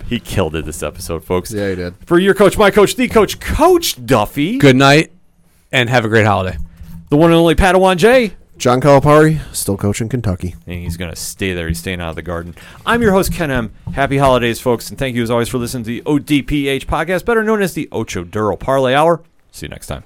he 0.09 0.21
killed 0.21 0.55
it 0.57 0.65
this 0.65 0.83
episode, 0.83 1.25
folks. 1.25 1.53
Yeah, 1.53 1.71
he 1.71 1.77
did. 1.77 1.95
For 2.07 2.19
your 2.19 2.35
coach, 2.35 2.59
my 2.59 2.71
coach, 2.71 2.97
the 2.97 3.09
coach, 3.09 3.41
Coach 3.41 4.05
Duffy. 4.05 4.59
Good 4.59 4.77
night, 4.77 5.13
and 5.73 5.89
have 5.89 6.05
a 6.05 6.09
great 6.09 6.27
holiday. 6.27 6.57
The 7.11 7.17
one 7.17 7.31
and 7.31 7.39
only 7.39 7.55
Padawan 7.55 7.97
J. 7.97 8.35
John 8.57 8.81
Calipari, 8.83 9.41
still 9.55 9.79
coaching 9.79 10.11
Kentucky. 10.11 10.55
And 10.67 10.81
he's 10.83 10.99
going 10.99 11.11
to 11.11 11.17
stay 11.17 11.55
there. 11.55 11.67
He's 11.67 11.79
staying 11.79 12.03
out 12.03 12.11
of 12.11 12.17
the 12.17 12.23
garden. 12.23 12.55
I'm 12.85 13.01
your 13.01 13.13
host, 13.13 13.33
Ken 13.33 13.51
M. 13.51 13.73
Happy 13.95 14.19
holidays, 14.19 14.61
folks. 14.61 14.91
And 14.91 14.99
thank 14.99 15.17
you, 15.17 15.23
as 15.23 15.31
always, 15.31 15.49
for 15.49 15.57
listening 15.57 15.85
to 15.85 15.89
the 15.89 16.03
ODPH 16.03 16.85
podcast, 16.85 17.25
better 17.25 17.43
known 17.43 17.63
as 17.63 17.73
the 17.73 17.89
Ocho 17.91 18.23
Duro 18.23 18.57
Parlay 18.59 18.93
Hour. 18.93 19.23
See 19.51 19.65
you 19.65 19.71
next 19.71 19.87
time. 19.87 20.05